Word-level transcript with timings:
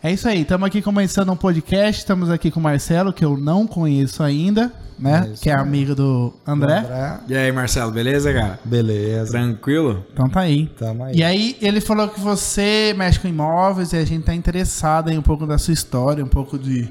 É 0.00 0.12
isso 0.12 0.28
aí, 0.28 0.42
estamos 0.42 0.64
aqui 0.64 0.80
começando 0.80 1.32
um 1.32 1.36
podcast, 1.36 1.98
estamos 2.00 2.30
aqui 2.30 2.52
com 2.52 2.60
o 2.60 2.62
Marcelo, 2.62 3.12
que 3.12 3.24
eu 3.24 3.36
não 3.36 3.66
conheço 3.66 4.22
ainda, 4.22 4.72
né? 4.96 5.28
É 5.32 5.36
que 5.36 5.50
é 5.50 5.54
amigo 5.54 5.92
do 5.92 6.32
André. 6.46 6.78
André, 6.78 7.20
E 7.28 7.36
aí, 7.36 7.50
Marcelo, 7.50 7.90
beleza, 7.90 8.32
cara? 8.32 8.60
beleza. 8.64 9.32
Tranquilo? 9.32 10.06
Então 10.12 10.28
tá 10.28 10.40
aí. 10.40 10.66
Tamo 10.78 11.02
aí. 11.02 11.16
E 11.16 11.24
aí, 11.24 11.56
ele 11.60 11.80
falou 11.80 12.08
que 12.08 12.20
você 12.20 12.94
mexe 12.96 13.18
com 13.18 13.26
imóveis 13.26 13.92
e 13.92 13.96
a 13.96 14.04
gente 14.04 14.22
tá 14.22 14.32
interessado 14.32 15.10
em 15.10 15.18
um 15.18 15.22
pouco 15.22 15.44
da 15.44 15.58
sua 15.58 15.74
história, 15.74 16.24
um 16.24 16.28
pouco 16.28 16.56
de 16.56 16.88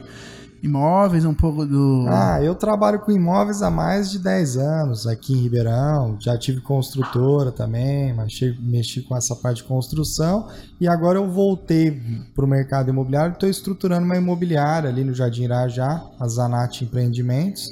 imóveis, 0.61 1.25
um 1.25 1.33
pouco 1.33 1.65
do. 1.65 2.05
Ah, 2.07 2.41
eu 2.41 2.55
trabalho 2.55 2.99
com 2.99 3.11
imóveis 3.11 3.61
há 3.61 3.69
mais 3.69 4.09
de 4.11 4.19
10 4.19 4.57
anos 4.57 5.07
aqui 5.07 5.33
em 5.33 5.41
Ribeirão. 5.41 6.17
Já 6.19 6.37
tive 6.37 6.61
construtora 6.61 7.51
também, 7.51 8.13
mexi, 8.13 8.57
mexi 8.59 9.01
com 9.01 9.15
essa 9.15 9.35
parte 9.35 9.57
de 9.57 9.63
construção. 9.63 10.47
E 10.79 10.87
agora 10.87 11.17
eu 11.17 11.29
voltei 11.29 12.01
para 12.35 12.45
o 12.45 12.47
mercado 12.47 12.89
imobiliário. 12.89 13.33
Estou 13.33 13.49
estruturando 13.49 14.05
uma 14.05 14.17
imobiliária 14.17 14.89
ali 14.89 15.03
no 15.03 15.13
Jardim 15.13 15.43
Irajá, 15.43 16.03
a 16.19 16.27
Zanat 16.27 16.83
Empreendimentos. 16.83 17.69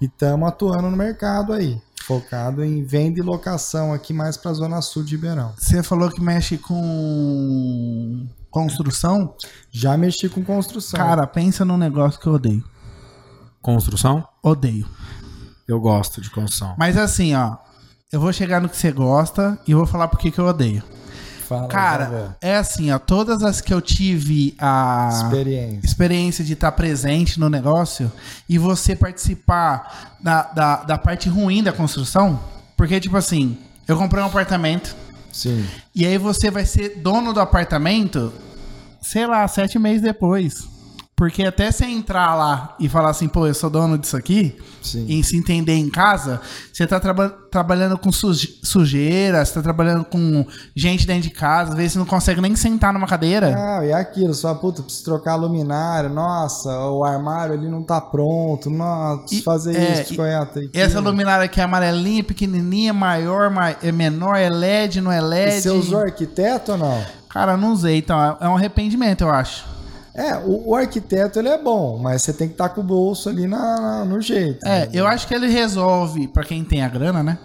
E 0.00 0.06
estamos 0.06 0.48
atuando 0.48 0.90
no 0.90 0.96
mercado 0.96 1.52
aí, 1.52 1.78
focado 2.06 2.64
em 2.64 2.82
venda 2.82 3.20
e 3.20 3.22
locação 3.22 3.92
aqui 3.92 4.14
mais 4.14 4.36
para 4.36 4.50
a 4.50 4.54
Zona 4.54 4.80
Sul 4.80 5.04
de 5.04 5.16
Ribeirão. 5.16 5.52
Você 5.58 5.82
falou 5.82 6.10
que 6.10 6.22
mexe 6.22 6.56
com 6.56 8.26
construção. 8.50 9.34
Já 9.70 9.96
mexi 9.96 10.28
com 10.28 10.44
construção. 10.44 10.98
Cara, 10.98 11.26
pensa 11.26 11.64
num 11.64 11.76
negócio 11.76 12.20
que 12.20 12.26
eu 12.26 12.34
odeio. 12.34 12.64
Construção? 13.62 14.26
Odeio. 14.42 14.88
Eu 15.66 15.80
gosto 15.80 16.20
de 16.20 16.30
construção. 16.30 16.74
Mas 16.78 16.96
assim, 16.96 17.34
ó. 17.34 17.56
Eu 18.12 18.20
vou 18.20 18.32
chegar 18.32 18.60
no 18.60 18.68
que 18.68 18.76
você 18.76 18.90
gosta 18.90 19.56
e 19.68 19.72
vou 19.72 19.86
falar 19.86 20.08
por 20.08 20.18
que 20.18 20.36
eu 20.36 20.44
odeio. 20.44 20.82
Fala. 21.46 21.68
Cara, 21.68 22.36
é 22.40 22.56
assim, 22.56 22.90
ó. 22.90 22.98
Todas 22.98 23.42
as 23.42 23.60
que 23.60 23.72
eu 23.72 23.80
tive 23.80 24.54
a 24.58 25.08
experiência. 25.12 25.86
experiência 25.86 26.44
de 26.44 26.52
estar 26.52 26.72
presente 26.72 27.38
no 27.38 27.48
negócio 27.48 28.10
e 28.48 28.58
você 28.58 28.96
participar 28.96 30.16
da, 30.20 30.42
da, 30.42 30.76
da 30.84 30.98
parte 30.98 31.28
ruim 31.28 31.62
da 31.62 31.72
construção. 31.72 32.40
Porque, 32.76 32.98
tipo 32.98 33.16
assim, 33.16 33.58
eu 33.86 33.96
comprei 33.96 34.22
um 34.22 34.26
apartamento 34.26 34.94
Sim. 35.32 35.66
e 35.94 36.04
aí 36.06 36.18
você 36.18 36.50
vai 36.50 36.64
ser 36.66 37.00
dono 37.00 37.32
do 37.32 37.40
apartamento, 37.40 38.32
sei 39.00 39.26
lá, 39.26 39.46
sete 39.46 39.78
meses 39.78 40.02
depois. 40.02 40.68
Porque 41.20 41.44
até 41.44 41.70
você 41.70 41.84
entrar 41.84 42.34
lá 42.34 42.74
e 42.80 42.88
falar 42.88 43.10
assim, 43.10 43.28
pô, 43.28 43.46
eu 43.46 43.52
sou 43.52 43.68
dono 43.68 43.98
disso 43.98 44.16
aqui, 44.16 44.56
Sim. 44.80 45.04
e 45.06 45.22
se 45.22 45.36
entender 45.36 45.74
em 45.74 45.90
casa, 45.90 46.40
você 46.72 46.86
tá 46.86 46.98
traba- 46.98 47.28
trabalhando 47.50 47.98
com 47.98 48.10
suje- 48.10 48.58
sujeira, 48.62 49.44
você 49.44 49.52
tá 49.52 49.60
trabalhando 49.60 50.02
com 50.02 50.46
gente 50.74 51.06
dentro 51.06 51.24
de 51.24 51.30
casa, 51.34 51.72
às 51.72 51.76
vezes 51.76 51.92
você 51.92 51.98
não 51.98 52.06
consegue 52.06 52.40
nem 52.40 52.56
sentar 52.56 52.90
numa 52.94 53.06
cadeira. 53.06 53.54
Ah, 53.54 53.84
e 53.84 53.92
aquilo, 53.92 54.32
só 54.32 54.54
puta, 54.54 54.82
preciso 54.82 55.04
trocar 55.04 55.32
a 55.32 55.36
luminária, 55.36 56.08
nossa, 56.08 56.70
o 56.88 57.04
armário 57.04 57.52
ali 57.52 57.68
não 57.68 57.82
tá 57.82 58.00
pronto, 58.00 58.70
nossa, 58.70 59.18
preciso 59.20 59.42
fazer 59.42 59.76
é, 59.76 60.00
isso. 60.00 60.14
E 60.72 60.80
Essa 60.80 61.00
luminária 61.00 61.44
aqui 61.44 61.60
é 61.60 61.64
amarelinha, 61.64 62.24
pequenininha, 62.24 62.94
maior, 62.94 63.50
ma- 63.50 63.76
é 63.82 63.92
menor, 63.92 64.36
é 64.36 64.48
LED, 64.48 65.02
não 65.02 65.12
é 65.12 65.20
LED. 65.20 65.58
E 65.58 65.60
você 65.60 65.68
usou 65.68 65.98
arquiteto 66.00 66.72
ou 66.72 66.78
não? 66.78 67.04
Cara, 67.28 67.58
não 67.58 67.72
usei, 67.74 67.98
então 67.98 68.18
é- 68.18 68.46
é 68.46 68.48
um 68.48 68.56
arrependimento, 68.56 69.20
eu 69.20 69.28
acho. 69.30 69.68
É, 70.14 70.36
o, 70.36 70.70
o 70.70 70.74
arquiteto 70.74 71.38
ele 71.38 71.48
é 71.48 71.56
bom, 71.58 71.98
mas 71.98 72.22
você 72.22 72.32
tem 72.32 72.48
que 72.48 72.54
estar 72.54 72.68
com 72.70 72.80
o 72.80 72.84
bolso 72.84 73.28
ali 73.28 73.46
na, 73.46 73.80
na- 73.80 74.04
no 74.04 74.20
jeito. 74.20 74.64
É, 74.66 74.80
né? 74.86 74.88
eu 74.92 75.06
acho 75.06 75.26
que 75.28 75.34
ele 75.34 75.48
resolve, 75.48 76.26
pra 76.28 76.42
quem 76.44 76.64
tem 76.64 76.82
a 76.82 76.88
grana, 76.88 77.22
né? 77.22 77.38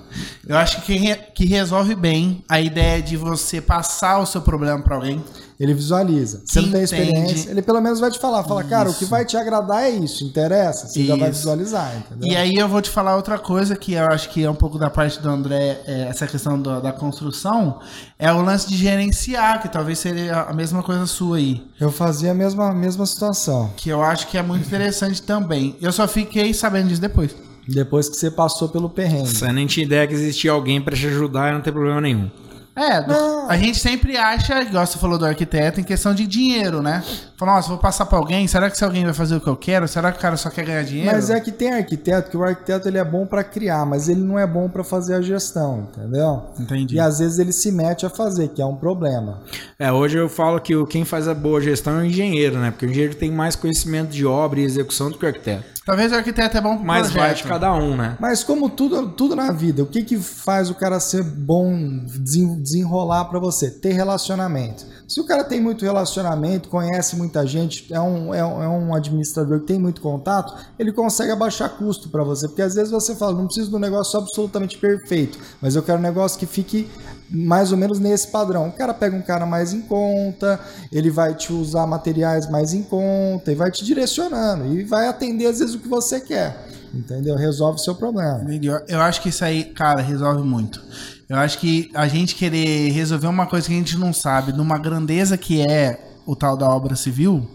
Eu 0.48 0.58
acho 0.58 0.82
que, 0.82 1.16
que 1.34 1.46
resolve 1.46 1.94
bem 1.96 2.44
a 2.50 2.60
ideia 2.60 3.02
de 3.02 3.16
você 3.18 3.62
passar 3.62 4.20
o 4.20 4.26
seu 4.26 4.42
problema 4.42 4.82
pra 4.82 4.96
alguém. 4.96 5.24
Ele 5.60 5.74
visualiza. 5.74 6.42
Você 6.46 6.60
não 6.60 6.70
tem 6.72 6.84
experiência, 6.84 7.50
ele 7.50 7.62
pelo 7.62 7.80
menos 7.80 8.00
vai 8.00 8.12
te 8.12 8.20
falar. 8.20 8.44
Fala, 8.44 8.64
cara, 8.64 8.90
o 8.90 8.94
que 8.94 9.04
Isso. 9.04 9.10
vai 9.12 9.24
te 9.24 9.38
agradar 9.38 9.84
é 9.84 9.90
isso, 9.90 10.24
interessa? 10.26 10.88
Você 10.88 11.06
já 11.06 11.16
vai 11.16 11.30
Isso. 11.30 11.40
visualizar, 11.40 11.96
entendeu? 11.98 12.28
E 12.30 12.36
aí 12.36 12.56
eu 12.56 12.68
vou 12.68 12.82
te 12.82 12.90
falar 12.90 13.16
outra 13.16 13.40
coisa 13.40 13.74
que 13.76 13.94
eu 13.94 14.06
acho 14.08 14.30
que 14.32 14.44
é 14.44 14.50
um 14.50 14.56
pouco 14.56 14.78
da 14.78 14.90
parte 14.90 15.20
do 15.22 15.30
André, 15.30 15.82
é, 15.88 16.08
essa 16.10 16.28
questão 16.28 16.62
do- 16.62 16.82
da 16.82 16.92
construção, 16.92 17.80
é 18.20 18.32
o 18.34 18.42
lance 18.42 18.68
de 18.68 18.76
gerenciar, 18.76 19.62
que 19.62 19.70
talvez 19.70 20.00
seria 20.00 20.42
a 20.42 20.54
mesma 20.54 20.84
coisa 20.84 21.06
sua 21.06 21.38
aí. 21.38 21.64
Eu 21.80 21.92
fazia 21.92 22.32
a 22.32 22.36
mesma, 22.36 22.74
mesma 22.74 23.06
situação. 23.06 23.72
Que 23.78 23.90
eu 23.90 24.04
acho 24.04 24.28
que 24.28 24.38
é 24.38 24.42
muito 24.42 24.66
interessante 24.68 25.22
também. 25.22 25.76
Eu 25.82 25.92
só 25.94 26.06
fiquei 26.08 26.54
sabendo 26.54 26.90
disso 26.90 27.02
depois. 27.02 27.34
Depois 27.68 28.08
que 28.10 28.16
você 28.16 28.30
passou 28.30 28.70
pelo 28.70 28.90
perrengue. 28.90 29.28
Você 29.30 29.52
nem 29.52 29.66
tinha 29.66 29.86
ideia 29.86 30.06
que 30.06 30.14
existia 30.14 30.52
alguém 30.52 30.80
pra 30.82 30.96
te 30.96 31.08
ajudar 31.08 31.50
e 31.50 31.54
não 31.54 31.62
tem 31.62 31.74
problema 31.74 32.00
nenhum. 32.02 32.30
É, 32.76 33.02
do- 33.02 33.48
a 33.50 33.56
gente 33.58 33.80
sempre 33.80 34.18
acha, 34.18 34.62
igual 34.62 34.86
você 34.86 34.98
falou 34.98 35.18
do 35.18 35.26
arquiteto, 35.26 35.80
em 35.80 35.84
questão 35.84 36.14
de 36.14 36.28
dinheiro, 36.28 36.82
né? 36.82 37.02
Fala, 37.38 37.56
nossa, 37.56 37.68
vou 37.68 37.78
passar 37.78 38.06
pra 38.06 38.18
alguém, 38.18 38.48
será 38.48 38.70
que 38.70 38.76
esse 38.78 38.84
alguém 38.86 39.04
vai 39.04 39.14
fazer 39.14 39.36
o 39.36 39.42
que 39.42 39.48
eu 39.48 39.58
quero? 39.58 39.88
Será 39.90 40.10
que 40.12 40.18
o 40.18 40.22
cara 40.22 40.38
só 40.38 40.50
quer 40.50 40.64
ganhar 40.66 40.84
dinheiro? 40.84 41.12
Mas 41.12 41.30
é 41.30 41.40
que 41.42 41.52
tem 41.52 41.74
arquiteto 41.74 42.30
que 42.32 42.38
o 42.38 42.44
arquiteto 42.44 42.88
ele 42.88 42.98
é 42.98 43.04
bom 43.04 43.26
pra 43.26 43.44
criar, 43.44 43.86
mas 43.86 44.08
ele 44.08 44.22
não 44.22 44.40
é 44.40 44.48
bom 44.48 44.70
pra 44.70 44.86
fazer 44.86 45.16
a 45.16 45.22
gestão, 45.22 45.90
entendeu? 45.92 46.44
Entendi. 46.58 46.96
E 46.96 47.00
às 47.00 47.20
vezes 47.20 47.38
ele 47.38 47.52
se 47.52 47.72
mete 47.74 48.06
a 48.06 48.10
fazer, 48.10 48.48
que 48.50 48.62
é 48.62 48.66
um 48.66 48.76
problema. 48.78 49.42
É, 49.78 49.92
hoje 49.92 50.18
eu 50.18 50.30
falo 50.30 50.62
que 50.62 50.76
o- 50.78 50.88
quem 50.88 51.04
faz 51.04 51.28
a 51.28 51.34
boa 51.34 51.60
gestão 51.60 52.00
é 52.00 52.04
o 52.04 52.06
engenheiro, 52.06 52.58
né? 52.58 52.72
Porque 52.72 52.86
o 52.86 52.90
engenheiro 52.90 53.16
tem 53.16 53.30
mais 53.32 53.54
conhecimento 53.56 54.12
de 54.12 54.26
obra 54.26 54.62
e 54.62 54.64
execução 54.64 55.12
do 55.12 55.18
que 55.18 55.26
o 55.26 55.28
arquiteto. 55.28 55.76
Talvez 55.86 56.12
o 56.12 56.16
arquiteto 56.16 56.58
é 56.58 56.62
bom 56.62 56.78
pro 56.78 56.86
Mas 56.86 57.12
vai 57.12 57.34
de 57.36 57.44
cada 57.44 57.72
um, 57.76 57.96
né? 57.96 58.18
Mas 58.20 58.44
como 58.44 58.70
tudo, 58.70 59.10
tudo 59.10 59.36
na 59.36 59.52
vida, 59.52 59.84
o 59.84 59.86
que, 59.86 60.04
que 60.04 60.18
faz 60.18 60.68
o 60.70 60.74
cara 60.74 61.00
ser 61.00 61.22
bom, 61.22 61.78
desen- 62.08 62.60
desenrolar 62.60 63.26
pra 63.26 63.38
você? 63.40 63.70
Ter 63.70 63.92
relacionamento. 63.94 64.84
Se 65.08 65.22
o 65.22 65.26
cara 65.28 65.44
tem 65.44 65.62
muito 65.62 65.86
relacionamento, 65.86 66.70
conhece 66.70 67.16
muita 67.26 67.46
gente, 67.46 67.92
é 67.94 68.00
um, 68.00 68.34
é 68.34 68.46
um, 68.46 68.64
é 68.64 68.68
um 68.70 68.96
administrador 68.96 69.60
que 69.60 69.66
tem 69.66 69.80
muito 69.80 70.02
contato, 70.02 70.56
ele 70.80 70.92
consegue 70.92 71.32
abaixar 71.32 71.70
custo 71.70 72.10
pra 72.10 72.24
você. 72.24 72.48
Porque 72.48 72.62
às 72.62 72.76
vezes 72.76 72.92
você 72.92 73.16
fala, 73.16 73.34
não 73.34 73.46
preciso 73.46 73.70
de 73.70 73.76
um 73.76 73.80
negócio 73.80 74.18
absolutamente 74.18 74.78
perfeito, 74.78 75.38
mas 75.62 75.76
eu 75.76 75.84
quero 75.84 76.00
um 76.00 76.02
negócio 76.02 76.40
que 76.40 76.46
fique 76.46 76.90
mais 77.30 77.72
ou 77.72 77.78
menos 77.78 78.00
nesse 78.00 78.28
padrão. 78.28 78.68
O 78.68 78.72
cara 78.72 78.94
pega 78.94 79.16
um 79.16 79.22
cara 79.22 79.46
mais 79.46 79.74
em 79.74 79.82
conta, 79.82 80.60
ele 80.92 81.10
vai 81.10 81.34
te 81.34 81.52
usar 81.52 81.88
materiais 81.88 82.50
mais 82.50 82.74
em 82.74 82.84
conta 82.84 83.52
e 83.52 83.56
vai 83.56 83.72
te 83.72 83.84
direcionando 83.84 84.68
e 84.68 84.84
vai 84.84 85.08
atender 85.08 85.48
às 85.48 85.60
vezes 85.60 85.76
o 85.76 85.80
que 85.80 85.88
você 85.88 86.20
quer. 86.20 86.68
Entendeu? 86.94 87.36
Resolve 87.36 87.78
o 87.78 87.84
seu 87.84 87.94
problema. 87.94 88.46
Eu 88.88 89.02
acho 89.02 89.22
que 89.22 89.28
isso 89.28 89.44
aí, 89.44 89.66
cara, 89.66 90.02
resolve 90.02 90.44
muito. 90.44 90.82
Eu 91.28 91.38
acho 91.38 91.60
que 91.60 91.92
a 91.94 92.08
gente 92.08 92.36
querer 92.36 92.90
resolver 92.92 93.28
uma 93.28 93.48
coisa 93.48 93.68
que 93.68 93.74
a 93.74 93.78
gente 93.78 93.98
não 93.98 94.14
sabe, 94.14 94.54
numa 94.54 94.78
grandeza 94.78 95.36
que 95.36 95.62
é 95.68 96.15
o 96.26 96.36
tal 96.36 96.58
da 96.58 96.68
obra 96.70 96.96
civil, 96.96 97.48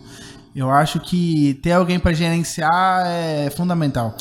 eu 0.54 0.70
acho 0.70 1.00
que 1.00 1.54
ter 1.62 1.72
alguém 1.72 1.98
pra 1.98 2.12
gerenciar 2.12 3.06
é 3.06 3.50
fundamental. 3.50 4.16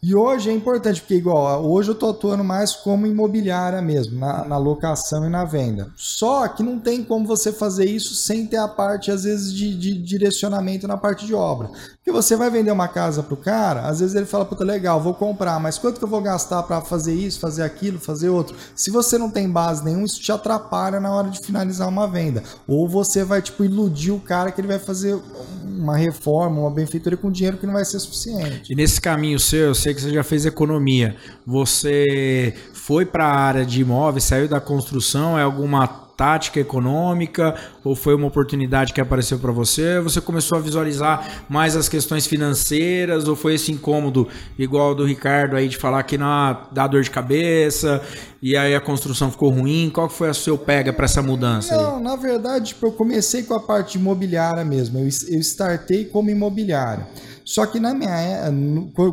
E 0.00 0.14
hoje 0.14 0.48
é 0.48 0.52
importante, 0.52 1.00
porque 1.00 1.14
igual, 1.14 1.64
hoje 1.64 1.90
eu 1.90 1.94
tô 1.94 2.10
atuando 2.10 2.44
mais 2.44 2.72
como 2.72 3.06
imobiliária 3.06 3.82
mesmo, 3.82 4.18
na, 4.18 4.44
na 4.44 4.56
locação 4.56 5.26
e 5.26 5.28
na 5.28 5.44
venda. 5.44 5.90
Só 5.96 6.46
que 6.46 6.62
não 6.62 6.78
tem 6.78 7.02
como 7.02 7.26
você 7.26 7.52
fazer 7.52 7.84
isso 7.84 8.14
sem 8.14 8.46
ter 8.46 8.58
a 8.58 8.68
parte, 8.68 9.10
às 9.10 9.24
vezes, 9.24 9.52
de, 9.52 9.74
de 9.76 9.94
direcionamento 9.94 10.86
na 10.86 10.96
parte 10.96 11.26
de 11.26 11.34
obra. 11.34 11.68
Porque 11.96 12.12
você 12.12 12.36
vai 12.36 12.48
vender 12.48 12.70
uma 12.70 12.86
casa 12.86 13.24
pro 13.24 13.36
cara, 13.36 13.88
às 13.88 13.98
vezes 13.98 14.14
ele 14.14 14.24
fala, 14.24 14.44
puta, 14.44 14.62
legal, 14.62 15.00
vou 15.00 15.14
comprar, 15.14 15.58
mas 15.58 15.78
quanto 15.78 15.98
que 15.98 16.04
eu 16.04 16.08
vou 16.08 16.22
gastar 16.22 16.62
para 16.62 16.80
fazer 16.80 17.14
isso, 17.14 17.40
fazer 17.40 17.64
aquilo, 17.64 17.98
fazer 17.98 18.28
outro? 18.28 18.56
Se 18.76 18.90
você 18.90 19.18
não 19.18 19.30
tem 19.30 19.50
base 19.50 19.84
nenhuma, 19.84 20.06
isso 20.06 20.20
te 20.20 20.30
atrapalha 20.30 21.00
na 21.00 21.10
hora 21.10 21.28
de 21.28 21.44
finalizar 21.44 21.88
uma 21.88 22.06
venda. 22.06 22.42
Ou 22.68 22.88
você 22.88 23.24
vai, 23.24 23.42
tipo, 23.42 23.64
iludir 23.64 24.12
o 24.12 24.20
cara 24.20 24.52
que 24.52 24.60
ele 24.60 24.68
vai 24.68 24.78
fazer 24.78 25.20
uma 25.64 25.96
reforma, 25.96 26.60
uma 26.60 26.70
benfeitoria 26.70 27.16
com 27.16 27.30
dinheiro 27.30 27.58
que 27.58 27.66
não 27.66 27.74
vai 27.74 27.84
ser 27.84 27.98
suficiente. 28.00 28.72
E 28.72 28.74
nesse 28.74 29.00
caminho 29.00 29.38
seu, 29.38 29.68
eu 29.68 29.74
sei 29.88 29.94
que 29.94 30.00
você 30.00 30.12
já 30.12 30.22
fez 30.22 30.44
economia. 30.44 31.16
Você 31.46 32.54
foi 32.72 33.06
para 33.06 33.26
a 33.26 33.34
área 33.34 33.64
de 33.64 33.80
imóveis, 33.80 34.24
saiu 34.24 34.48
da 34.48 34.60
construção, 34.60 35.38
é 35.38 35.42
alguma 35.42 35.86
tática 35.86 36.58
econômica 36.58 37.54
ou 37.84 37.94
foi 37.94 38.12
uma 38.12 38.26
oportunidade 38.26 38.92
que 38.92 39.00
apareceu 39.00 39.38
para 39.38 39.52
você? 39.52 40.00
Você 40.00 40.20
começou 40.20 40.58
a 40.58 40.60
visualizar 40.60 41.44
mais 41.48 41.76
as 41.76 41.88
questões 41.88 42.26
financeiras 42.26 43.28
ou 43.28 43.36
foi 43.36 43.54
esse 43.54 43.70
incômodo 43.70 44.26
igual 44.58 44.96
do 44.96 45.04
Ricardo 45.04 45.54
aí 45.54 45.68
de 45.68 45.76
falar 45.76 46.02
que 46.02 46.18
não 46.18 46.66
dá 46.72 46.88
dor 46.88 47.02
de 47.02 47.10
cabeça 47.10 48.02
e 48.42 48.56
aí 48.56 48.74
a 48.74 48.80
construção 48.80 49.30
ficou 49.30 49.48
ruim? 49.50 49.90
Qual 49.94 50.08
foi 50.08 50.28
a 50.28 50.34
seu 50.34 50.58
pega 50.58 50.92
para 50.92 51.04
essa 51.04 51.22
mudança 51.22 51.72
aí? 51.72 51.80
Não, 51.80 52.00
na 52.00 52.16
verdade, 52.16 52.70
tipo, 52.70 52.86
eu 52.86 52.92
comecei 52.92 53.44
com 53.44 53.54
a 53.54 53.60
parte 53.60 53.96
imobiliária 53.96 54.64
mesmo. 54.64 54.98
Eu, 54.98 55.04
eu 55.04 55.40
startei 55.40 56.04
como 56.04 56.30
imobiliário. 56.30 57.06
Só 57.54 57.64
que 57.64 57.80
na 57.80 57.94
minha 57.94 58.10
é- 58.10 58.50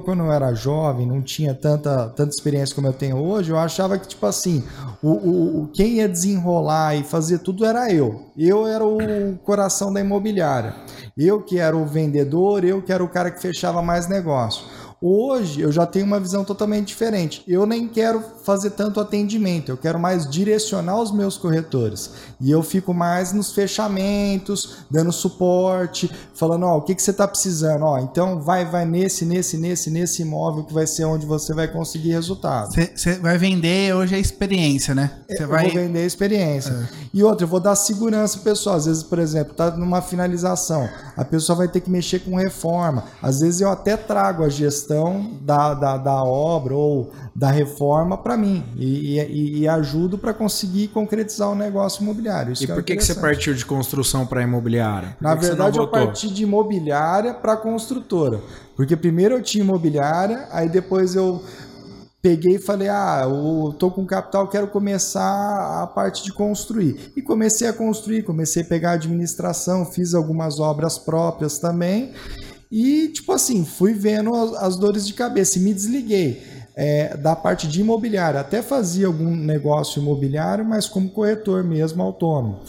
quando 0.03 0.23
eu 0.23 0.29
era 0.31 0.53
jovem, 0.53 1.07
não 1.07 1.21
tinha 1.21 1.53
tanta, 1.53 2.09
tanta 2.09 2.31
experiência 2.31 2.75
como 2.75 2.85
eu 2.87 2.91
tenho 2.91 3.15
hoje, 3.17 3.49
eu 3.49 3.57
achava 3.57 3.97
que, 3.97 4.09
tipo 4.09 4.25
assim, 4.25 4.61
o, 5.01 5.11
o- 5.63 5.69
quem 5.73 5.93
ia 5.93 6.09
desenrolar 6.09 6.95
e 6.95 7.03
fazer 7.03 7.39
tudo 7.39 7.63
era 7.65 7.89
eu. 7.93 8.25
Eu 8.37 8.67
era 8.67 8.85
o 8.85 9.37
coração 9.37 9.91
da 9.93 10.01
imobiliária. 10.01 10.75
Eu 11.17 11.41
que 11.41 11.59
era 11.59 11.77
o 11.77 11.85
vendedor, 11.85 12.65
eu 12.65 12.81
que 12.81 12.91
era 12.91 13.01
o 13.01 13.07
cara 13.07 13.31
que 13.31 13.41
fechava 13.41 13.81
mais 13.81 14.09
negócio. 14.09 14.65
Hoje 15.01 15.61
eu 15.61 15.71
já 15.71 15.85
tenho 15.85 16.05
uma 16.05 16.19
visão 16.19 16.43
totalmente 16.43 16.87
diferente. 16.87 17.43
Eu 17.47 17.65
nem 17.65 17.87
quero 17.87 18.23
fazer 18.43 18.71
tanto 18.71 18.99
atendimento, 18.99 19.69
eu 19.69 19.77
quero 19.77 19.99
mais 19.99 20.29
direcionar 20.29 20.99
os 20.99 21.11
meus 21.11 21.37
corretores. 21.37 22.11
E 22.39 22.49
eu 22.49 22.63
fico 22.63 22.93
mais 22.93 23.33
nos 23.33 23.53
fechamentos, 23.53 24.77
dando 24.89 25.11
suporte, 25.11 26.09
falando, 26.33 26.65
ó, 26.65 26.77
o 26.77 26.81
que, 26.81 26.95
que 26.95 27.01
você 27.01 27.11
está 27.11 27.27
precisando? 27.27 27.83
Ó, 27.83 27.99
então 27.99 28.41
vai, 28.41 28.65
vai 28.65 28.85
nesse, 28.85 29.25
nesse, 29.25 29.57
nesse, 29.57 29.91
nesse 29.91 30.21
imóvel 30.21 30.63
que 30.63 30.73
vai 30.73 30.87
ser 30.87 31.05
onde 31.05 31.25
você 31.25 31.53
vai 31.53 31.67
conseguir 31.67 32.11
resultado. 32.11 32.73
Você 32.73 33.15
vai 33.15 33.37
vender 33.37 33.93
hoje 33.93 34.15
a 34.15 34.19
experiência, 34.19 34.95
né? 34.95 35.11
Você 35.29 35.45
vai 35.45 35.65
vou 35.65 35.73
vender 35.73 35.99
a 35.99 36.05
experiência. 36.05 36.71
É. 36.71 37.05
E 37.13 37.23
outra, 37.23 37.45
eu 37.45 37.49
vou 37.49 37.59
dar 37.59 37.75
segurança 37.75 38.39
pessoal. 38.39 38.75
Às 38.75 38.85
vezes, 38.85 39.03
por 39.03 39.19
exemplo, 39.19 39.53
tá 39.53 39.71
numa 39.71 40.01
finalização, 40.01 40.89
a 41.15 41.25
pessoa 41.25 41.57
vai 41.57 41.67
ter 41.67 41.81
que 41.81 41.89
mexer 41.89 42.19
com 42.19 42.35
reforma. 42.35 43.03
Às 43.21 43.39
vezes 43.39 43.61
eu 43.61 43.69
até 43.69 43.95
trago 43.97 44.43
a 44.43 44.49
gestão 44.49 44.84
da, 45.41 45.73
da, 45.73 45.97
da 45.97 46.23
obra 46.23 46.75
ou 46.75 47.11
da 47.35 47.51
reforma 47.51 48.17
para 48.17 48.37
mim 48.37 48.63
e, 48.77 49.19
e, 49.19 49.59
e 49.59 49.67
ajudo 49.67 50.17
para 50.17 50.33
conseguir 50.33 50.87
concretizar 50.89 51.49
o 51.49 51.55
negócio 51.55 52.01
imobiliário. 52.01 52.53
Isso 52.53 52.63
e 52.63 52.67
por 52.67 52.79
é 52.79 52.83
que, 52.83 52.95
que 52.95 53.03
você 53.03 53.15
partiu 53.15 53.53
de 53.53 53.65
construção 53.65 54.25
para 54.25 54.41
imobiliária? 54.41 55.15
Por 55.17 55.23
Na 55.23 55.35
verdade, 55.35 55.77
eu 55.77 55.87
parti 55.87 56.33
de 56.33 56.43
imobiliária 56.43 57.33
para 57.33 57.57
construtora. 57.57 58.41
Porque 58.75 58.95
primeiro 58.95 59.35
eu 59.35 59.41
tinha 59.41 59.63
imobiliária, 59.63 60.47
aí 60.51 60.69
depois 60.69 61.15
eu 61.15 61.41
peguei 62.25 62.55
e 62.55 62.59
falei: 62.59 62.89
ah, 62.89 63.21
eu 63.23 63.75
tô 63.77 63.91
com 63.91 64.03
capital, 64.03 64.47
quero 64.47 64.67
começar 64.67 65.83
a 65.83 65.85
parte 65.85 66.23
de 66.23 66.33
construir. 66.33 67.11
E 67.15 67.21
comecei 67.21 67.67
a 67.67 67.73
construir, 67.73 68.23
comecei 68.23 68.63
a 68.63 68.65
pegar 68.65 68.91
administração, 68.93 69.85
fiz 69.85 70.15
algumas 70.15 70.59
obras 70.59 70.97
próprias 70.97 71.59
também. 71.59 72.13
E, 72.71 73.09
tipo 73.09 73.31
assim, 73.31 73.63
fui 73.63 73.93
vendo 73.93 74.33
as, 74.35 74.75
dores 74.75 75.07
de 75.07 75.13
cabeça 75.13 75.57
e 75.57 75.61
me 75.61 75.73
desliguei. 75.73 76.55
É, 76.77 77.15
da 77.15 77.37
parte 77.37 77.69
de 77.69 77.79
imobiliário. 77.79 78.37
Até 78.37 78.61
fazia 78.61 79.07
algum 79.07 79.33
negócio 79.33 80.01
imobiliário, 80.01 80.65
mas 80.65 80.89
como 80.89 81.09
corretor 81.09 81.63
mesmo, 81.63 82.03
autônomo. 82.03 82.59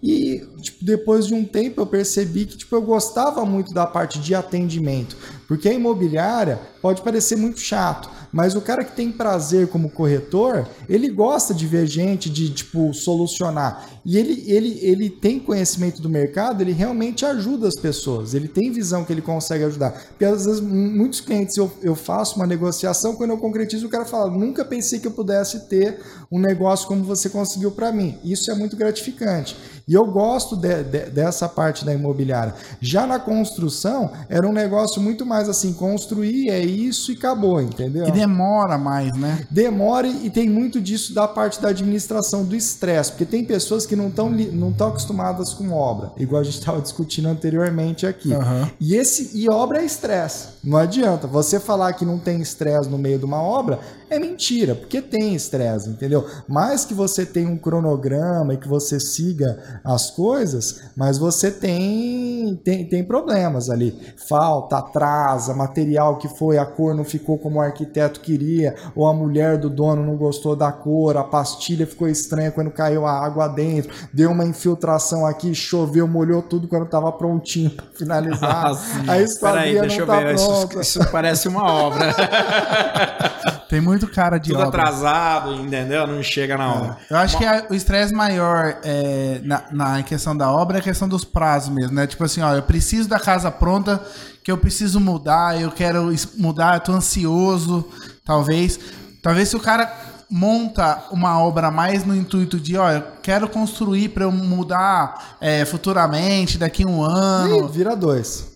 E 0.00 0.40
tipo, 0.62 0.84
depois 0.84 1.26
de 1.26 1.34
um 1.34 1.44
tempo 1.44 1.80
eu 1.80 1.86
percebi 1.86 2.46
que 2.46 2.56
tipo, 2.56 2.76
eu 2.76 2.82
gostava 2.82 3.44
muito 3.44 3.74
da 3.74 3.84
parte 3.84 4.20
de 4.20 4.36
atendimento. 4.36 5.16
Porque 5.48 5.68
a 5.68 5.72
imobiliária 5.72 6.60
pode 6.80 7.02
parecer 7.02 7.34
muito 7.34 7.58
chato, 7.58 8.08
mas 8.32 8.54
o 8.54 8.60
cara 8.60 8.84
que 8.84 8.94
tem 8.94 9.10
prazer 9.10 9.66
como 9.66 9.90
corretor, 9.90 10.68
ele 10.88 11.08
gosta 11.08 11.52
de 11.52 11.66
ver 11.66 11.86
gente, 11.86 12.30
de 12.30 12.50
tipo 12.50 12.94
solucionar. 12.94 13.95
E 14.06 14.16
ele, 14.16 14.44
ele, 14.46 14.78
ele 14.80 15.10
tem 15.10 15.40
conhecimento 15.40 16.00
do 16.00 16.08
mercado, 16.08 16.60
ele 16.60 16.70
realmente 16.70 17.26
ajuda 17.26 17.66
as 17.66 17.74
pessoas, 17.74 18.34
ele 18.34 18.46
tem 18.46 18.70
visão 18.70 19.04
que 19.04 19.12
ele 19.12 19.20
consegue 19.20 19.64
ajudar. 19.64 19.90
Porque 20.10 20.24
às 20.24 20.44
vezes 20.44 20.60
muitos 20.60 21.20
clientes 21.20 21.56
eu, 21.56 21.68
eu 21.82 21.96
faço 21.96 22.36
uma 22.36 22.46
negociação, 22.46 23.16
quando 23.16 23.30
eu 23.30 23.38
concretizo, 23.38 23.84
o 23.84 23.90
cara 23.90 24.04
fala: 24.04 24.30
nunca 24.30 24.64
pensei 24.64 25.00
que 25.00 25.08
eu 25.08 25.10
pudesse 25.10 25.68
ter 25.68 25.98
um 26.30 26.38
negócio 26.38 26.86
como 26.86 27.02
você 27.02 27.28
conseguiu 27.28 27.72
para 27.72 27.90
mim. 27.90 28.16
Isso 28.22 28.48
é 28.48 28.54
muito 28.54 28.76
gratificante. 28.76 29.56
E 29.88 29.94
eu 29.94 30.06
gosto 30.06 30.56
de, 30.56 30.84
de, 30.84 31.10
dessa 31.10 31.48
parte 31.48 31.84
da 31.84 31.92
imobiliária. 31.92 32.54
Já 32.80 33.06
na 33.08 33.18
construção, 33.18 34.12
era 34.28 34.46
um 34.46 34.52
negócio 34.52 35.02
muito 35.02 35.26
mais 35.26 35.48
assim: 35.48 35.72
construir 35.72 36.48
é 36.50 36.60
isso 36.60 37.10
e 37.10 37.16
acabou, 37.16 37.60
entendeu? 37.60 38.06
E 38.06 38.12
demora 38.12 38.78
mais, 38.78 39.16
né? 39.16 39.44
Demora 39.50 40.06
e 40.06 40.30
tem 40.30 40.48
muito 40.48 40.80
disso 40.80 41.12
da 41.12 41.26
parte 41.26 41.60
da 41.60 41.70
administração, 41.70 42.44
do 42.44 42.54
estresse, 42.54 43.10
porque 43.10 43.24
tem 43.24 43.44
pessoas 43.44 43.84
que 43.84 43.95
não 43.96 44.08
estão 44.08 44.30
não 44.30 44.72
tão 44.72 44.88
acostumadas 44.88 45.52
com 45.52 45.72
obra, 45.72 46.12
igual 46.16 46.40
a 46.40 46.44
gente 46.44 46.58
estava 46.58 46.80
discutindo 46.80 47.28
anteriormente 47.28 48.06
aqui. 48.06 48.32
Uhum. 48.32 48.68
E, 48.80 48.94
esse, 48.94 49.36
e 49.36 49.48
obra 49.48 49.80
é 49.80 49.84
estresse. 49.84 50.48
Não 50.62 50.78
adianta. 50.78 51.26
Você 51.26 51.60
falar 51.60 51.92
que 51.92 52.04
não 52.04 52.18
tem 52.18 52.40
estresse 52.40 52.88
no 52.88 52.98
meio 52.98 53.18
de 53.18 53.24
uma 53.24 53.40
obra 53.40 53.78
é 54.08 54.18
mentira, 54.18 54.74
porque 54.74 55.02
tem 55.02 55.34
estresse, 55.34 55.88
entendeu? 55.88 56.24
Mais 56.46 56.84
que 56.84 56.94
você 56.94 57.26
tenha 57.26 57.48
um 57.48 57.56
cronograma 57.56 58.54
e 58.54 58.56
que 58.56 58.68
você 58.68 59.00
siga 59.00 59.80
as 59.84 60.10
coisas, 60.10 60.82
mas 60.96 61.18
você 61.18 61.50
tem, 61.50 62.58
tem, 62.62 62.84
tem 62.84 63.04
problemas 63.04 63.68
ali. 63.68 63.98
Falta, 64.28 64.78
atrasa, 64.78 65.54
material 65.54 66.18
que 66.18 66.28
foi, 66.28 66.56
a 66.56 66.64
cor 66.64 66.94
não 66.94 67.04
ficou 67.04 67.36
como 67.36 67.58
o 67.58 67.60
arquiteto 67.60 68.20
queria, 68.20 68.76
ou 68.94 69.08
a 69.08 69.12
mulher 69.14 69.58
do 69.58 69.68
dono 69.68 70.04
não 70.04 70.16
gostou 70.16 70.54
da 70.54 70.70
cor, 70.70 71.16
a 71.16 71.24
pastilha 71.24 71.86
ficou 71.86 72.08
estranha 72.08 72.52
quando 72.52 72.70
caiu 72.70 73.06
a 73.06 73.12
água 73.12 73.48
dentro, 73.48 73.85
deu 74.12 74.30
uma 74.30 74.44
infiltração 74.44 75.26
aqui, 75.26 75.54
choveu, 75.54 76.06
molhou 76.06 76.42
tudo 76.42 76.68
quando 76.68 76.84
estava 76.84 77.10
prontinho 77.12 77.70
para 77.70 77.86
finalizar. 77.94 78.72
Ah, 79.06 79.12
a 79.12 79.20
esquadria 79.20 79.82
não 79.82 80.06
tá 80.06 80.20
pronta. 80.20 80.32
Isso, 80.34 80.80
isso 80.80 81.10
parece 81.10 81.48
uma 81.48 81.64
obra. 81.64 82.14
Tem 83.68 83.80
muito 83.80 84.06
cara 84.06 84.38
de 84.38 84.50
Tudo 84.52 84.62
obra. 84.62 84.82
atrasado, 84.82 85.54
entendeu? 85.54 86.06
Não 86.06 86.22
chega 86.22 86.56
na 86.56 86.72
hora. 86.72 86.96
É. 87.10 87.12
Eu 87.12 87.16
acho 87.18 87.34
Bom. 87.34 87.38
que 87.40 87.44
a, 87.44 87.66
o 87.70 87.74
estresse 87.74 88.14
maior 88.14 88.78
é, 88.84 89.40
na, 89.42 89.64
na 89.72 90.02
questão 90.02 90.36
da 90.36 90.50
obra 90.50 90.78
é 90.78 90.80
a 90.80 90.82
questão 90.82 91.08
dos 91.08 91.24
prazos 91.24 91.70
mesmo, 91.70 91.94
né? 91.94 92.06
Tipo 92.06 92.24
assim, 92.24 92.40
ó, 92.40 92.54
eu 92.54 92.62
preciso 92.62 93.08
da 93.08 93.18
casa 93.18 93.50
pronta, 93.50 94.00
que 94.44 94.52
eu 94.52 94.56
preciso 94.56 95.00
mudar, 95.00 95.60
eu 95.60 95.70
quero 95.70 96.14
mudar, 96.36 96.76
eu 96.76 96.80
tô 96.80 96.92
ansioso, 96.92 97.88
talvez. 98.24 98.78
Talvez 99.20 99.48
se 99.48 99.56
o 99.56 99.60
cara 99.60 99.92
monta 100.30 101.04
uma 101.10 101.40
obra 101.40 101.70
mais 101.70 102.04
no 102.04 102.14
intuito 102.14 102.58
de, 102.58 102.76
ó, 102.76 102.90
eu 102.90 103.02
quero 103.22 103.48
construir 103.48 104.08
para 104.10 104.24
eu 104.24 104.32
mudar 104.32 105.36
é, 105.40 105.64
futuramente, 105.64 106.58
daqui 106.58 106.86
um 106.86 107.02
ano. 107.02 107.68
Vira 107.68 107.96
dois. 107.96 108.55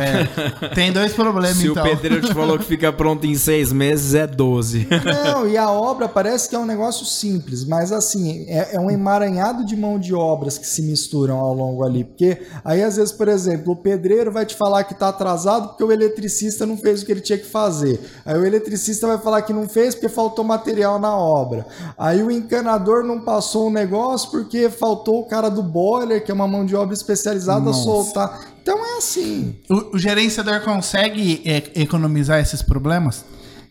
É, 0.00 0.68
tem 0.74 0.92
dois 0.92 1.12
problemas, 1.12 1.56
Se 1.58 1.68
então. 1.68 1.82
o 1.82 1.88
pedreiro 1.88 2.26
te 2.26 2.32
falou 2.32 2.58
que 2.58 2.64
fica 2.64 2.92
pronto 2.92 3.26
em 3.26 3.34
seis 3.34 3.72
meses, 3.72 4.14
é 4.14 4.26
12. 4.26 4.88
Não, 5.24 5.48
e 5.48 5.56
a 5.56 5.70
obra 5.70 6.08
parece 6.08 6.48
que 6.48 6.56
é 6.56 6.58
um 6.58 6.66
negócio 6.66 7.04
simples, 7.04 7.64
mas 7.64 7.92
assim, 7.92 8.44
é, 8.48 8.76
é, 8.76 8.80
um 8.80 8.90
emaranhado 8.90 9.64
de 9.64 9.76
mão 9.76 9.98
de 9.98 10.14
obras 10.14 10.58
que 10.58 10.66
se 10.66 10.82
misturam 10.82 11.38
ao 11.38 11.54
longo 11.54 11.84
ali. 11.84 12.04
Porque 12.04 12.40
aí, 12.64 12.82
às 12.82 12.96
vezes, 12.96 13.12
por 13.12 13.28
exemplo, 13.28 13.72
o 13.72 13.76
pedreiro 13.76 14.32
vai 14.32 14.46
te 14.46 14.56
falar 14.56 14.84
que 14.84 14.92
está 14.92 15.08
atrasado 15.08 15.68
porque 15.68 15.84
o 15.84 15.92
eletricista 15.92 16.66
não 16.66 16.76
fez 16.76 17.02
o 17.02 17.06
que 17.06 17.12
ele 17.12 17.20
tinha 17.20 17.38
que 17.38 17.46
fazer. 17.46 18.00
Aí 18.24 18.38
o 18.38 18.46
eletricista 18.46 19.06
vai 19.06 19.18
falar 19.18 19.42
que 19.42 19.52
não 19.52 19.68
fez 19.68 19.94
porque 19.94 20.08
faltou 20.08 20.44
material 20.44 20.98
na 20.98 21.14
obra. 21.16 21.66
Aí 21.96 22.22
o 22.22 22.30
encanador 22.30 23.04
não 23.04 23.20
passou 23.20 23.68
um 23.68 23.72
negócio 23.72 24.30
porque 24.30 24.70
faltou 24.70 25.20
o 25.20 25.24
cara 25.24 25.48
do 25.48 25.62
boiler, 25.62 26.24
que 26.24 26.30
é 26.30 26.34
uma 26.34 26.48
mão 26.48 26.64
de 26.64 26.74
obra 26.76 26.94
especializada, 26.94 27.60
Nossa. 27.60 27.82
soltar. 27.82 28.52
Então 28.62 28.78
é 28.78 28.98
assim. 28.98 29.56
O, 29.68 29.96
o 29.96 29.98
gerenciador 29.98 30.60
consegue 30.62 31.42
é, 31.44 31.82
economizar 31.82 32.40
esses 32.40 32.62
problemas? 32.62 33.24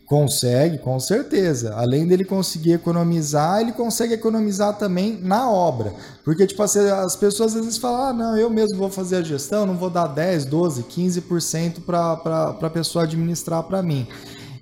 Consegue, 0.04 0.76
com 0.76 1.00
certeza. 1.00 1.74
Além 1.74 2.06
dele 2.06 2.22
conseguir 2.22 2.72
economizar, 2.72 3.62
ele 3.62 3.72
consegue 3.72 4.12
economizar 4.12 4.76
também 4.76 5.18
na 5.22 5.50
obra. 5.50 5.94
Porque, 6.22 6.46
tipo, 6.46 6.62
assim, 6.62 6.80
as 6.80 7.16
pessoas 7.16 7.56
às 7.56 7.64
vezes 7.64 7.78
falam: 7.78 8.02
ah, 8.02 8.12
não, 8.12 8.36
eu 8.36 8.50
mesmo 8.50 8.76
vou 8.76 8.90
fazer 8.90 9.16
a 9.16 9.22
gestão, 9.22 9.64
não 9.64 9.78
vou 9.78 9.88
dar 9.88 10.08
10, 10.08 10.44
12, 10.44 10.82
15% 10.82 11.80
para 11.86 12.54
a 12.60 12.70
pessoa 12.70 13.04
administrar 13.04 13.62
para 13.62 13.82
mim. 13.82 14.06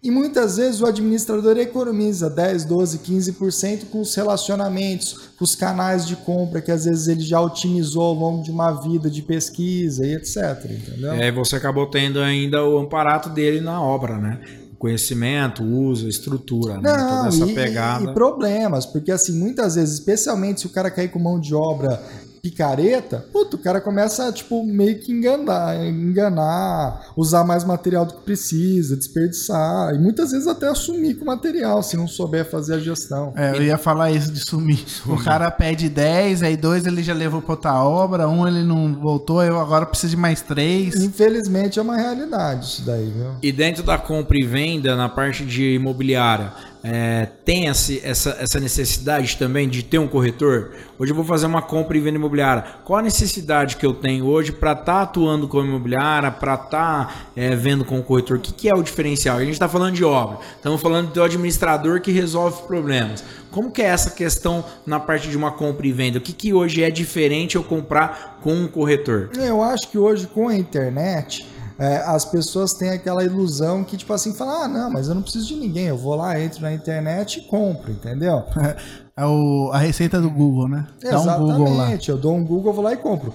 E 0.02 0.11
muitas 0.11 0.57
vezes 0.57 0.80
o 0.80 0.87
administrador 0.87 1.59
economiza 1.59 2.30
10, 2.30 2.64
12, 2.64 2.99
15% 3.00 3.85
com 3.90 4.00
os 4.00 4.14
relacionamentos, 4.14 5.30
com 5.38 5.45
os 5.45 5.54
canais 5.54 6.07
de 6.07 6.16
compra 6.16 6.62
que 6.62 6.71
às 6.71 6.87
vezes 6.87 7.07
ele 7.07 7.21
já 7.21 7.38
otimizou 7.38 8.02
ao 8.02 8.14
longo 8.14 8.42
de 8.42 8.50
uma 8.50 8.73
vida 8.73 9.11
de 9.11 9.21
pesquisa 9.21 10.07
e 10.07 10.14
etc. 10.14 10.64
Entendeu? 10.64 11.12
É, 11.12 11.30
você 11.30 11.57
acabou 11.57 11.87
tendo 11.87 12.19
ainda 12.19 12.64
o 12.64 12.78
amparato 12.78 13.28
dele 13.28 13.61
na 13.61 13.83
obra, 13.83 14.16
né? 14.16 14.40
conhecimento, 14.78 15.62
uso, 15.62 16.09
estrutura, 16.09 16.78
né? 16.78 16.90
Não, 16.90 17.16
Toda 17.16 17.28
essa 17.28 17.47
e, 17.47 17.54
pegada. 17.54 18.11
E 18.11 18.14
problemas, 18.14 18.87
porque 18.87 19.12
assim, 19.12 19.38
muitas 19.38 19.75
vezes, 19.75 19.92
especialmente 19.92 20.62
se 20.62 20.66
o 20.66 20.71
cara 20.71 20.90
cair 20.90 21.11
com 21.11 21.19
mão 21.19 21.38
de 21.38 21.54
obra 21.54 22.02
picareta, 22.42 23.25
puto, 23.32 23.56
o 23.56 23.59
cara 23.59 23.80
começa, 23.80 24.30
tipo, 24.32 24.64
meio 24.64 24.99
que 24.99 25.12
enganar, 25.12 25.76
enganar, 25.87 27.12
usar 27.16 27.44
mais 27.44 27.64
material 27.64 28.04
do 28.06 28.14
que 28.14 28.23
precisa, 28.23 28.97
desperdiçar, 28.97 29.94
e 29.94 29.99
muitas 29.99 30.30
vezes 30.30 30.47
até 30.47 30.68
assumir 30.68 31.14
com 31.14 31.25
o 31.25 31.26
material, 31.26 31.82
se 31.82 31.97
não 31.97 32.09
souber 32.09 32.49
fazer 32.49 32.75
a 32.75 32.78
gestão. 32.78 33.32
É, 33.37 33.56
eu 33.56 33.62
ia 33.62 33.78
falar 33.78 34.11
isso 34.11 34.30
de 34.30 34.40
sumir. 34.40 34.78
sumir. 34.88 35.20
O 35.20 35.23
cara 35.23 35.50
pede 35.50 35.88
10, 35.88 36.42
aí 36.42 36.56
dois 36.56 36.87
ele 36.87 37.02
já 37.02 37.14
levou 37.14 37.42
pra 37.42 37.52
outra 37.52 37.85
obra, 37.85 38.28
um 38.28 38.47
ele 38.47 38.62
não 38.62 38.94
voltou, 38.94 39.42
eu 39.42 39.59
agora 39.59 39.87
preciso 39.87 40.11
de 40.11 40.16
mais 40.16 40.40
três. 40.40 40.94
Infelizmente 40.94 41.78
é 41.78 41.82
uma 41.82 41.97
realidade 41.97 42.66
isso 42.66 42.82
daí, 42.82 43.11
viu? 43.11 43.32
E 43.42 43.52
dentro 43.52 43.82
da 43.82 43.99
compra 43.99 44.37
e 44.38 44.47
venda, 44.47 44.97
na 44.97 45.09
parte 45.09 45.44
de 45.44 45.75
imobiliária, 45.75 46.52
é, 46.82 47.26
tem 47.44 47.68
essa, 47.68 47.92
essa 47.92 48.58
necessidade 48.58 49.37
também 49.37 49.68
de 49.68 49.82
ter 49.82 49.99
um 49.99 50.08
corretor? 50.08 50.72
Hoje 50.99 51.12
eu 51.12 51.16
vou 51.16 51.25
fazer 51.25 51.46
uma 51.46 51.60
compra 51.60 51.96
e 51.96 52.00
venda 52.00 52.16
imobiliária. 52.16 52.64
Qual 52.84 52.99
a 52.99 53.02
necessidade 53.02 53.76
que 53.76 53.84
eu 53.84 53.92
tenho 53.92 54.26
hoje 54.26 54.52
para 54.52 54.72
estar 54.72 54.84
tá 54.84 55.02
atuando 55.02 55.46
como 55.46 55.66
imobiliária, 55.66 56.30
para 56.30 56.54
estar 56.54 56.68
tá, 56.68 57.14
é, 57.37 57.54
vendo 57.54 57.84
com 57.84 57.99
o 57.99 58.02
corretor? 58.02 58.38
O 58.38 58.40
que, 58.40 58.52
que 58.52 58.68
é 58.68 58.75
o 58.75 58.82
diferencial? 58.82 59.37
A 59.37 59.44
gente 59.44 59.52
está 59.52 59.68
falando 59.68 59.94
de 59.94 60.04
obra, 60.04 60.38
estamos 60.56 60.80
falando 60.80 61.12
do 61.12 61.22
administrador 61.22 62.00
que 62.00 62.10
resolve 62.10 62.62
problemas. 62.62 63.22
Como 63.50 63.70
que 63.70 63.82
é 63.82 63.87
essa 63.87 64.10
questão 64.10 64.64
na 64.87 65.00
parte 65.00 65.28
de 65.28 65.37
uma 65.37 65.50
compra 65.50 65.87
e 65.87 65.92
venda? 65.92 66.18
O 66.18 66.20
que, 66.20 66.32
que 66.32 66.54
hoje 66.54 66.82
é 66.82 66.90
diferente 66.90 67.56
eu 67.56 67.64
comprar 67.64 68.38
com 68.42 68.54
um 68.54 68.68
corretor? 68.68 69.30
Eu 69.37 69.62
acho 69.62 69.88
que 69.90 69.99
hoje 69.99 70.26
com 70.26 70.49
a 70.49 70.56
internet 70.56 71.46
é, 71.80 71.96
as 72.06 72.25
pessoas 72.25 72.72
têm 72.75 72.90
aquela 72.90 73.25
ilusão 73.25 73.82
que, 73.82 73.96
tipo 73.96 74.12
assim, 74.12 74.32
fala, 74.34 74.64
ah, 74.64 74.68
não, 74.68 74.90
mas 74.90 75.08
eu 75.08 75.14
não 75.14 75.22
preciso 75.22 75.49
de 75.49 75.56
ninguém, 75.56 75.87
eu 75.87 75.96
vou 75.96 76.14
lá, 76.14 76.38
entro 76.40 76.60
na 76.62 76.72
internet 76.72 77.38
e 77.40 77.42
compro, 77.49 77.90
entendeu? 77.90 78.44
É 79.16 79.26
o, 79.26 79.68
a 79.70 79.76
receita 79.76 80.18
do 80.18 80.30
Google, 80.30 80.66
né? 80.66 80.87
Dá 81.02 81.18
um 81.18 81.22
Exatamente, 81.22 81.58
Google 81.58 81.76
lá. 81.76 81.99
eu 82.08 82.16
dou 82.16 82.34
um 82.34 82.42
Google, 82.42 82.72
vou 82.72 82.82
lá 82.82 82.94
e 82.94 82.96
compro. 82.96 83.34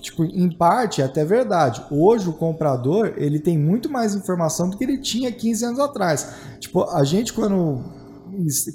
Tipo, 0.00 0.22
em 0.24 0.48
parte 0.56 1.02
é 1.02 1.04
até 1.04 1.24
verdade. 1.24 1.82
Hoje 1.90 2.28
o 2.28 2.32
comprador, 2.32 3.12
ele 3.16 3.40
tem 3.40 3.58
muito 3.58 3.90
mais 3.90 4.14
informação 4.14 4.70
do 4.70 4.76
que 4.78 4.84
ele 4.84 4.98
tinha 4.98 5.32
15 5.32 5.64
anos 5.64 5.80
atrás. 5.80 6.28
Tipo, 6.60 6.84
a 6.90 7.02
gente 7.02 7.32
quando 7.32 7.82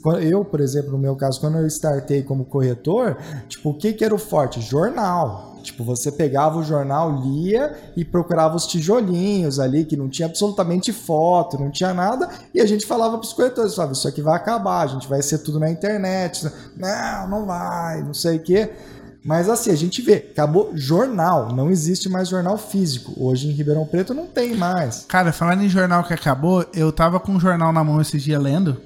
quando- 0.02 0.20
eu, 0.20 0.44
por 0.44 0.60
exemplo, 0.60 0.92
no 0.92 0.98
meu 0.98 1.16
caso, 1.16 1.40
quando 1.40 1.58
eu 1.58 1.68
startei 1.68 2.22
como 2.24 2.44
corretor, 2.44 3.18
tipo, 3.48 3.70
o 3.70 3.74
que 3.74 3.94
que 3.94 4.04
era 4.04 4.14
o 4.14 4.18
forte? 4.18 4.60
Jornal. 4.60 5.51
Tipo, 5.62 5.84
você 5.84 6.12
pegava 6.12 6.58
o 6.60 6.64
jornal, 6.64 7.22
lia 7.24 7.76
e 7.96 8.04
procurava 8.04 8.56
os 8.56 8.68
tijolinhos 8.68 9.60
ali, 9.60 9.86
que 9.86 9.96
não 9.96 10.10
tinha 10.10 10.28
absolutamente 10.28 10.92
foto, 10.92 11.60
não 11.60 11.72
tinha 11.72 11.94
nada, 11.94 12.30
e 12.54 12.60
a 12.60 12.66
gente 12.66 12.86
falava 12.86 13.18
para 13.18 13.26
os 13.26 13.34
corretores, 13.34 13.76
falava, 13.76 13.94
isso 13.94 14.08
aqui 14.08 14.22
vai 14.22 14.36
acabar, 14.36 14.82
a 14.82 14.88
gente 14.88 15.08
vai 15.08 15.22
ser 15.22 15.40
tudo 15.40 15.60
na 15.60 15.70
internet. 15.70 16.50
Não, 16.76 17.28
não 17.30 17.46
vai, 17.46 18.02
não 18.04 18.14
sei 18.14 18.38
o 18.38 18.40
quê. 18.40 18.70
Mas 19.24 19.48
assim, 19.48 19.70
a 19.70 19.76
gente 19.76 20.02
vê, 20.02 20.16
acabou 20.32 20.72
jornal, 20.74 21.54
não 21.54 21.70
existe 21.70 22.10
mais 22.10 22.28
jornal 22.28 22.58
físico. 22.58 23.14
Hoje 23.18 23.48
em 23.48 23.52
Ribeirão 23.52 23.86
Preto 23.86 24.16
não 24.16 24.26
tem 24.26 24.56
mais. 24.56 25.06
Cara, 25.08 25.32
falando 25.32 25.62
em 25.64 25.70
jornal 25.70 26.04
que 26.04 26.14
acabou, 26.14 26.66
eu 26.74 26.92
tava 26.92 27.20
com 27.20 27.34
um 27.34 27.40
jornal 27.40 27.72
na 27.72 27.84
mão 27.84 28.02
esses 28.02 28.24
dias 28.24 28.42
lendo. 28.42 28.78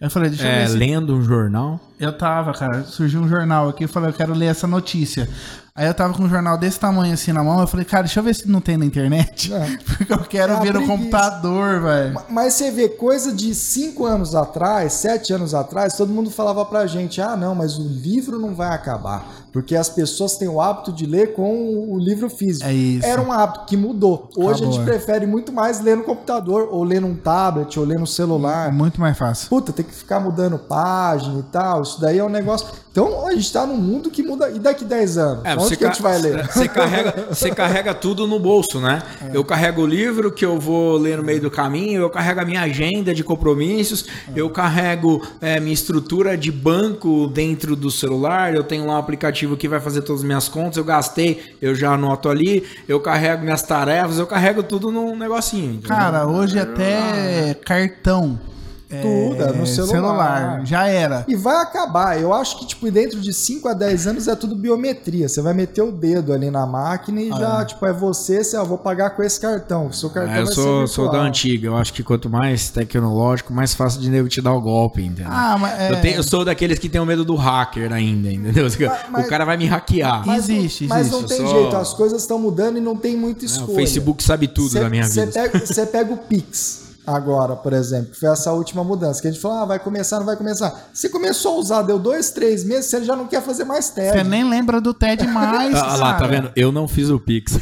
Eu 0.00 0.10
falei, 0.10 0.30
deixa 0.30 0.44
eu 0.44 0.50
É, 0.50 0.60
ver 0.62 0.70
se... 0.70 0.76
lendo 0.76 1.14
um 1.14 1.22
jornal. 1.22 1.78
Eu 2.02 2.12
tava, 2.16 2.52
cara. 2.52 2.82
Surgiu 2.84 3.20
um 3.20 3.28
jornal 3.28 3.68
aqui, 3.68 3.84
eu 3.84 3.88
falei, 3.88 4.10
eu 4.10 4.14
quero 4.14 4.34
ler 4.34 4.46
essa 4.46 4.66
notícia. 4.66 5.28
Aí 5.74 5.86
eu 5.86 5.94
tava 5.94 6.12
com 6.12 6.22
um 6.24 6.28
jornal 6.28 6.58
desse 6.58 6.78
tamanho 6.78 7.14
assim 7.14 7.32
na 7.32 7.42
mão, 7.42 7.58
eu 7.60 7.66
falei, 7.66 7.86
cara, 7.86 8.02
deixa 8.02 8.20
eu 8.20 8.24
ver 8.24 8.34
se 8.34 8.46
não 8.46 8.60
tem 8.60 8.76
na 8.76 8.84
internet. 8.84 9.54
É. 9.54 9.78
Porque 9.96 10.12
eu 10.12 10.18
quero 10.18 10.52
É 10.52 10.56
a 10.56 10.60
ver 10.60 10.74
no 10.74 10.86
computador, 10.86 11.80
velho. 11.80 12.12
Ma- 12.14 12.24
Mas 12.28 12.54
você 12.54 12.70
vê, 12.70 12.88
coisa 12.90 13.32
de 13.32 13.54
cinco 13.54 14.04
anos 14.04 14.34
atrás, 14.34 14.92
sete 14.94 15.32
anos 15.32 15.54
atrás, 15.54 15.96
todo 15.96 16.12
mundo 16.12 16.30
falava 16.30 16.62
pra 16.66 16.86
gente: 16.86 17.22
ah, 17.22 17.36
não, 17.36 17.54
mas 17.54 17.78
o 17.78 17.82
livro 17.88 18.38
não 18.38 18.54
vai 18.54 18.68
acabar. 18.74 19.24
Porque 19.52 19.76
as 19.76 19.88
pessoas 19.88 20.36
têm 20.38 20.48
o 20.48 20.60
hábito 20.62 20.90
de 20.92 21.04
ler 21.04 21.34
com 21.34 21.86
o 21.90 21.98
livro 21.98 22.30
físico. 22.30 22.66
É 22.66 22.72
isso. 22.72 23.04
Era 23.06 23.20
um 23.20 23.30
hábito 23.30 23.66
que 23.66 23.76
mudou. 23.76 24.30
Hoje 24.34 24.64
a 24.64 24.66
Acabou, 24.66 24.72
gente 24.72 24.80
é. 24.80 24.84
prefere 24.84 25.26
muito 25.26 25.52
mais 25.52 25.78
ler 25.80 25.94
no 25.96 26.04
computador, 26.04 26.68
ou 26.70 26.82
ler 26.82 27.00
num 27.02 27.14
tablet, 27.14 27.78
ou 27.78 27.84
ler 27.84 27.98
no 27.98 28.04
É 28.04 28.06
celular. 28.06 28.72
muito 28.72 28.98
mais 28.98 29.16
fácil. 29.16 29.48
Puta, 29.50 29.70
tem 29.70 29.84
que 29.84 29.94
ficar 29.94 30.20
mudando 30.20 30.58
página 30.58 31.38
e 31.38 31.42
tal. 31.44 31.82
Isso 31.92 32.00
daí 32.00 32.18
é 32.18 32.24
um 32.24 32.28
negócio. 32.28 32.66
Então 32.90 33.26
a 33.26 33.32
gente 33.34 33.50
tá 33.52 33.66
num 33.66 33.76
mundo 33.76 34.10
que 34.10 34.22
muda. 34.22 34.50
E 34.50 34.58
daqui 34.58 34.84
10 34.84 35.16
anos? 35.18 35.44
É, 35.44 35.52
Onde 35.54 35.62
você, 35.64 35.76
que 35.76 35.84
a 35.84 35.88
gente 35.88 36.02
vai 36.02 36.18
ler? 36.18 36.46
Você 36.52 36.68
carrega, 36.68 37.26
você 37.30 37.50
carrega 37.50 37.94
tudo 37.94 38.26
no 38.26 38.38
bolso, 38.38 38.78
né? 38.80 39.02
É. 39.22 39.30
Eu 39.36 39.42
carrego 39.44 39.82
o 39.82 39.86
livro 39.86 40.30
que 40.30 40.44
eu 40.44 40.58
vou 40.58 40.96
ler 40.98 41.16
no 41.16 41.24
meio 41.24 41.40
do 41.40 41.50
caminho, 41.50 42.02
eu 42.02 42.10
carrego 42.10 42.40
a 42.40 42.44
minha 42.44 42.60
agenda 42.60 43.14
de 43.14 43.24
compromissos, 43.24 44.04
É. 44.28 44.32
eu 44.40 44.50
carrego 44.50 45.22
é, 45.40 45.58
minha 45.58 45.72
estrutura 45.72 46.36
de 46.36 46.52
banco 46.52 47.26
dentro 47.28 47.74
do 47.74 47.90
celular, 47.90 48.54
eu 48.54 48.62
tenho 48.62 48.86
lá 48.86 48.94
um 48.94 48.98
aplicativo 48.98 49.56
que 49.56 49.66
vai 49.68 49.80
fazer 49.80 50.02
todas 50.02 50.20
as 50.20 50.26
minhas 50.26 50.48
contas, 50.48 50.76
eu 50.76 50.84
gastei, 50.84 51.56
eu 51.62 51.74
já 51.74 51.92
anoto 51.94 52.28
ali, 52.28 52.62
eu 52.86 53.00
carrego 53.00 53.42
minhas 53.42 53.62
tarefas, 53.62 54.18
eu 54.18 54.26
carrego 54.26 54.62
tudo 54.62 54.90
num 54.92 55.16
negocinho. 55.16 55.74
entendeu? 55.74 55.88
Cara, 55.88 56.26
hoje 56.26 56.58
até 56.58 57.54
cartão. 57.64 58.38
Tudo, 59.00 59.42
é 59.42 59.52
no 59.52 59.66
celular. 59.66 60.60
Já 60.66 60.86
era. 60.88 61.24
E 61.28 61.34
vai 61.34 61.56
acabar. 61.62 62.20
Eu 62.20 62.32
acho 62.34 62.58
que, 62.58 62.66
tipo, 62.66 62.90
dentro 62.90 63.20
de 63.20 63.32
5 63.32 63.68
a 63.68 63.72
10 63.72 64.06
anos 64.06 64.28
é 64.28 64.34
tudo 64.36 64.54
biometria. 64.54 65.28
Você 65.28 65.40
vai 65.40 65.54
meter 65.54 65.82
o 65.82 65.90
dedo 65.92 66.32
ali 66.32 66.50
na 66.50 66.66
máquina 66.66 67.20
e 67.20 67.28
já, 67.28 67.64
tipo, 67.64 67.84
é 67.86 67.92
você, 67.92 68.42
você, 68.44 68.56
ó, 68.56 68.64
vou 68.64 68.78
pagar 68.78 69.10
com 69.10 69.22
esse 69.22 69.40
cartão. 69.40 69.86
O 69.86 69.92
seu 69.92 70.10
cartão 70.10 70.34
É, 70.34 70.40
eu 70.40 70.46
vai 70.46 70.54
sou, 70.54 70.86
ser 70.86 70.94
sou 70.94 71.10
da 71.10 71.18
antiga, 71.20 71.66
eu 71.68 71.76
acho 71.76 71.92
que 71.92 72.02
quanto 72.02 72.28
mais 72.28 72.70
tecnológico, 72.70 73.52
mais 73.52 73.74
fácil 73.74 74.00
de 74.00 74.10
nego 74.10 74.28
te 74.28 74.40
dar 74.40 74.52
o 74.52 74.60
golpe, 74.60 75.02
entendeu? 75.02 75.26
Ah, 75.30 75.56
mas 75.58 75.78
é... 75.80 75.92
Eu, 75.92 76.00
tenho- 76.00 76.16
eu 76.16 76.22
sou 76.22 76.44
daqueles 76.44 76.78
que 76.78 76.88
tem 76.88 77.00
o 77.00 77.06
medo 77.06 77.24
do 77.24 77.34
hacker 77.36 77.92
ainda, 77.92 78.30
entendeu? 78.30 78.66
mas- 79.10 79.24
o 79.26 79.28
cara 79.28 79.44
vai 79.44 79.56
me 79.56 79.66
hackear. 79.66 80.26
Mas, 80.26 80.48
não- 80.48 80.56
Existe, 80.56 80.86
mas 80.86 81.06
existe. 81.06 81.20
não 81.20 81.28
tem 81.28 81.36
sou- 81.38 81.48
jeito. 81.60 81.76
As 81.76 81.92
coisas 81.94 82.20
estão 82.22 82.38
mudando 82.38 82.76
e 82.78 82.80
não 82.80 82.96
tem 82.96 83.16
muita 83.16 83.44
É, 83.44 83.46
escolha. 83.46 83.72
o 83.72 83.74
Facebook 83.76 84.22
sabe 84.22 84.48
tudo 84.48 84.70
Cê- 84.70 84.80
da 84.80 84.90
minha 84.90 85.06
vida. 85.06 85.26
Pega, 85.32 85.58
você 85.66 85.86
pega 85.86 86.12
o 86.12 86.16
Pix 86.16 86.81
agora, 87.06 87.56
por 87.56 87.72
exemplo, 87.72 88.12
que 88.12 88.18
foi 88.18 88.28
essa 88.28 88.52
última 88.52 88.84
mudança, 88.84 89.20
que 89.20 89.28
a 89.28 89.30
gente 89.30 89.40
falou, 89.40 89.58
ah, 89.58 89.64
vai 89.64 89.78
começar, 89.78 90.18
não 90.18 90.26
vai 90.26 90.36
começar. 90.36 90.90
Você 90.92 91.08
começou 91.08 91.56
a 91.56 91.58
usar, 91.58 91.82
deu 91.82 91.98
dois, 91.98 92.30
três 92.30 92.64
meses, 92.64 92.86
você 92.86 93.04
já 93.04 93.16
não 93.16 93.26
quer 93.26 93.42
fazer 93.42 93.64
mais 93.64 93.90
TED. 93.90 94.18
Você 94.18 94.24
nem 94.24 94.48
lembra 94.48 94.80
do 94.80 94.94
TED 94.94 95.26
mais. 95.28 95.74
Ah 95.74 95.96
lá, 95.96 96.14
tá 96.14 96.26
vendo? 96.26 96.50
Eu 96.54 96.70
não 96.70 96.86
fiz 96.86 97.10
o 97.10 97.18
Pix. 97.18 97.58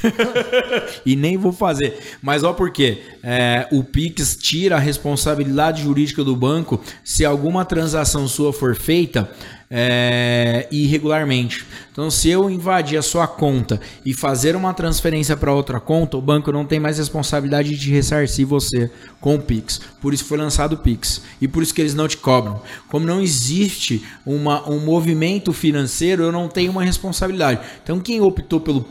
e 1.05 1.17
nem 1.17 1.37
vou 1.37 1.53
fazer. 1.53 2.19
Mas 2.23 2.43
ó 2.45 2.53
por 2.53 2.71
quê? 2.71 3.03
É, 3.23 3.67
o 3.73 3.83
Pix 3.83 4.37
tira 4.37 4.77
a 4.77 4.79
responsabilidade 4.79 5.83
jurídica 5.83 6.23
do 6.23 6.37
banco 6.37 6.81
se 7.05 7.25
alguma 7.25 7.65
transação 7.65 8.29
sua 8.29 8.53
for 8.53 8.75
feita 8.75 9.31
é, 9.73 10.67
irregularmente. 10.73 11.65
Então, 11.93 12.11
se 12.11 12.29
eu 12.29 12.51
invadir 12.51 12.99
a 12.99 13.03
sua 13.03 13.29
conta 13.29 13.81
e 14.05 14.13
fazer 14.13 14.57
uma 14.57 14.75
transferência 14.75 15.37
para 15.37 15.55
outra 15.55 15.79
conta, 15.79 16.17
o 16.17 16.23
banco 16.23 16.51
não 16.51 16.67
tem 16.67 16.81
mais 16.81 16.99
responsabilidade 16.99 17.77
de 17.77 17.91
ressarcir 17.93 18.45
você 18.45 18.91
com 19.21 19.37
o 19.37 19.41
Pix. 19.41 19.81
Por 20.01 20.13
isso 20.13 20.25
foi 20.25 20.39
lançado 20.39 20.73
o 20.73 20.79
Pix. 20.79 21.23
E 21.41 21.47
por 21.47 21.63
isso 21.63 21.73
que 21.73 21.81
eles 21.81 21.95
não 21.95 22.09
te 22.09 22.17
cobram. 22.17 22.61
Como 22.89 23.07
não 23.07 23.21
existe 23.21 24.05
uma, 24.27 24.69
um 24.69 24.81
movimento 24.81 25.53
financeiro, 25.53 26.25
eu 26.25 26.33
não 26.33 26.49
tenho 26.49 26.73
uma 26.73 26.83
responsabilidade. 26.83 27.61
Então, 27.83 28.01
quem 28.01 28.21
optou 28.21 28.61
pelo 28.61 28.89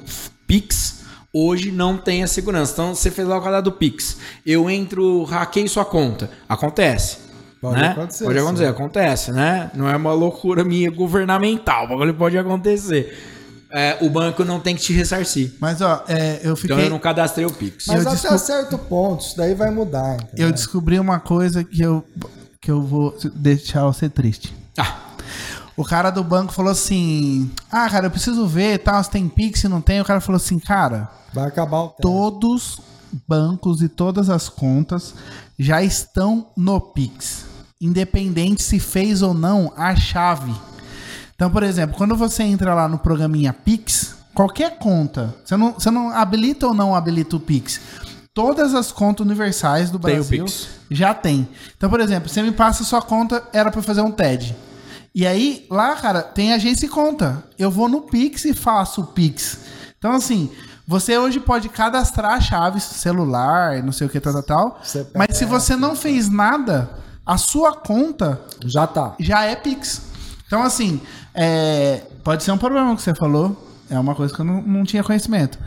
Pix 0.48 1.00
hoje 1.33 1.71
não 1.71 1.98
tem 1.98 2.24
a 2.24 2.27
segurança. 2.27 2.71
Então, 2.71 2.95
você 2.95 3.12
fez 3.12 3.27
lá 3.27 3.38
o 3.38 3.41
cadastro 3.41 3.71
do 3.71 3.77
Pix. 3.77 4.17
Eu 4.45 4.69
entro, 4.69 5.24
hackeio 5.25 5.67
sua 5.67 5.83
conta. 5.83 6.31
Acontece. 6.48 7.28
Pode 7.62 7.82
né? 7.82 7.88
acontecer, 7.89 8.24
Pode 8.25 8.38
sim. 8.39 8.46
acontecer, 8.46 8.66
acontece, 8.68 9.32
né? 9.32 9.70
Não 9.75 9.89
é 9.89 9.96
uma 9.96 10.13
loucura 10.13 10.63
minha 10.63 10.89
governamental, 10.89 11.86
o 11.86 11.89
bagulho 11.89 12.13
pode 12.13 12.38
acontecer. 12.38 13.36
É, 13.72 13.98
o 14.01 14.10
banco 14.10 14.44
não 14.44 14.60
tem 14.60 14.75
que 14.75 14.82
te 14.82 14.94
ressarcir. 14.94 15.54
Mas, 15.60 15.80
ó, 15.82 16.04
é, 16.08 16.39
eu 16.44 16.56
fiquei... 16.56 16.75
Então 16.75 16.86
eu 16.86 16.89
não 16.89 16.98
cadastrei 17.00 17.46
o 17.46 17.51
Pix. 17.51 17.86
Mas 17.88 18.04
Eu 18.04 18.12
até 18.12 18.22
desco- 18.22 18.38
certo 18.39 18.78
ponto, 18.80 19.22
isso 19.25 19.38
daí 19.38 19.54
vai 19.54 19.70
mudar. 19.70 20.16
entendeu? 20.16 20.48
Eu 20.48 20.51
descobri 20.51 21.00
uma 21.00 21.20
coisa 21.20 21.63
que 21.63 21.80
eu, 21.82 22.04
que 22.62 22.72
eu 22.72 22.82
vou 22.82 23.16
deixar 23.36 23.84
você 23.86 24.10
triste. 24.10 24.56
Ah, 24.78 24.98
O 25.78 25.84
cara 25.86 26.10
do 26.10 26.24
banco 26.24 26.51
falou 26.51 26.72
assim: 26.72 27.51
Ah, 27.72 27.88
cara, 27.89 28.08
eu 28.08 28.12
preciso 28.12 28.48
ver 28.48 28.80
tal, 28.80 29.04
se 29.04 29.12
tem 29.12 29.30
Pix, 29.30 29.60
se 29.60 29.68
não 29.68 29.82
tem. 29.82 30.01
O 30.01 30.06
cara 30.06 30.20
falou 30.20 30.38
assim, 30.38 30.58
cara, 30.58 31.08
Vai 31.34 31.46
acabar 31.48 31.78
o 31.82 31.89
TED. 31.89 32.01
todos 32.01 32.80
bancos 33.28 33.82
e 33.84 33.88
todas 33.88 34.30
as 34.32 34.50
contas 34.50 35.13
já 35.60 35.82
estão 35.84 36.48
no 36.58 36.82
Pix. 36.82 37.46
Independente 37.81 38.62
se 38.62 38.79
fez 38.79 39.21
ou 39.21 39.33
não 39.33 39.71
a 39.77 39.95
chave. 39.95 40.53
Então, 41.33 41.50
por 41.50 41.63
exemplo, 41.63 41.95
quando 41.95 42.15
você 42.15 42.43
entra 42.43 42.74
lá 42.74 42.89
no 42.89 43.00
programinha 43.00 43.53
Pix, 43.53 44.15
qualquer 44.33 44.77
conta, 44.77 45.33
você 45.45 45.55
não, 45.55 45.74
você 45.74 45.89
não 45.89 46.09
habilita 46.12 46.67
ou 46.67 46.74
não 46.74 46.93
habilita 46.93 47.38
o 47.38 47.39
Pix. 47.39 47.79
Todas 48.33 48.75
as 48.75 48.91
contas 48.91 49.25
universais 49.25 49.89
do 49.89 49.98
Brasil 49.98 50.45
já 50.91 51.13
tem. 51.13 51.48
Então, 51.77 51.89
por 51.89 52.01
exemplo, 52.01 52.27
você 52.27 52.41
me 52.41 52.51
passa 52.51 52.83
sua 52.83 53.01
conta, 53.01 53.41
era 53.53 53.71
para 53.71 53.81
fazer 53.81 54.01
um 54.01 54.12
TED. 54.12 54.55
E 55.15 55.25
aí, 55.25 55.65
lá, 55.69 55.95
cara, 55.95 56.21
tem 56.21 56.53
agência 56.53 56.86
e 56.86 56.89
conta. 56.89 57.43
Eu 57.57 57.71
vou 57.71 57.88
no 57.88 58.01
Pix 58.01 58.43
e 58.43 58.53
faço 58.53 59.01
o 59.01 59.07
Pix. 59.07 59.59
Então, 59.98 60.12
assim, 60.12 60.51
você 60.86 61.17
hoje 61.17 61.39
pode 61.39 61.69
cadastrar 61.69 62.33
a 62.33 62.41
chave 62.41 62.79
celular, 62.79 63.81
não 63.83 63.91
sei 63.91 64.07
o 64.07 64.09
que, 64.09 64.19
tal, 64.19 64.33
tal, 64.33 64.43
tal. 64.43 64.81
Mas 65.15 65.38
se 65.38 65.45
você 65.45 65.75
não 65.75 65.95
fez 65.95 66.29
nada, 66.29 66.89
a 67.29 67.38
sua 67.38 67.74
conta 67.74 68.41
Já 68.65 68.88
tá. 68.88 69.13
já 69.19 69.45
é 69.45 69.55
Pix. 69.55 70.01
Então, 70.48 70.63
assim, 70.63 71.00
é, 71.31 72.01
pode 72.24 72.43
ser 72.43 72.51
um 72.51 72.57
problema 72.57 72.95
que 72.95 73.03
você 73.03 73.13
falou. 73.13 73.67
É 73.88 74.00
uma 74.00 74.15
coisa 74.15 74.33
que 74.33 74.39
eu 74.41 74.45
não, 74.45 74.63
não 74.63 74.83
tinha 74.83 75.03
conhecimento. 75.03 75.59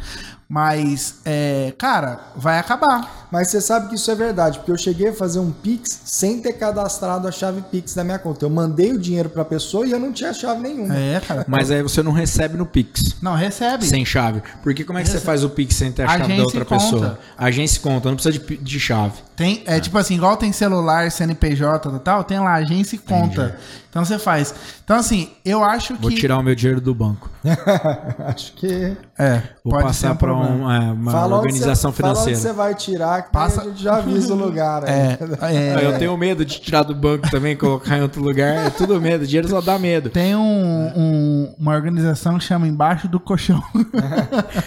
Mas, 0.48 1.20
é, 1.24 1.72
cara, 1.78 2.20
vai 2.36 2.58
acabar. 2.58 3.28
Mas 3.30 3.48
você 3.48 3.60
sabe 3.60 3.88
que 3.88 3.94
isso 3.94 4.10
é 4.10 4.14
verdade, 4.14 4.58
porque 4.58 4.70
eu 4.70 4.76
cheguei 4.76 5.08
a 5.08 5.12
fazer 5.14 5.38
um 5.38 5.50
Pix 5.50 6.02
sem 6.04 6.42
ter 6.42 6.52
cadastrado 6.52 7.26
a 7.26 7.32
chave 7.32 7.62
Pix 7.62 7.94
da 7.94 8.04
minha 8.04 8.18
conta. 8.18 8.44
Eu 8.44 8.50
mandei 8.50 8.92
o 8.92 8.98
dinheiro 8.98 9.30
pra 9.30 9.44
pessoa 9.44 9.86
e 9.86 9.92
eu 9.92 9.98
não 9.98 10.12
tinha 10.12 10.34
chave 10.34 10.60
nenhuma. 10.60 10.94
É, 10.94 11.20
cara. 11.20 11.46
mas 11.48 11.70
aí 11.70 11.82
você 11.82 12.02
não 12.02 12.12
recebe 12.12 12.58
no 12.58 12.66
Pix. 12.66 13.16
Não, 13.22 13.34
recebe. 13.34 13.86
Sem 13.86 14.04
chave. 14.04 14.42
Porque 14.62 14.84
como 14.84 14.98
é 14.98 15.02
que 15.02 15.08
você 15.08 15.20
faz 15.20 15.42
o 15.42 15.48
Pix 15.48 15.74
sem 15.74 15.90
ter 15.90 16.02
a 16.02 16.08
chave 16.08 16.24
Agência 16.24 16.36
da 16.36 16.44
outra 16.44 16.64
conta. 16.64 16.84
pessoa? 16.84 17.18
Agência 17.38 17.78
e 17.78 17.80
conta, 17.80 18.08
não 18.10 18.16
precisa 18.16 18.38
de, 18.38 18.56
de 18.58 18.80
chave. 18.80 19.14
Tem, 19.42 19.62
é 19.66 19.80
tipo 19.80 19.98
assim, 19.98 20.14
igual 20.14 20.36
tem 20.36 20.52
celular, 20.52 21.10
CNPJ 21.10 21.96
e 21.96 21.98
tal, 21.98 22.22
tem 22.22 22.38
lá 22.38 22.54
agência 22.54 22.94
e 22.94 22.98
conta. 22.98 23.56
Então 23.90 24.04
você 24.04 24.18
faz. 24.18 24.54
Então, 24.84 24.96
assim, 24.96 25.30
eu 25.44 25.62
acho 25.62 25.94
Vou 25.96 26.10
que. 26.10 26.16
tirar 26.16 26.38
o 26.38 26.42
meu 26.42 26.54
dinheiro 26.54 26.80
do 26.80 26.94
banco. 26.94 27.28
Acho 28.26 28.52
que. 28.54 28.96
É, 29.18 29.42
Vou 29.64 29.78
passar 29.80 30.12
um 30.12 30.16
para 30.16 30.34
um, 30.34 30.70
é, 30.70 30.78
uma 30.92 31.12
Fala 31.12 31.36
onde 31.38 31.46
organização 31.48 31.92
Fala 31.92 32.10
onde 32.12 32.20
financeira. 32.20 32.40
você 32.40 32.52
vai 32.54 32.74
tirar 32.74 33.22
que 33.24 33.32
Passa- 33.32 33.60
a 33.60 33.64
gente 33.64 33.82
já 33.82 33.96
avisa 33.96 34.32
o 34.32 34.36
lugar. 34.36 34.84
É, 34.88 35.18
é, 35.42 35.74
Ah, 35.76 35.82
Eu 35.82 35.98
tenho 35.98 36.16
medo 36.16 36.42
de 36.44 36.58
tirar 36.60 36.84
do 36.84 36.94
banco 36.94 37.30
também, 37.30 37.54
colocar 37.56 37.98
em 37.98 38.02
outro 38.02 38.22
lugar. 38.22 38.66
É 38.66 38.70
tudo 38.70 38.98
medo. 39.00 39.26
Dinheiro 39.26 39.48
só 39.48 39.60
dá 39.60 39.78
medo. 39.78 40.08
Tem 40.08 40.34
um- 40.34 40.92
um- 40.96 41.54
uma 41.58 41.72
organização 41.74 42.38
que 42.38 42.44
chama 42.44 42.66
Embaixo 42.66 43.06
do 43.08 43.20
Colchão. 43.20 43.62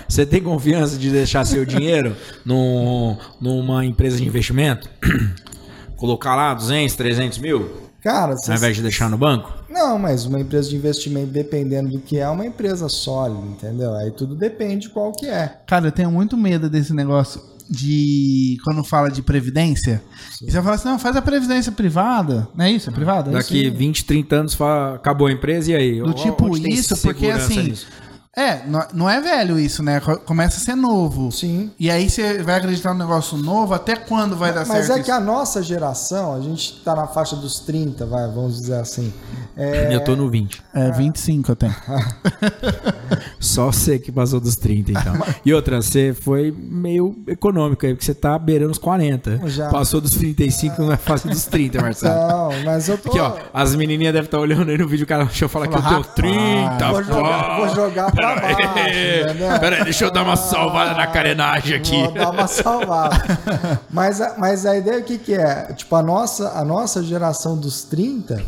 Você 0.08 0.26
tem 0.26 0.42
confiança 0.42 0.98
de 0.98 1.10
deixar 1.10 1.46
seu 1.46 1.66
dinheiro 1.66 2.16
num, 2.46 3.18
numa 3.42 3.84
empresa 3.86 4.18
de 4.18 4.24
investimento? 4.28 4.65
Colocar 5.96 6.36
lá 6.36 6.54
200, 6.54 6.96
300 6.96 7.38
mil, 7.38 7.86
Cara, 8.06 8.38
você 8.38 8.52
ao 8.52 8.58
invés 8.58 8.76
de 8.76 8.84
deixar 8.84 9.10
no 9.10 9.18
banco? 9.18 9.52
Não, 9.68 9.98
mas 9.98 10.26
uma 10.26 10.40
empresa 10.40 10.70
de 10.70 10.76
investimento, 10.76 11.32
dependendo 11.32 11.90
do 11.90 12.00
que 12.00 12.18
é, 12.18 12.22
é 12.22 12.30
uma 12.30 12.46
empresa 12.46 12.88
sólida, 12.88 13.44
entendeu? 13.48 13.96
Aí 13.96 14.12
tudo 14.12 14.36
depende 14.36 14.90
qual 14.90 15.12
que 15.12 15.26
é. 15.26 15.58
Cara, 15.66 15.88
eu 15.88 15.92
tenho 15.92 16.12
muito 16.12 16.38
medo 16.38 16.70
desse 16.70 16.94
negócio 16.94 17.42
de. 17.68 18.58
Quando 18.64 18.84
fala 18.84 19.10
de 19.10 19.24
previdência. 19.24 20.04
E 20.40 20.52
você 20.52 20.62
fala 20.62 20.76
assim: 20.76 20.88
não, 20.88 21.00
faz 21.00 21.16
a 21.16 21.22
previdência 21.22 21.72
privada. 21.72 22.48
Não 22.54 22.66
é 22.66 22.72
isso? 22.72 22.92
É 22.92 22.94
privada? 22.94 23.32
É 23.32 23.34
Daqui 23.34 23.66
isso? 23.66 23.76
20, 23.76 24.06
30 24.06 24.36
anos 24.36 24.54
fala, 24.54 24.96
acabou 24.96 25.26
a 25.26 25.32
empresa 25.32 25.72
e 25.72 25.76
aí? 25.76 26.00
Do 26.00 26.14
tipo 26.14 26.56
isso, 26.56 26.96
porque 27.02 27.32
assim. 27.32 27.64
nisso? 27.64 27.88
É, 28.38 28.62
não- 28.94 29.10
é 29.10 29.22
velho 29.22 29.58
isso, 29.58 29.82
né? 29.82 30.02
Co- 30.02 30.18
Começa 30.18 30.58
a 30.58 30.60
ser 30.60 30.76
novo. 30.76 31.32
Sim. 31.32 31.72
E 31.80 31.90
aí 31.90 32.10
você 32.10 32.44
vai 32.44 32.56
acreditar 32.56 32.94
no 32.94 33.00
negócio 33.00 33.38
novo, 33.38 33.74
até 33.74 33.96
quando 33.96 34.36
vai 34.36 34.52
dar 34.54 34.66
Mas 34.68 34.88
certo? 34.88 35.00
é 35.00 35.04
que 35.04 35.12
a 35.12 35.22
nossa 35.22 35.64
geração, 35.64 36.36
a 36.36 36.42
gente 36.42 36.82
tá 36.84 36.94
na 36.94 37.08
faixa 37.08 37.36
dos 37.38 37.60
30, 37.62 38.06
vai, 38.06 38.28
vamos 38.28 38.58
dizer 38.58 38.76
assim. 38.76 39.14
É, 39.56 39.88
Eu 39.96 40.04
tô 40.04 40.18
no 40.18 40.30
20. 40.30 40.52
isso? 40.54 40.62
É, 40.74 40.92
25 40.92 41.52
eu 41.52 41.56
tenho. 41.56 41.76
Só 43.40 43.68
você 43.72 43.98
que 44.00 44.12
passou 44.12 44.40
dos 44.42 44.56
30, 44.58 44.92
então. 44.92 45.14
E 45.46 45.54
outra, 45.54 45.82
você 45.82 46.14
foi 46.14 46.52
meio 46.58 47.16
econômico 47.28 47.86
aí, 47.86 47.94
porque 47.94 48.04
você 48.06 48.14
tá 48.14 48.38
beirando 48.38 48.72
os 48.72 48.78
40. 48.78 49.48
Já. 49.48 49.70
Passou 49.70 50.02
dos 50.02 50.12
35, 50.12 50.82
não 50.82 50.92
é 50.92 50.98
fácil 50.98 51.30
dos 51.30 51.46
30, 51.46 51.82
Marcelo. 51.82 52.16
Não, 52.28 52.64
mas 52.66 52.90
eu 52.90 52.98
tô. 52.98 53.10
Aqui, 53.10 53.20
ó, 53.20 53.38
as 53.54 53.76
menininhas 53.76 54.14
devem 54.14 54.26
estar 54.26 54.40
olhando 54.40 54.70
aí 54.70 54.78
no 54.78 54.88
vídeo, 54.88 55.04
o 55.06 55.08
cara 55.08 55.24
deixa 55.26 55.46
eu 55.46 55.50
falar 55.50 55.68
que 55.68 55.76
eu 55.78 55.82
tenho 55.84 56.04
30, 56.04 56.92
vou 56.92 57.04
jogar, 57.04 57.56
pô. 57.56 57.66
vou 57.66 57.76
jogar 57.76 58.12
pra 58.12 58.25
baixo. 58.26 59.60
Pera 59.60 59.76
aí, 59.78 59.84
deixa 59.84 60.06
eu 60.06 60.12
dar 60.12 60.24
uma 60.24 60.36
salvada 60.36 60.94
na 60.96 61.08
carenagem 61.08 61.76
aqui. 61.76 62.02
Vou 62.04 62.12
dar 62.12 62.32
uma 62.32 62.48
salvada. 62.48 63.16
mas, 63.90 64.22
a, 64.22 64.36
mas 64.38 64.66
a 64.66 64.76
ideia 64.78 65.00
o 65.00 65.04
que, 65.04 65.18
que 65.18 65.34
é? 65.34 65.74
Tipo, 65.74 65.96
a 65.96 66.02
nossa, 66.02 66.50
a 66.58 66.64
nossa 66.66 67.04
geração 67.04 67.58
dos 67.58 67.84
30, 67.84 68.42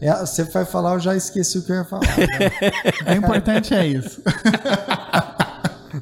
é- 0.00 0.14
você 0.14 0.44
vai 0.44 0.64
falar, 0.64 0.92
eu 0.94 1.00
já 1.00 1.14
esqueci 1.16 1.58
o 1.58 1.62
que 1.62 1.72
eu 1.72 1.76
ia 1.76 1.84
falar. 1.84 2.06
né? 2.06 2.50
O 3.08 3.12
importante 3.12 3.74
é 3.74 3.86
isso. 3.86 4.22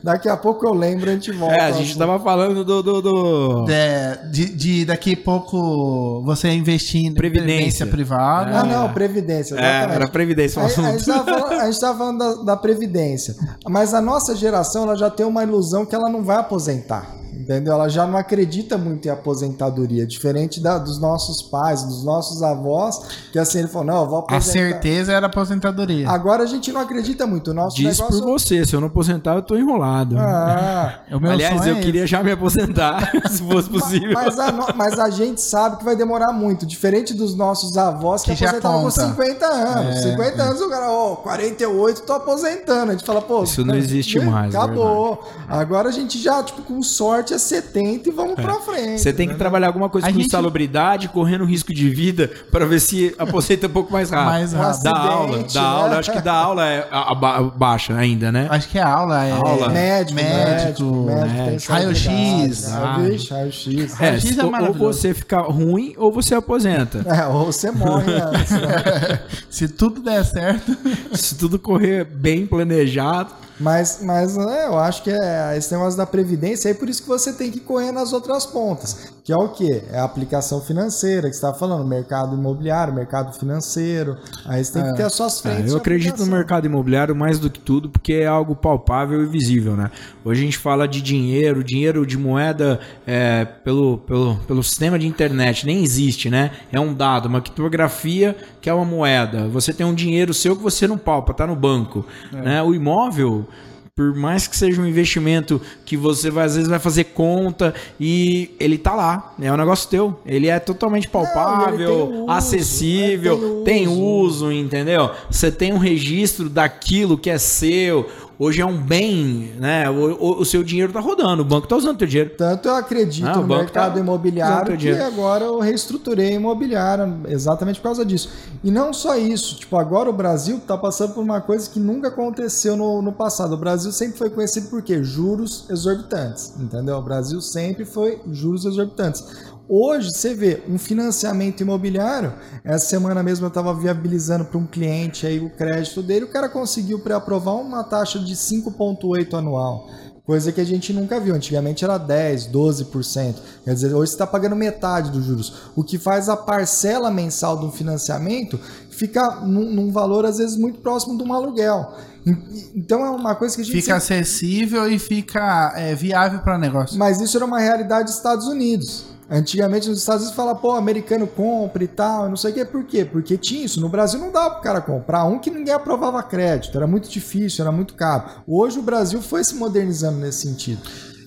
Daqui 0.06 0.28
a 0.28 0.36
pouco 0.36 0.64
eu 0.64 0.72
lembro, 0.72 1.10
a 1.10 1.12
gente 1.14 1.32
volta. 1.32 1.56
É, 1.56 1.62
a 1.62 1.72
gente 1.72 1.98
tava 1.98 2.20
falando 2.20 2.64
do. 2.64 2.80
do, 2.80 3.02
do- 3.02 3.66
É, 3.68 4.16
de, 4.30 4.48
de 4.54 4.84
daqui 4.84 5.14
a 5.14 5.24
pouco 5.24 6.22
você 6.24 6.48
investir 6.50 7.04
em 7.04 7.12
Previdência. 7.12 7.84
privada. 7.88 8.60
Ah, 8.60 8.62
não, 8.62 8.92
Previdência. 8.92 9.56
É, 9.56 9.82
era 9.94 10.06
Previdência 10.06 10.62
o 10.62 10.64
A, 10.64 10.68
a 10.68 10.70
gente 10.70 10.80
assunto. 10.80 11.06
tava 11.06 11.24
falando, 11.40 11.60
a 11.60 11.64
gente 11.66 11.80
tava 11.80 11.98
falando 11.98 12.18
da, 12.18 12.42
da 12.44 12.56
Previdência. 12.56 13.34
Mas 13.68 13.92
a 13.94 14.00
nossa 14.00 14.36
geração 14.36 14.84
ela 14.84 14.96
já 14.96 15.10
tem 15.10 15.26
uma 15.26 15.42
ilusão 15.42 15.84
que 15.84 15.92
ela 15.96 16.08
não 16.08 16.22
vai 16.22 16.36
aposentar. 16.36 17.12
Entendeu? 17.38 17.74
Ela 17.74 17.88
já 17.88 18.06
não 18.06 18.16
acredita 18.18 18.76
muito 18.78 19.06
em 19.06 19.10
aposentadoria. 19.10 20.06
Diferente 20.06 20.60
da- 20.60 20.78
dos 20.78 20.98
nossos 21.00 21.42
pais, 21.42 21.82
dos 21.84 22.02
nossos 22.04 22.42
avós, 22.42 23.00
que 23.32 23.38
assim, 23.38 23.58
ele 23.60 23.68
falou: 23.68 23.86
não, 23.86 24.00
eu 24.02 24.06
vou 24.08 24.16
A 24.16 24.20
aposentar. 24.20 24.52
certeza 24.52 25.12
era 25.12 25.26
a 25.26 25.28
aposentadoria. 25.28 26.08
Agora 26.08 26.42
a 26.42 26.46
gente 26.46 26.72
não 26.72 26.80
acredita 26.80 27.26
muito. 27.26 27.50
O 27.50 27.54
nosso 27.54 27.76
Diz 27.76 27.98
negócio. 27.98 28.20
por 28.22 28.32
você, 28.32 28.64
se 28.64 28.74
eu 28.74 28.80
não 28.80 28.88
aposentar, 28.88 29.34
eu 29.34 29.42
tô 29.42 29.56
enrolado. 29.56 30.16
Ah, 30.18 31.00
o 31.12 31.20
meu 31.20 31.30
Aliás, 31.32 31.58
sonho 31.58 31.74
eu 31.74 31.76
é 31.76 31.80
queria 31.80 32.06
já 32.06 32.22
me 32.22 32.30
aposentar, 32.32 33.10
se 33.30 33.42
fosse 33.42 33.68
possível. 33.68 34.12
mas, 34.14 34.38
a, 34.38 34.50
no- 34.52 34.66
mas 34.74 34.98
a 34.98 35.10
gente 35.10 35.40
sabe 35.40 35.76
que 35.78 35.84
vai 35.84 35.94
demorar 35.96 36.32
muito. 36.32 36.64
Diferente 36.66 37.12
dos 37.14 37.34
nossos 37.34 37.76
avós 37.76 38.22
que, 38.22 38.30
Que 38.30 38.36
já 38.36 38.46
aposentavam 38.50 38.78
com 38.82 38.90
conta. 38.90 39.06
50 39.08 39.46
anos. 39.46 39.98
50 40.02 40.42
anos 40.42 40.60
o 40.62 40.68
cara, 40.70 40.90
ó, 40.90 41.16
48, 41.16 42.02
tô 42.02 42.12
aposentando. 42.14 42.90
A 42.90 42.94
gente 42.94 43.04
fala, 43.04 43.20
pô. 43.22 43.42
Isso 43.44 43.64
não 43.64 43.74
existe 43.74 44.18
mais, 44.20 44.54
é 44.54 44.56
Acabou. 44.56 45.22
Agora 45.48 45.88
a 45.88 45.92
gente 45.92 46.18
já, 46.18 46.42
tipo, 46.42 46.62
com 46.62 46.82
sorte 46.82 47.25
é 47.34 47.38
70 47.38 48.08
e 48.08 48.12
vamos 48.12 48.34
pra 48.34 48.54
frente. 48.60 49.00
Você 49.00 49.12
tem 49.12 49.26
que 49.26 49.32
né? 49.34 49.38
trabalhar 49.38 49.66
alguma 49.68 49.88
coisa 49.88 50.06
A 50.06 50.10
com 50.12 50.16
gente- 50.18 50.26
insalubridade, 50.28 51.08
correndo 51.08 51.44
risco 51.44 51.72
de 51.72 51.88
vida, 51.88 52.30
pra 52.50 52.64
ver 52.66 52.80
se 52.80 53.14
aposenta 53.18 53.66
um 53.66 53.70
pouco 53.70 53.92
mais 53.92 54.10
rápido. 54.10 54.26
Mais 54.30 54.52
rápido. 54.52 54.82
Da 54.82 54.92
Um 54.92 54.96
aula, 54.96 55.30
acidente, 55.30 55.54
da 55.54 55.60
né? 55.60 55.66
aula, 55.68 55.98
acho 55.98 56.12
que 56.12 56.20
da 56.20 56.32
aula 56.34 56.66
é 56.66 56.88
a- 56.90 57.12
a 57.12 57.14
ba- 57.14 57.42
baixa 57.42 57.94
ainda, 57.96 58.30
né? 58.32 58.46
Acho 58.50 58.68
que 58.68 58.78
é 58.78 58.82
aula, 58.82 59.24
é 59.24 59.32
Aula. 59.32 59.68
Médico, 59.68 60.14
médico, 60.16 61.06
tem 61.06 61.16
médico. 61.46 61.72
Raio-X. 61.72 62.72
Ah, 62.72 62.78
Ah. 62.78 62.92
raio-x. 62.96 63.66
É, 64.00 64.06
Raio-X 64.08 64.38
é 64.38 64.44
ou- 64.44 64.74
você 64.74 65.14
fica 65.14 65.40
ruim 65.40 65.94
ou 65.96 66.12
você 66.12 66.34
aposenta. 66.34 67.04
É, 67.06 67.26
ou 67.26 67.46
você 67.46 67.70
morre 67.70 68.12
antes. 68.20 68.50
né? 68.52 69.20
Se 69.50 69.68
tudo 69.68 70.00
der 70.02 70.24
certo. 70.24 70.76
Se 71.14 71.34
tudo 71.36 71.58
correr 71.58 72.04
bem 72.04 72.46
planejado. 72.46 73.30
Mas, 73.58 74.00
mas 74.02 74.36
é, 74.36 74.66
eu 74.66 74.78
acho 74.78 75.02
que 75.02 75.10
é 75.10 75.56
esse 75.56 75.72
negócio 75.72 75.96
da 75.96 76.06
previdência, 76.06 76.68
é 76.68 76.74
por 76.74 76.88
isso 76.88 77.02
que 77.02 77.08
você 77.08 77.32
tem 77.32 77.50
que 77.50 77.60
correr 77.60 77.90
nas 77.90 78.12
outras 78.12 78.44
pontas. 78.44 79.12
Que 79.24 79.32
é 79.32 79.36
o 79.36 79.48
quê? 79.48 79.82
É 79.90 79.98
a 79.98 80.04
aplicação 80.04 80.60
financeira, 80.60 81.22
que 81.28 81.34
você 81.34 81.44
está 81.44 81.52
falando, 81.52 81.84
mercado 81.86 82.36
imobiliário, 82.36 82.94
mercado 82.94 83.32
financeiro. 83.36 84.16
Aí 84.44 84.64
você 84.64 84.74
tem 84.74 84.84
que 84.90 84.96
ter 84.96 85.02
as 85.04 85.14
suas 85.14 85.38
É, 85.38 85.42
frentes. 85.42 85.72
eu 85.72 85.76
de 85.78 85.80
acredito 85.80 86.24
no 86.24 86.26
mercado 86.30 86.66
imobiliário 86.66 87.14
mais 87.16 87.38
do 87.38 87.50
que 87.50 87.58
tudo, 87.58 87.88
porque 87.88 88.12
é 88.12 88.26
algo 88.26 88.54
palpável 88.54 89.22
e 89.22 89.26
visível, 89.26 89.74
né? 89.74 89.90
Hoje 90.24 90.42
a 90.42 90.44
gente 90.44 90.58
fala 90.58 90.86
de 90.86 91.00
dinheiro, 91.00 91.64
dinheiro 91.64 92.06
de 92.06 92.16
moeda 92.16 92.78
é, 93.06 93.44
pelo, 93.44 93.98
pelo, 93.98 94.36
pelo 94.46 94.62
sistema 94.62 94.98
de 94.98 95.06
internet, 95.06 95.66
nem 95.66 95.82
existe, 95.82 96.30
né? 96.30 96.50
É 96.70 96.78
um 96.78 96.94
dado, 96.94 97.26
uma 97.26 97.40
criptografia 97.40 98.36
que 98.66 98.70
é 98.70 98.74
uma 98.74 98.84
moeda. 98.84 99.46
Você 99.46 99.72
tem 99.72 99.86
um 99.86 99.94
dinheiro 99.94 100.34
seu 100.34 100.56
que 100.56 100.62
você 100.64 100.88
não 100.88 100.98
palpa, 100.98 101.32
tá 101.32 101.46
no 101.46 101.54
banco. 101.54 102.04
Né? 102.32 102.60
O 102.60 102.74
imóvel, 102.74 103.46
por 103.94 104.12
mais 104.12 104.48
que 104.48 104.56
seja 104.56 104.82
um 104.82 104.86
investimento 104.88 105.62
que 105.84 105.96
você 105.96 106.32
vai, 106.32 106.46
às 106.46 106.56
vezes 106.56 106.68
vai 106.68 106.80
fazer 106.80 107.04
conta 107.04 107.72
e 108.00 108.50
ele 108.58 108.76
tá 108.76 108.92
lá, 108.92 109.36
é 109.40 109.52
um 109.52 109.56
negócio 109.56 109.88
teu. 109.88 110.18
Ele 110.26 110.48
é 110.48 110.58
totalmente 110.58 111.06
palpável, 111.06 111.78
tem 111.78 111.86
uso, 111.86 112.28
acessível, 112.28 113.38
né? 113.38 113.64
tem 113.64 113.84
Tem 113.84 113.86
uso, 113.86 114.46
uso. 114.46 114.52
entendeu? 114.52 115.12
Você 115.30 115.52
tem 115.52 115.72
um 115.72 115.78
registro 115.78 116.50
daquilo 116.50 117.16
que 117.16 117.30
é 117.30 117.38
seu. 117.38 118.10
Hoje 118.38 118.60
é 118.60 118.66
um 118.66 118.76
bem, 118.76 119.54
né? 119.58 119.88
O, 119.88 120.12
o- 120.12 120.40
o 120.40 120.44
seu 120.44 120.62
dinheiro 120.62 120.92
tá 120.92 121.00
rodando, 121.00 121.40
o 121.40 121.44
banco 121.44 121.66
tá 121.66 121.74
usando 121.74 121.94
o 121.94 121.98
teu 121.98 122.06
dinheiro. 122.06 122.32
Tanto 122.36 122.68
eu 122.68 122.74
acredito 122.74 123.26
Ah, 123.26 123.38
o 123.38 123.40
no 123.40 123.46
banco 123.46 123.62
mercado 123.62 123.94
tá 123.94 124.00
imobiliário 124.00 124.76
que 124.76 124.90
agora 125.06 125.44
eu 125.46 125.58
reestruturei 125.58 126.28
a 126.28 126.32
imobiliária 126.32 127.10
exatamente 127.28 127.76
por 127.80 127.84
causa 127.84 128.04
disso. 128.04 128.28
E 128.62 128.70
não 128.70 128.92
só 128.92 129.16
isso, 129.16 129.56
tipo, 129.56 129.74
agora 129.78 130.10
o 130.10 130.12
Brasil 130.12 130.58
está 130.58 130.76
passando 130.76 131.14
por 131.14 131.22
uma 131.22 131.40
coisa 131.40 131.70
que 131.70 131.80
nunca 131.80 132.08
aconteceu 132.08 132.76
no, 132.76 133.00
no 133.00 133.10
passado. 133.12 133.54
O 133.54 133.56
Brasil 133.56 133.90
sempre 133.90 134.18
foi 134.18 134.28
conhecido 134.28 134.68
por 134.68 134.82
quê? 134.82 135.02
Juros 135.02 135.64
exorbitantes, 135.70 136.52
entendeu? 136.60 136.96
O 136.98 137.02
Brasil 137.02 137.40
sempre 137.40 137.86
foi 137.86 138.20
juros 138.30 138.66
exorbitantes. 138.66 139.24
Hoje, 139.68 140.10
você 140.12 140.32
vê 140.34 140.62
um 140.68 140.78
financiamento 140.78 141.60
imobiliário. 141.60 142.32
Essa 142.64 142.86
semana 142.86 143.22
mesmo 143.22 143.46
eu 143.46 143.48
estava 143.48 143.74
viabilizando 143.74 144.44
para 144.44 144.58
um 144.58 144.66
cliente 144.66 145.26
aí 145.26 145.40
o 145.40 145.50
crédito 145.50 146.02
dele. 146.02 146.24
O 146.24 146.28
cara 146.30 146.48
conseguiu 146.48 147.00
pré-aprovar 147.00 147.54
uma 147.56 147.82
taxa 147.82 148.18
de 148.20 148.34
5,8 148.36 149.34
anual. 149.34 149.88
Coisa 150.24 150.50
que 150.52 150.60
a 150.60 150.64
gente 150.64 150.92
nunca 150.92 151.18
viu. 151.20 151.34
Antigamente 151.34 151.84
era 151.84 151.98
10, 151.98 152.46
12%. 152.48 153.34
Quer 153.64 153.74
dizer, 153.74 153.94
hoje 153.94 154.10
você 154.10 154.14
está 154.16 154.26
pagando 154.26 154.54
metade 154.56 155.10
dos 155.10 155.24
juros. 155.24 155.52
O 155.74 155.82
que 155.84 155.98
faz 155.98 156.28
a 156.28 156.36
parcela 156.36 157.10
mensal 157.10 157.64
um 157.64 157.70
financiamento 157.70 158.58
ficar 158.90 159.46
num, 159.46 159.70
num 159.72 159.90
valor, 159.92 160.24
às 160.24 160.38
vezes, 160.38 160.56
muito 160.56 160.78
próximo 160.80 161.16
de 161.18 161.22
um 161.24 161.32
aluguel. 161.32 161.92
En- 162.26 162.36
Então 162.74 163.04
é 163.04 163.10
uma 163.10 163.34
coisa 163.34 163.54
que 163.56 163.62
a 163.62 163.64
gente 163.64 163.74
Fica 163.80 163.98
sempre- 164.00 164.20
acessível 164.20 164.88
e 164.90 164.98
fica 164.98 165.72
é, 165.76 165.94
viável 165.94 166.38
para 166.40 166.56
negócio. 166.58 166.96
mas 166.98 167.20
isso 167.20 167.36
era 167.36 167.44
uma 167.46 167.60
realidade 167.60 168.04
dos 168.06 168.14
Estados 168.14 168.46
Unidos. 168.48 169.15
Antigamente 169.28 169.88
nos 169.88 169.98
Estados 169.98 170.22
Unidos 170.22 170.36
fala, 170.36 170.54
pô, 170.54 170.72
americano 170.72 171.26
compra 171.26 171.82
e 171.82 171.88
tal, 171.88 172.28
não 172.28 172.36
sei 172.36 172.52
o 172.52 172.54
que, 172.54 172.64
por 172.64 172.84
quê? 172.84 173.04
Porque 173.04 173.36
tinha 173.36 173.64
isso. 173.64 173.80
No 173.80 173.88
Brasil 173.88 174.20
não 174.20 174.30
dava 174.30 174.50
pro 174.54 174.62
cara 174.62 174.80
comprar. 174.80 175.24
Um 175.24 175.38
que 175.40 175.50
ninguém 175.50 175.74
aprovava 175.74 176.22
crédito, 176.22 176.76
era 176.76 176.86
muito 176.86 177.08
difícil, 177.08 177.64
era 177.64 177.72
muito 177.72 177.94
caro. 177.94 178.24
Hoje 178.46 178.78
o 178.78 178.82
Brasil 178.82 179.20
foi 179.20 179.42
se 179.42 179.56
modernizando 179.56 180.18
nesse 180.18 180.42
sentido. 180.46 180.80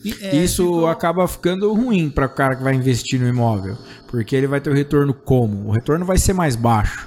E, 0.03 0.15
é, 0.21 0.33
Isso 0.33 0.63
ficou- 0.63 0.87
acaba 0.87 1.27
ficando 1.27 1.73
ruim 1.73 2.09
para 2.09 2.25
o 2.25 2.29
cara 2.29 2.55
que 2.55 2.63
vai 2.63 2.73
investir 2.73 3.19
no 3.19 3.27
imóvel, 3.27 3.77
porque 4.07 4.33
ele 4.33 4.47
vai 4.47 4.61
ter 4.61 4.69
o 4.69 4.73
retorno 4.73 5.13
como? 5.13 5.67
O 5.67 5.71
retorno 5.71 6.05
vai 6.05 6.17
ser 6.17 6.31
mais 6.31 6.55
baixo. 6.55 7.05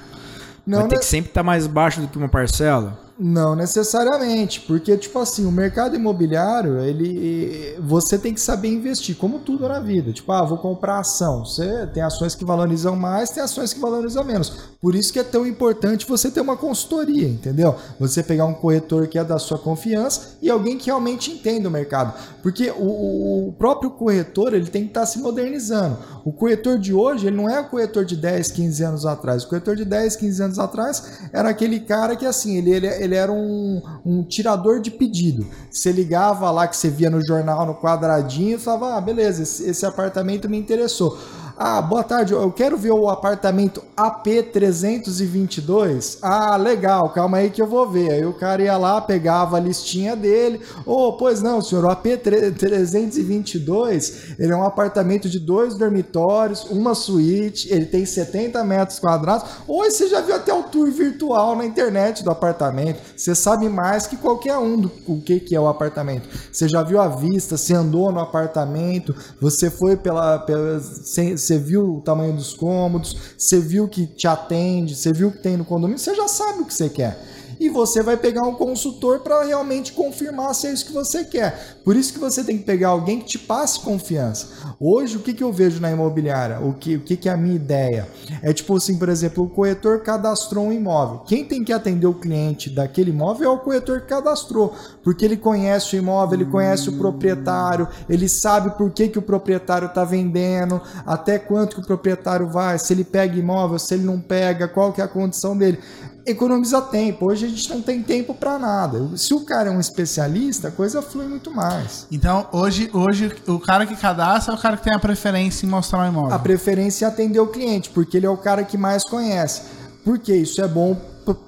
Não, 0.67 0.81
vai 0.81 0.89
ter 0.89 0.95
né? 0.97 1.01
que 1.01 1.07
sempre 1.07 1.31
estar 1.31 1.43
mais 1.43 1.67
baixo 1.67 2.03
do 2.03 2.09
que 2.09 2.19
uma 2.19 2.29
parcela. 2.29 3.01
Não 3.19 3.55
necessariamente, 3.55 4.61
porque 4.61 4.97
tipo 4.97 5.19
assim, 5.19 5.45
o 5.45 5.53
mercado 5.53 5.95
imobiliário, 5.95 6.81
ele 6.81 7.77
você 7.81 8.19
tem 8.19 8.33
que 8.33 8.41
saber 8.41 8.69
investir, 8.69 9.17
como 9.17 9.39
tudo 9.39 9.69
na 9.69 9.81
vida. 9.81 10.13
Tipo, 10.13 10.33
ah, 10.33 10.45
vou 10.45 10.59
comprar 10.59 10.99
ação. 10.99 11.45
Você 11.45 11.87
tem 11.93 12.03
ações 12.03 12.35
que 12.35 12.45
valorizam 12.45 12.97
mais, 12.97 13.31
tem 13.31 13.43
ações 13.43 13.73
que 13.73 13.81
valorizam 13.81 14.25
menos. 14.25 14.51
Por 14.81 14.95
isso 14.95 15.13
que 15.13 15.19
é 15.19 15.25
tão 15.25 15.47
importante 15.47 16.07
você 16.09 16.31
ter 16.31 16.41
uma 16.41 16.57
consultoria, 16.57 17.29
entendeu? 17.29 17.77
Você 18.01 18.23
pegar 18.23 18.47
um 18.47 18.55
corretor 18.55 19.07
que 19.07 19.19
é 19.19 19.25
da 19.25 19.39
sua 19.39 19.59
confiança 19.59 20.37
e 20.41 20.51
alguém 20.51 20.79
que 20.79 20.87
realmente 20.87 21.31
entende 21.31 21.67
o 21.67 21.71
mercado. 21.71 22.15
Porque 22.43 22.71
o, 22.71 23.49
o 23.49 23.55
próprio 23.59 23.91
corretor, 23.91 24.55
ele 24.55 24.67
tem 24.67 24.83
que 24.83 24.91
estar 24.91 25.07
se 25.07 25.19
modernizando. 25.19 25.99
O 26.25 26.33
corretor 26.33 26.79
de 26.79 26.93
hoje, 26.93 27.27
ele 27.27 27.37
não 27.37 27.49
é 27.49 27.61
o 27.61 27.69
corretor 27.69 28.05
de 28.05 28.17
10, 28.17 28.51
15 28.51 28.85
anos 28.85 29.07
atrás. 29.07 29.45
O 29.45 29.49
corretor 29.49 29.77
de 29.77 29.85
10, 29.85 30.17
15 30.17 30.43
anos 30.43 30.59
atrás 30.59 31.21
era 31.33 31.49
aquele 31.49 31.81
cara 31.81 32.17
que 32.17 32.27
assim, 32.27 32.57
ele, 32.57 32.71
ele, 32.71 32.87
ele 33.03 33.15
era 33.15 33.33
um, 33.33 33.83
um 34.05 34.23
tirador 34.23 34.81
de 34.81 34.91
pedido. 34.91 35.47
Você 35.71 35.91
ligava 35.91 36.51
lá 36.51 36.67
que 36.67 36.77
você 36.77 36.89
via 36.89 37.11
no 37.11 37.25
jornal, 37.25 37.67
no 37.67 37.75
quadradinho, 37.75 38.57
e 38.57 38.61
falava, 38.61 38.97
ah, 38.97 39.01
beleza, 39.01 39.43
esse, 39.43 39.69
esse 39.69 39.85
apartamento 39.85 40.49
me 40.49 40.59
interessou. 40.59 41.19
Ah, 41.65 41.81
boa 41.81 42.03
tarde, 42.03 42.33
eu 42.33 42.51
quero 42.51 42.77
ver 42.77 42.91
o 42.91 43.09
apartamento 43.09 43.85
AP322. 43.97 46.19
Ah, 46.21 46.57
legal, 46.57 47.09
calma 47.11 47.37
aí 47.37 47.51
que 47.51 47.63
eu 47.63 47.69
vou 47.69 47.89
ver. 47.89 48.11
Aí 48.11 48.27
o 48.27 48.33
cara 48.33 48.63
ia 48.63 48.77
lá, 48.77 49.01
pegava 49.01 49.59
a 49.59 49.61
listinha 49.61 50.17
dele. 50.17 50.61
Oh, 50.85 51.13
pois 51.13 51.41
não, 51.41 51.63
senhor, 51.63 51.85
o 51.85 51.89
AP322, 51.89 54.35
ele 54.41 54.53
é 54.53 54.57
um 54.57 54.65
apartamento 54.65 55.29
de 55.29 55.39
dois 55.39 55.77
dormitórios, 55.77 56.65
uma 56.65 56.97
suíte, 56.97 57.73
ele 57.73 57.87
tem 57.87 58.05
70 58.05 58.65
metros 58.65 58.99
quadrados. 58.99 59.49
Ou 59.69 59.85
você 59.85 60.09
já 60.09 60.21
viu 60.21 60.35
até 60.35 60.53
o 60.53 60.65
tour 60.65 60.91
virtual 60.91 61.55
na 61.55 61.65
internet 61.65 62.25
do 62.25 62.31
apartamento. 62.33 62.99
Você 63.17 63.37
sabe 63.37 63.69
mais 63.69 64.09
que 64.09 64.17
qualquer 64.17 64.59
um 64.59 64.81
do 64.81 64.91
o 65.07 65.21
que, 65.21 65.39
que 65.39 65.55
é 65.55 65.61
o 65.61 65.69
apartamento. 65.69 66.29
Você 66.51 66.69
já 66.69 66.83
viu 66.83 67.01
a 67.01 67.07
vista, 67.07 67.57
você 67.57 67.73
andou 67.73 68.11
no 68.11 68.19
apartamento, 68.19 69.15
você 69.41 69.71
foi 69.71 69.97
pela, 69.97 70.41
pela 70.41 70.81
sem, 70.81 71.37
você 71.53 71.59
viu 71.59 71.97
o 71.97 72.01
tamanho 72.01 72.35
dos 72.35 72.55
cômodos, 72.55 73.17
você 73.37 73.61
viu 73.61 73.87
que 73.89 74.07
te 74.07 74.27
atende, 74.27 74.95
você 74.97 75.13
viu 75.13 75.31
que 75.31 75.39
tem 75.39 75.57
no 75.57 75.65
condomínio, 75.65 75.99
você 75.99 76.15
já 76.15 76.27
sabe 76.29 76.63
o 76.63 76.65
que 76.65 76.75
você 76.75 76.89
quer 76.89 77.32
e 77.63 77.69
você 77.69 78.03
vai 78.03 78.17
pegar 78.17 78.43
um 78.43 78.57
consultor 78.57 79.21
para 79.21 79.45
realmente 79.45 79.93
confirmar 79.93 80.53
se 80.53 80.67
é 80.67 80.73
isso 80.73 80.85
que 80.85 80.93
você 80.93 81.25
quer. 81.25 81.77
Por 81.85 81.95
isso 81.95 82.13
que 82.13 82.19
você 82.19 82.43
tem 82.43 82.59
que 82.59 82.65
pegar 82.65 82.89
alguém 82.89 83.21
que 83.21 83.27
te 83.27 83.39
passe 83.39 83.79
confiança. 83.79 84.49
Hoje, 84.81 85.17
o 85.17 85.21
que, 85.21 85.33
que 85.33 85.45
eu 85.45 85.53
vejo 85.53 85.81
na 85.81 85.89
imobiliária? 85.89 86.59
O 86.59 86.73
que, 86.73 86.97
o 86.97 87.01
que, 87.01 87.17
que 87.17 87.29
é 87.29 87.33
a 87.33 87.37
minha 87.37 87.55
ideia? 87.55 88.09
É 88.43 88.53
tipo 88.53 88.77
assim, 88.77 88.99
por 88.99 89.09
exemplo, 89.09 89.45
o 89.45 89.49
corretor 89.49 90.01
cadastrou 90.01 90.67
um 90.67 90.73
imóvel. 90.73 91.21
Quem 91.21 91.45
tem 91.45 91.63
que 91.63 91.73
atender 91.73 92.07
o 92.07 92.15
cliente 92.15 92.69
daquele 92.69 93.11
imóvel 93.11 93.49
é 93.49 93.55
o 93.55 93.59
corretor 93.59 94.01
que 94.01 94.09
cadastrou, 94.09 94.75
porque 95.05 95.25
ele 95.25 95.37
conhece 95.37 95.95
o 95.95 95.99
imóvel, 96.01 96.41
ele 96.41 96.51
conhece 96.51 96.89
o 96.89 96.99
proprietário, 96.99 97.87
ele 98.09 98.29
sabe 98.29 98.77
por 98.77 98.91
que, 98.91 99.07
que 99.07 99.21
o 99.21 99.23
proprietário 99.23 99.87
está 99.87 100.05
vendendo, 100.05 100.83
até 101.07 101.39
quanto 101.39 101.77
que 101.77 101.83
o 101.83 101.87
proprietário 101.87 102.49
vai, 102.49 102.77
se 102.77 102.93
ele 102.93 103.05
pega 103.05 103.39
imóvel, 103.39 103.79
se 103.79 103.95
ele 103.95 104.03
não 104.03 104.19
pega, 104.19 104.67
qual 104.67 104.93
que 104.93 105.01
é 105.01 105.05
a 105.05 105.09
condição 105.09 105.57
dele 105.57 105.79
economiza 106.27 106.81
tempo. 106.81 107.27
Hoje 107.27 107.47
a 107.47 107.49
gente 107.49 107.69
não 107.71 107.83
tem 107.83 108.03
tempo 108.03 108.35
para 108.35 108.59
nada. 108.59 109.17
Se 109.17 109.35
o 109.35 109.41
cara 109.41 109.69
é 109.69 109.73
um 109.73 109.81
especialista, 109.81 110.69
a 110.69 110.71
coisa 110.71 111.03
flui 111.03 111.27
muito 111.27 111.51
mais. 111.51 112.07
Então, 112.11 112.47
hoje, 112.53 112.91
hoje 112.93 113.33
o 113.47 113.59
cara 113.59 113.87
que 113.87 113.97
cadastra 113.97 114.55
é 114.55 114.57
o 114.57 114.61
cara 114.61 114.77
que 114.77 114.85
tem 114.85 114.95
a 114.95 114.99
preferência 114.99 115.67
em 115.67 115.69
mostrar 115.69 116.05
o 116.05 116.09
imóvel. 116.09 116.35
A 116.35 116.39
preferência 116.39 117.07
é 117.07 117.09
atender 117.09 117.41
o 117.41 117.47
cliente, 117.47 117.91
porque 117.91 118.17
ele 118.17 118.27
é 118.27 118.31
o 118.31 118.37
cara 118.37 118.65
que 118.65 118.77
mais 118.77 119.05
conhece. 119.05 119.63
Porque 120.05 120.35
isso 120.35 120.61
é 120.61 120.69
bom 120.69 120.97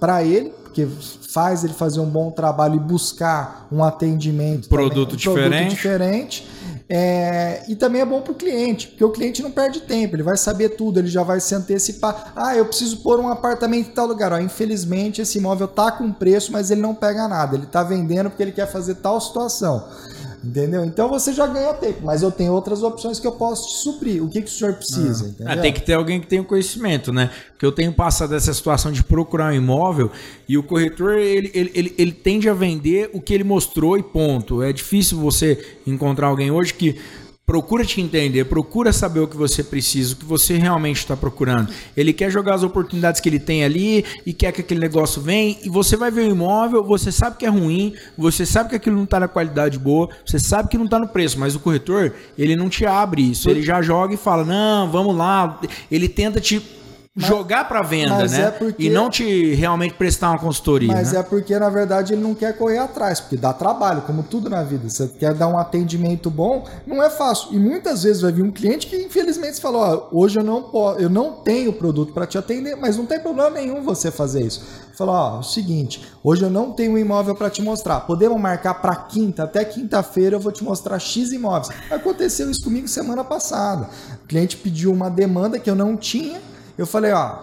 para 0.01 0.23
ele, 0.23 0.53
porque 0.75 0.89
faz 1.31 1.63
ele 1.63 1.73
fazer 1.73 2.01
um 2.01 2.09
bom 2.09 2.33
trabalho 2.33 2.75
e 2.75 2.79
buscar 2.81 3.69
um 3.71 3.85
atendimento 3.85 4.69
produto, 4.69 5.17
também, 5.17 5.67
um 5.67 5.69
diferente. 5.69 5.69
produto 5.69 5.77
diferente 5.77 6.49
é, 6.89 7.63
e 7.67 7.75
também 7.75 8.03
é 8.03 8.05
bom 8.05 8.21
para 8.21 8.33
o 8.33 8.35
cliente, 8.35 8.89
porque 8.89 9.05
o 9.05 9.11
cliente 9.11 9.43
não 9.43 9.51
perde 9.51 9.81
tempo, 9.81 10.17
ele 10.17 10.23
vai 10.23 10.37
saber 10.37 10.71
tudo, 10.71 10.99
ele 10.99 11.09
já 11.09 11.23
vai 11.23 11.41
se 11.41 11.55
antecipar. 11.55 12.33
Ah, 12.37 12.55
eu 12.57 12.67
preciso 12.67 12.99
pôr 12.99 13.19
um 13.19 13.29
apartamento 13.29 13.89
em 13.89 13.93
tal 13.93 14.07
lugar. 14.07 14.33
Ó, 14.33 14.39
infelizmente, 14.39 15.23
esse 15.23 15.39
imóvel 15.39 15.67
tá 15.67 15.91
com 15.93 16.13
preço, 16.13 16.53
mas 16.53 16.71
ele 16.71 16.83
não 16.83 16.95
pega 16.95 17.27
nada. 17.27 17.57
Ele 17.57 17.65
está 17.65 17.83
vendendo 17.83 18.29
porque 18.29 18.43
ele 18.43 18.53
quer 18.53 18.71
fazer 18.71 18.97
tal 18.97 19.19
situação. 19.19 19.89
Entendeu? 20.45 20.85
Então 20.85 21.09
você 21.09 21.33
já 21.33 21.47
ganha 21.47 21.73
tempo, 21.73 22.01
mas 22.03 22.23
eu 22.23 22.31
tenho 22.31 22.53
outras 22.53 22.83
opções 22.83 23.19
que 23.19 23.27
eu 23.27 23.33
posso 23.33 23.69
te 23.69 23.77
suprir. 23.83 24.23
O 24.23 24.29
que, 24.29 24.43
que 24.43 24.49
o 24.49 24.53
senhor 24.53 24.75
precisa? 24.75 25.35
Ah. 25.47 25.57
tem 25.57 25.73
que 25.73 25.81
ter 25.81 25.95
alguém 25.95 26.21
que 26.21 26.27
tenha 26.27 26.43
o 26.43 26.45
conhecimento, 26.45 27.13
né? 27.13 27.31
Porque 27.53 27.65
eu 27.65 27.73
tenho 27.73 27.93
passado 27.93 28.35
essa 28.35 28.53
situação 28.53 28.93
de 28.93 29.03
procurar 29.03 29.53
um 29.53 29.57
imóvel 29.57 30.11
e 30.47 30.59
o 30.59 30.63
corretor 30.63 31.15
ele, 31.15 31.51
ele, 31.55 31.71
ele, 31.75 31.95
ele 31.97 32.13
tende 32.13 32.49
a 32.49 32.53
vender 32.53 33.11
o 33.15 33.21
que 33.21 33.33
ele 33.33 33.45
mostrou 33.45 33.97
e 33.97 34.03
ponto. 34.03 34.63
É 34.63 34.73
difícil 34.73 35.19
você 35.19 35.65
encontrar 35.87 36.27
alguém 36.27 36.51
hoje 36.51 36.75
que 36.75 36.97
Procura 37.47 37.85
te 37.85 38.01
entender, 38.01 38.47
procura 38.47 38.91
saber 38.91 39.21
o 39.21 39.29
que 39.29 39.37
você 39.37 39.63
precisa, 39.63 40.15
o 40.15 40.17
que 40.17 40.25
você 40.25 40.57
realmente 40.57 40.97
está 40.97 41.15
procurando. 41.15 41.69
Ele 41.95 42.11
quer 42.11 42.31
jogar 42.31 42.55
as 42.55 42.63
oportunidades 42.63 43.21
que 43.21 43.29
ele 43.29 43.39
tem 43.39 43.63
ali 43.63 44.03
e 44.25 44.33
quer 44.33 44.51
que 44.51 44.63
aquele 44.63 44.81
negócio 44.81 45.21
venha. 45.21 45.55
E 45.63 45.69
você 45.69 45.95
vai 45.95 46.11
ver 46.11 46.23
o 46.23 46.31
imóvel, 46.31 46.83
você 46.83 47.13
sabe 47.13 47.37
que 47.37 47.45
é 47.45 47.51
ruim, 47.51 47.93
você 48.17 48.47
sabe 48.47 48.71
que 48.71 48.77
aquilo 48.77 48.97
não 48.97 49.05
está 49.05 49.21
na 49.21 49.29
qualidade 49.29 49.79
boa, 49.79 50.09
você 50.25 50.39
sabe 50.39 50.71
que 50.71 50.79
não 50.79 50.87
está 50.87 50.99
no 50.99 51.07
preço, 51.07 51.39
mas 51.39 51.55
o 51.55 51.61
corretor, 51.61 52.15
ele 52.39 52.57
não 52.57 52.71
te 52.71 52.87
abre 52.87 53.21
isso. 53.21 53.51
Ele 53.51 53.63
já 53.63 53.83
joga 53.83 54.15
e 54.15 54.17
fala: 54.17 54.43
não, 54.43 54.91
vamos 54.91 55.15
lá. 55.15 55.61
Ele 55.91 56.09
tenta 56.09 56.41
te 56.41 56.63
mas, 57.17 57.29
jogar 57.29 57.69
para 57.69 57.81
venda, 57.81 58.27
né? 58.27 58.41
É 58.41 58.51
porque, 58.51 58.83
e 58.83 58.91
não 58.91 59.09
te 59.09 59.55
realmente 59.55 59.95
prestar 59.95 60.31
uma 60.31 60.39
consultoria. 60.39 60.93
Mas 60.93 61.13
né? 61.13 61.21
é 61.21 61.23
porque, 61.23 61.57
na 61.57 61.71
verdade, 61.71 62.13
ele 62.13 62.21
não 62.21 62.35
quer 62.35 62.59
correr 62.59 62.79
atrás, 62.79 63.21
porque 63.21 63.37
dá 63.37 63.53
trabalho, 63.53 64.03
como 64.03 64.25
tudo 64.25 64.51
na 64.51 64.65
vida. 64.65 64.89
Você 64.89 65.07
quer 65.07 65.33
dar 65.33 65.47
um 65.47 65.57
atendimento 65.57 66.29
bom, 66.29 66.67
não 66.85 67.01
é 67.01 67.09
fácil. 67.09 67.55
E 67.55 67.57
muitas 67.57 68.03
vezes 68.03 68.21
vai 68.21 68.33
vir 68.33 68.43
um 68.43 68.51
cliente 68.51 68.89
que, 68.89 68.97
infelizmente, 68.97 69.61
falou: 69.61 69.81
Ó, 69.81 70.09
hoje 70.11 70.41
eu 70.41 70.45
não, 70.45 70.65
posso, 70.65 70.99
eu 70.99 71.09
não 71.09 71.35
tenho 71.35 71.73
produto 71.73 72.13
para 72.13 72.27
te 72.27 72.37
atender, 72.37 72.75
mas 72.77 72.97
não 72.97 73.07
tem 73.07 73.21
problema 73.21 73.51
nenhum 73.51 73.81
você 73.81 74.11
fazer 74.11 74.45
isso. 74.45 74.65
Falou: 74.99 75.15
Ó, 75.15 75.37
é 75.37 75.39
o 75.39 75.43
seguinte, 75.45 76.03
hoje 76.21 76.43
eu 76.43 76.51
não 76.51 76.73
tenho 76.73 76.95
um 76.95 76.99
imóvel 76.99 77.37
para 77.37 77.49
te 77.49 77.63
mostrar. 77.63 78.01
Podemos 78.01 78.41
marcar 78.41 78.75
para 78.75 78.97
quinta, 78.97 79.45
até 79.45 79.65
quinta-feira 79.65 80.35
eu 80.35 80.41
vou 80.41 80.51
te 80.51 80.65
mostrar 80.65 80.99
X 80.99 81.31
imóveis. 81.31 81.69
Aconteceu 81.93 82.51
isso 82.51 82.65
comigo 82.65 82.89
semana 82.89 83.23
passada. 83.23 83.89
O 84.25 84.27
cliente 84.27 84.57
pediu 84.57 84.93
uma 84.93 85.09
demanda 85.09 85.61
que 85.61 85.71
eu 85.71 85.77
não 85.77 85.97
tinha 85.97 86.41
eu 86.77 86.87
falei, 86.87 87.13
ó, 87.13 87.39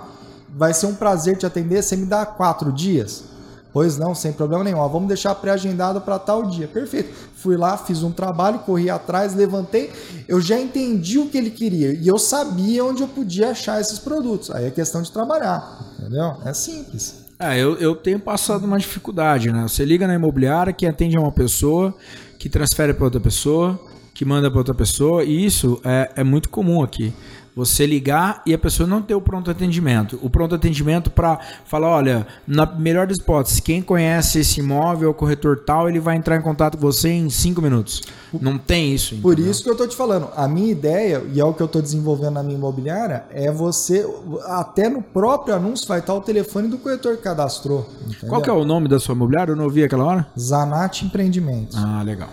vai 0.50 0.74
ser 0.74 0.86
um 0.86 0.96
prazer 0.96 1.38
te 1.38 1.46
atender, 1.46 1.82
você 1.82 1.96
me 1.96 2.06
dá 2.06 2.26
quatro 2.26 2.72
dias? 2.72 3.32
Pois 3.74 3.98
não, 3.98 4.13
sem 4.13 4.34
problema 4.34 4.63
nenhum. 4.63 4.80
Ó, 4.80 4.88
vamos 4.88 5.08
deixar 5.08 5.34
pré-agendado 5.36 6.02
para 6.02 6.20
tal 6.20 6.44
dia. 6.44 6.67
Perfeito. 6.67 7.13
Fui 7.36 7.56
lá, 7.56 7.78
fiz 7.78 8.04
um 8.04 8.12
trabalho, 8.12 8.60
corri 8.60 8.89
atrás, 8.89 9.34
levantei. 9.34 9.91
Eu 10.28 10.41
já 10.41 10.60
entendi 10.60 11.17
o 11.17 11.28
que 11.28 11.38
ele 11.38 11.50
queria 11.50 11.94
e 11.94 12.08
eu 12.08 12.17
sabia 12.17 12.84
onde 12.84 13.02
eu 13.02 13.08
podia 13.08 13.52
achar 13.52 13.80
esses 13.80 13.98
produtos. 13.98 14.52
Aí 14.52 14.65
é 14.65 14.72
questão 14.72 15.02
de 15.02 15.12
trabalhar, 15.12 15.94
entendeu? 15.98 16.36
É 16.46 16.54
simples. 16.54 17.22
É, 17.39 17.58
eu, 17.58 17.76
eu 17.78 17.96
tenho 17.96 18.20
passado 18.20 18.65
uma 18.65 18.78
dificuldade, 18.78 19.52
né? 19.52 19.63
Você 19.63 19.86
liga 19.86 20.06
na 20.06 20.15
imobiliária 20.15 20.74
que 20.74 20.86
atende 20.86 21.17
a 21.17 21.22
uma 21.22 21.32
pessoa, 21.32 21.96
que 22.38 22.50
transfere 22.50 22.94
para 22.94 23.06
outra 23.06 23.22
pessoa, 23.22 23.80
que 24.13 24.26
manda 24.26 24.52
para 24.52 24.60
outra 24.60 24.76
pessoa, 24.76 25.24
e 25.24 25.46
isso 25.46 25.80
é, 25.84 26.12
é 26.17 26.24
muito 26.24 26.50
comum 26.50 26.84
aqui 26.84 27.13
você 27.56 27.86
ligar 27.86 28.42
e 28.46 28.54
a 28.54 28.58
pessoa 28.58 28.88
não 28.88 29.02
ter 29.02 29.16
o 29.16 29.22
pronto 29.22 29.52
atendimento. 29.52 30.20
O 30.22 30.30
pronto 30.30 30.56
atendimento 30.56 31.10
para 31.10 31.40
falar, 31.66 31.90
olha, 31.90 32.28
na 32.48 32.66
melhor 32.66 33.08
das 33.08 33.18
hipóteses, 33.18 33.60
quem 33.60 33.82
conhece 33.82 34.40
esse 34.40 34.60
imóvel, 34.60 35.10
o 35.10 35.14
corretor 35.14 35.60
tal, 35.66 35.90
ele 35.90 36.00
vai 36.00 36.16
entrar 36.16 36.38
em 36.38 36.42
contato 36.42 36.78
com 36.78 36.82
você 36.82 37.10
em 37.10 37.30
cinco 37.30 37.62
minutos. 37.62 38.02
Não 38.40 38.58
tem 38.58 38.94
isso. 38.94 39.16
Por 39.18 39.38
isso 39.40 39.64
que 39.64 39.70
eu 39.70 39.76
tô 39.76 39.86
te 39.88 39.96
falando, 39.96 40.30
a 40.36 40.48
minha 40.48 40.72
ideia, 40.72 41.24
e 41.34 41.40
é 41.40 41.44
o 41.44 41.54
que 41.54 41.62
eu 41.62 41.68
tô 41.68 41.82
desenvolvendo 41.82 42.36
na 42.36 42.44
minha 42.44 42.58
imobiliária, 42.58 43.26
é 43.32 43.52
você, 43.52 44.08
até 44.46 44.88
no 44.90 45.02
próprio 45.02 45.56
anúncio 45.56 45.88
vai 45.88 46.00
estar 46.00 46.14
o 46.14 46.22
telefone 46.22 46.68
do 46.70 46.78
corretor 46.78 47.18
que 47.18 47.24
cadastrou. 47.24 47.90
Entendeu? 48.02 48.30
Qual 48.30 48.42
que 48.42 48.50
é 48.50 48.54
o 48.54 48.64
nome 48.64 48.88
da 48.88 49.00
sua 49.00 49.14
imobiliária? 49.14 49.52
Eu 49.52 49.56
não 49.56 49.66
ouvi 49.66 49.84
aquela 49.84 50.06
hora? 50.06 50.28
Zanate 50.40 51.06
Empreendimentos. 51.06 51.78
Ah, 51.78 52.02
legal. 52.04 52.30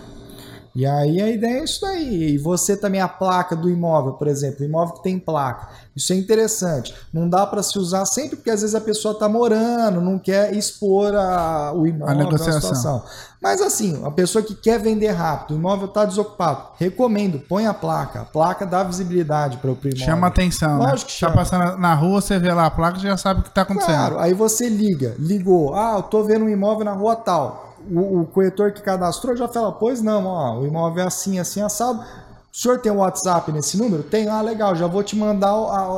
E 0.75 0.85
aí 0.85 1.21
a 1.21 1.29
ideia 1.29 1.59
é 1.59 1.63
isso 1.63 1.85
aí. 1.85 2.33
E 2.33 2.37
você 2.37 2.77
também 2.77 3.01
a 3.01 3.07
placa 3.07 3.55
do 3.55 3.69
imóvel, 3.69 4.13
por 4.13 4.27
exemplo, 4.27 4.61
o 4.61 4.65
imóvel 4.65 4.95
que 4.95 5.03
tem 5.03 5.19
placa. 5.19 5.69
Isso 5.95 6.13
é 6.13 6.15
interessante. 6.15 6.95
Não 7.11 7.27
dá 7.27 7.45
para 7.45 7.61
se 7.61 7.77
usar 7.77 8.05
sempre 8.05 8.37
porque 8.37 8.49
às 8.49 8.61
vezes 8.61 8.75
a 8.75 8.79
pessoa 8.79 9.13
está 9.13 9.27
morando, 9.27 9.99
não 9.99 10.17
quer 10.17 10.53
expor 10.53 11.13
a, 11.13 11.73
o 11.73 11.85
imóvel, 11.85 12.15
negociação. 12.15 12.61
situação. 12.61 13.03
Mas 13.41 13.61
assim, 13.61 14.01
a 14.05 14.11
pessoa 14.11 14.43
que 14.43 14.53
quer 14.53 14.79
vender 14.79 15.09
rápido, 15.09 15.55
o 15.55 15.57
imóvel 15.57 15.87
está 15.87 16.05
desocupado, 16.05 16.69
recomendo, 16.77 17.39
põe 17.39 17.65
a 17.65 17.73
placa. 17.73 18.21
A 18.21 18.25
placa 18.25 18.65
dá 18.65 18.83
visibilidade 18.83 19.57
para 19.57 19.69
o 19.69 19.73
imóvel. 19.73 19.97
Chama 19.97 20.27
atenção. 20.27 20.77
Né? 20.77 20.85
Lógico 20.85 21.09
né? 21.09 21.15
que 21.15 21.19
tá 21.19 21.27
chama. 21.27 21.31
Tá 21.31 21.37
passando 21.37 21.77
na 21.77 21.93
rua, 21.93 22.21
você 22.21 22.39
vê 22.39 22.53
lá 22.53 22.67
a 22.67 22.71
placa, 22.71 22.99
já 22.99 23.17
sabe 23.17 23.41
o 23.41 23.43
que 23.43 23.49
está 23.49 23.63
acontecendo. 23.63 23.95
Claro, 23.95 24.19
aí 24.19 24.33
você 24.33 24.69
liga, 24.69 25.15
ligou, 25.19 25.73
ah, 25.73 25.95
eu 25.97 26.03
tô 26.03 26.23
vendo 26.23 26.45
um 26.45 26.49
imóvel 26.49 26.85
na 26.85 26.93
rua 26.93 27.15
tal 27.15 27.68
o, 27.89 28.21
o 28.21 28.25
corretor 28.25 28.71
que 28.71 28.81
cadastrou 28.81 29.35
já 29.35 29.47
fala, 29.47 29.71
pois 29.71 30.01
não, 30.01 30.25
ó, 30.25 30.59
o 30.59 30.67
imóvel 30.67 31.03
é 31.03 31.07
assim, 31.07 31.39
assim, 31.39 31.61
assado. 31.61 32.03
O 32.51 32.57
senhor 32.57 32.79
tem 32.79 32.91
um 32.91 32.97
WhatsApp 32.97 33.51
nesse 33.51 33.77
número? 33.77 34.03
Tem, 34.03 34.27
ah, 34.27 34.41
legal, 34.41 34.75
já 34.75 34.87
vou 34.87 35.03
te 35.03 35.15
mandar 35.15 35.53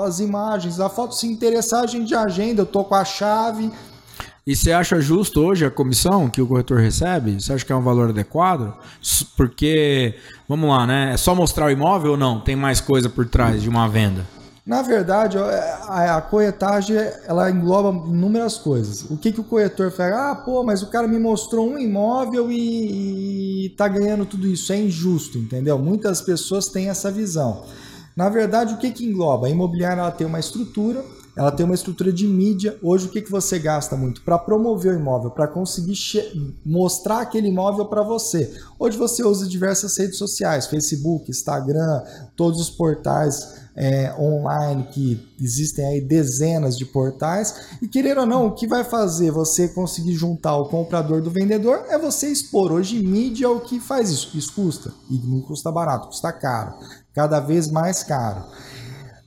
as 0.06 0.20
imagens, 0.20 0.80
a 0.80 0.90
foto. 0.90 1.16
Se 1.16 1.26
interessar, 1.26 1.84
a 1.84 1.88
gente 1.88 2.14
agenda, 2.14 2.62
eu 2.62 2.66
tô 2.66 2.84
com 2.84 2.96
a 2.96 3.06
chave. 3.06 3.72
E 4.46 4.56
você 4.56 4.72
acha 4.72 5.00
justo 5.00 5.40
hoje 5.40 5.66
a 5.66 5.72
comissão 5.72 6.30
que 6.30 6.42
o 6.42 6.48
corretor 6.48 6.80
recebe? 6.80 7.40
Você 7.40 7.54
acha 7.54 7.66
que 7.66 7.72
é 7.72 7.76
um 7.76 7.82
valor 7.82 8.10
adequado? 8.10 8.74
Porque, 9.38 10.16
vamos 10.48 10.70
lá, 10.70 10.86
né? 10.86 11.14
É 11.14 11.18
só 11.18 11.34
mostrar 11.34 11.68
o 11.68 11.70
imóvel 11.70 12.12
ou 12.12 12.18
não? 12.18 12.40
Tem 12.40 12.56
mais 12.56 12.82
coisa 12.82 13.10
por 13.10 13.26
trás 13.28 13.62
de 13.62 13.70
uma 13.70 13.88
venda? 13.88 14.26
Na 14.66 14.84
verdade, 14.84 15.38
ó, 15.40 15.46
a, 15.46 16.18
a 16.18 16.22
corretagem 16.22 16.96
ela 17.26 17.50
engloba 17.50 18.08
inúmeras 18.08 18.58
coisas. 18.58 19.10
O 19.10 19.18
que, 19.18 19.32
que 19.32 19.42
o 19.42 19.44
corretor 19.44 19.92
faz? 19.92 20.14
Ah, 20.14 20.36
pô, 20.36 20.64
mas 20.64 20.84
o 20.84 20.88
cara 20.88 21.08
me 21.08 21.18
mostrou 21.18 21.68
um 21.68 21.80
imóvel 21.80 22.52
e, 22.52 23.66
e 23.66 23.70
tá 23.72 23.88
ganhando 23.88 24.26
tudo 24.26 24.48
isso. 24.48 24.72
É 24.72 24.78
injusto, 24.78 25.40
entendeu? 25.40 25.80
Muitas 25.80 26.22
pessoas 26.22 26.68
têm 26.68 26.90
essa 26.90 27.10
visão. 27.10 27.64
Na 28.16 28.30
verdade, 28.30 28.76
o 28.76 28.78
que, 28.78 28.92
que 28.92 29.06
engloba? 29.06 29.48
A 29.48 29.50
imobiliária 29.50 30.02
ela 30.02 30.12
tem 30.12 30.28
uma 30.28 30.40
estrutura, 30.40 31.04
ela 31.36 31.52
tem 31.52 31.66
uma 31.66 31.74
estrutura 31.74 32.14
de 32.14 32.28
mídia. 32.28 32.78
Hoje, 32.84 33.08
o 33.08 33.10
que, 33.10 33.22
que 33.22 33.32
você 33.32 33.58
gasta 33.58 33.96
muito? 33.96 34.22
Para 34.22 34.38
promover 34.38 34.94
o 34.94 35.00
imóvel, 35.00 35.32
para 35.32 35.48
conseguir 35.48 35.96
mostrar 36.64 37.22
aquele 37.22 37.48
imóvel 37.48 37.86
para 37.86 38.04
você. 38.04 38.54
Hoje 38.78 38.96
você 38.96 39.24
usa 39.24 39.48
diversas 39.48 39.98
redes 39.98 40.20
sociais, 40.20 40.68
Facebook, 40.68 41.32
Instagram, 41.32 42.04
todos 42.36 42.62
os 42.62 42.70
portais 42.70 43.61
é, 43.76 44.14
online 44.20 44.88
que 44.92 45.28
existem 45.40 45.86
aí 45.86 46.02
dezenas 46.02 46.78
de 46.78 46.86
portais 46.86 47.78
e 47.82 47.88
querer 47.88 48.18
ou 48.18 48.26
não 48.26 48.48
o 48.48 48.52
que 48.52 48.68
vai 48.68 48.84
fazer 48.84 49.32
você 49.32 49.68
conseguir 49.68 50.14
juntar 50.14 50.56
o 50.58 50.70
comprador 50.70 51.22
do 51.22 51.32
vendedor 51.32 51.86
é 51.88 51.98
você 51.98 52.28
expor 52.28 52.72
hoje 52.72 53.02
mídia 53.02 53.46
é 53.46 53.50
o 53.50 53.62
que 53.62 53.80
faz 53.80 54.10
isso 54.10 54.38
isso 54.38 54.54
custa 54.54 54.94
e 55.10 55.18
não 55.18 55.42
custa 55.42 55.72
barato 55.72 56.08
custa 56.08 56.32
caro 56.34 56.74
cada 57.14 57.40
vez 57.40 57.70
mais 57.72 58.04
caro 58.04 58.44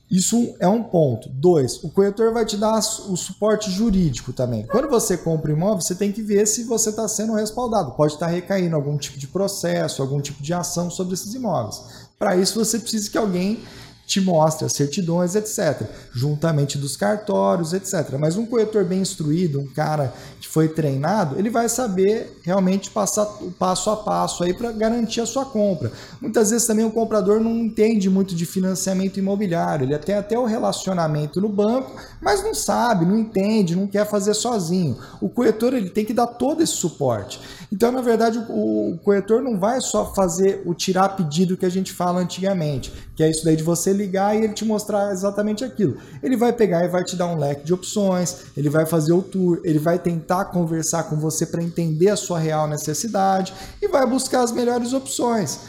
isso 0.09 0.55
é 0.59 0.67
um 0.67 0.83
ponto. 0.83 1.27
Dois, 1.29 1.83
o 1.83 1.89
corretor 1.89 2.31
vai 2.31 2.45
te 2.45 2.55
dar 2.55 2.77
o 2.77 3.17
suporte 3.17 3.71
jurídico 3.71 4.31
também. 4.31 4.65
Quando 4.67 4.87
você 4.87 5.17
compra 5.17 5.51
imóvel, 5.51 5.81
você 5.81 5.95
tem 5.95 6.11
que 6.11 6.21
ver 6.21 6.45
se 6.45 6.63
você 6.63 6.91
está 6.91 7.07
sendo 7.07 7.33
respaldado. 7.33 7.93
Pode 7.93 8.13
estar 8.13 8.27
recaindo 8.27 8.75
algum 8.75 8.97
tipo 8.97 9.17
de 9.17 9.27
processo, 9.27 10.01
algum 10.01 10.21
tipo 10.21 10.43
de 10.43 10.53
ação 10.53 10.91
sobre 10.91 11.15
esses 11.15 11.33
imóveis. 11.33 11.81
Para 12.19 12.37
isso, 12.37 12.63
você 12.63 12.77
precisa 12.77 13.09
que 13.09 13.17
alguém 13.17 13.63
te 14.05 14.21
mostre 14.21 14.65
as 14.65 14.73
certidões, 14.73 15.35
etc., 15.35 15.81
juntamente 16.13 16.77
dos 16.77 16.95
cartórios, 16.95 17.73
etc. 17.73 18.15
Mas 18.19 18.37
um 18.37 18.45
corretor 18.45 18.85
bem 18.85 19.01
instruído, 19.01 19.59
um 19.59 19.67
cara 19.67 20.13
que 20.39 20.47
foi 20.47 20.67
treinado, 20.67 21.37
ele 21.39 21.49
vai 21.49 21.67
saber 21.67 22.39
realmente 22.43 22.89
passar 22.91 23.23
o 23.41 23.51
passo 23.51 23.89
a 23.89 23.97
passo 23.97 24.43
aí 24.43 24.53
para 24.53 24.71
garantir 24.71 25.21
a 25.21 25.25
sua 25.25 25.45
compra. 25.45 25.91
Muitas 26.21 26.51
vezes 26.51 26.67
também 26.67 26.85
o 26.85 26.91
comprador 26.91 27.39
não 27.39 27.51
entende 27.57 28.09
muito 28.09 28.35
de 28.35 28.45
financiamento 28.45 29.17
imobiliário, 29.17 29.85
ele 29.85 29.97
tem 29.97 30.15
até 30.15 30.37
o 30.37 30.45
relacionamento 30.45 31.41
no 31.41 31.49
banco, 31.49 31.95
mas 32.21 32.43
não 32.43 32.53
sabe, 32.53 33.05
não 33.05 33.17
entende, 33.17 33.75
não 33.75 33.87
quer 33.87 34.05
fazer 34.05 34.33
sozinho. 34.33 34.97
O 35.19 35.29
corretor 35.29 35.73
ele 35.73 35.89
tem 35.89 36.05
que 36.05 36.13
dar 36.13 36.27
todo 36.27 36.61
esse 36.61 36.73
suporte. 36.73 37.39
Então, 37.71 37.91
na 37.91 38.01
verdade, 38.01 38.37
o, 38.49 38.93
o 38.93 38.97
corretor 38.99 39.41
não 39.41 39.59
vai 39.59 39.81
só 39.81 40.13
fazer 40.13 40.61
o 40.65 40.73
tirar 40.73 41.09
pedido 41.09 41.57
que 41.57 41.65
a 41.65 41.69
gente 41.69 41.91
fala 41.91 42.19
antigamente, 42.19 42.93
que 43.15 43.23
é 43.23 43.29
isso 43.29 43.43
daí 43.43 43.55
de 43.55 43.63
você 43.63 43.94
ligar 43.95 44.35
e 44.35 44.43
ele 44.43 44.53
te 44.53 44.65
mostrar 44.65 45.11
exatamente 45.11 45.63
aquilo. 45.63 45.97
Ele 46.21 46.37
vai 46.37 46.53
pegar 46.53 46.85
e 46.85 46.87
vai 46.87 47.03
te 47.03 47.15
dar 47.15 47.27
um 47.27 47.37
leque 47.37 47.65
de 47.65 47.73
opções, 47.73 48.37
ele 48.55 48.69
vai 48.69 48.85
fazer 48.85 49.13
o 49.13 49.21
tour, 49.21 49.59
ele 49.63 49.79
vai 49.79 49.97
tentar 49.97 50.45
conversar 50.45 51.03
com 51.03 51.15
você 51.15 51.45
para 51.45 51.63
entender 51.63 52.09
a 52.09 52.15
sua 52.15 52.37
real 52.37 52.67
necessidade 52.67 53.53
e 53.81 53.87
vai 53.87 54.05
buscar 54.05 54.41
as 54.41 54.51
melhores 54.51 54.93
opções. 54.93 55.59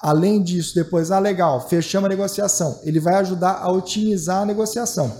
Além 0.00 0.42
disso, 0.42 0.74
depois, 0.74 1.10
ah, 1.10 1.18
legal, 1.18 1.68
fechamos 1.68 2.06
a 2.06 2.08
negociação. 2.08 2.78
Ele 2.84 3.00
vai 3.00 3.16
ajudar 3.16 3.58
a 3.60 3.70
otimizar 3.70 4.42
a 4.42 4.46
negociação. 4.46 5.12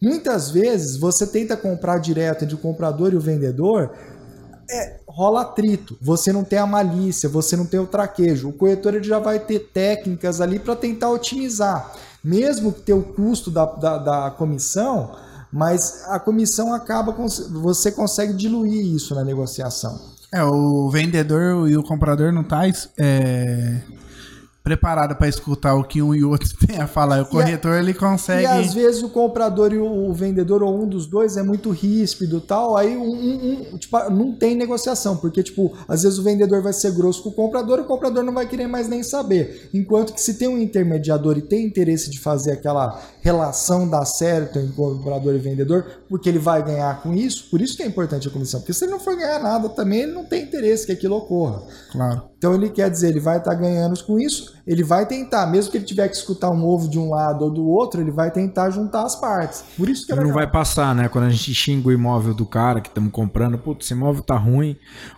Muitas 0.00 0.50
vezes 0.50 0.96
você 0.96 1.26
tenta 1.26 1.56
comprar 1.56 1.98
direto 1.98 2.44
entre 2.44 2.54
o 2.54 2.58
comprador 2.58 3.12
e 3.12 3.16
o 3.16 3.20
vendedor, 3.20 3.92
é, 4.72 5.00
rola 5.06 5.42
atrito. 5.42 5.96
Você 6.00 6.32
não 6.32 6.42
tem 6.42 6.58
a 6.58 6.66
malícia, 6.66 7.28
você 7.28 7.56
não 7.56 7.66
tem 7.66 7.78
o 7.78 7.86
traquejo. 7.86 8.48
O 8.48 8.52
corretor 8.52 8.94
ele 8.94 9.04
já 9.04 9.18
vai 9.18 9.38
ter 9.38 9.58
técnicas 9.72 10.40
ali 10.40 10.58
para 10.58 10.74
tentar 10.74 11.10
otimizar. 11.10 11.92
Mesmo 12.24 12.72
que 12.72 12.80
tenha 12.80 12.96
o 12.96 13.02
custo 13.02 13.50
da, 13.50 13.66
da, 13.66 13.98
da 13.98 14.30
comissão, 14.30 15.14
mas 15.52 16.04
a 16.08 16.18
comissão 16.18 16.72
acaba, 16.72 17.12
com, 17.12 17.26
você 17.28 17.92
consegue 17.92 18.32
diluir 18.32 18.86
isso 18.86 19.14
na 19.14 19.22
negociação. 19.22 20.00
É, 20.32 20.42
o 20.42 20.88
vendedor 20.88 21.68
e 21.68 21.76
o 21.76 21.82
comprador 21.82 22.32
não 22.32 22.42
tá 22.42 22.62
é, 22.96 23.82
preparado 24.62 25.16
para 25.16 25.28
escutar 25.28 25.74
o 25.74 25.84
que 25.84 26.00
um 26.00 26.14
e 26.14 26.24
o 26.24 26.30
outro 26.30 26.48
tem 26.66 26.78
a 26.78 26.86
falar. 26.86 27.22
O 27.22 27.26
corretor 27.26 27.78
ele 27.78 27.92
consegue. 27.92 28.42
E 28.42 28.46
às 28.46 28.72
vezes 28.72 29.02
o 29.02 29.08
comprador 29.08 29.72
e 29.72 29.78
o 29.78 30.12
vendedor, 30.12 30.62
ou 30.62 30.82
um 30.82 30.86
dos 30.86 31.06
dois, 31.06 31.36
é 31.36 31.42
muito 31.42 31.70
ríspido 31.70 32.40
tal. 32.40 32.76
Aí 32.76 32.96
um, 32.96 33.02
um, 33.02 33.74
um, 33.74 33.78
tipo, 33.78 33.98
não 34.10 34.32
tem 34.32 34.54
negociação, 34.54 35.16
porque, 35.16 35.42
tipo, 35.42 35.76
às 35.88 36.02
vezes 36.02 36.18
o 36.18 36.22
vendedor 36.22 36.62
vai 36.62 36.72
ser 36.72 36.92
grosso 36.92 37.22
com 37.22 37.30
o 37.30 37.32
comprador 37.32 37.80
o 37.80 37.84
comprador 37.84 38.22
não 38.22 38.32
vai 38.32 38.46
querer 38.46 38.66
mais 38.66 38.88
nem 38.88 39.02
saber. 39.02 39.70
Enquanto 39.74 40.12
que 40.12 40.20
se 40.20 40.34
tem 40.34 40.48
um 40.48 40.58
intermediador 40.58 41.36
e 41.38 41.42
tem 41.42 41.66
interesse 41.66 42.10
de 42.10 42.18
fazer 42.18 42.52
aquela 42.52 43.00
relação 43.20 43.88
dar 43.88 44.04
certo 44.04 44.58
entre 44.58 44.72
comprador 44.72 45.34
e 45.34 45.38
vendedor, 45.38 45.84
porque 46.12 46.28
ele 46.28 46.38
vai 46.38 46.62
ganhar 46.62 47.00
com 47.00 47.14
isso, 47.14 47.48
por 47.50 47.58
isso 47.58 47.74
que 47.74 47.82
é 47.82 47.86
importante 47.86 48.28
a 48.28 48.30
comissão. 48.30 48.60
Porque 48.60 48.74
se 48.74 48.84
ele 48.84 48.92
não 48.92 49.00
for 49.00 49.16
ganhar 49.16 49.38
nada 49.38 49.66
também, 49.70 50.00
ele 50.00 50.12
não 50.12 50.26
tem 50.26 50.42
interesse 50.42 50.84
que 50.84 50.92
aquilo 50.92 51.16
ocorra. 51.16 51.62
Claro. 51.90 52.24
Então 52.36 52.54
ele 52.54 52.68
quer 52.68 52.90
dizer, 52.90 53.08
ele 53.08 53.20
vai 53.20 53.38
estar 53.38 53.52
tá 53.52 53.56
ganhando 53.56 53.98
com 54.04 54.20
isso, 54.20 54.52
ele 54.66 54.82
vai 54.82 55.06
tentar, 55.06 55.46
mesmo 55.46 55.70
que 55.70 55.78
ele 55.78 55.86
tiver 55.86 56.06
que 56.08 56.14
escutar 56.14 56.50
um 56.50 56.66
ovo 56.66 56.86
de 56.86 56.98
um 56.98 57.08
lado 57.08 57.46
ou 57.46 57.50
do 57.50 57.66
outro, 57.66 57.98
ele 57.98 58.10
vai 58.10 58.30
tentar 58.30 58.68
juntar 58.68 59.04
as 59.04 59.16
partes. 59.16 59.64
Por 59.74 59.88
isso 59.88 60.04
que 60.04 60.12
é 60.12 60.16
Não 60.16 60.34
vai 60.34 60.46
passar, 60.46 60.94
né? 60.94 61.08
Quando 61.08 61.24
a 61.24 61.30
gente 61.30 61.54
xinga 61.54 61.88
o 61.88 61.92
imóvel 61.92 62.34
do 62.34 62.44
cara 62.44 62.82
que 62.82 62.88
estamos 62.88 63.10
comprando, 63.10 63.56
putz, 63.56 63.86
esse 63.86 63.94
imóvel 63.94 64.22
tá 64.22 64.36
ruim. 64.36 64.76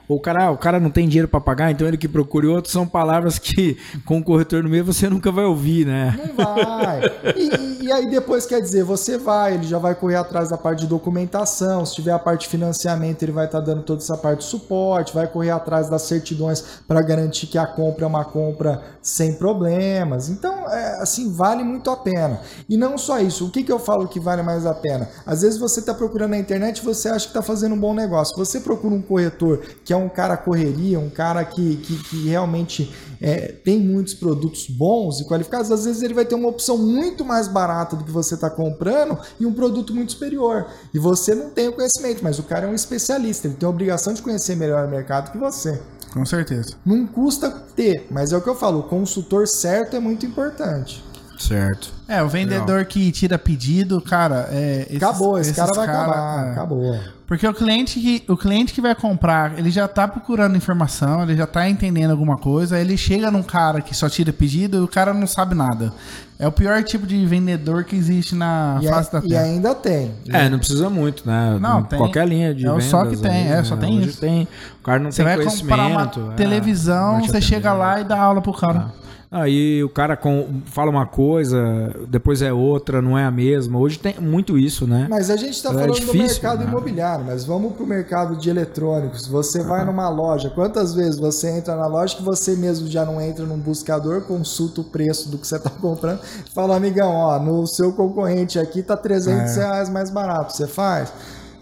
O 0.09 0.21
cara, 0.21 0.51
o 0.51 0.57
cara 0.57 0.79
não 0.79 0.91
tem 0.91 1.09
dinheiro 1.09 1.29
para 1.29 1.41
pagar, 1.41 1.71
então 1.71 1.87
ele 1.87 1.97
que 1.97 2.09
procure 2.09 2.47
outro, 2.47 2.71
são 2.71 2.87
palavras 2.87 3.39
que 3.39 3.77
com 4.05 4.19
o 4.19 4.25
corretor 4.25 4.63
no 4.63 4.69
meio 4.69 4.85
você 4.85 5.09
nunca 5.09 5.33
vai 5.33 5.45
ouvir, 5.45 5.87
né? 5.87 6.19
Não 6.19 6.45
vai. 6.45 7.01
E, 7.37 7.85
e, 7.87 7.93
aí 7.93 8.09
depois 8.09 8.47
quer 8.47 8.61
dizer, 8.61 8.85
você 8.85 9.19
vai, 9.19 9.55
ele 9.55 9.65
já 9.65 9.79
vai 9.79 9.95
correr 9.95 10.17
atrás 10.17 10.51
da 10.51 10.57
parte 10.57 10.81
de 10.81 10.87
documentação, 10.87 11.85
se 11.85 11.95
tiver 11.95 12.13
a 12.13 12.19
parte 12.19 12.43
de 12.43 12.49
financiamento, 12.49 13.23
ele 13.23 13.33
vai 13.33 13.47
estar 13.47 13.61
tá 13.61 13.65
dando 13.65 13.83
toda 13.83 14.03
essa 14.03 14.17
parte 14.17 14.41
de 14.41 14.45
suporte, 14.45 15.15
vai 15.15 15.27
correr 15.27 15.51
atrás 15.51 15.89
das 15.89 16.03
certidões 16.03 16.63
para 16.87 17.03
garantir 17.03 17.47
que 17.47 17.59
a 17.59 17.67
compra 17.67 18.05
é 18.05 18.09
uma 18.09 18.25
compra 18.25 18.83
sem 19.03 19.35
problemas. 19.35 20.29
Então, 20.29 20.71
é, 20.71 21.03
assim, 21.03 21.33
vale 21.33 21.63
muito 21.65 21.91
a 21.91 21.97
pena. 21.97 22.41
E 22.69 22.77
não 22.77 22.97
só 22.97 23.19
isso, 23.21 23.47
o 23.47 23.51
que, 23.51 23.63
que 23.63 23.73
eu 23.73 23.79
falo 23.79 24.09
que 24.09 24.21
vale 24.21 24.43
mais 24.43 24.67
a 24.67 24.75
pena? 24.75 25.09
Às 25.27 25.43
vezes 25.43 25.59
você 25.59 25.81
está 25.81 25.95
procurando 25.95 26.31
na 26.31 26.39
internet 26.39 26.85
você 26.85 27.09
acha 27.09 27.27
que 27.27 27.31
está 27.31 27.43
fazendo 27.43 27.75
um 27.75 27.79
bom 27.79 27.95
negócio. 27.95 28.37
Você 28.37 28.61
procura 28.61 28.95
um 28.95 29.03
corretor 29.03 29.61
que 29.85 29.93
é 29.95 29.97
um 29.97 30.09
cara 30.09 30.37
correria, 30.37 30.99
um 30.99 31.09
cara 31.09 31.45
que, 31.45 31.77
que, 31.77 31.97
que 32.05 32.29
realmente 32.29 32.93
é, 33.21 33.53
tem 33.53 33.81
muitos 33.81 34.13
produtos 34.13 34.67
bons 34.69 35.21
e 35.21 35.25
qualificados, 35.25 35.71
às 35.71 35.85
vezes 35.85 36.03
ele 36.03 36.13
vai 36.13 36.25
ter 36.25 36.35
uma 36.35 36.49
opção 36.49 36.77
muito 36.77 37.25
mais 37.25 37.49
barata 37.49 37.97
do 37.97 38.05
que 38.05 38.11
você 38.11 38.35
está 38.35 38.51
comprando 38.51 39.19
e 39.41 39.47
um 39.47 39.53
produto 39.53 39.95
muito 39.95 40.13
superior. 40.13 40.67
E 40.93 40.99
você 40.99 41.35
não 41.35 41.51
tem 41.51 41.69
o 41.69 41.73
conhecimento, 41.73 42.23
mas 42.23 42.39
o 42.39 42.43
cara 42.43 42.67
é 42.67 42.71
um 42.71 42.75
especialista, 42.75 43.47
ele 43.47 43.57
tem 43.57 43.67
a 43.67 43.71
obrigação 43.71 44.13
de 44.13 44.21
conhecer 44.21 44.57
melhor 44.57 44.87
o 44.87 44.91
mercado 44.91 45.33
que 45.33 45.39
você. 45.39 45.81
Com 46.13 46.25
certeza. 46.25 46.77
Não 46.85 47.07
custa 47.07 47.51
ter, 47.51 48.07
mas 48.11 48.33
é 48.33 48.37
o 48.37 48.41
que 48.41 48.49
eu 48.49 48.55
falo, 48.55 48.81
o 48.81 48.83
consultor 48.85 49.49
certo 49.49 49.97
é 49.97 50.01
muito 50.01 50.27
importante. 50.27 51.03
Certo. 51.39 51.93
É, 52.07 52.23
o 52.23 52.29
vendedor 52.29 52.79
Legal. 52.79 52.85
que 52.85 53.11
tira 53.11 53.39
pedido, 53.39 54.01
cara, 54.01 54.49
é. 54.51 54.87
Esses, 54.89 54.97
acabou, 54.97 55.39
esse 55.39 55.55
cara 55.55 55.73
vai 55.73 55.87
cara, 55.87 56.03
acabar. 56.03 56.47
É. 56.47 56.53
Acabou. 56.53 57.01
Porque 57.27 57.47
o 57.49 57.55
cliente, 57.55 57.99
que, 57.99 58.23
o 58.29 58.37
cliente 58.37 58.75
que 58.75 58.83
vai 58.83 58.95
comprar, 58.95 59.59
ele 59.59 59.71
já 59.71 59.89
tá 59.89 60.07
procurando 60.07 60.57
informação, 60.57 61.23
ele 61.23 61.35
já 61.35 61.47
tá 61.47 61.69
entendendo 61.69 62.11
alguma 62.11 62.37
coisa, 62.37 62.79
ele 62.79 62.99
chega 62.99 63.31
num 63.31 63.43
cara 63.43 63.81
que 63.81 63.97
só 63.97 64.11
tira 64.11 64.31
pedido 64.31 64.77
e 64.77 64.81
o 64.81 64.89
cara 64.89 65.15
não 65.15 65.27
sabe 65.27 65.55
nada. 65.55 65.91
É 66.39 66.47
o 66.47 66.53
pior 66.53 66.83
tipo 66.83 67.07
de 67.07 67.25
vendedor 67.25 67.85
que 67.85 67.97
existe 67.97 68.35
na 68.35 68.79
e 68.83 68.89
face 68.89 69.09
a, 69.09 69.21
da 69.21 69.27
terra. 69.27 69.47
E 69.47 69.51
ainda 69.53 69.75
tem. 69.75 70.13
É, 70.29 70.49
não 70.51 70.59
precisa 70.59 70.91
muito, 70.91 71.27
né? 71.27 71.57
Não, 71.59 71.83
tem. 71.83 71.99
Qualquer 71.99 72.29
linha 72.29 72.55
de 72.55 72.67
É 72.67 72.81
só 72.81 73.07
que 73.07 73.17
tem, 73.17 73.49
ali, 73.49 73.61
é, 73.61 73.65
só 73.65 73.77
né? 73.77 73.81
tem 73.87 74.03
isso. 74.03 74.21
Tem, 74.21 74.47
o 74.81 74.83
cara 74.83 74.99
não 74.99 75.11
Você 75.11 75.17
tem 75.17 75.25
vai 75.25 75.37
conhecimento. 75.37 75.69
comprar 75.83 75.87
uma 75.87 76.33
é, 76.33 76.37
televisão, 76.37 77.15
não 77.15 77.23
te 77.23 77.31
você 77.31 77.41
chega 77.41 77.73
lá 77.73 78.01
e 78.01 78.05
dá 78.05 78.21
aula 78.21 78.43
pro 78.43 78.53
cara. 78.53 78.93
Aí 79.37 79.83
o 79.83 79.89
cara 79.89 80.17
com, 80.17 80.61
fala 80.67 80.91
uma 80.91 81.07
coisa, 81.07 81.93
depois 82.09 82.41
é 82.41 82.53
outra, 82.53 83.03
não 83.03 83.19
é 83.19 83.25
a 83.25 83.31
mesma. 83.33 83.81
Hoje 83.81 83.99
tem 83.99 84.15
muito 84.21 84.57
isso, 84.57 84.87
né? 84.87 85.09
Mas 85.11 85.29
a 85.29 85.37
gente 85.37 85.55
está 85.55 85.71
É 85.71 85.73
falando 85.73 85.89
do 85.89 85.95
difícil, 85.95 86.19
mercado 86.41 86.61
né? 86.61 86.67
imobiliário, 86.71 87.25
mas 87.25 87.45
vamos 87.45 87.73
para 87.73 87.83
o 87.83 87.87
mercado 87.87 88.37
de 88.37 88.49
eletrônicos. 88.49 89.27
Você 89.27 89.65
vai 89.65 89.85
numa 89.85 90.09
loja, 90.09 90.51
quantas 90.51 90.95
vezes 90.95 91.19
você 91.19 91.51
entra 91.51 91.75
na 91.75 91.89
loja 91.89 92.15
que 92.17 92.23
você 92.23 92.55
mesmo 92.55 92.87
já 92.87 93.05
não 93.05 93.21
entra 93.21 93.45
num 93.45 93.59
buscador, 93.59 94.23
consulta 94.23 94.83
o 94.83 94.85
preço 94.85 95.29
do 95.29 95.37
que 95.37 95.47
você 95.49 95.57
está 95.57 95.69
comprando, 95.83 96.21
fala, 96.55 96.77
amigão, 96.77 97.11
ó, 97.11 97.37
no 97.41 97.67
seu 97.67 97.93
concorrente 97.93 98.57
aqui 98.59 98.85
tá 98.85 98.97
300 98.97 99.57
É. 99.57 99.61
reais 99.61 99.89
mais 99.89 100.11
barato, 100.11 100.53
você 100.57 100.69
faz? 100.69 101.13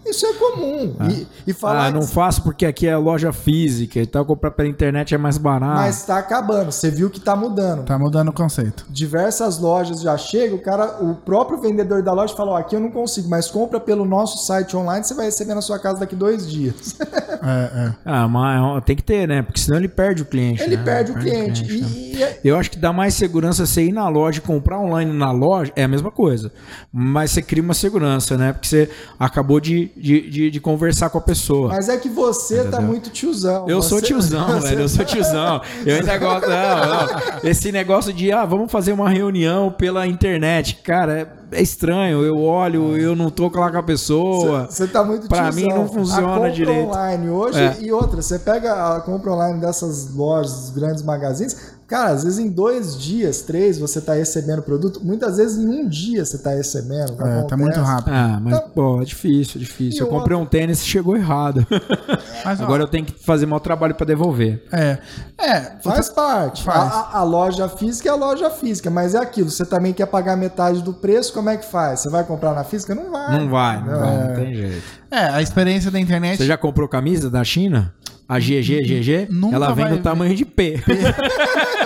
Isso 0.04 0.26
é 0.26 0.32
comum. 0.34 0.94
E, 1.10 1.26
e 1.46 1.52
falar 1.52 1.86
Ah, 1.86 1.90
não 1.90 2.00
que- 2.00 2.08
faço 2.12 2.42
porque 2.42 2.66
aqui 2.66 2.86
é 2.86 2.96
loja 2.96 3.32
física 3.32 4.00
e 4.00 4.06
tal, 4.06 4.24
comprar 4.24 4.50
pela 4.50 4.68
internet 4.68 5.14
é 5.14 5.18
mais 5.18 5.38
barato. 5.38 5.74
mas 5.80 6.04
tá 6.04 6.18
acabando. 6.18 6.72
Você 6.72 6.90
viu 6.90 7.08
que 7.08 7.20
tá 7.20 7.34
mudando. 7.36 7.84
Tá 7.84 7.98
mudando 7.98 8.28
o 8.28 8.32
conceito. 8.32 8.84
Diversas 8.90 9.58
lojas 9.58 10.00
já 10.02 10.16
chegam, 10.18 10.56
o 10.58 10.62
cara, 10.62 11.02
o 11.02 11.14
próprio 11.14 11.60
vendedor 11.60 12.02
da 12.02 12.12
loja 12.12 12.34
fala, 12.34 12.52
ó, 12.52 12.56
aqui 12.56 12.74
eu 12.76 12.80
não 12.80 12.90
consigo, 12.90 13.28
mas 13.28 13.50
compra 13.50 13.78
pelo 13.80 14.04
nosso 14.04 14.44
site 14.44 14.76
online, 14.76 15.04
você 15.04 15.14
vai 15.14 15.26
receber 15.26 15.54
na 15.54 15.60
sua 15.62 15.78
casa 15.78 16.00
daqui 16.00 16.16
dois 16.16 16.50
dias. 16.50 16.96
É, 17.44 17.86
é. 17.88 17.94
Ah, 18.04 18.28
mas 18.28 18.84
tem 18.84 18.94
que 18.94 19.02
ter, 19.02 19.26
né? 19.26 19.42
Porque 19.42 19.58
senão 19.58 19.76
ele 19.76 19.88
perde 19.88 20.22
o 20.22 20.24
cliente. 20.24 20.62
Ele 20.62 20.76
né? 20.76 20.84
perde 20.84 21.10
o 21.10 21.14
cliente. 21.16 21.64
né? 21.64 21.68
E, 21.90 22.16
e 22.16 22.22
é- 22.22 22.40
Eu 22.44 22.56
acho 22.56 22.70
que 22.70 22.78
dá 22.78 22.92
mais 22.92 23.14
segurança 23.14 23.66
você 23.66 23.82
ir 23.82 23.90
na 23.90 24.08
loja 24.08 24.38
e 24.38 24.40
comprar 24.40 24.78
online 24.78 25.12
na 25.12 25.32
loja, 25.32 25.72
é 25.74 25.82
a 25.82 25.88
mesma 25.88 26.12
coisa. 26.12 26.52
Mas 26.92 27.32
você 27.32 27.42
cria 27.42 27.60
uma 27.60 27.74
segurança, 27.74 28.36
né? 28.38 28.52
Porque 28.52 28.68
você 28.68 28.88
acabou 29.18 29.58
de, 29.58 29.90
de, 29.96 30.30
de, 30.30 30.50
de 30.50 30.60
conversar 30.60 31.10
com 31.10 31.18
a 31.18 31.20
pessoa. 31.20 31.68
mas 31.68 31.88
é 31.88 31.96
que 31.96 32.08
você 32.08 32.56
tá 32.62 32.68
Entendeu? 32.68 32.82
muito 32.82 33.10
tiozão. 33.10 33.68
Eu 33.68 33.82
sou 33.82 33.98
Você- 34.00 34.06
tiozão, 34.06 34.46
você- 34.60 34.68
velho. 34.70 34.80
Eu 34.82 34.88
sou 34.88 35.04
tiozão. 35.04 35.60
Eu 35.84 35.96
ainda 35.96 36.18
gosto. 36.18 36.48
Não, 36.48 36.86
não. 36.86 37.50
Esse 37.50 37.70
negócio 37.72 38.12
de, 38.12 38.32
ah, 38.32 38.44
vamos 38.44 38.70
fazer 38.72 38.92
uma 38.92 39.08
reunião 39.08 39.70
pela 39.70 40.06
internet. 40.06 40.76
Cara, 40.82 41.20
é, 41.52 41.58
é 41.58 41.62
estranho. 41.62 42.22
Eu 42.22 42.38
olho, 42.40 42.96
eu 42.96 43.14
não 43.14 43.30
tô 43.30 43.48
lá 43.54 43.70
com 43.70 43.78
a 43.78 43.82
pessoa. 43.82 44.66
Você 44.70 44.86
tá 44.86 45.04
muito 45.04 45.28
Pra 45.28 45.50
tiozão. 45.50 45.62
mim 45.62 45.68
não 45.68 45.88
funciona 45.88 46.26
a 46.32 46.34
compra 46.34 46.50
direito. 46.50 46.88
online 46.88 47.28
hoje 47.28 47.58
É. 47.60 47.76
e 47.80 47.92
outra, 47.92 48.22
você 48.22 48.38
pega 48.38 48.96
a 48.96 49.00
compra 49.00 49.32
online 49.32 49.60
dessas 49.60 50.14
lojas, 50.14 50.70
grandes 50.70 51.02
magazines, 51.02 51.72
cara, 51.92 52.08
às 52.12 52.24
vezes 52.24 52.38
em 52.38 52.48
dois 52.48 52.98
dias, 52.98 53.42
três, 53.42 53.78
você 53.78 54.00
tá 54.00 54.14
recebendo 54.14 54.62
produto, 54.62 54.98
muitas 55.04 55.36
vezes 55.36 55.58
em 55.58 55.68
um 55.68 55.86
dia 55.86 56.24
você 56.24 56.38
tá 56.38 56.48
recebendo. 56.48 57.14
É, 57.22 57.42
tá 57.42 57.54
muito 57.54 57.78
rápido. 57.78 58.14
Ah, 58.14 58.40
mas, 58.42 58.58
pô, 58.74 59.02
é 59.02 59.04
difícil, 59.04 59.56
é 59.56 59.58
difícil. 59.58 60.00
E 60.00 60.02
Eu 60.02 60.06
comprei 60.06 60.34
um 60.34 60.46
tênis 60.46 60.80
e 60.80 60.86
chegou 60.86 61.14
errado. 61.14 61.66
Mas, 62.44 62.60
ó, 62.60 62.64
Agora 62.64 62.82
eu 62.82 62.88
tenho 62.88 63.04
que 63.04 63.12
fazer 63.22 63.44
mau 63.46 63.60
trabalho 63.60 63.94
pra 63.94 64.06
devolver. 64.06 64.64
É. 64.72 64.98
É. 65.38 65.60
Faz 65.82 66.08
parte. 66.08 66.64
Faz. 66.64 66.92
A, 66.92 67.18
a- 67.18 67.22
loja 67.24 67.68
física 67.68 68.08
é 68.08 68.12
a 68.12 68.16
loja 68.16 68.50
física, 68.50 68.90
mas 68.90 69.14
é 69.14 69.18
aquilo. 69.18 69.48
Você 69.50 69.64
também 69.64 69.92
quer 69.92 70.06
pagar 70.06 70.36
metade 70.36 70.82
do 70.82 70.92
preço, 70.94 71.32
como 71.32 71.50
é 71.50 71.56
que 71.56 71.66
faz? 71.66 72.00
Você 72.00 72.08
vai 72.08 72.24
comprar 72.24 72.54
na 72.54 72.64
física? 72.64 72.94
Não 72.94 73.10
vai. 73.12 73.38
Não 73.38 73.48
vai, 73.48 73.80
não, 73.84 73.92
Não. 73.92 74.00
vai, 74.00 74.28
não 74.28 74.34
tem 74.34 74.54
jeito. 74.54 74.82
É, 75.10 75.26
a 75.26 75.42
experiência 75.42 75.90
da 75.90 76.00
internet. 76.00 76.38
Você 76.38 76.46
já 76.46 76.56
comprou 76.56 76.88
camisa 76.88 77.28
da 77.30 77.44
China? 77.44 77.92
A 78.28 78.38
GG, 78.38 78.80
GG? 78.86 79.28
Nunca 79.30 79.56
Ela 79.56 79.74
vem 79.74 79.90
no 79.90 79.98
tamanho 79.98 80.34
de 80.34 80.44
P. 80.44 80.82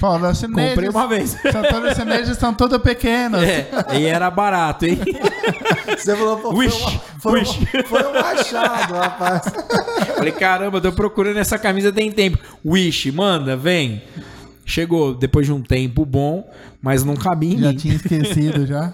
Pô, 0.00 0.18
Comprei 0.18 0.88
uma 0.88 1.06
vez. 1.08 1.30
São 1.52 1.62
todos 1.62 1.90
os 1.92 1.96
chineses 1.96 2.28
estão 2.30 2.54
todos 2.54 2.78
pequenos. 2.80 3.42
É, 3.42 3.68
e 3.98 4.04
era 4.06 4.30
barato, 4.30 4.86
hein? 4.86 4.98
Você 5.98 6.14
falou, 6.14 6.36
pô, 6.38 6.50
foi, 6.52 6.66
Wish, 6.66 6.82
uma- 6.82 7.00
foi, 7.20 7.40
wish. 7.40 7.58
um- 7.58 7.82
foi 7.88 8.02
um 8.04 8.18
achado, 8.18 8.94
rapaz. 8.94 9.42
Falei, 10.16 10.32
caramba, 10.32 10.80
tô 10.80 10.92
procurando 10.92 11.38
essa 11.38 11.58
camisa 11.58 11.90
tem 11.92 12.10
tempo. 12.12 12.38
Wish, 12.64 13.10
manda, 13.10 13.56
vem. 13.56 14.02
Chegou 14.64 15.14
depois 15.14 15.46
de 15.46 15.52
um 15.52 15.60
tempo 15.62 16.04
bom, 16.04 16.48
mas 16.80 17.02
não 17.02 17.16
cabia 17.16 17.54
em 17.54 17.58
Já 17.58 17.68
mim. 17.70 17.76
tinha 17.76 17.94
esquecido 17.96 18.66
já. 18.66 18.92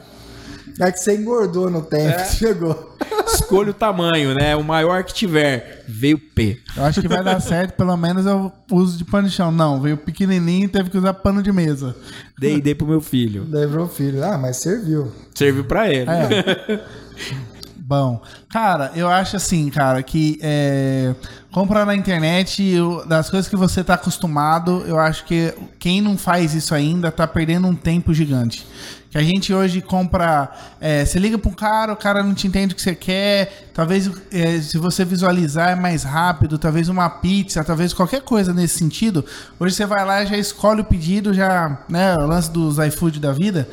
É 0.80 0.90
que 0.90 0.98
você 0.98 1.14
engordou 1.16 1.70
no 1.70 1.82
tempo 1.82 2.18
É. 2.18 2.24
chegou. 2.26 2.96
Escolha 3.26 3.70
o 3.70 3.74
tamanho, 3.74 4.34
né? 4.34 4.56
O 4.56 4.64
maior 4.64 5.04
que 5.04 5.14
tiver. 5.14 5.84
Veio 5.86 6.18
P. 6.18 6.60
Eu 6.76 6.84
acho 6.84 7.00
que 7.00 7.08
vai 7.08 7.22
dar 7.22 7.40
certo, 7.40 7.76
pelo 7.76 7.96
menos 7.96 8.26
eu 8.26 8.52
uso 8.70 8.98
de 8.98 9.04
pano 9.04 9.28
de 9.28 9.34
chão. 9.34 9.50
Não, 9.52 9.80
veio 9.80 9.96
pequenininho 9.96 10.64
e 10.64 10.68
teve 10.68 10.90
que 10.90 10.98
usar 10.98 11.14
pano 11.14 11.42
de 11.42 11.52
mesa. 11.52 11.94
Dei, 12.38 12.60
dei 12.60 12.74
pro 12.74 12.86
meu 12.86 13.00
filho. 13.00 13.44
Daí 13.44 13.66
pro 13.66 13.86
filho. 13.88 14.24
Ah, 14.24 14.36
mas 14.38 14.56
serviu. 14.58 15.12
Serviu 15.34 15.64
pra 15.64 15.92
ele. 15.92 16.10
É. 16.10 16.84
Bom, 17.86 18.22
cara, 18.48 18.92
eu 18.96 19.08
acho 19.08 19.36
assim, 19.36 19.68
cara, 19.68 20.02
que 20.02 20.38
é, 20.40 21.14
comprar 21.54 21.86
na 21.86 21.94
internet, 21.94 22.64
eu- 22.64 23.06
das 23.06 23.30
coisas 23.30 23.48
que 23.48 23.54
você 23.54 23.84
tá 23.84 23.94
acostumado, 23.94 24.82
eu 24.88 24.98
acho 24.98 25.24
que 25.24 25.54
quem 25.78 26.00
não 26.00 26.18
faz 26.18 26.52
isso 26.52 26.74
ainda 26.74 27.12
tá 27.12 27.28
perdendo 27.28 27.68
um 27.68 27.76
tempo 27.76 28.12
gigante. 28.12 28.66
Que 29.08 29.16
a 29.16 29.22
gente 29.22 29.54
hoje 29.54 29.80
compra. 29.80 30.50
é, 30.80 31.04
você 31.04 31.16
liga 31.20 31.38
pra 31.38 31.48
um 31.48 31.54
cara, 31.54 31.92
o 31.92 31.96
cara 31.96 32.24
não 32.24 32.34
te 32.34 32.48
entende 32.48 32.72
o 32.74 32.76
que 32.76 32.82
você 32.82 32.96
quer. 32.96 33.70
Talvez 33.72 34.10
é, 34.32 34.60
se 34.60 34.76
você 34.78 35.04
visualizar 35.04 35.70
é 35.70 35.74
mais 35.76 36.02
rápido, 36.02 36.58
talvez 36.58 36.88
uma 36.88 37.08
pizza, 37.08 37.62
talvez 37.62 37.92
qualquer 37.94 38.22
coisa 38.22 38.52
nesse 38.52 38.76
sentido. 38.76 39.24
Hoje 39.60 39.76
você 39.76 39.86
vai 39.86 40.04
lá 40.04 40.24
já 40.24 40.36
escolhe 40.36 40.80
o 40.80 40.84
pedido, 40.84 41.32
já, 41.32 41.78
né? 41.88 42.16
O 42.16 42.26
lance 42.26 42.50
dos 42.50 42.78
iFood 42.78 43.20
da 43.20 43.32
vida. 43.32 43.68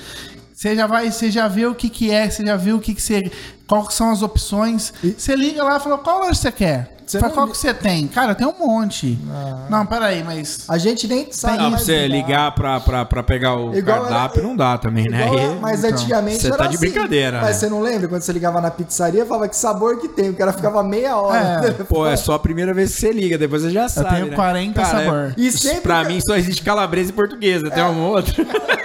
Você 0.53 0.75
já 0.75 0.85
vai, 0.85 1.09
você 1.09 1.31
já 1.31 1.47
vê 1.47 1.65
o 1.65 1.73
que 1.73 1.89
que 1.89 2.11
é, 2.11 2.29
você 2.29 2.45
já 2.45 2.55
viu 2.55 2.75
o 2.77 2.79
que 2.79 2.93
que 2.93 3.01
você, 3.01 3.23
que 3.23 3.93
são 3.95 4.11
as 4.11 4.21
opções. 4.21 4.93
Você 5.17 5.35
liga 5.35 5.63
lá 5.63 5.77
e 5.77 5.79
fala, 5.79 5.97
qual 5.97 6.19
loja 6.19 6.35
você 6.35 6.51
quer? 6.51 7.00
Você 7.11 7.19
Fala, 7.19 7.33
qual 7.33 7.47
que 7.49 7.57
você 7.57 7.73
tem? 7.73 8.07
Cara, 8.07 8.33
tem 8.33 8.47
um 8.47 8.53
monte. 8.57 9.19
Ah. 9.29 9.65
Não, 9.69 9.85
peraí, 9.85 10.23
mas... 10.23 10.63
A 10.69 10.77
gente 10.77 11.07
nem 11.09 11.29
sabe 11.31 11.57
Não, 11.57 11.71
pra 11.71 11.79
você 11.79 12.07
ligar. 12.07 12.27
ligar 12.27 12.55
pra, 12.55 12.79
pra, 12.79 13.03
pra 13.05 13.21
pegar 13.21 13.55
o 13.57 13.75
Igual 13.75 14.03
cardápio 14.03 14.39
era- 14.39 14.47
não 14.47 14.55
dá 14.55 14.77
também, 14.77 15.09
né? 15.09 15.25
Igual 15.27 15.39
é, 15.39 15.55
mas 15.59 15.83
Então, 15.83 15.91
antigamente 15.99 16.41
você 16.41 16.47
era 16.47 16.55
tá 16.57 16.67
de 16.67 16.75
assim. 16.77 16.85
brincadeira, 16.89 17.41
Mas 17.41 17.47
né? 17.47 17.53
você 17.53 17.69
não 17.69 17.81
lembra 17.81 18.07
quando 18.07 18.21
você 18.21 18.31
ligava 18.31 18.61
na 18.61 18.71
pizzaria, 18.71 19.25
falava 19.25 19.49
que 19.49 19.57
sabor 19.57 19.99
que 19.99 20.07
tem. 20.07 20.29
O 20.29 20.33
cara 20.35 20.53
ficava 20.53 20.81
meia 20.83 21.17
hora. 21.17 21.67
É. 21.67 21.83
Pô, 21.83 22.07
é 22.07 22.15
só 22.15 22.35
a 22.35 22.39
primeira 22.39 22.73
vez 22.73 22.93
que 22.95 23.01
você 23.01 23.11
liga, 23.11 23.37
depois 23.37 23.61
você 23.63 23.71
já 23.71 23.89
sabe. 23.89 24.15
tenho 24.15 24.27
né? 24.27 24.35
40 24.35 24.81
Cara, 24.81 24.97
sabor. 25.03 25.33
E 25.35 25.51
sempre- 25.51 25.81
Pra 25.81 26.03
mim 26.05 26.21
só 26.21 26.35
existe 26.37 26.61
calabresa 26.63 27.09
e 27.09 27.13
portuguesa, 27.13 27.69
tem 27.69 27.83
uma 27.83 28.07
outra. 28.07 28.33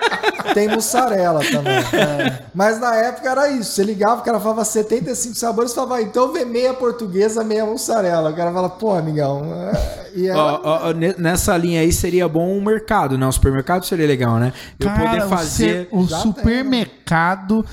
Tem 0.54 0.68
mussarela 0.68 1.40
também. 1.40 1.74
É. 1.74 2.42
Mas 2.54 2.78
na 2.80 2.94
época 2.96 3.28
era 3.30 3.48
isso. 3.50 3.72
Você 3.72 3.82
ligava, 3.84 4.20
o 4.20 4.24
cara 4.24 4.40
falava 4.40 4.64
75 4.64 5.34
sabores, 5.34 5.70
você 5.70 5.74
falava, 5.76 5.96
ah, 5.96 6.02
então 6.02 6.32
vê 6.32 6.44
meia 6.44 6.72
portuguesa, 6.74 7.44
meia 7.44 7.64
mussarela. 7.66 8.30
O 8.30 8.34
cara 8.36 8.52
fala, 8.52 8.68
pô, 8.68 8.92
amigão. 8.94 9.42
é. 9.72 10.06
E 10.14 10.30
ó, 10.30 10.60
ó, 10.62 10.92
ne- 10.92 11.14
nessa 11.18 11.54
linha 11.58 11.80
aí 11.82 11.92
seria 11.92 12.26
bom 12.26 12.48
um 12.56 12.60
mercado, 12.62 13.18
né? 13.18 13.26
Um 13.26 13.32
supermercado 13.32 13.84
seria 13.84 14.06
legal, 14.06 14.36
né? 14.38 14.52
Eu 14.80 14.86
Cara, 14.88 15.10
poder 15.10 15.24
o 15.24 15.28
fazer. 15.28 15.82
ce- 15.82 15.88
O, 15.92 16.06
Já 16.06 16.18
supermercado 16.18 17.64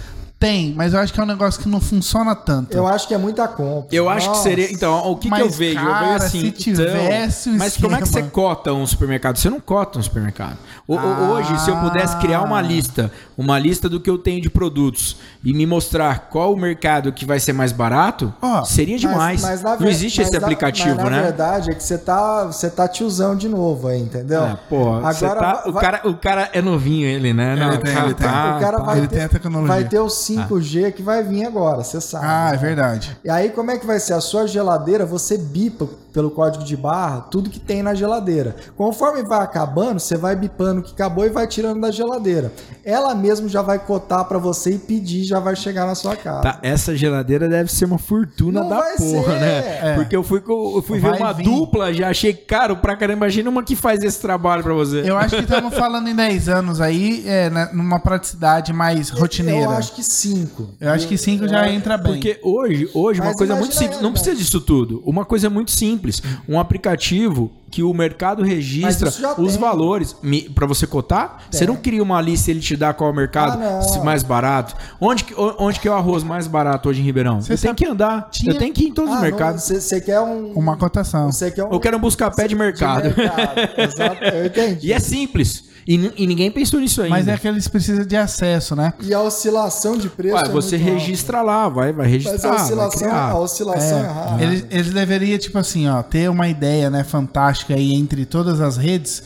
tem, 0.44 0.74
mas 0.76 0.94
eu 0.94 1.00
acho 1.00 1.14
que 1.14 1.20
é 1.20 1.24
um 1.24 1.28
negócio 1.28 1.62
que 1.62 1.70
não 1.70 1.80
funciona 1.80 2.36
tanto. 2.36 2.76
eu 2.76 2.86
acho 2.86 3.08
que 3.08 3.14
é 3.14 3.18
muita 3.18 3.48
compra. 3.48 3.88
Eu 3.96 4.10
acho 4.10 4.28
que 4.28 4.36
Nossa. 4.36 4.44
seria. 4.44 4.72
Então, 4.72 5.10
o 5.12 5.16
que, 5.16 5.24
que 5.24 5.30
Mas, 5.30 5.40
eu 5.40 5.50
vejo? 5.50 5.80
eu 5.80 5.86
cara, 5.86 6.06
vejo 6.14 6.26
assim. 6.26 6.40
se 6.42 6.52
tivesse 6.52 7.50
um 7.50 7.54
então, 7.54 7.66
mas 7.66 7.78
como 7.78 7.96
é 7.96 8.02
que 8.02 8.08
você 8.10 8.24
cota 8.24 8.74
um 8.74 8.86
supermercado? 8.86 9.38
Você 9.38 9.50
não 9.50 9.60
cota 9.60 10.00
um 10.00 10.04
supermercado. 10.04 10.58
O- 10.88 10.96
o- 10.96 11.00
Ah. 11.00 11.30
Hoje, 11.34 11.60
se 11.62 11.70
eu 11.70 11.78
pudesse 11.78 12.18
criar 12.18 12.42
uma 12.42 12.62
lista, 12.62 13.10
uma 13.38 13.58
lista 13.58 13.88
do 13.88 14.00
que 14.00 14.10
eu 14.10 14.18
tenho 14.18 14.42
de 14.42 14.50
produtos 14.50 15.16
e 15.44 15.54
me 15.54 15.66
mostrar 15.66 16.28
qual 16.30 16.54
o 16.54 16.58
mercado 16.58 17.12
que 17.14 17.26
vai 17.26 17.40
ser 17.40 17.54
mais 17.54 17.72
barato, 17.72 18.34
Ó, 18.42 18.64
seria 18.66 18.98
demais. 18.98 19.42
na 19.42 19.56
não 19.72 19.78
ver- 19.78 19.88
existe 19.90 20.18
mas 20.20 20.28
esse 20.28 20.38
na- 20.40 20.46
aplicativo, 20.46 20.96
mas 20.98 21.06
na 21.06 21.10
né? 21.12 21.22
verdade 21.24 21.72
é 21.72 21.74
que 21.74 21.84
você 21.84 21.98
tá, 21.98 22.46
você 22.46 22.70
tá 22.70 22.88
tiozão 22.88 23.36
de 23.36 23.48
novo 23.48 23.88
aí, 23.88 24.02
entendeu? 24.02 24.44
É, 24.44 24.58
pô, 24.70 24.96
Agora 24.96 25.40
tá- 25.40 25.64
o, 25.68 25.72
vai- 25.72 25.82
cara, 25.84 26.02
o 26.10 26.14
cara 26.16 26.50
é 26.54 26.62
novinho, 26.62 27.08
ele, 27.08 27.34
né? 27.34 27.56
Não, 27.56 27.70
Ele 27.74 27.78
tem, 27.78 27.96
ele 27.96 28.14
tem. 28.14 28.28
tá, 28.28 28.58
o 28.58 28.60
cara 28.60 28.78
tá. 28.78 28.84
vai 28.84 28.98
ele 28.98 29.08
ter, 29.08 29.16
tem 29.16 29.26
a 29.26 29.30
tecnologia. 29.30 29.68
vai 29.76 29.84
ter 29.86 30.00
o 30.00 30.10
5G 30.38 30.92
que 30.92 31.02
vai 31.02 31.24
vir 31.24 31.46
agora, 31.46 31.84
você 31.84 32.00
sabe. 32.02 32.26
Ah, 32.28 32.50
é 32.50 32.52
né? 32.54 32.58
verdade. 32.58 33.18
E 33.24 33.30
aí, 33.30 33.50
como 33.50 33.72
é 33.72 33.78
que 33.78 33.86
vai 33.86 34.00
ser? 34.00 34.14
A 34.14 34.22
sua 34.22 34.48
geladeira, 34.48 35.06
você 35.06 35.38
bipa 35.38 35.88
pelo 36.14 36.30
código 36.30 36.64
de 36.64 36.78
barra 36.78 37.22
tudo 37.22 37.50
que 37.50 37.60
tem 37.60 37.82
na 37.82 37.96
geladeira. 37.96 38.56
Conforme 38.78 39.24
vai 39.24 39.40
acabando, 39.42 40.00
você 40.00 40.16
vai 40.16 40.36
bipando 40.36 40.82
o 40.82 40.84
que 40.84 40.92
acabou 40.94 41.26
e 41.26 41.30
vai 41.30 41.48
tirando 41.48 41.82
da 41.82 41.90
geladeira. 41.90 42.52
Ela 42.86 43.16
mesmo 43.16 43.50
já 43.50 43.64
vai 43.64 43.80
cotar 43.80 44.24
pra 44.26 44.38
você 44.38 44.74
e 44.76 44.78
pedir, 44.78 45.24
já 45.24 45.40
vai 45.40 45.56
chegar 45.56 45.88
na 45.88 45.96
sua 45.96 46.16
casa. 46.16 46.42
Tá, 46.42 46.60
essa 46.62 46.96
geladeira 46.96 47.50
deve 47.50 47.72
ser 47.72 47.86
uma 47.86 47.98
fortuna 47.98 48.62
Não 48.62 48.70
da 48.70 48.76
vai 48.80 48.96
porra, 48.98 49.34
ser. 49.34 49.40
né? 49.40 49.80
É. 49.82 49.96
Porque 49.96 50.16
eu 50.16 50.22
fui, 50.24 50.44
eu 50.48 50.84
fui 50.86 51.00
ver 51.00 51.14
uma 51.16 51.34
vir. 51.34 51.46
dupla, 51.46 51.92
já 51.92 52.10
achei 52.10 52.34
caro 52.34 52.78
pra 52.78 52.96
caramba. 52.96 53.18
Imagina 53.26 53.50
uma 53.50 53.64
que 53.64 53.76
faz 53.76 54.04
esse 54.04 54.20
trabalho 54.20 54.62
pra 54.62 54.74
você. 54.74 55.02
Eu 55.10 55.18
acho 55.18 55.36
que 55.36 55.42
estamos 55.42 55.74
falando 55.74 56.08
em 56.10 56.16
10 56.16 56.48
anos 56.50 56.80
aí, 56.80 57.24
é, 57.26 57.50
né, 57.50 57.70
numa 57.74 58.00
praticidade 58.00 58.72
mais 58.72 59.10
rotineira. 59.10 59.64
Eu 59.64 59.72
acho 59.72 59.94
que 59.96 60.04
cinco. 60.30 60.70
Eu 60.80 60.92
acho 60.92 61.08
que 61.08 61.18
5 61.18 61.48
já 61.48 61.70
entra 61.70 61.98
bem. 61.98 62.14
Porque 62.14 62.40
hoje, 62.44 62.90
hoje 62.94 63.22
uma 63.22 63.34
coisa 63.36 63.56
muito 63.56 63.76
simples, 63.76 63.98
aí, 63.98 64.04
não 64.04 64.12
precisa 64.12 64.36
disso 64.36 64.60
tudo. 64.62 65.02
Uma 65.06 65.26
coisa 65.26 65.50
muito 65.50 65.72
simples, 65.72 66.22
um 66.48 66.60
aplicativo 66.60 67.52
que 67.72 67.82
o 67.82 67.92
mercado 67.92 68.44
registra 68.44 69.10
os 69.10 69.52
tem. 69.54 69.60
valores 69.60 70.16
pra 70.54 70.68
você 70.68 70.86
cotar. 70.86 71.44
Você 71.50 71.66
não 71.66 71.76
cria 71.76 72.04
uma 72.04 72.22
lista 72.22 72.52
e 72.52 72.54
ele 72.54 72.60
te 72.60 72.76
dá 72.76 72.94
qual 72.94 73.10
é 73.10 73.14
o 73.14 73.16
mercado 73.16 73.60
Ah, 73.62 74.04
mais 74.04 74.22
barato. 74.22 74.76
Onde 75.02 75.24
que, 75.24 75.34
o- 75.34 75.56
onde 75.58 75.80
que 75.80 75.88
é 75.88 75.92
o 75.92 75.96
arroz 75.96 76.24
mais 76.24 76.46
barato 76.46 76.88
hoje 76.90 77.02
em 77.02 77.04
Ribeirão? 77.04 77.42
Você 77.42 77.58
sabe- 77.58 77.74
que 77.76 77.86
andar. 77.86 78.30
tinha- 78.30 78.54
Eu 78.54 78.60
tenho 78.60 78.72
que 78.74 78.84
ir 78.84 78.88
em 78.90 78.94
todos 78.94 79.12
Ah, 79.12 79.16
os 79.16 79.22
mercados. 79.22 79.64
Você 79.64 80.00
quer 80.00 80.20
um. 80.20 80.52
Uma 80.54 80.78
cotação. 80.78 81.32
Você 81.32 81.50
quer 81.50 81.64
um. 81.64 81.72
Eu 81.74 81.80
quero 81.80 81.98
um 81.98 82.00
buscar-pé 82.00 82.48
de 82.48 82.56
mercado. 82.56 83.10
de 83.10 83.18
mercado. 83.18 83.60
Exato, 83.78 84.24
eu 84.24 84.46
entendi. 84.46 84.88
E 84.88 84.94
é 84.94 85.00
simples. 85.00 85.73
E, 85.88 86.12
e 86.18 86.28
ninguém 86.28 86.50
pensou 86.50 86.80
nisso 86.80 87.02
ainda. 87.02 87.16
Mas 87.16 87.28
é 87.28 87.38
que 87.38 87.48
eles 87.48 87.68
precisam 87.68 88.06
de 88.06 88.16
acesso, 88.16 88.76
né? 88.76 88.94
E 89.02 89.14
a 89.14 89.22
oscilação 89.22 89.98
de 89.98 90.10
preço. 90.10 90.36
Ué, 90.36 90.42
é 90.46 90.50
você 90.50 90.76
alta. 90.76 90.88
registra 90.88 91.42
lá, 91.42 91.68
vai, 91.68 91.92
vai 91.92 92.08
registrar. 92.08 92.34
Mas 92.34 92.46
a 92.46 92.50
vai 92.50 92.62
oscilação, 92.64 93.00
criar. 93.00 93.30
a 93.30 93.40
oscilação 93.40 93.98
é, 93.98 94.08
rápida. 94.08 94.44
Eles, 94.44 94.66
eles 94.70 94.94
deveriam, 94.94 95.38
tipo 95.38 95.58
assim, 95.58 95.88
ó, 95.90 96.02
ter 96.02 96.30
uma 96.30 96.48
ideia, 96.48 96.90
né, 96.90 97.04
fantástica 97.04 97.76
aí 97.76 97.94
entre 97.94 98.26
todas 98.26 98.62
as 98.62 98.78
redes. 98.78 99.24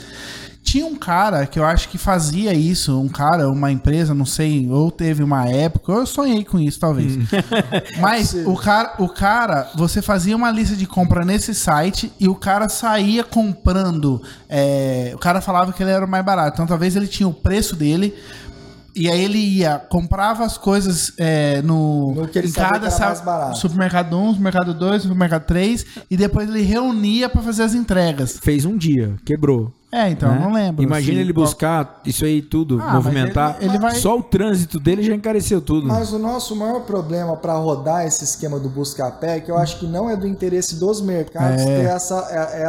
Tinha 0.69 0.85
um 0.85 0.95
cara 0.95 1.45
que 1.47 1.57
eu 1.57 1.63
acho 1.63 1.87
que 1.87 1.97
fazia 1.97 2.53
isso, 2.53 2.99
um 2.99 3.07
cara, 3.07 3.49
uma 3.49 3.71
empresa, 3.71 4.13
não 4.13 4.25
sei, 4.25 4.69
ou 4.69 4.91
teve 4.91 5.23
uma 5.23 5.47
época, 5.47 5.93
eu 5.93 6.05
sonhei 6.05 6.43
com 6.43 6.59
isso 6.59 6.77
talvez. 6.77 7.13
Mas 8.01 8.33
o 8.45 8.53
cara, 8.55 8.93
o 8.99 9.07
cara, 9.07 9.69
você 9.75 10.01
fazia 10.01 10.35
uma 10.35 10.51
lista 10.51 10.75
de 10.75 10.85
compra 10.85 11.23
nesse 11.23 11.55
site 11.55 12.11
e 12.19 12.27
o 12.27 12.35
cara 12.35 12.67
saía 12.67 13.23
comprando. 13.23 14.21
é, 14.49 15.11
o 15.15 15.17
cara 15.17 15.39
falava 15.39 15.71
que 15.71 15.81
ele 15.81 15.91
era 15.91 16.05
o 16.05 16.09
mais 16.09 16.25
barato, 16.25 16.55
então 16.55 16.67
talvez 16.67 16.97
ele 16.97 17.07
tinha 17.07 17.29
o 17.29 17.33
preço 17.33 17.73
dele. 17.75 18.13
E 18.93 19.09
aí 19.11 19.23
ele 19.23 19.37
ia, 19.37 19.77
comprava 19.77 20.43
as 20.43 20.57
coisas 20.57 21.13
é, 21.19 21.61
no, 21.61 22.15
No 22.15 22.27
que 22.27 22.39
ele 22.39 22.47
em 22.47 22.51
cada 22.51 22.79
que 22.79 22.85
era 22.87 22.91
sa- 22.91 23.05
mais 23.05 23.21
barato. 23.21 23.57
supermercado 23.59 24.17
1, 24.17 24.29
supermercado 24.31 24.73
2, 24.73 25.01
supermercado 25.03 25.45
3, 25.45 25.85
e 26.09 26.17
depois 26.17 26.49
ele 26.49 26.63
reunia 26.63 27.29
pra 27.29 27.41
fazer 27.43 27.61
as 27.61 27.75
entregas. 27.75 28.39
Fez 28.41 28.65
um 28.65 28.75
dia, 28.75 29.15
quebrou. 29.23 29.71
É, 29.89 30.09
então, 30.09 30.29
né? 30.29 30.39
não 30.41 30.51
lembro. 30.51 30.83
Imagina 30.83 31.21
ele 31.21 31.31
buscar 31.31 32.01
isso 32.05 32.25
aí 32.25 32.41
tudo, 32.41 32.77
Ah, 32.83 32.95
movimentar. 32.95 33.55
ele- 33.61 33.69
ele 33.71 33.79
vai- 33.79 33.95
Só 33.95 34.17
o 34.17 34.21
trânsito 34.21 34.81
dele 34.81 35.01
já 35.01 35.15
encareceu 35.15 35.61
tudo. 35.61 35.87
Mas 35.87 36.11
o 36.11 36.19
nosso 36.19 36.53
maior 36.57 36.81
problema 36.81 37.37
para 37.37 37.53
rodar 37.53 38.05
esse 38.05 38.23
esquema 38.25 38.59
do 38.59 38.67
busca-pé, 38.67 39.39
que 39.39 39.49
eu 39.49 39.57
acho 39.57 39.79
que 39.79 39.87
não 39.87 40.09
é 40.09 40.17
do 40.17 40.27
interesse 40.27 40.75
dos 40.75 40.99
mercados 40.99 41.61
É. 41.61 41.65
ter 41.65 41.85
essa. 41.85 42.15
É, 42.29 42.63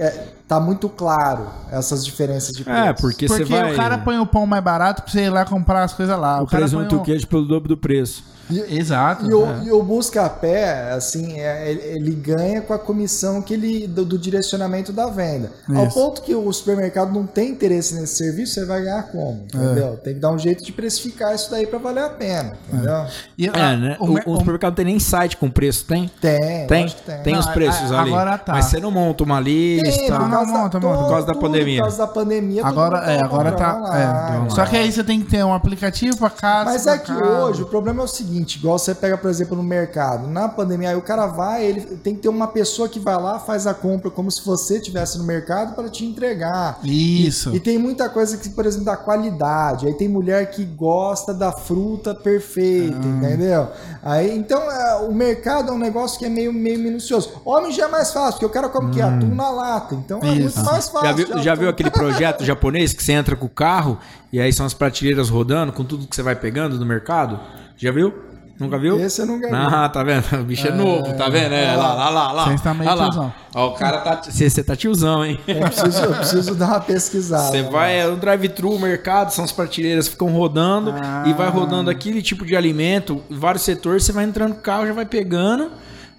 é, 0.00 0.02
é- 0.06 0.28
tá 0.48 0.58
muito 0.58 0.88
claro 0.88 1.46
essas 1.70 2.04
diferenças 2.06 2.56
de 2.56 2.64
preço. 2.64 2.78
É, 2.78 2.92
porque 2.94 3.28
você 3.28 3.40
Porque 3.40 3.52
vai. 3.54 3.72
o 3.72 3.76
cara 3.76 3.98
põe 3.98 4.18
o 4.18 4.26
pão 4.26 4.46
mais 4.46 4.64
barato 4.64 5.02
pra 5.02 5.12
você 5.12 5.24
ir 5.24 5.30
lá 5.30 5.44
comprar 5.44 5.82
as 5.84 5.92
coisas 5.92 6.18
lá. 6.18 6.40
o 6.40 6.44
O, 6.44 6.46
cara 6.46 6.62
presunto 6.62 6.86
e 6.86 6.88
põe 6.88 6.98
o 6.98 7.02
queijo 7.02 7.26
pelo 7.26 7.44
dobro 7.46 7.68
do 7.68 7.76
preço. 7.76 8.24
Exato. 8.60 9.26
E 9.28 9.34
o, 9.34 9.46
é. 9.46 9.64
e 9.64 9.70
o 9.72 9.82
busca-pé, 9.82 10.92
assim, 10.92 11.38
é, 11.40 11.70
ele, 11.72 12.12
ganha 12.14 12.60
com 12.60 12.72
a 12.72 12.78
comissão 12.78 13.40
que 13.42 13.54
ele, 13.54 13.86
do, 13.86 14.04
do 14.04 14.18
direcionamento 14.18 14.92
da 14.92 15.06
venda. 15.06 15.50
Ao 15.74 15.86
Isso. 15.86 15.94
ponto 15.94 16.22
que 16.22 16.34
o 16.34 16.52
supermercado 16.52 17.12
não 17.12 17.26
tem 17.26 17.50
interesse 17.50 17.94
nesse 17.94 18.16
serviço, 18.16 18.54
você 18.54 18.64
vai 18.64 18.82
ganhar 18.82 19.02
como? 19.04 19.44
É. 19.54 19.56
Entendeu? 19.56 19.96
Tem 20.02 20.14
que 20.14 20.20
dar 20.20 20.30
um 20.30 20.38
jeito 20.38 20.64
de 20.64 20.72
precificar 20.72 21.34
isso 21.34 21.50
daí 21.50 21.66
para 21.66 21.78
valer 21.78 22.04
a 22.04 22.10
pena. 22.10 22.52
Entendeu? 22.72 23.06
E, 23.38 23.46
É, 23.46 23.50
ah, 23.54 23.76
né? 23.76 23.96
o 24.00 24.06
O, 24.06 24.14
o 24.34 24.38
supermercado 24.38 24.74
tem 24.74 24.84
nem 24.84 24.98
site 24.98 25.36
com 25.36 25.50
preço, 25.50 25.84
tem? 25.86 26.10
Tem, 26.20 26.66
Tem? 26.66 26.86
tem. 26.88 27.18
Tem 27.22 27.32
Não, 27.32 27.40
os 27.40 27.46
preços 27.46 27.90
a- 27.92 28.00
ali. 28.02 28.10
agora 28.12 28.36
tá. 28.38 28.52
Mas 28.52 28.66
você 28.66 28.80
não 28.80 28.90
monta 28.90 29.24
uma 29.24 29.40
lista. 29.40 29.88
Tem, 29.90 30.08
por 30.10 30.20
Não, 30.20 30.30
causa, 30.30 30.52
monta, 30.52 30.80
da, 30.80 30.88
monta. 30.88 31.02
Por 31.02 31.10
causa 31.10 31.26
da 31.26 31.34
pandemia. 31.34 31.78
Por 31.78 31.82
causa 31.88 31.98
da 31.98 32.06
pandemia. 32.06 32.66
Agora, 32.66 32.98
é, 33.10 33.24
agora 33.24 33.52
tá. 33.52 34.44
é. 34.46 34.50
Só 34.50 34.64
que 34.66 34.76
aí 34.76 34.90
você 34.92 35.02
tem 35.04 35.20
que 35.20 35.30
ter 35.30 35.44
um 35.44 35.52
aplicativo 35.54 36.16
pra 36.18 36.30
casa. 36.30 36.70
Mas 36.70 36.86
é 36.86 36.98
que 36.98 37.12
hoje 37.12 37.62
o 37.62 37.66
problema 37.66 38.02
é 38.02 38.04
o 38.04 38.08
seguinte, 38.08 38.41
igual 38.42 38.78
você 38.78 38.94
pega, 38.94 39.16
por 39.16 39.28
exemplo, 39.30 39.56
no 39.56 39.62
mercado, 39.62 40.26
na 40.28 40.48
pandemia, 40.48 40.90
aí 40.90 40.96
o 40.96 41.02
cara 41.02 41.26
vai, 41.26 41.64
ele 41.64 41.80
tem 41.96 42.14
que 42.14 42.22
ter 42.22 42.28
uma 42.28 42.46
pessoa 42.48 42.88
que 42.88 42.98
vai 43.00 43.14
lá, 43.20 43.38
faz 43.38 43.66
a 43.66 43.74
compra 43.74 44.10
como 44.10 44.30
se 44.30 44.44
você 44.44 44.76
estivesse 44.76 45.18
no 45.18 45.24
mercado 45.24 45.74
para 45.74 45.88
te 45.88 46.04
entregar. 46.04 46.78
Isso. 46.84 47.54
E 47.54 47.60
tem 47.60 47.78
muita 47.78 48.08
coisa 48.08 48.36
que, 48.36 48.48
por 48.50 48.66
exemplo, 48.66 48.86
da 48.86 48.96
qualidade. 48.96 49.86
Aí 49.86 49.94
tem 49.94 50.08
mulher 50.08 50.50
que 50.50 50.64
gosta 50.64 51.32
da 51.34 51.52
fruta 51.52 52.14
perfeita, 52.14 52.96
Ah. 53.02 53.06
entendeu? 53.06 53.68
Aí, 54.02 54.36
então, 54.36 54.60
é, 54.70 54.96
o 55.08 55.12
mercado 55.14 55.70
é 55.70 55.72
um 55.72 55.78
negócio 55.78 56.18
que 56.18 56.24
é 56.24 56.28
meio, 56.28 56.52
meio 56.52 56.78
minucioso. 56.78 57.30
Homem 57.44 57.72
já 57.72 57.84
é 57.84 57.88
mais 57.88 58.12
fácil, 58.12 58.32
porque 58.32 58.46
o 58.46 58.50
cara 58.50 58.68
come 58.68 58.88
o 58.88 58.90
quê? 58.90 59.00
Atum 59.00 59.34
na 59.34 59.50
lata. 59.50 59.94
Então 59.94 60.18
é 60.22 60.26
Hum. 60.26 60.34
Isso. 60.34 60.56
muito 60.58 60.70
mais 60.70 60.88
fácil. 60.88 61.06
Já 61.08 61.12
viu, 61.12 61.38
já 61.42 61.54
viu 61.54 61.68
aquele 61.68 61.90
projeto 61.90 62.44
japonês 62.44 62.92
que 62.92 63.02
você 63.02 63.12
entra 63.12 63.36
com 63.36 63.46
o 63.46 63.48
carro 63.48 63.98
e 64.32 64.40
aí 64.40 64.52
são 64.52 64.64
as 64.66 64.74
prateleiras 64.74 65.28
rodando 65.28 65.72
com 65.72 65.84
tudo 65.84 66.06
que 66.06 66.14
você 66.16 66.22
vai 66.22 66.34
pegando 66.34 66.78
no 66.78 66.86
mercado? 66.86 67.38
Já 67.76 67.90
viu? 67.92 68.12
Nunca 68.62 68.78
viu? 68.78 68.98
Esse 69.00 69.20
eu 69.22 69.26
nunca 69.26 69.48
vi. 69.48 69.54
Ah, 69.54 69.88
tá 69.88 70.02
vendo? 70.02 70.24
O 70.40 70.44
bicho 70.44 70.66
é, 70.68 70.72
novo, 70.72 71.12
tá 71.14 71.28
vendo? 71.28 71.52
É, 71.52 71.74
lá, 71.76 71.94
lá, 71.94 72.08
lá, 72.08 72.32
lá. 72.32 72.44
Você 72.46 72.54
está 72.54 72.72
meio 72.74 72.94
lá. 72.94 73.04
tiozão. 73.04 73.32
Ó, 73.54 73.68
o 73.68 73.72
cara 73.74 73.98
tá. 73.98 74.22
Você 74.22 74.48
você 74.48 74.62
tá 74.64 74.74
tiozão, 74.76 75.24
hein? 75.24 75.38
Eu 75.46 75.60
preciso, 75.60 76.04
eu 76.04 76.14
preciso 76.14 76.54
dar 76.54 76.68
uma 76.68 76.80
pesquisada. 76.80 77.48
Você 77.50 77.62
vai 77.64 77.98
é, 78.00 78.06
no 78.06 78.16
drive-thru, 78.16 78.72
o 78.74 78.78
mercado, 78.80 79.30
são 79.30 79.44
as 79.44 79.52
prateleiras 79.52 80.06
que 80.06 80.12
ficam 80.12 80.28
rodando 80.28 80.94
Ah. 81.02 81.24
e 81.26 81.32
vai 81.32 81.48
rodando 81.48 81.90
aquele 81.90 82.22
tipo 82.22 82.44
de 82.46 82.56
alimento, 82.56 83.22
em 83.30 83.38
vários 83.38 83.62
setores, 83.64 84.04
você 84.04 84.12
vai 84.12 84.24
entrando 84.24 84.50
no 84.50 84.54
carro, 84.60 84.86
já 84.86 84.92
vai 84.92 85.04
pegando, 85.04 85.70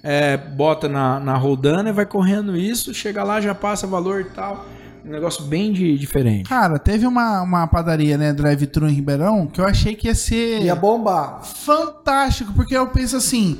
é, 0.03 0.35
bota 0.37 0.87
na, 0.89 1.19
na 1.19 1.35
rodana 1.35 1.89
e 1.89 1.93
vai 1.93 2.05
correndo 2.05 2.55
isso, 2.57 2.93
chega 2.93 3.23
lá, 3.23 3.39
já 3.41 3.55
passa 3.55 3.87
valor 3.87 4.21
e 4.21 4.25
tal. 4.25 4.65
Um 5.05 5.09
negócio 5.09 5.43
bem 5.45 5.73
de, 5.73 5.97
diferente. 5.97 6.47
Cara, 6.47 6.79
teve 6.79 7.05
uma, 7.05 7.41
uma 7.41 7.67
padaria, 7.67 8.17
né, 8.17 8.31
drive-thru 8.31 8.87
em 8.87 8.93
Ribeirão, 8.93 9.47
que 9.47 9.59
eu 9.59 9.65
achei 9.65 9.95
que 9.95 10.07
ia 10.07 10.15
ser 10.15 10.61
Ia 10.61 10.75
bombar. 10.75 11.43
fantástico, 11.43 12.53
porque 12.53 12.75
eu 12.75 12.87
penso 12.87 13.17
assim, 13.17 13.57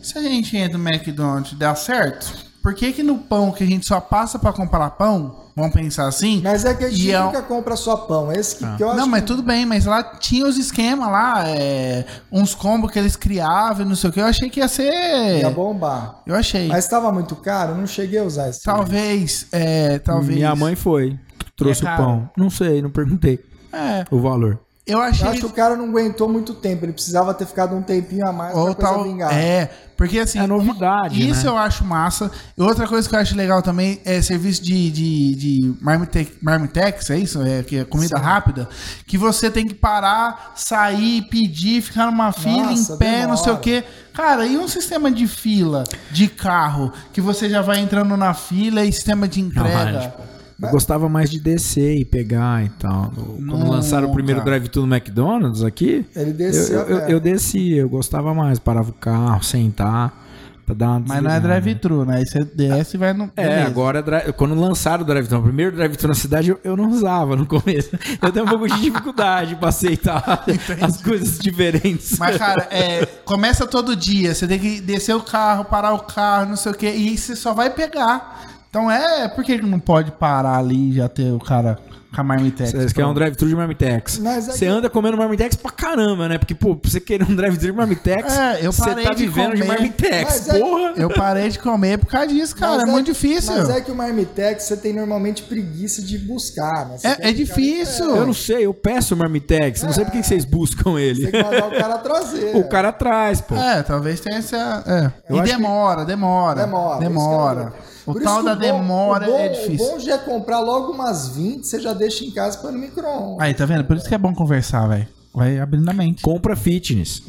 se 0.00 0.16
a 0.16 0.22
gente 0.22 0.56
entra 0.56 0.78
no 0.78 0.88
McDonald's 0.88 1.52
e 1.52 1.56
dá 1.56 1.74
certo, 1.74 2.43
por 2.64 2.74
que 2.74 2.92
que 2.94 3.02
no 3.02 3.18
pão 3.18 3.52
que 3.52 3.62
a 3.62 3.66
gente 3.66 3.86
só 3.86 4.00
passa 4.00 4.38
pra 4.38 4.50
comprar 4.50 4.88
pão, 4.92 5.50
vamos 5.54 5.74
pensar 5.74 6.08
assim? 6.08 6.40
Mas 6.42 6.64
é 6.64 6.72
que 6.72 6.82
a 6.84 6.88
gente 6.90 7.10
é 7.12 7.22
nunca 7.22 7.42
compra 7.42 7.76
só 7.76 7.94
pão. 7.94 8.32
Esse 8.32 8.56
que, 8.56 8.76
que 8.78 8.82
eu 8.82 8.88
acho 8.88 8.96
Não, 8.98 9.06
mas 9.06 9.20
que- 9.20 9.26
tudo 9.26 9.42
bem, 9.42 9.66
mas 9.66 9.84
lá 9.84 10.02
tinha 10.02 10.46
os 10.46 10.56
esquemas 10.56 11.06
lá, 11.08 11.44
é, 11.46 12.06
uns 12.32 12.54
combos 12.54 12.90
que 12.90 12.98
eles 12.98 13.16
criavam 13.16 13.84
e 13.84 13.88
não 13.90 13.94
sei 13.94 14.08
o 14.08 14.12
que, 14.14 14.20
eu 14.20 14.24
achei 14.24 14.48
que 14.48 14.60
ia 14.60 14.68
ser... 14.68 15.40
ia 15.40 15.50
bombar. 15.50 16.22
Eu 16.26 16.34
achei. 16.34 16.66
Mas 16.68 16.84
estava 16.84 17.12
muito 17.12 17.36
caro, 17.36 17.74
não 17.74 17.86
cheguei 17.86 18.18
a 18.18 18.24
usar 18.24 18.48
esse. 18.48 18.62
Talvez, 18.62 19.46
é, 19.52 19.98
talvez... 19.98 20.34
Minha 20.34 20.56
mãe 20.56 20.74
foi, 20.74 21.18
trouxe 21.54 21.86
É 21.86 21.92
o 21.92 21.96
pão. 21.98 22.30
Não 22.34 22.48
sei, 22.48 22.80
não 22.80 22.88
perguntei 22.88 23.38
É, 23.72 24.06
o 24.10 24.18
valor. 24.20 24.58
Eu 24.86 25.00
achei... 25.00 25.26
Eu 25.26 25.30
acho 25.32 25.40
que 25.40 25.46
o 25.46 25.50
cara 25.50 25.76
não 25.76 25.86
aguentou 25.86 26.28
muito 26.28 26.52
tempo, 26.54 26.84
ele 26.84 26.92
precisava 26.92 27.32
ter 27.34 27.46
ficado 27.46 27.74
um 27.74 27.82
tempinho 27.82 28.26
a 28.28 28.32
mais 28.32 28.54
Ou 28.56 28.74
pra 28.74 28.88
tal, 28.90 29.04
vingar. 29.04 29.32
é, 29.32 29.70
porque 29.96 30.18
assim, 30.18 30.38
É 30.38 30.46
novidade, 30.46 31.26
isso 31.28 31.44
né? 31.44 31.50
eu 31.52 31.56
acho 31.56 31.84
massa. 31.84 32.30
E 32.58 32.60
outra 32.62 32.86
coisa 32.86 33.08
que 33.08 33.14
eu 33.14 33.18
acho 33.18 33.34
legal 33.36 33.62
também 33.62 34.00
é 34.04 34.20
serviço 34.20 34.62
de, 34.62 34.90
de, 34.90 35.34
de 35.36 35.74
marmite- 35.80 36.32
marmitex, 36.42 37.08
é 37.10 37.18
isso? 37.18 37.40
É, 37.42 37.62
que 37.62 37.78
é 37.78 37.84
comida 37.84 38.18
rápida. 38.18 38.68
Que 39.06 39.16
você 39.16 39.50
tem 39.50 39.66
que 39.66 39.74
parar, 39.74 40.52
sair, 40.56 41.22
pedir, 41.30 41.80
ficar 41.80 42.06
numa 42.06 42.32
fila 42.32 42.70
Nossa, 42.70 42.94
em 42.94 42.98
pé, 42.98 43.26
não 43.26 43.36
sei 43.36 43.52
o 43.52 43.56
demora. 43.56 43.60
quê. 43.62 43.84
Cara, 44.12 44.46
e 44.46 44.56
um 44.58 44.68
sistema 44.68 45.10
de 45.10 45.26
fila 45.26 45.82
de 46.10 46.28
carro 46.28 46.92
que 47.12 47.20
você 47.20 47.48
já 47.48 47.62
vai 47.62 47.78
entrando 47.80 48.16
na 48.16 48.34
fila 48.34 48.84
e 48.84 48.92
sistema 48.92 49.26
de 49.26 49.40
entrega? 49.40 50.14
Eu 50.62 50.70
gostava 50.70 51.08
mais 51.08 51.30
de 51.30 51.40
descer 51.40 51.96
e 51.96 52.04
pegar 52.04 52.64
e 52.64 52.68
tal. 52.70 53.12
Quando 53.14 53.68
lançaram 53.68 54.08
o 54.10 54.12
primeiro 54.14 54.42
drive-thru 54.44 54.86
no 54.86 54.94
McDonald's 54.94 55.62
aqui, 55.62 56.06
Ele 56.14 56.30
eu, 56.30 56.34
desceu. 56.34 56.80
eu, 56.80 56.86
eu, 56.88 56.98
é. 56.98 57.12
eu 57.12 57.20
descia, 57.20 57.76
eu 57.82 57.88
gostava 57.88 58.32
mais. 58.32 58.58
Parava 58.58 58.90
o 58.90 58.92
carro, 58.94 59.42
sentar, 59.42 60.22
pra 60.64 60.74
dar 60.74 60.90
uma 60.90 61.00
Mas 61.06 61.22
não 61.22 61.30
é 61.30 61.40
drive-thru, 61.40 62.04
né? 62.04 62.18
Aí 62.18 62.26
você 62.26 62.44
desce 62.44 62.96
e 62.96 62.98
vai 62.98 63.12
no. 63.12 63.30
É, 63.36 63.48
beleza. 63.48 63.66
agora, 63.66 64.00
dri- 64.02 64.32
quando 64.34 64.54
lançaram 64.54 65.02
o 65.02 65.06
drive-thru, 65.06 65.40
o 65.40 65.42
primeiro 65.42 65.74
drive-thru 65.76 66.08
na 66.08 66.14
cidade, 66.14 66.50
eu, 66.50 66.60
eu 66.62 66.76
não 66.76 66.88
usava 66.90 67.34
no 67.36 67.46
começo. 67.46 67.90
Eu 68.22 68.32
tenho 68.32 68.46
um 68.46 68.48
pouco 68.48 68.68
de 68.68 68.80
dificuldade 68.80 69.56
pra 69.56 69.68
aceitar 69.70 70.44
as 70.80 71.02
coisas 71.02 71.38
diferentes. 71.38 72.16
Mas, 72.18 72.36
cara, 72.38 72.68
é, 72.70 73.04
começa 73.24 73.66
todo 73.66 73.94
dia. 73.96 74.34
Você 74.34 74.46
tem 74.46 74.58
que 74.58 74.80
descer 74.80 75.14
o 75.16 75.20
carro, 75.20 75.64
parar 75.64 75.92
o 75.94 76.00
carro, 76.00 76.46
não 76.50 76.56
sei 76.56 76.72
o 76.72 76.74
quê. 76.74 76.90
E 76.92 77.18
você 77.18 77.34
só 77.34 77.52
vai 77.52 77.70
pegar. 77.70 78.53
Então 78.74 78.90
é. 78.90 79.28
Por 79.28 79.44
que 79.44 79.56
não 79.62 79.78
pode 79.78 80.10
parar 80.10 80.58
ali 80.58 80.90
e 80.90 80.94
já 80.94 81.08
ter 81.08 81.30
o 81.30 81.38
cara 81.38 81.78
com 82.12 82.20
a 82.20 82.24
marmitex? 82.24 82.72
Você 82.72 82.92
quer 82.92 83.06
um 83.06 83.14
drive-thru 83.14 83.48
de 83.48 83.54
Marmitex. 83.54 84.18
Mas 84.18 84.48
é 84.48 84.52
Você 84.52 84.58
que- 84.58 84.64
anda 84.66 84.90
comendo 84.90 85.16
Marmitex 85.16 85.54
pra 85.54 85.70
caramba, 85.70 86.28
né? 86.28 86.38
Porque, 86.38 86.56
pô, 86.56 86.74
pra 86.74 86.90
você 86.90 86.98
querer 86.98 87.22
um 87.22 87.36
drive-thru 87.36 87.70
de 87.70 87.76
Marmitex, 87.76 88.36
É, 88.36 88.66
eu 88.66 88.72
você 88.72 88.92
tá 88.96 89.14
de 89.14 89.26
vivendo 89.26 89.54
de 89.54 89.62
comer. 89.62 89.68
Marmitex. 89.74 90.24
Mas 90.24 90.48
é- 90.48 90.58
Porra! 90.58 90.92
Eu 90.96 91.08
parei 91.08 91.48
de 91.50 91.58
comer 91.60 91.98
por 91.98 92.06
causa 92.06 92.26
disso, 92.26 92.56
cara. 92.56 92.78
Mas 92.78 92.88
é, 92.88 92.90
muito 92.90 93.06
difícil. 93.12 93.54
Mas 93.56 93.70
é 93.70 93.80
que 93.80 93.92
o 93.92 93.94
Marmitex 93.94 94.64
você 94.64 94.76
tem 94.76 94.92
normalmente 94.92 95.44
preguiça 95.44 96.02
de 96.02 96.18
buscar, 96.18 96.88
né? 96.88 96.98
Você 96.98 97.06
É- 97.06 97.10
é 97.10 97.14
ficar- 97.14 97.30
difícil. 97.32 98.16
Eu 98.16 98.26
não 98.26 98.34
sei, 98.34 98.66
eu 98.66 98.74
peço 98.74 99.14
o 99.14 99.16
Marmitex. 99.16 99.84
Não 99.84 99.92
sei 99.92 100.04
por 100.04 100.10
que 100.10 100.20
vocês 100.24 100.44
buscam 100.44 100.94
Você 100.94 101.00
ele. 101.00 101.30
tem 101.30 101.40
que 101.40 101.48
mandar 101.48 101.68
o 101.68 101.70
cara 101.70 101.98
trazer. 101.98 102.56
O 102.58 102.68
cara 102.68 102.90
traz, 102.90 103.40
pô. 103.40 103.54
É, 103.54 103.84
talvez 103.84 104.18
tenha 104.18 104.38
essa. 104.38 104.82
É. 104.84 105.32
E 105.32 105.38
acho 105.38 105.44
que- 105.44 105.56
demora, 105.56 106.04
demora. 106.04 106.60
Demora. 106.60 106.98
Demora. 106.98 107.72
É 108.06 108.10
O 108.10 108.12
Por 108.12 108.22
isso 108.22 108.30
tal 108.30 108.38
que 108.40 108.44
da 108.46 108.54
bom- 108.54 108.60
demora 108.60 109.26
bom- 109.26 109.38
é 109.38 109.48
difícil. 109.48 109.86
O 109.86 109.90
bom 109.92 109.98
já 109.98 110.14
é 110.14 110.18
comprar 110.18 110.60
logo 110.60 110.92
umas 110.92 111.28
20, 111.28 111.66
você 111.66 111.80
já 111.80 111.92
deixa 111.92 112.24
em 112.24 112.30
casa 112.30 112.58
para 112.58 112.70
no 112.72 112.78
micro-ondas. 112.78 113.40
Aí, 113.40 113.54
tá 113.54 113.64
vendo? 113.66 113.84
Por 113.84 113.96
isso 113.96 114.08
que 114.08 114.14
é 114.14 114.18
bom 114.18 114.34
conversar, 114.34 114.86
velho. 114.88 115.08
Vai 115.34 115.58
abrindo 115.58 115.88
a 115.88 115.92
mente. 115.92 116.22
Compra 116.22 116.54
fitness. 116.54 117.22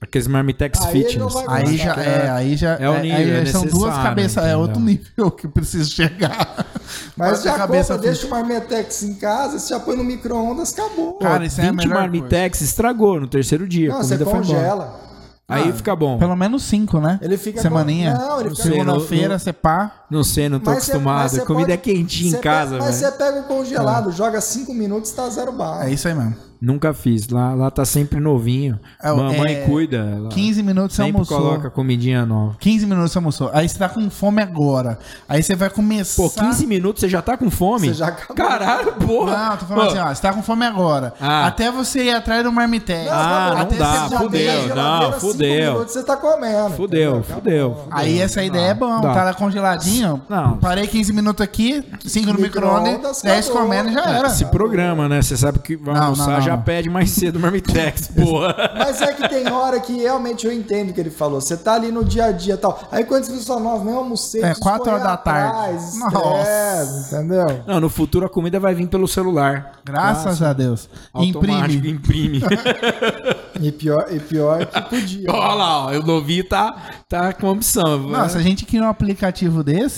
Aqueles 0.00 0.26
Marmitex 0.28 0.80
Aí 0.80 0.92
fitness. 1.04 1.34
Aí 1.46 1.76
já, 1.76 1.94
é, 1.96 2.30
aí 2.30 2.56
já 2.56 2.74
É 2.80 2.88
o 2.88 2.94
é- 2.94 3.02
nível, 3.02 3.18
aí 3.18 3.30
é 3.42 3.44
são 3.46 3.66
duas 3.66 3.94
cabeças, 3.94 4.42
é 4.46 4.56
outro 4.56 4.80
nível 4.80 5.30
que 5.30 5.44
eu 5.46 5.50
preciso 5.50 5.90
chegar. 5.90 6.64
Mas 7.14 7.42
já 7.42 7.54
cabeça 7.56 7.94
compra, 7.94 8.10
deixa 8.10 8.26
o 8.26 8.30
Marmitex 8.30 9.02
em 9.02 9.14
casa, 9.14 9.58
você 9.58 9.74
já 9.74 9.78
põe 9.78 9.96
no 9.96 10.02
micro-ondas, 10.02 10.72
acabou. 10.72 11.14
Cara, 11.18 11.44
isso 11.44 11.60
é 11.60 11.64
a 11.68 11.70
20 11.70 11.76
melhor 11.76 12.00
Marmitex 12.00 12.62
estragou 12.62 13.20
no 13.20 13.26
terceiro 13.28 13.68
dia. 13.68 13.90
não, 13.90 14.02
você 14.02 14.16
congela. 14.16 14.98
Aí 15.46 15.68
Ah, 15.68 15.72
fica 15.72 15.94
bom. 15.94 16.16
Pelo 16.16 16.36
menos 16.36 16.62
cinco, 16.62 16.98
né? 17.00 17.18
Ele 17.20 17.36
fica 17.36 17.60
Semaninha. 17.60 18.14
com- 18.14 18.18
Não, 18.26 18.40
ele 18.40 18.50
fica- 18.50 18.62
Segunda-feira, 18.62 19.34
no- 19.34 19.38
você 19.40 19.52
pá. 19.52 19.99
Não 20.10 20.24
sei, 20.24 20.48
não 20.48 20.58
tô 20.58 20.70
Mas 20.70 20.78
acostumado. 20.88 21.28
você 21.30 21.40
Comida 21.44 21.68
pode- 21.68 21.72
é 21.72 21.76
quentinha 21.76 22.36
em 22.36 22.40
casa, 22.40 22.72
pega- 22.72 22.84
Mas 22.84 22.94
você 22.96 23.10
pega 23.12 23.40
o 23.40 23.44
congelado, 23.44 24.10
joga 24.12 24.40
5 24.40 24.74
minutos, 24.74 25.10
tá 25.12 25.28
zero 25.28 25.52
bala. 25.52 25.86
É 25.86 25.92
isso 25.92 26.08
aí 26.08 26.14
mesmo. 26.14 26.34
Nunca 26.60 26.92
fiz. 26.92 27.26
Lá, 27.30 27.54
lá 27.54 27.70
tá 27.70 27.86
sempre 27.86 28.20
novinho. 28.20 28.78
É, 29.02 29.10
Mamãe 29.10 29.54
é, 29.54 29.64
cuida. 29.64 29.96
Ela 29.96 30.28
15 30.28 30.62
minutos 30.62 30.94
você 30.94 31.02
sempre 31.04 31.12
almoçou. 31.22 31.38
coloca 31.38 31.70
comidinha 31.70 32.26
nova. 32.26 32.54
15 32.60 32.84
minutos 32.84 33.12
você 33.12 33.16
almoçou. 33.18 33.50
Aí 33.54 33.66
você 33.66 33.78
tá 33.78 33.88
com 33.88 34.10
fome 34.10 34.42
agora. 34.42 34.98
Aí 35.26 35.42
você 35.42 35.56
vai 35.56 35.70
começar. 35.70 36.22
Pô, 36.22 36.28
15 36.28 36.66
minutos 36.66 37.00
você 37.00 37.08
já 37.08 37.22
tá 37.22 37.38
com 37.38 37.50
fome? 37.50 37.88
Você 37.88 37.94
já 37.94 38.08
acabou. 38.08 38.36
Caralho, 38.36 38.92
porra. 38.92 39.38
Não, 39.48 39.56
tô 39.56 39.64
falando 39.64 39.84
Pô, 39.86 39.90
assim, 39.90 39.98
ó. 40.00 40.14
Você 40.14 40.20
tá 40.20 40.34
com 40.34 40.42
fome 40.42 40.66
agora. 40.66 41.14
Ah. 41.18 41.46
Até 41.46 41.72
você 41.72 42.04
ir 42.04 42.10
atrás 42.14 42.44
do 42.44 42.52
marmitex. 42.52 43.08
Ah, 43.10 43.52
não 43.54 43.62
Até 43.62 43.76
dá, 43.76 43.92
você 43.94 44.10
Já 44.10 44.18
fudeu, 44.20 44.76
não, 44.76 45.12
fudeu. 45.14 45.72
minutos 45.72 45.92
Você 45.94 46.02
tá 46.02 46.16
comendo. 46.18 46.70
Fudeu, 46.76 47.10
entendeu? 47.20 47.34
fudeu. 47.36 47.84
Aí 47.90 48.20
essa 48.20 48.44
ideia 48.44 48.72
é 48.72 48.74
bom. 48.74 49.00
Dá. 49.00 49.14
Tá 49.14 49.24
lá 49.24 49.32
congeladinho. 49.32 49.99
Não. 50.28 50.56
Parei 50.58 50.86
15 50.86 51.12
minutos 51.12 51.42
aqui, 51.42 51.84
5 52.04 52.32
no 52.32 52.38
micro-ondas, 52.40 52.92
Micro-ondas, 52.92 53.22
10 53.22 53.46
acabou. 53.48 53.62
comendo 53.62 53.88
e 53.90 53.92
já 53.92 54.04
era. 54.10 54.30
Se 54.30 54.44
programa, 54.46 55.08
né? 55.08 55.22
Você 55.22 55.36
sabe 55.36 55.58
que 55.58 55.76
vai 55.76 55.94
Não, 55.94 56.02
almoçar, 56.02 56.26
não, 56.26 56.32
não, 56.34 56.40
já 56.40 56.56
não. 56.56 56.62
pede 56.62 56.88
mais 56.90 57.10
cedo 57.10 57.36
o 57.36 57.40
Marmitex, 57.40 58.08
porra. 58.14 58.54
Mas 58.76 59.00
é 59.02 59.12
que 59.12 59.28
tem 59.28 59.50
hora 59.50 59.80
que 59.80 59.92
realmente 59.96 60.46
eu 60.46 60.52
entendo 60.52 60.90
o 60.90 60.92
que 60.92 61.00
ele 61.00 61.10
falou. 61.10 61.40
Você 61.40 61.56
tá 61.56 61.74
ali 61.74 61.90
no 61.92 62.04
dia 62.04 62.26
a 62.26 62.32
dia 62.32 62.54
e 62.54 62.56
tal. 62.56 62.80
Aí 62.90 63.04
quando 63.04 63.24
você 63.24 63.44
fala, 63.44 63.60
nove, 63.60 63.88
eu 63.88 63.98
almocei. 63.98 64.40
É, 64.40 64.46
preciso 64.46 64.62
quatro 64.62 64.84
correr 64.84 64.94
horas 64.96 65.06
da 65.06 65.16
tarde. 65.16 65.48
atrás, 65.50 65.94
Nossa. 65.98 67.16
entendeu? 67.16 67.62
Não, 67.66 67.80
no 67.80 67.88
futuro 67.88 68.26
a 68.26 68.28
comida 68.28 68.58
vai 68.60 68.74
vir 68.74 68.86
pelo 68.88 69.06
celular. 69.08 69.72
Graças 69.84 70.42
a 70.42 70.52
Deus. 70.52 70.88
Automático, 71.12 71.86
Imprime. 71.86 72.38
imprime. 72.38 72.40
E 73.62 73.70
pior, 73.70 74.06
e 74.10 74.18
pior 74.18 74.64
que 74.64 74.80
podia. 74.82 75.30
Olha 75.30 75.54
lá, 75.54 75.86
ó, 75.86 75.90
o 75.90 76.02
novinho 76.02 76.42
tá, 76.48 76.74
tá 77.06 77.30
com 77.34 77.46
opção. 77.50 77.98
Não, 78.08 78.26
se 78.26 78.38
a 78.38 78.40
gente 78.40 78.64
cria 78.64 78.82
um 78.82 78.88
aplicativo 78.88 79.62
desse, 79.62 79.89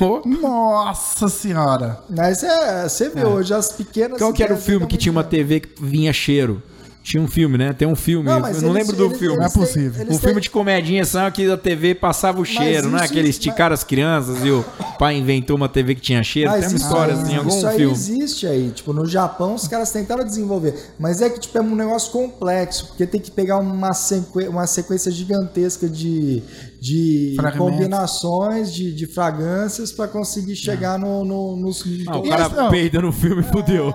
Ô, 0.00 0.22
nossa 0.26 1.28
senhora. 1.28 2.00
Mas 2.08 2.42
é, 2.44 2.88
você 2.88 3.08
vê 3.08 3.24
hoje 3.24 3.52
as 3.52 3.72
pequenas. 3.72 4.18
Qual 4.18 4.32
que 4.32 4.42
era 4.42 4.54
o 4.54 4.58
filme 4.58 4.86
que 4.86 4.96
tinha 4.96 5.10
uma 5.12 5.24
TV 5.24 5.60
que 5.60 5.82
vinha 5.82 6.12
cheiro? 6.12 6.62
Tinha 7.02 7.22
um 7.22 7.28
filme, 7.28 7.56
né? 7.56 7.72
Tem 7.72 7.88
um 7.88 7.96
filme. 7.96 8.26
Não, 8.28 8.34
eu 8.36 8.40
mas 8.42 8.60
não 8.60 8.68
eles- 8.70 8.86
lembro 8.86 8.94
do 8.96 9.06
eles- 9.06 9.18
filme. 9.18 9.38
Não 9.38 9.44
é 9.44 9.48
possível. 9.48 10.06
O 10.10 10.18
filme 10.18 10.42
de 10.42 10.50
comedinha 10.50 11.06
são 11.06 11.30
que 11.30 11.50
a 11.50 11.56
TV 11.56 11.94
passava 11.94 12.38
o 12.38 12.44
cheiro, 12.44 12.90
não 12.90 12.98
é? 12.98 13.04
isso- 13.04 13.12
Aquele 13.12 13.28
isso- 13.30 13.38
esticar 13.38 13.72
as 13.72 13.82
crianças 13.82 14.44
e 14.44 14.50
o 14.50 14.62
pai 14.98 15.16
inventou 15.16 15.56
uma 15.56 15.70
TV 15.70 15.94
que 15.94 16.02
tinha 16.02 16.22
cheiro. 16.22 16.50
Mas 16.50 16.60
Tem 16.60 16.68
uma 16.68 16.76
isso 16.76 16.84
história 16.84 17.14
assim, 17.14 17.36
algum 17.36 17.48
isso 17.48 17.70
filme. 17.70 17.92
existe 17.94 18.46
aí. 18.46 18.70
Tipo, 18.72 18.92
no 18.92 19.06
Japão 19.06 19.54
os 19.54 19.66
caras 19.66 19.90
tentaram 19.90 20.22
desenvolver. 20.22 20.74
Mas 20.98 21.22
é 21.22 21.30
que 21.30 21.40
tipo, 21.40 21.56
é 21.56 21.62
um 21.62 21.74
negócio 21.74 22.12
complexo, 22.12 22.88
porque 22.88 23.06
tem 23.06 23.20
que 23.20 23.30
pegar 23.30 23.56
uma, 23.58 23.94
sequ... 23.94 24.46
uma 24.46 24.66
sequência 24.66 25.10
gigantesca 25.10 25.88
de, 25.88 26.42
de 26.80 27.34
Fragmentos. 27.36 27.76
combinações, 27.76 28.72
de, 28.72 28.92
de 28.92 29.06
fragrâncias 29.06 29.92
para 29.92 30.08
conseguir 30.08 30.56
chegar 30.56 30.98
no, 30.98 31.24
no, 31.24 31.56
nos. 31.56 31.84
Ah, 32.06 32.18
o 32.18 32.28
cara 32.28 32.48
não? 32.48 32.70
peida 32.70 33.00
no 33.00 33.12
filme 33.12 33.42
e 33.42 33.44
fudeu. 33.44 33.92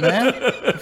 né? 0.00 0.32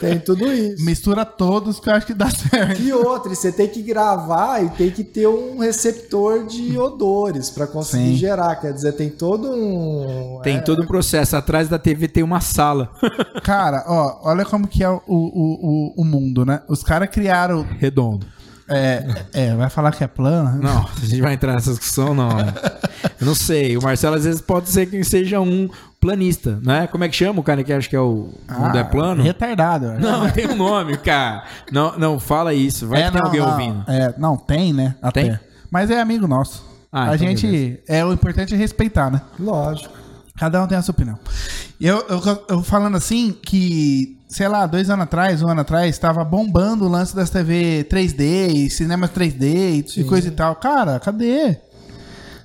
Tem 0.00 0.18
tudo 0.18 0.50
isso. 0.52 0.84
Mistura 0.84 1.24
todos 1.24 1.78
que 1.78 1.88
eu 1.88 1.94
acho 1.94 2.06
que 2.06 2.14
dá 2.14 2.30
certo. 2.30 2.80
E 2.80 2.92
outra, 2.92 3.32
e 3.32 3.36
você 3.36 3.52
tem 3.52 3.68
que 3.68 3.82
gravar 3.82 4.64
e 4.64 4.68
tem 4.70 4.90
que 4.90 5.04
ter 5.04 5.26
um 5.26 5.58
receptor 5.58 6.46
de 6.46 6.78
odores 6.78 7.50
para 7.50 7.66
conseguir 7.66 8.12
Sim. 8.12 8.16
gerar. 8.16 8.56
Quer 8.56 8.72
dizer, 8.72 8.92
tem 8.92 9.10
todo 9.10 9.50
um. 9.50 10.40
Tem 10.42 10.56
é, 10.56 10.60
todo 10.60 10.82
um 10.82 10.86
processo. 10.86 11.36
Atrás 11.36 11.68
da 11.68 11.78
TV 11.78 12.08
tem 12.08 12.22
uma 12.22 12.40
sala 12.40 12.90
Cara, 13.42 13.84
ó, 13.86 14.20
olha 14.30 14.44
como 14.44 14.66
que 14.66 14.82
é 14.82 14.88
o, 14.88 15.00
o, 15.06 15.94
o, 15.96 16.02
o 16.02 16.04
mundo, 16.04 16.44
né? 16.44 16.62
Os 16.68 16.82
caras 16.82 17.08
criaram. 17.10 17.66
redondo. 17.78 18.26
É, 18.68 19.04
é, 19.32 19.54
vai 19.54 19.68
falar 19.68 19.92
que 19.92 20.02
é 20.02 20.06
plana? 20.06 20.52
Não, 20.52 20.86
a 20.86 21.06
gente 21.06 21.20
vai 21.20 21.34
entrar 21.34 21.52
nessa 21.52 21.70
discussão, 21.70 22.14
não. 22.14 22.28
né? 22.34 22.54
Eu 23.20 23.26
não 23.26 23.34
sei. 23.34 23.76
O 23.76 23.82
Marcelo 23.82 24.16
às 24.16 24.24
vezes 24.24 24.40
pode 24.40 24.70
ser 24.70 24.86
que 24.86 25.02
seja 25.04 25.40
um 25.40 25.68
planista, 26.00 26.58
né? 26.62 26.86
Como 26.86 27.04
é 27.04 27.08
que 27.08 27.16
chama 27.16 27.40
o 27.40 27.42
cara 27.42 27.62
que 27.62 27.72
acha 27.72 27.88
que 27.88 27.96
é 27.96 28.00
o 28.00 28.32
mundo 28.50 28.78
é 28.78 28.84
plano? 28.84 29.22
Retardado. 29.22 29.94
Não, 29.98 30.30
tem 30.30 30.46
um 30.46 30.56
nome, 30.56 30.96
cara. 30.96 31.44
Não, 31.70 31.98
não 31.98 32.18
fala 32.18 32.54
isso. 32.54 32.86
Vai 32.86 33.02
é, 33.02 33.06
que 33.06 33.12
tem 33.12 33.20
não, 33.20 33.26
alguém 33.26 33.40
não. 33.40 33.50
ouvindo. 33.50 33.84
É, 33.86 34.14
não, 34.18 34.36
tem, 34.36 34.72
né? 34.72 34.94
Até. 35.02 35.22
Tem? 35.22 35.40
Mas 35.70 35.90
é 35.90 36.00
amigo 36.00 36.26
nosso. 36.26 36.64
Ah, 36.90 37.10
a 37.10 37.14
então 37.16 37.28
gente. 37.28 37.46
beleza. 37.46 37.78
É 37.88 38.04
o 38.04 38.12
importante 38.12 38.54
é 38.54 38.56
respeitar, 38.56 39.10
né? 39.10 39.20
Lógico. 39.38 39.92
Cada 40.36 40.62
um 40.62 40.66
tem 40.66 40.76
a 40.78 40.82
sua 40.82 40.92
opinião. 40.92 41.18
Eu, 41.80 42.04
eu, 42.08 42.44
eu 42.48 42.62
falando 42.62 42.96
assim 42.96 43.32
que, 43.32 44.18
sei 44.34 44.48
lá, 44.48 44.66
dois 44.66 44.90
anos 44.90 45.04
atrás, 45.04 45.42
um 45.42 45.48
ano 45.48 45.60
atrás, 45.60 45.90
estava 45.90 46.24
bombando 46.24 46.84
o 46.84 46.88
lance 46.88 47.14
das 47.14 47.30
TV 47.30 47.86
3D 47.88 48.52
e 48.52 48.68
cinemas 48.68 49.10
3D 49.10 49.86
e, 49.96 50.00
e 50.00 50.04
coisa 50.04 50.26
e 50.26 50.32
tal. 50.32 50.56
Cara, 50.56 50.98
cadê? 50.98 51.56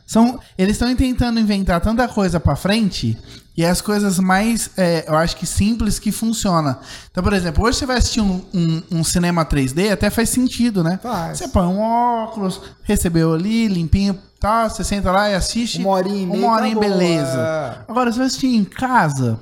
São, 0.06 0.40
eles 0.56 0.74
estão 0.74 0.96
tentando 0.96 1.40
inventar 1.40 1.82
tanta 1.82 2.08
coisa 2.08 2.40
pra 2.40 2.56
frente 2.56 3.18
e 3.58 3.66
as 3.66 3.82
coisas 3.82 4.20
mais, 4.20 4.70
é, 4.78 5.04
eu 5.08 5.16
acho 5.18 5.36
que 5.36 5.48
simples 5.48 5.98
que 5.98 6.12
funciona. 6.12 6.80
Então, 7.10 7.24
por 7.24 7.34
exemplo, 7.34 7.64
hoje 7.64 7.80
você 7.80 7.86
vai 7.88 7.98
assistir 7.98 8.22
um, 8.22 8.40
um, 8.54 8.84
um 8.92 9.04
cinema 9.04 9.44
3D, 9.44 9.92
até 9.92 10.12
faz 10.12 10.30
sentido, 10.30 10.84
né? 10.84 11.00
Faz. 11.02 11.40
Você 11.40 11.48
põe 11.48 11.66
um 11.66 11.80
óculos, 11.80 12.62
recebeu 12.84 13.34
ali, 13.34 13.68
limpinho, 13.68 14.16
tá? 14.40 14.70
Você 14.70 14.84
senta 14.84 15.12
lá 15.12 15.32
e 15.32 15.34
assiste. 15.34 15.80
Uma 15.80 16.00
e 16.02 16.26
meia, 16.28 16.40
Uma 16.40 16.54
horinha, 16.54 16.78
acabou, 16.78 16.90
beleza. 16.98 17.40
é. 17.40 17.92
Agora, 17.92 18.12
se 18.12 18.18
você 18.20 18.24
assistir 18.26 18.56
em 18.56 18.64
casa, 18.64 19.40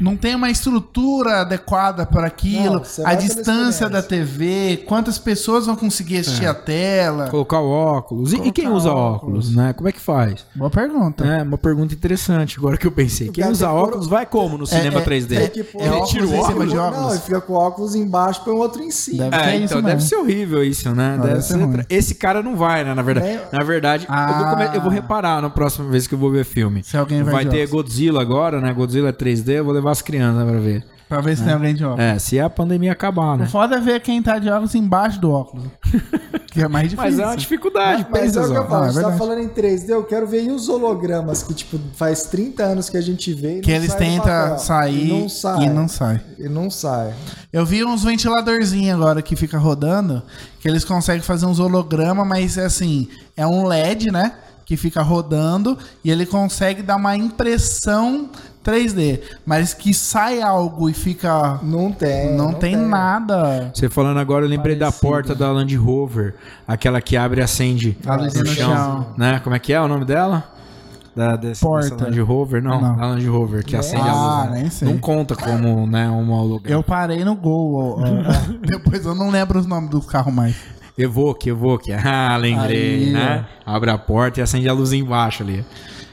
não 0.00 0.16
tem 0.16 0.34
uma 0.34 0.50
estrutura 0.50 1.40
adequada 1.40 2.04
para 2.04 2.26
aquilo, 2.26 2.82
não, 2.98 3.06
a 3.06 3.14
distância 3.14 3.88
da 3.88 4.02
TV, 4.02 4.84
quantas 4.86 5.18
pessoas 5.18 5.66
vão 5.66 5.76
conseguir 5.76 6.18
assistir 6.18 6.44
é. 6.44 6.48
a 6.48 6.54
tela. 6.54 7.28
Colocar 7.28 7.60
o 7.60 7.70
óculos. 7.70 8.30
Colocar 8.30 8.48
e 8.48 8.52
quem 8.52 8.68
usa 8.68 8.90
óculos. 8.90 9.22
óculos, 9.22 9.56
né? 9.56 9.72
Como 9.72 9.88
é 9.88 9.92
que 9.92 10.00
faz? 10.00 10.44
Boa 10.54 10.70
pergunta. 10.70 11.24
É, 11.24 11.42
uma 11.42 11.58
pergunta 11.58 11.94
interessante, 11.94 12.58
agora 12.58 12.76
que 12.76 12.86
eu 12.86 12.92
pensei. 12.92 13.28
Quem 13.30 13.46
usa 13.46 13.70
óculos 13.70 14.06
vai 14.06 14.26
como 14.26 14.58
no 14.58 14.64
é, 14.64 14.66
cinema 14.66 15.00
é, 15.00 15.04
3D? 15.04 15.36
É, 15.36 15.44
é, 15.44 16.04
tira 16.04 16.26
o 16.26 16.34
óculos? 16.34 16.48
Em 16.48 16.52
cima 16.52 16.66
de 16.66 16.78
óculos? 16.78 17.02
Não, 17.02 17.10
ele 17.10 17.20
fica 17.20 17.40
com 17.40 17.52
óculos 17.54 17.94
embaixo 17.94 18.42
põe 18.44 18.54
o 18.54 18.58
outro 18.58 18.82
em 18.82 18.90
cima. 18.90 19.30
Deve 19.30 19.36
é, 19.36 19.56
então 19.56 19.82
deve 19.82 20.02
ser 20.02 20.16
horrível 20.16 20.62
isso, 20.62 20.92
né? 20.94 21.16
Não, 21.16 21.24
deve 21.24 21.34
deve 21.34 21.42
ser 21.42 21.54
ser 21.54 21.86
esse 21.88 22.14
cara 22.14 22.42
não 22.42 22.56
vai, 22.56 22.84
né? 22.84 22.94
Na 22.94 23.02
verdade, 23.02 23.40
na 23.52 23.62
verdade 23.62 24.06
ah. 24.08 24.30
eu, 24.30 24.56
vou 24.56 24.74
eu, 24.74 24.80
vou 24.80 24.90
ah. 24.90 24.94
reparar 24.94 25.42
na 25.42 25.50
próxima 25.50 25.88
vez 25.90 26.06
que 26.06 26.14
eu 26.14 26.18
vou 26.18 26.30
ver 26.30 26.44
filme. 26.44 26.82
Se 26.82 26.96
alguém 26.96 27.22
vai, 27.22 27.32
vai 27.32 27.46
ter 27.46 27.66
Godzilla 27.68 28.20
agora, 28.20 28.60
né? 28.60 28.72
Godzilla 28.72 29.08
é 29.10 29.12
3D 29.12 29.51
eu 29.58 29.64
vou 29.64 29.72
levar 29.72 29.90
as 29.90 30.02
crianças 30.02 30.44
né, 30.44 30.50
pra 30.50 30.60
ver. 30.60 30.84
Pra 31.12 31.20
ver 31.20 31.36
se 31.36 31.42
é. 31.42 31.44
tem 31.44 31.54
alguém 31.54 31.74
de 31.74 31.84
óculos. 31.84 32.02
É, 32.02 32.18
se 32.18 32.40
a 32.40 32.48
pandemia 32.48 32.92
acabar, 32.92 33.36
né? 33.36 33.44
O 33.44 33.48
foda 33.48 33.76
é 33.76 33.80
ver 33.80 34.00
quem 34.00 34.22
tá 34.22 34.38
de 34.38 34.48
óculos 34.48 34.74
embaixo 34.74 35.20
do 35.20 35.30
óculos. 35.30 35.66
que 36.50 36.62
é 36.62 36.66
mais 36.66 36.88
difícil. 36.88 37.04
Mas 37.12 37.18
é 37.18 37.26
uma 37.26 37.36
dificuldade. 37.36 38.06
Mas, 38.10 38.34
mas 38.34 38.36
é 38.36 38.40
o 38.40 38.50
que 38.50 38.58
eu 38.58 38.66
falo, 38.66 38.84
ah, 38.84 38.88
é 38.88 39.02
tá 39.02 39.12
falando 39.12 39.40
em 39.40 39.48
3D, 39.48 39.90
eu 39.90 40.04
quero 40.04 40.26
ver 40.26 40.44
e 40.44 40.50
os 40.50 40.70
hologramas 40.70 41.42
que, 41.42 41.52
tipo, 41.52 41.78
faz 41.94 42.22
30 42.22 42.62
anos 42.62 42.88
que 42.88 42.96
a 42.96 43.00
gente 43.02 43.30
vê. 43.34 43.60
que 43.60 43.70
eles 43.70 43.92
tentam 43.94 44.58
sair 44.58 45.08
e 45.08 45.20
não 45.20 45.28
sai. 45.28 45.62
E 45.62 45.68
não 45.68 45.88
sai. 45.88 46.20
E 46.38 46.48
não 46.48 46.70
sai. 46.70 47.14
Eu 47.52 47.66
vi 47.66 47.84
uns 47.84 48.04
ventiladorzinhos 48.04 48.94
agora 48.94 49.20
que 49.20 49.36
fica 49.36 49.58
rodando, 49.58 50.22
que 50.60 50.66
eles 50.66 50.82
conseguem 50.82 51.20
fazer 51.20 51.44
uns 51.44 51.60
hologramas, 51.60 52.26
mas 52.26 52.56
assim, 52.56 53.06
é 53.36 53.46
um 53.46 53.66
LED, 53.66 54.10
né? 54.10 54.32
que 54.64 54.76
fica 54.76 55.02
rodando 55.02 55.76
e 56.02 56.10
ele 56.10 56.24
consegue 56.24 56.82
dar 56.82 56.96
uma 56.96 57.14
impressão 57.14 58.30
3D. 58.64 59.20
Mas 59.44 59.74
que 59.74 59.92
sai 59.92 60.40
algo 60.40 60.88
e 60.88 60.92
fica. 60.94 61.58
Não 61.62 61.90
tem. 61.92 62.34
não, 62.34 62.52
tem, 62.52 62.76
nada. 62.76 63.70
Você 63.74 63.88
falando 63.88 64.18
agora, 64.18 64.44
eu 64.44 64.48
lembrei 64.48 64.76
da 64.76 64.86
Parecido. 64.86 65.08
porta 65.08 65.34
da 65.34 65.50
Land 65.50 65.74
Rover, 65.76 66.34
aquela 66.66 67.00
que 67.00 67.16
abre 67.16 67.40
e 67.40 67.44
acende 67.44 67.96
A 68.06 68.16
no 68.16 68.24
no 68.24 68.30
chão, 68.46 68.54
chão. 68.54 69.06
né? 69.16 69.40
Como 69.42 69.54
é 69.56 69.58
que 69.58 69.72
é 69.72 69.80
o 69.80 69.88
nome 69.88 70.04
dela? 70.04 70.44
Da, 71.14 71.36
desse, 71.36 71.60
Porta. 71.60 72.04
Land 72.04 72.18
Rover? 72.22 72.62
Não, 72.62 72.80
Não. 72.80 73.02
a 73.02 73.06
Land 73.08 73.26
Rover, 73.28 73.62
que 73.62 73.76
acende 73.76 74.02
Ah, 74.08 74.10
a 74.12 74.40
luz. 74.44 74.50
né? 74.50 74.60
nem 74.62 74.70
sei. 74.70 74.88
Não 74.88 74.96
conta 74.96 75.36
como 75.36 75.86
né, 75.86 76.08
uma 76.08 76.40
holograma. 76.40 76.74
Eu 76.74 76.82
parei 76.82 77.22
no 77.22 77.34
gol. 77.36 78.00
Depois 78.64 79.04
eu 79.04 79.14
não 79.14 79.28
lembro 79.28 79.58
os 79.58 79.66
nomes 79.66 79.90
dos 79.90 80.06
carros 80.06 80.32
mais. 80.32 80.56
Evoque, 80.96 81.50
Evoque. 81.50 81.92
Ah, 82.02 82.34
lembrei, 82.38 83.04
Aí, 83.08 83.12
né? 83.12 83.44
Abre 83.66 83.90
a 83.90 83.98
porta 83.98 84.40
e 84.40 84.42
acende 84.42 84.66
a 84.68 84.72
luz 84.72 84.94
embaixo 84.94 85.42
ali. 85.42 85.62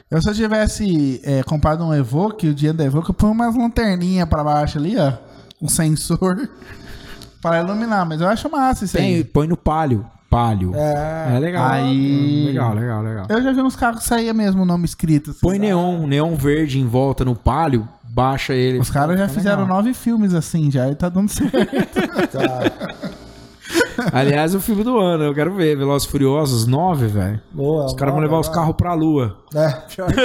Eu 0.10 0.22
se 0.22 0.30
eu 0.30 0.34
tivesse 0.34 1.22
é, 1.24 1.44
comprado 1.44 1.84
um 1.84 1.94
Evoque, 1.94 2.48
o 2.48 2.54
dia 2.54 2.74
do 2.74 2.82
Evoque, 2.82 3.10
eu 3.12 3.14
ponho 3.14 3.32
umas 3.34 3.56
lanterninhas 3.56 4.28
pra 4.28 4.44
baixo 4.44 4.78
ali, 4.80 4.96
ó. 4.98 5.14
Um 5.62 5.68
sensor 5.68 6.50
para 7.42 7.60
iluminar, 7.62 8.06
mas 8.08 8.20
eu 8.22 8.28
acho 8.28 8.50
massa 8.50 8.86
isso 8.86 8.98
Tem, 8.98 9.16
aí. 9.16 9.24
põe 9.24 9.48
no 9.48 9.56
palio. 9.58 10.06
Palio. 10.30 10.74
É. 10.76 11.36
É 11.36 11.40
legal. 11.40 11.68
Aí- 11.72 12.44
Hum, 12.44 12.46
Legal, 12.48 12.74
legal, 12.76 13.02
legal. 13.04 13.26
Eu 13.30 13.42
já 13.44 13.52
vi 13.52 13.62
uns 13.62 13.76
carros 13.76 14.02
que 14.02 14.08
saía 14.08 14.34
mesmo 14.34 14.62
o 14.62 14.66
nome 14.66 14.86
escrito. 14.86 15.32
assim. 15.32 15.40
Põe 15.42 15.58
neon, 15.60 16.06
neon 16.08 16.36
verde 16.36 16.80
em 16.80 16.86
volta 16.88 17.24
no 17.26 17.36
palio, 17.36 17.88
baixa 18.04 18.54
ele. 18.54 18.80
Os 18.80 18.90
caras 18.92 19.18
já 19.18 19.28
Fica 19.28 19.40
fizeram 19.40 19.62
legal. 19.64 19.78
nove 19.78 19.94
filmes 19.94 20.34
assim, 20.36 20.70
já 20.72 20.88
e 20.90 20.96
tá 20.96 21.10
dando 21.10 21.30
certo. 21.30 21.50
Tá. 22.32 23.12
Aliás, 24.14 24.56
o 24.56 24.62
filme 24.62 24.84
do 24.84 24.98
ano, 24.98 25.26
eu 25.26 25.34
quero 25.34 25.54
ver. 25.54 25.78
Velozes 25.78 26.08
e 26.08 26.12
Furiosos 26.12 26.66
9, 26.66 27.08
velho. 27.08 27.42
Os 27.56 27.94
caras 27.94 28.14
vão 28.14 28.24
levar 28.24 28.40
os 28.40 28.50
carros 28.50 28.76
pra 28.76 28.94
lua. 28.94 29.38
É, 29.54 29.78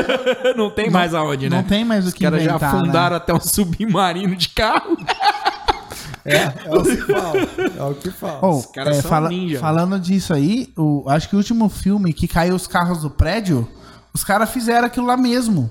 Não 0.57 0.71
tem 0.71 0.91
mais 0.91 1.15
aonde, 1.15 1.49
né? 1.51 1.57
Não 1.57 1.63
tem 1.65 1.85
mais 1.85 2.05
o 2.05 2.09
Os 2.09 2.15
que 2.15 2.25
caras 2.25 2.43
já 2.43 2.51
inventar, 2.51 2.71
fundaram 2.71 3.11
né? 3.11 3.17
até 3.17 3.35
um 3.35 3.41
submarino 3.41 4.35
de 4.37 4.49
carro. 4.51 4.97
é 6.25 6.47
o 6.71 6.83
que 6.83 6.97
falta. 6.97 7.39
É 7.79 7.83
o 7.83 7.95
que 7.95 8.11
falta. 8.11 8.47
Oh, 8.47 8.63
caras 8.73 8.99
é, 8.99 9.03
são 9.03 9.11
fala- 9.11 9.29
ninja, 9.29 9.59
falando 9.59 9.99
disso 10.01 10.33
aí, 10.33 10.73
o, 10.77 11.05
acho 11.09 11.29
que 11.29 11.35
o 11.35 11.39
último 11.39 11.69
filme 11.69 12.13
que 12.13 12.27
caiu 12.29 12.55
os 12.55 12.67
carros 12.67 13.03
do 13.03 13.11
prédio 13.11 13.69
Os 14.15 14.25
caras 14.25 14.51
fizeram 14.51 14.87
aquilo 14.87 15.07
lá 15.07 15.17
mesmo. 15.17 15.71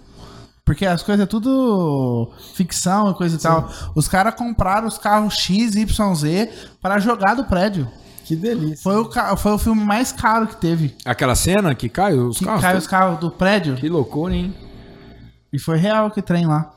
Porque 0.66 0.86
as 0.86 1.04
coisas 1.04 1.24
é 1.24 1.28
tudo 1.28 2.32
ficção 2.56 3.12
e 3.12 3.14
coisa 3.16 3.36
e 3.36 3.40
tal. 3.40 3.70
Os 3.96 4.08
caras 4.08 4.34
compraram 4.36 4.88
os 4.88 4.98
carros 4.98 5.34
X, 5.36 5.76
Y, 5.76 6.16
Z 6.16 6.50
para 6.82 7.00
jogar 7.00 7.34
do 7.36 7.44
prédio. 7.44 7.88
Que 8.24 8.34
delícia. 8.36 8.78
Foi 8.82 8.96
o, 8.96 9.38
foi 9.38 9.52
o 9.52 9.58
filme 9.58 9.84
mais 9.84 10.14
caro 10.14 10.48
que 10.48 10.56
teve. 10.56 10.96
Aquela 11.04 11.36
cena 11.36 11.76
que 11.76 11.90
cai 11.90 12.14
os 12.14 12.38
Que 12.40 12.46
carros? 12.46 12.62
caiu 12.62 12.78
os 12.78 12.88
carros 12.88 13.20
do 13.20 13.30
prédio. 13.30 13.76
Que 13.76 13.90
loucura, 13.90 14.34
hein? 14.34 14.56
E 15.52 15.60
foi 15.60 15.78
real 15.78 16.10
que 16.10 16.22
trem 16.22 16.46
lá. 16.46 16.72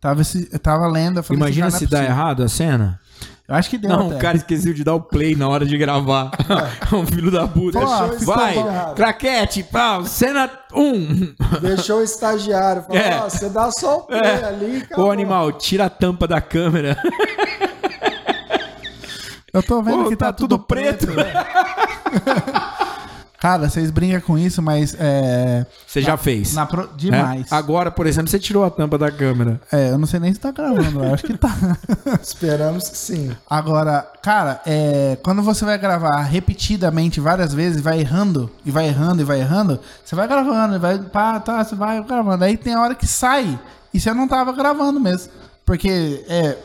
Tava, 0.00 0.22
esse, 0.22 0.46
tava 0.60 0.86
lendo. 0.86 1.18
Eu 1.18 1.22
falei, 1.24 1.40
Imagina 1.42 1.66
"Esse 1.68 1.78
se 1.78 1.86
dá 1.86 1.98
é 1.98 2.00
possível." 2.02 2.16
errado 2.22 2.42
a 2.44 2.48
cena. 2.48 3.00
Eu 3.46 3.54
acho 3.54 3.68
que 3.68 3.76
deu. 3.76 3.90
Não, 3.90 4.06
até. 4.06 4.16
o 4.16 4.18
cara 4.18 4.36
esqueceu 4.38 4.72
de 4.72 4.82
dar 4.82 4.94
o 4.94 5.00
play 5.02 5.36
na 5.36 5.46
hora 5.48 5.66
de 5.66 5.76
gravar. 5.76 6.30
um 6.92 7.04
filho 7.04 7.30
da 7.30 7.46
puta. 7.46 7.78
Pô, 7.78 7.86
Vai, 8.24 8.54
craquete, 8.96 9.62
pau, 9.62 10.06
cena 10.06 10.50
1. 10.72 11.34
Deixou 11.60 11.98
o 11.98 12.02
estagiário. 12.02 12.82
Falou, 12.84 12.96
É. 12.96 13.20
ó, 13.20 13.28
você 13.28 13.50
dá 13.50 13.70
só 13.70 13.98
o 13.98 14.02
play 14.04 14.20
É. 14.20 14.44
ali, 14.44 14.76
acabou. 14.78 15.08
Ô, 15.08 15.10
animal, 15.10 15.52
tira 15.52 15.84
a 15.84 15.90
tampa 15.90 16.26
da 16.26 16.40
câmera. 16.40 16.96
Eu 19.52 19.62
tô 19.62 19.82
vendo 19.82 20.04
Pô, 20.04 20.08
que 20.08 20.16
tá, 20.16 20.26
tá 20.26 20.32
tudo, 20.32 20.56
tudo 20.56 20.64
preto. 20.66 21.06
preto. 21.06 21.30
cara, 23.44 23.68
vocês 23.68 23.90
brincam 23.90 24.22
com 24.22 24.38
isso, 24.38 24.62
mas 24.62 24.96
é. 24.98 25.66
Você 25.86 26.00
já 26.00 26.16
fez. 26.16 26.54
Na 26.54 26.64
pro- 26.64 26.84
É? 26.84 26.96
Demais. 26.96 27.52
Agora, 27.52 27.90
por 27.90 28.06
exemplo, 28.06 28.30
você 28.30 28.38
tirou 28.38 28.64
a 28.64 28.70
tampa 28.70 28.96
da 28.96 29.10
câmera. 29.10 29.60
É, 29.70 29.90
eu 29.90 29.98
não 29.98 30.06
sei 30.06 30.18
nem 30.18 30.32
se 30.32 30.40
tá 30.40 30.50
gravando, 30.50 31.04
eu 31.04 31.12
acho 31.12 31.24
que 31.24 31.36
tá. 31.36 31.54
Esperamos 32.22 32.88
que 32.88 32.96
sim. 32.96 33.30
Agora, 33.48 34.00
cara, 34.22 34.62
é, 34.64 35.18
quando 35.22 35.42
você 35.42 35.62
vai 35.62 35.76
gravar 35.76 36.22
repetidamente 36.22 37.20
várias 37.20 37.52
vezes, 37.52 37.82
vai 37.82 38.00
errando, 38.00 38.50
e 38.64 38.70
vai 38.70 38.86
errando, 38.86 39.20
e 39.20 39.24
vai 39.26 39.40
errando, 39.40 39.78
você 40.02 40.14
vai 40.14 40.26
gravando, 40.26 40.76
e 40.76 40.78
vai, 40.78 40.98
pá, 40.98 41.38
tá, 41.38 41.62
você 41.62 41.74
vai 41.74 42.02
gravando. 42.02 42.44
Aí 42.44 42.56
tem 42.56 42.72
a 42.72 42.80
hora 42.80 42.94
que 42.94 43.06
sai, 43.06 43.60
e 43.92 44.00
você 44.00 44.14
não 44.14 44.26
tava 44.26 44.52
gravando 44.52 44.98
mesmo. 44.98 45.30
Porque, 45.66 46.24
é, 46.28 46.56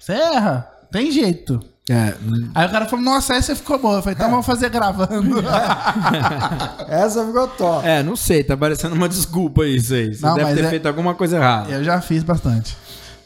você 0.00 0.12
erra, 0.12 0.66
tem 0.90 1.10
jeito. 1.10 1.60
É, 1.90 2.14
Aí 2.54 2.66
o 2.66 2.70
cara 2.70 2.86
falou, 2.86 3.04
nossa, 3.04 3.34
essa 3.34 3.54
ficou 3.54 3.78
boa. 3.78 3.96
Eu 3.98 4.02
falei, 4.02 4.14
então 4.16 4.30
vamos 4.30 4.46
fazer 4.46 4.70
gravando. 4.70 5.36
Essa 6.88 7.26
ficou 7.26 7.46
top. 7.48 7.86
é, 7.86 8.02
não 8.02 8.16
sei, 8.16 8.42
tá 8.42 8.56
parecendo 8.56 8.94
uma 8.94 9.08
desculpa 9.08 9.66
isso 9.66 9.92
aí. 9.92 10.14
Você 10.14 10.24
Não, 10.24 10.34
deve 10.34 10.54
ter 10.54 10.64
é- 10.64 10.70
feito 10.70 10.86
alguma 10.88 11.14
coisa 11.14 11.36
errada. 11.36 11.70
eu 11.70 11.84
já 11.84 12.00
fiz 12.00 12.22
bastante. 12.22 12.76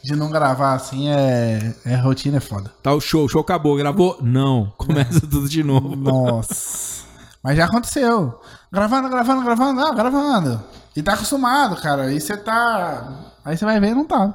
De 0.03 0.15
não 0.15 0.29
gravar 0.29 0.73
assim, 0.75 1.09
é, 1.09 1.73
é 1.85 1.95
rotina, 1.95 2.37
é 2.37 2.39
foda. 2.41 2.71
Tá 2.81 2.93
o 2.93 3.01
show, 3.01 3.25
o 3.25 3.29
show 3.29 3.41
acabou, 3.41 3.75
gravou? 3.77 4.17
Não, 4.21 4.71
começa 4.77 5.21
tudo 5.21 5.47
de 5.47 5.63
novo. 5.63 5.95
Nossa. 5.95 7.03
Mas 7.43 7.57
já 7.57 7.65
aconteceu. 7.65 8.39
Gravando, 8.71 9.09
gravando, 9.09 9.41
gravando, 9.43 9.79
não, 9.81 9.95
gravando. 9.95 10.61
E 10.95 11.01
tá 11.01 11.13
acostumado, 11.13 11.75
cara. 11.81 12.03
Aí 12.03 12.19
você 12.19 12.35
tá. 12.37 13.09
Aí 13.43 13.57
você 13.57 13.63
vai 13.65 13.79
ver 13.79 13.89
e 13.91 13.93
não 13.95 14.05
tá. 14.05 14.33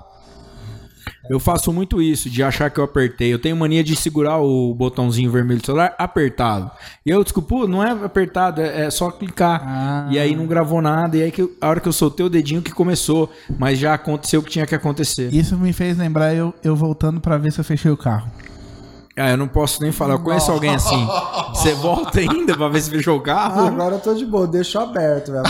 Eu 1.29 1.41
faço 1.41 1.73
muito 1.73 2.03
isso, 2.03 2.29
de 2.29 2.43
achar 2.43 2.71
que 2.71 2.79
eu 2.79 2.85
apertei. 2.85 3.33
Eu 3.33 3.39
tenho 3.39 3.57
mania 3.57 3.83
de 3.83 3.97
segurar 3.97 4.39
o 4.39 4.75
botãozinho 4.75 5.31
vermelho 5.31 5.61
do 5.61 5.67
celular 5.67 5.95
apertado. 5.99 6.71
E 7.05 7.11
eu 7.11 7.23
desculpa, 7.23 7.49
pô, 7.49 7.67
não 7.67 7.83
é 7.83 7.91
apertado, 7.91 8.61
é, 8.61 8.87
é 8.87 8.91
só 8.91 9.11
clicar. 9.11 9.63
Ah. 9.65 10.09
E 10.11 10.19
aí 10.19 10.37
não 10.37 10.47
gravou 10.47 10.83
nada. 10.83 11.17
E 11.17 11.23
aí 11.23 11.31
que 11.31 11.49
a 11.61 11.69
hora 11.69 11.81
que 11.81 11.89
eu 11.89 11.93
soltei 11.93 12.25
o 12.25 12.29
dedinho 12.29 12.63
que 12.63 12.73
começou. 12.73 13.31
Mas 13.59 13.79
já 13.79 13.95
aconteceu 13.95 14.41
o 14.41 14.43
que 14.43 14.51
tinha 14.51 14.67
que 14.67 14.75
acontecer. 14.75 15.33
Isso 15.33 15.57
me 15.57 15.73
fez 15.73 15.97
lembrar 15.97 16.35
eu, 16.35 16.53
eu 16.63 16.77
voltando 16.77 17.21
pra 17.21 17.39
ver 17.39 17.53
se 17.53 17.61
eu 17.61 17.65
fechei 17.65 17.91
o 17.91 17.97
carro. 17.97 18.31
Ah, 19.17 19.31
eu 19.31 19.37
não 19.37 19.47
posso 19.47 19.81
nem 19.81 19.93
falar. 19.93 20.15
Eu 20.15 20.19
conheço 20.21 20.51
alguém 20.51 20.75
assim. 20.75 21.07
Você 21.51 21.73
volta 21.75 22.19
ainda 22.19 22.57
pra 22.57 22.69
ver 22.69 22.81
se 22.81 22.91
fechou 22.91 23.17
o 23.19 23.21
Ah, 23.21 23.25
carro? 23.25 23.67
agora 23.69 23.95
eu 23.95 24.01
tô 24.01 24.13
de 24.15 24.27
boa, 24.27 24.47
deixo 24.47 24.79
aberto, 24.79 25.31
velho. 25.31 25.45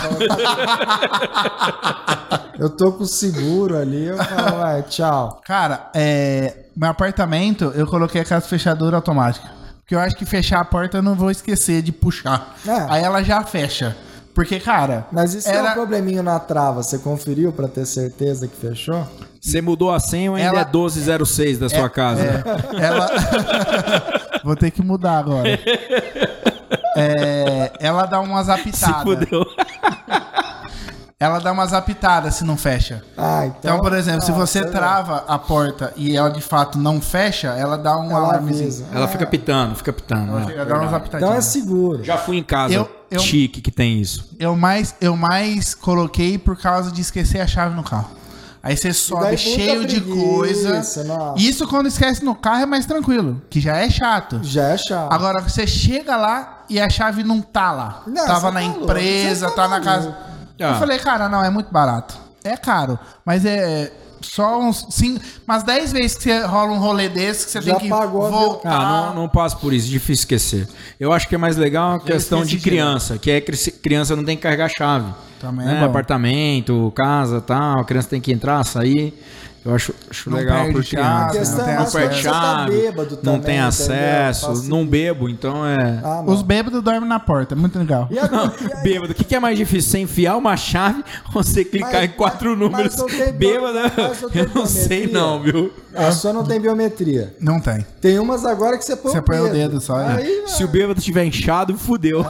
Eu 2.59 2.71
tô 2.71 2.93
com 2.93 3.03
o 3.03 3.07
seguro 3.07 3.77
ali, 3.77 4.05
eu 4.07 4.17
falo, 4.17 4.59
vai, 4.59 4.83
tchau. 4.83 5.41
Cara, 5.45 5.91
é, 5.95 6.67
meu 6.77 6.89
apartamento 6.91 7.73
eu 7.75 7.87
coloquei 7.87 8.21
aquela 8.21 8.41
fechadura 8.41 8.97
automática. 8.97 9.49
Porque 9.81 9.95
eu 9.95 9.99
acho 10.01 10.17
que 10.17 10.25
fechar 10.25 10.61
a 10.61 10.65
porta 10.65 10.99
eu 10.99 11.03
não 11.03 11.15
vou 11.15 11.31
esquecer 11.31 11.83
de 11.83 11.93
puxar. 11.93 12.55
É. 12.67 12.87
Aí 12.89 13.03
ela 13.03 13.23
já 13.23 13.43
fecha. 13.45 13.97
Porque, 14.35 14.59
cara. 14.59 15.07
Mas 15.13 15.35
isso 15.35 15.49
é 15.49 15.55
era- 15.57 15.71
um 15.71 15.75
probleminha 15.75 16.23
na 16.23 16.39
trava, 16.41 16.83
você 16.83 16.99
conferiu 16.99 17.53
pra 17.53 17.69
ter 17.69 17.87
certeza 17.87 18.49
que 18.49 18.57
fechou? 18.57 19.07
Você 19.45 19.61
mudou 19.61 19.93
a 19.93 20.01
senha 20.01 20.31
ou 20.31 20.37
ainda 20.37 20.49
Ela- 20.49 20.61
é 20.63 20.65
1206 20.65 21.59
da 21.59 21.69
sua 21.69 21.91
casa? 21.91 22.23
É, 22.23 22.85
ela. 22.85 23.11
Vou 24.43 24.57
ter 24.57 24.71
que 24.71 24.83
mudar 24.83 25.19
agora. 25.19 25.49
É, 26.97 27.73
ela 27.79 28.07
dá 28.07 28.21
umas 28.21 28.47
Se 28.47 28.53
apitadas. 28.53 29.03
fudeu. 29.03 29.45
Ela 31.21 31.39
dá 31.39 31.53
umas 31.53 31.73
apitadas 31.73 32.35
se 32.35 32.45
não 32.45 32.57
fecha. 32.57 33.03
Ah, 33.17 33.47
então. 33.47 33.59
Então, 33.75 33.81
por 33.81 33.93
exemplo, 33.95 34.23
se 34.23 34.31
ah, 34.31 34.35
você 34.35 34.61
sei 34.61 34.65
lá. 34.65 34.71
trava 34.71 35.25
a 35.29 35.39
porta 35.39 35.93
e 35.97 36.17
ela 36.17 36.29
de 36.31 36.41
fato 36.41 36.79
não 36.79 37.01
fecha, 37.01 37.49
ela 37.49 37.77
dá 37.79 37.97
um 37.99 38.11
Ela 38.11 38.21
alarmezinho. 38.29 38.87
Ela 38.93 39.09
fica 39.09 39.27
pitando, 39.27 39.75
fica 39.75 39.93
pitando. 39.93 40.39
Ela 40.39 40.53
é, 40.53 40.65
dá 40.65 40.75
umas 40.81 40.93
apitadinhas. 40.93 41.23
Então 41.31 41.35
é 41.39 41.41
seguro. 41.43 42.03
Já 42.05 42.17
fui 42.19 42.37
em 42.39 42.43
casa 42.43 42.75
Eu- 42.75 42.91
eu- 43.11 43.21
chique 43.21 43.61
que 43.61 43.71
tem 43.71 44.01
isso. 44.01 44.31
Eu 44.39 44.57
mais, 44.57 44.95
eu 45.01 45.17
mais 45.17 45.75
coloquei 45.75 46.37
por 46.39 46.57
causa 46.59 46.91
de 46.91 47.01
esquecer 47.01 47.41
a 47.41 47.47
chave 47.47 47.75
no 47.75 47.83
carro. 47.83 48.11
Aí 48.65 48.75
você 48.79 48.95
sobe 48.95 49.37
cheio 49.37 49.85
de 49.85 50.01
coisa. 50.01 50.83
nossa. 51.05 51.35
Isso 51.37 51.69
quando 51.69 51.87
esquece 51.87 52.25
no 52.25 52.35
carro 52.35 52.63
é 52.63 52.67
mais 52.67 52.87
tranquilo, 52.87 53.43
que 53.51 53.61
já 53.61 53.77
é 53.77 53.91
chato. 53.91 54.41
Já 54.43 54.69
é 54.69 54.79
chato. 54.79 55.13
Agora 55.13 55.43
você 55.43 55.67
chega 55.67 56.17
lá 56.17 56.65
e 56.71 56.81
a 56.81 56.89
chave 56.89 57.23
não 57.23 57.43
tá 57.43 57.71
lá. 57.71 58.03
Não, 58.07 58.25
Tava 58.25 58.51
na 58.51 58.61
tá 58.61 58.67
louco, 58.67 58.85
empresa, 58.85 59.51
tá 59.51 59.55
tá 59.55 59.69
na 59.69 59.81
casa. 59.83 60.17
Ah. 60.59 60.71
Eu 60.71 60.75
falei, 60.77 60.99
cara, 60.99 61.29
não, 61.29 61.45
é 61.45 61.51
muito 61.51 61.71
barato. 61.71 62.17
É 62.43 62.57
caro, 62.57 62.99
mas 63.23 63.45
é 63.45 63.93
só 64.25 64.61
uns 64.61 64.87
cinco, 64.91 65.21
umas 65.47 65.63
10 65.63 65.93
vezes 65.93 66.17
que 66.17 66.23
você 66.25 66.41
rola 66.45 66.73
um 66.73 66.79
rolê 66.79 67.09
desse 67.09 67.47
que 67.47 67.53
você 67.53 67.63
Já 67.63 67.75
tem 67.77 67.89
que 67.89 67.89
voltar. 67.89 68.71
Ah, 68.73 69.13
não, 69.15 69.23
não 69.23 69.29
passo 69.29 69.57
por 69.59 69.73
isso, 69.73 69.89
difícil 69.89 70.23
esquecer. 70.23 70.69
Eu 70.99 71.13
acho 71.13 71.29
que 71.29 71.35
é 71.35 71.39
mais 71.39 71.57
legal 71.57 71.95
a 71.95 72.01
questão 72.01 72.45
de 72.45 72.59
criança, 72.59 73.19
que 73.19 73.31
é 73.31 73.41
cri- 73.41 73.57
criança 73.83 74.15
não 74.17 74.25
tem 74.25 74.37
que 74.37 74.43
carregar 74.43 74.69
chave. 74.69 75.13
Também 75.41 75.67
né? 75.67 75.81
é. 75.81 75.85
Apartamento, 75.85 76.93
casa 76.97 77.41
tal, 77.41 77.81
a 77.81 77.85
criança 77.85 78.09
tem 78.09 78.21
que 78.21 78.33
entrar, 78.33 78.65
sair. 78.65 79.13
Eu 79.65 79.75
acho, 79.75 79.95
acho 80.11 80.29
Não 80.29 80.37
legal 80.37 80.59
perde 80.59 80.73
por 80.75 80.85
chave, 80.85 81.03
A 81.03 81.29
criança. 81.31 81.39
questão 81.57 81.67
não 81.77 81.91
tem 81.91 82.03
é 82.03 82.09
tá 82.09 82.13
chave, 82.15 82.71
bêbado 82.83 83.11
não 83.11 83.17
também, 83.17 83.41
tem 83.41 83.55
entendeu? 83.55 83.69
acesso, 83.69 84.63
não 84.69 84.87
bebo, 84.87 85.29
então 85.31 85.65
é. 85.67 86.01
Ah, 86.05 86.23
não. 86.23 86.35
Os 86.35 86.43
bêbados 86.43 86.83
dormem 86.83 87.09
na 87.09 87.19
porta, 87.19 87.55
é 87.55 87.57
muito 87.57 87.79
legal. 87.79 88.07
E 88.11 88.19
agora, 88.19 88.53
e 88.61 88.73
aí? 88.75 88.83
Bêbado, 88.83 89.13
o 89.13 89.15
que, 89.15 89.25
que 89.25 89.35
é 89.35 89.41
mais 89.41 89.57
difícil? 89.57 89.91
Você 89.91 89.99
enfiar 90.01 90.37
uma 90.37 90.55
chave 90.55 91.03
ou 91.35 91.43
você 91.43 91.65
clicar 91.65 91.93
Mas- 91.95 92.05
em 92.05 92.09
quatro 92.09 92.51
mas- 92.51 92.59
números? 92.59 92.95
mas 92.95 92.97
não 92.99 93.07
tem- 93.07 93.33
Bêbado, 93.33 93.73
mas 93.97 94.21
não 94.23 94.29
tem 94.31 94.43
eu 94.43 94.51
não 94.55 94.67
sei 94.67 95.07
não, 95.07 95.41
viu? 95.43 95.73
A 95.97 96.13
sua 96.13 96.33
não 96.35 96.45
tem 96.45 96.61
biometria. 96.61 97.35
Não 97.41 97.59
tem. 97.59 97.87
Tem 98.03 98.19
umas 98.19 98.45
agora 98.45 98.77
que 98.77 98.85
você 98.85 98.97
põe 98.97 99.13
Você 99.13 99.19
o 99.19 99.23
põe 99.23 99.39
o 99.41 99.45
dedo. 99.45 99.55
dedo 99.55 99.81
só, 99.81 99.99
é. 99.99 100.17
Aí, 100.17 100.45
Se 100.47 100.63
o 100.63 100.69
bêbado 100.69 101.01
tiver 101.01 101.25
inchado, 101.25 101.75
fudeu. 101.79 102.21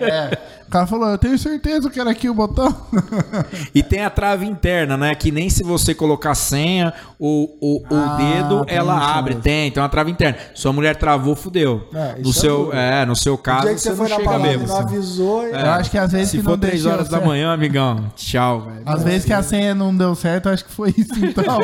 É. 0.00 0.38
O 0.68 0.70
cara 0.70 0.86
falou, 0.86 1.08
eu 1.08 1.16
tenho 1.16 1.38
certeza 1.38 1.88
que 1.88 1.98
era 1.98 2.10
aqui 2.10 2.28
o 2.28 2.34
botão. 2.34 2.68
E 3.74 3.82
tem 3.82 4.04
a 4.04 4.10
trave 4.10 4.44
interna, 4.46 4.96
né? 4.96 5.14
Que 5.14 5.30
nem 5.30 5.48
se 5.48 5.62
você 5.62 5.94
colocar 5.94 6.34
senha, 6.34 6.92
o, 7.18 7.48
o, 7.60 7.76
o 7.82 7.96
Ah, 7.96 8.16
dedo, 8.16 8.64
ela 8.68 9.16
abre. 9.16 9.30
mesmo. 9.34 9.42
Tem, 9.42 9.70
tem 9.70 9.82
uma 9.82 9.88
trave 9.88 10.10
interna. 10.10 10.36
Sua 10.54 10.72
mulher 10.72 10.96
travou, 10.96 11.34
fudeu. 11.34 11.88
É, 11.94 12.20
no, 12.22 12.30
é 12.30 12.32
seu, 12.32 12.72
é, 12.72 13.06
no 13.06 13.16
seu 13.16 13.34
o 13.34 13.38
caso, 13.38 13.62
dia 13.66 13.74
que 13.74 13.80
você, 13.80 13.90
você, 13.90 13.96
foi 13.96 14.08
não 14.08 14.16
chega 14.18 14.36
e 14.36 14.42
bêbado. 14.42 14.68
não 14.68 14.78
avisou. 14.78 15.46
e- 15.46 15.50
Eu 15.52 15.70
acho 15.70 15.90
que 15.90 15.98
às 15.98 16.12
vezes 16.12 16.30
Se 16.30 16.36
que 16.38 16.42
for 16.42 16.50
não 16.50 16.58
3 16.58 16.74
deixou 16.74 16.92
horas 16.92 17.08
da 17.08 17.16
certo. 17.16 17.26
manhã, 17.28 17.52
amigão, 17.52 18.12
tchau, 18.14 18.60
velho. 18.62 18.82
Às 18.84 19.02
vezes 19.02 19.24
que 19.24 19.32
a 19.32 19.42
senha 19.42 19.74
não 19.74 19.96
deu 19.96 20.14
certo, 20.14 20.48
eu 20.48 20.52
acho 20.54 20.64
que 20.66 20.72
foi 20.72 20.94
isso 20.96 21.14
então. 21.24 21.58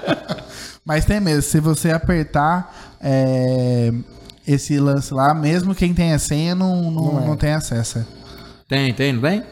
Mas 0.84 1.04
tem 1.06 1.18
mesmo, 1.20 1.42
se 1.42 1.60
você 1.60 1.90
apertar 1.92 2.94
é, 3.00 3.90
esse 4.46 4.78
lance 4.78 5.14
lá, 5.14 5.32
mesmo 5.32 5.74
quem 5.74 5.94
tem 5.94 6.12
a 6.12 6.18
senha 6.18 6.54
não, 6.54 6.90
não, 6.90 7.12
Não 7.14 7.22
é. 7.22 7.26
não 7.26 7.36
tem 7.36 7.52
acesso. 7.52 8.04
Tem, 8.68 8.92
tem, 8.94 9.12
não 9.12 9.20
tem? 9.22 9.42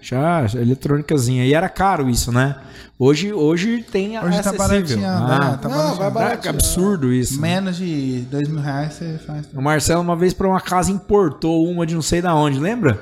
Já, 0.00 0.46
eletrônicazinha. 0.54 1.44
E 1.44 1.52
era 1.54 1.68
caro 1.68 2.08
isso, 2.08 2.30
né? 2.32 2.56
Hoje, 2.98 3.32
hoje 3.32 3.84
tem 3.90 4.16
Hoje 4.18 4.40
tá 4.42 4.50
acessível. 4.50 4.58
barateando, 4.58 5.32
Ah, 5.32 5.38
né? 5.50 5.58
Tá 5.60 5.68
Não, 5.68 6.10
vai 6.12 6.36
que 6.38 6.48
absurdo 6.48 7.12
isso. 7.12 7.40
né? 7.40 7.48
Menos 7.54 7.76
de 7.76 8.20
dois 8.30 8.48
mil 8.48 8.60
reais 8.60 8.92
você 8.94 9.18
faz. 9.26 9.46
O 9.52 9.60
Marcelo 9.60 10.00
uma 10.00 10.14
vez 10.14 10.32
pra 10.32 10.46
uma 10.48 10.60
casa 10.60 10.90
importou 10.92 11.66
uma 11.68 11.84
de 11.84 11.94
não 11.96 12.02
sei 12.02 12.22
da 12.22 12.32
onde, 12.34 12.60
lembra? 12.60 13.00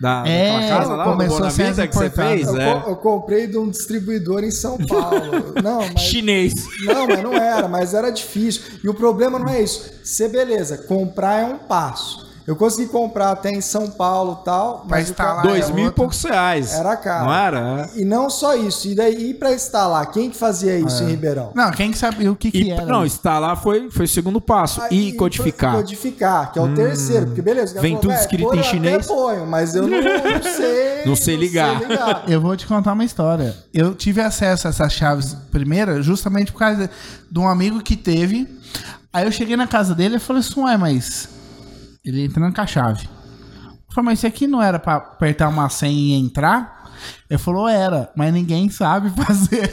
Da, 0.00 0.24
É, 0.26 0.52
daquela 0.60 0.78
casa 0.78 0.94
lá, 0.94 1.04
começou 1.04 1.40
do 1.40 1.46
a 1.46 1.50
ser 1.50 1.88
que 1.88 1.94
você 1.94 2.08
fez? 2.08 2.46
Eu, 2.46 2.56
É. 2.56 2.84
eu 2.86 2.96
comprei 2.96 3.46
de 3.48 3.58
um 3.58 3.68
distribuidor 3.68 4.44
em 4.44 4.50
São 4.50 4.78
Paulo. 4.78 5.52
Não, 5.62 5.80
mas, 5.92 6.00
Chinês. 6.00 6.54
não, 6.86 7.06
mas 7.06 7.22
não 7.22 7.34
era, 7.34 7.66
mas 7.68 7.94
era 7.94 8.08
difícil. 8.10 8.62
E 8.82 8.88
o 8.88 8.94
problema 8.94 9.38
não 9.40 9.48
é 9.48 9.60
isso. 9.60 9.90
Você, 10.02 10.28
beleza, 10.28 10.78
comprar 10.78 11.40
é 11.40 11.44
um 11.44 11.58
passo. 11.58 12.27
Eu 12.48 12.56
consegui 12.56 12.88
comprar 12.88 13.32
até 13.32 13.50
em 13.50 13.60
São 13.60 13.90
Paulo 13.90 14.38
e 14.40 14.44
tal, 14.46 14.86
mas 14.88 15.10
instalar 15.10 15.42
cara- 15.42 15.48
é 15.48 15.50
Dois 15.60 15.70
mil 15.70 15.88
e 15.88 15.90
poucos 15.90 16.22
reais. 16.24 16.72
era 16.72 16.96
caro. 16.96 17.26
Não 17.26 17.34
era? 17.34 17.90
E 17.94 18.06
não 18.06 18.30
só 18.30 18.56
isso, 18.56 18.88
e 18.88 18.94
daí 18.94 19.34
para 19.34 19.52
instalar, 19.52 20.10
quem 20.10 20.30
que 20.30 20.36
fazia 20.38 20.78
isso 20.78 21.02
em 21.04 21.08
Ribeirão? 21.08 21.50
Não, 21.54 21.70
quem 21.70 21.90
que 21.90 21.98
sabia 21.98 22.32
o 22.32 22.34
que, 22.34 22.50
que 22.50 22.62
E, 22.62 22.70
era? 22.70 22.86
não, 22.86 23.04
instalar 23.04 23.54
foi, 23.62 23.90
foi 23.90 24.06
o 24.06 24.08
segundo 24.08 24.40
passo. 24.40 24.80
Aí, 24.80 25.08
e 25.08 25.12
codificar. 25.12 25.74
Hum. 25.74 25.76
Codificar, 25.82 26.50
que 26.50 26.58
é 26.58 26.62
o 26.62 26.74
terceiro. 26.74 27.26
Porque 27.26 27.42
beleza, 27.42 27.78
Vem 27.82 27.90
falou, 27.96 28.00
tudo 28.00 28.10
"Véi, 28.12 28.20
escrito 28.22 28.54
em 28.54 28.58
eu 28.58 28.64
chinês?" 28.64 29.04
Até 29.04 29.14
ponho, 29.14 29.46
mas 29.46 29.74
eu 29.74 29.82
não, 29.86 29.98
não 30.00 30.42
sei. 30.56 31.04
Não 31.04 31.16
sei 31.16 31.36
ligar. 31.36 31.82
Eu 32.26 32.40
vou 32.40 32.56
te 32.56 32.66
contar 32.66 32.94
uma 32.94 33.04
história. 33.04 33.54
Eu 33.74 33.94
tive 33.94 34.22
acesso 34.22 34.66
a 34.66 34.70
essas 34.70 34.90
chaves 34.94 35.36
primeira 35.50 36.00
justamente 36.02 36.50
por 36.50 36.60
causa 36.60 36.88
de 37.30 37.38
um 37.38 37.46
amigo 37.46 37.82
que 37.82 37.94
teve. 37.94 38.48
Aí 39.12 39.26
eu 39.26 39.32
cheguei 39.32 39.54
na 39.54 39.66
casa 39.66 39.94
dele 39.94 40.16
e 40.16 40.18
falei 40.18 40.40
assim, 40.40 40.60
ué, 40.62 40.76
mas... 40.78 41.28
Ele 42.08 42.24
entrando 42.24 42.54
com 42.54 42.60
a 42.60 42.66
chave. 42.66 43.06
Eu 43.64 43.94
falei, 43.94 44.10
mas 44.10 44.18
isso 44.20 44.26
aqui 44.26 44.46
não 44.46 44.62
era 44.62 44.78
pra 44.78 44.96
apertar 44.96 45.48
uma 45.48 45.68
senha 45.68 46.16
e 46.16 46.20
entrar? 46.20 46.78
Ele 47.28 47.38
falou, 47.38 47.68
era, 47.68 48.10
mas 48.16 48.32
ninguém 48.32 48.70
sabe 48.70 49.10
fazer. 49.24 49.70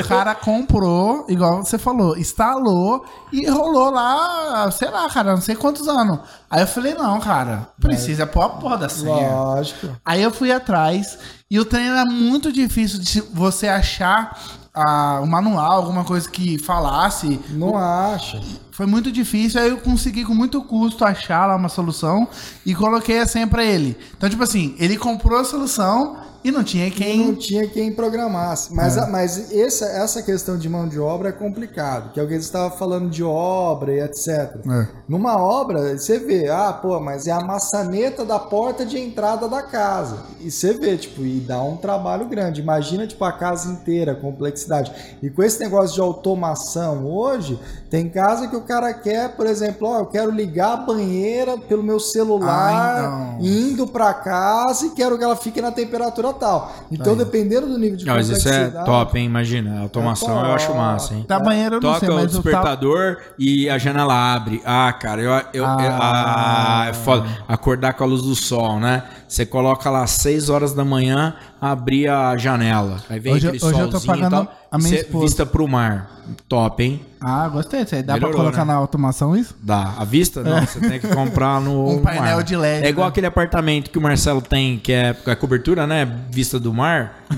o 0.00 0.08
cara 0.08 0.34
comprou, 0.34 1.26
igual 1.28 1.62
você 1.62 1.78
falou, 1.78 2.16
instalou 2.16 3.04
e 3.32 3.48
rolou 3.48 3.90
lá, 3.90 4.70
sei 4.70 4.88
lá, 4.90 5.08
cara, 5.10 5.34
não 5.34 5.42
sei 5.42 5.54
quantos 5.54 5.86
anos. 5.86 6.20
Aí 6.50 6.62
eu 6.62 6.66
falei, 6.66 6.94
não, 6.94 7.20
cara, 7.20 7.68
precisa 7.78 8.26
pôr 8.26 8.42
a 8.42 8.48
porra 8.48 8.78
da 8.78 8.88
senha. 8.88 9.30
Lógico. 9.30 9.88
Aí 10.04 10.22
eu 10.22 10.30
fui 10.30 10.50
atrás 10.50 11.18
e 11.50 11.60
o 11.60 11.64
treino 11.64 11.94
era 11.94 12.06
muito 12.06 12.50
difícil 12.50 12.98
de 13.00 13.20
você 13.20 13.68
achar 13.68 14.36
ah, 14.74 15.20
o 15.22 15.26
manual, 15.26 15.72
alguma 15.72 16.04
coisa 16.04 16.28
que 16.28 16.58
falasse. 16.58 17.40
Não 17.50 17.76
acha. 17.76 18.40
Foi 18.76 18.86
muito 18.86 19.12
difícil, 19.12 19.60
aí 19.60 19.68
eu 19.70 19.78
consegui 19.78 20.24
com 20.24 20.34
muito 20.34 20.60
custo 20.62 21.04
achar 21.04 21.46
lá 21.46 21.54
uma 21.54 21.68
solução 21.68 22.26
e 22.66 22.74
coloquei 22.74 23.20
a 23.20 23.26
senha 23.26 23.46
pra 23.46 23.64
ele. 23.64 23.96
Então, 24.16 24.28
tipo 24.28 24.42
assim, 24.42 24.74
ele 24.80 24.96
comprou 24.96 25.38
a 25.38 25.44
solução 25.44 26.16
e 26.42 26.50
não 26.50 26.62
tinha 26.62 26.88
E 26.88 26.90
não 26.90 26.94
quem. 26.96 27.34
tinha 27.36 27.66
quem 27.66 27.90
programasse. 27.94 28.74
Mas, 28.74 28.98
a- 28.98 29.06
mas 29.08 29.50
essa, 29.50 29.86
essa 29.86 30.22
questão 30.22 30.58
de 30.58 30.68
mão 30.68 30.86
de 30.86 30.98
obra 31.00 31.30
é 31.30 31.32
complicado. 31.32 32.12
Que 32.12 32.20
alguém 32.20 32.36
estava 32.36 32.70
falando 32.76 33.08
de 33.08 33.22
obra 33.24 33.94
e 33.94 34.00
etc. 34.00 34.28
É. 34.70 34.88
Numa 35.08 35.38
obra, 35.38 35.96
você 35.96 36.18
vê, 36.18 36.50
ah, 36.50 36.70
pô, 36.70 37.00
mas 37.00 37.26
é 37.26 37.30
a 37.32 37.40
maçaneta 37.40 38.26
da 38.26 38.38
porta 38.38 38.84
de 38.84 38.98
entrada 38.98 39.48
da 39.48 39.62
casa. 39.62 40.18
E 40.38 40.50
você 40.50 40.74
vê, 40.74 40.98
tipo, 40.98 41.24
e 41.24 41.40
dá 41.40 41.62
um 41.62 41.78
trabalho 41.78 42.26
grande. 42.28 42.60
Imagina, 42.60 43.06
tipo, 43.06 43.24
a 43.24 43.32
casa 43.32 43.72
inteira, 43.72 44.12
a 44.12 44.16
complexidade. 44.16 44.92
E 45.22 45.30
com 45.30 45.42
esse 45.42 45.58
negócio 45.60 45.94
de 45.94 46.00
automação 46.02 47.06
hoje, 47.06 47.58
tem 47.88 48.10
casa 48.10 48.48
que 48.48 48.56
o 48.56 48.60
cara 48.64 48.92
quer, 48.92 49.36
por 49.36 49.46
exemplo, 49.46 49.88
ó, 49.88 49.98
eu 50.00 50.06
quero 50.06 50.30
ligar 50.30 50.72
a 50.72 50.76
banheira 50.78 51.56
pelo 51.56 51.82
meu 51.82 52.00
celular, 52.00 52.98
então. 52.98 53.38
indo 53.46 53.86
pra 53.86 54.12
casa 54.14 54.86
e 54.86 54.90
quero 54.90 55.16
que 55.16 55.24
ela 55.24 55.36
fique 55.36 55.60
na 55.60 55.70
temperatura 55.70 56.32
tal. 56.32 56.72
Então, 56.90 57.16
dependendo 57.16 57.66
do 57.66 57.78
nível 57.78 57.96
de 57.96 58.04
Não, 58.06 58.14
mas 58.14 58.28
isso 58.28 58.48
é 58.48 58.68
top, 58.84 59.18
hein? 59.18 59.26
Imagina. 59.26 59.78
A 59.78 59.82
automação 59.82 60.44
É 60.44 60.50
eu 60.50 60.54
acho 60.54 60.74
massa, 60.74 61.14
hein? 61.14 61.24
Da 61.28 61.38
banheira 61.38 61.76
eu 61.76 61.80
não 61.80 61.92
Toca 61.92 62.00
sei, 62.00 62.08
o 62.08 62.14
mas 62.14 62.24
o 62.24 62.28
tal. 62.34 62.42
despertador 62.42 63.16
e 63.38 63.68
a 63.70 63.78
janela 63.78 64.34
abre. 64.34 64.60
Ah, 64.64 64.92
cara, 64.92 65.20
eu, 65.20 65.30
eu, 65.30 65.44
eu- 65.52 65.64
Ah. 65.66 66.80
ah, 66.82 66.86
é 66.88 66.92
foda. 66.92 67.26
Acordar 67.48 67.92
com 67.94 68.04
a 68.04 68.06
luz 68.06 68.22
do 68.22 68.34
sol, 68.34 68.78
né? 68.80 69.02
Você 69.28 69.44
coloca 69.46 69.88
lá 69.90 70.02
às 70.04 70.10
6 70.12 70.48
horas 70.48 70.72
da 70.74 70.84
manhã, 70.84 71.34
abrir 71.60 72.08
a 72.08 72.36
janela. 72.36 72.98
Aí 73.08 73.18
vem 73.18 73.32
Hoje 73.34 73.48
aquele 73.48 73.64
hoje 73.64 73.78
eu 73.80 73.86
tô 73.90 73.98
solzinho 73.98 74.14
e 74.14 74.20
pagando 74.20 74.46
tal. 74.46 74.54
a 74.70 74.78
minha 74.78 74.90
Cê 74.90 74.96
esposa. 74.96 75.24
Vista 75.24 75.46
pro 75.46 75.66
mar. 75.66 76.10
Top, 76.48 76.82
hein? 76.82 77.04
Ah, 77.20 77.48
gostei 77.48 77.82
disso 77.84 77.94
aí. 77.96 78.02
Dá 78.02 78.14
Melhorou, 78.14 78.34
pra 78.34 78.42
colocar 78.44 78.64
né? 78.64 78.72
na 78.72 78.78
automação 78.78 79.36
isso? 79.36 79.54
Dá. 79.62 79.94
A 79.98 80.04
vista? 80.04 80.42
Não, 80.42 80.60
você 80.60 80.80
tem 80.80 80.98
que 81.00 81.08
comprar 81.08 81.60
no. 81.60 81.88
Um 81.96 82.02
painel 82.02 82.36
mar. 82.36 82.42
de 82.44 82.56
LED, 82.56 82.86
É 82.86 82.88
igual 82.88 83.06
né? 83.06 83.10
aquele 83.10 83.26
apartamento 83.26 83.90
que 83.90 83.98
o 83.98 84.00
Marcelo 84.00 84.40
tem, 84.40 84.78
que 84.78 84.92
é 84.92 85.16
a 85.26 85.36
cobertura, 85.36 85.86
né? 85.86 86.06
Vista 86.30 86.58
do 86.60 86.72
mar. 86.72 87.14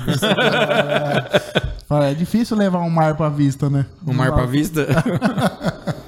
É 1.88 2.14
difícil 2.14 2.56
levar 2.56 2.80
um 2.80 2.90
mar 2.90 3.14
pra 3.16 3.28
vista, 3.28 3.70
né? 3.70 3.86
O 4.04 4.12
mar 4.12 4.32
pra 4.32 4.44
vista. 4.44 4.88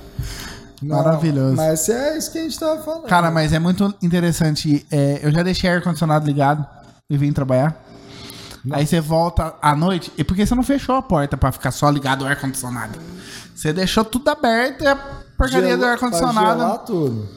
Não, 0.83 0.97
Maravilhoso. 0.97 1.57
Mas 1.57 1.89
é 1.89 2.16
isso 2.18 2.31
que 2.31 2.39
a 2.39 2.43
gente 2.43 2.59
tava 2.59 2.81
falando. 2.83 3.03
Cara, 3.07 3.31
mas 3.31 3.53
é 3.53 3.59
muito 3.59 3.93
interessante. 4.03 4.87
é, 4.91 5.20
eu 5.22 5.31
já 5.33 5.43
deixei 5.43 5.68
ar-condicionado 5.70 6.26
ligado 6.26 6.64
e 7.11 7.16
vim 7.16 7.33
trabalhar. 7.33 7.85
Aí 8.70 8.87
você 8.87 9.01
volta 9.01 9.55
à 9.62 9.74
noite. 9.74 10.12
E 10.18 10.22
porque 10.24 10.45
você 10.47 10.55
não 10.55 10.62
fechou 10.62 10.95
a 10.97 11.03
porta 11.03 11.37
pra 11.37 11.51
ficar 11.53 11.70
só 11.70 11.89
ligado 11.91 12.22
o 12.22 12.26
ar-condicionado? 12.26 12.99
Você 13.55 13.72
deixou 13.72 14.05
tudo 14.05 14.29
aberto 14.29 14.83
e 14.83 14.87
a 14.87 14.95
porcaria 15.37 15.68
Gelo- 15.68 15.79
do 15.81 15.87
ar-condicionado. 15.87 16.85
tudo. 16.87 17.29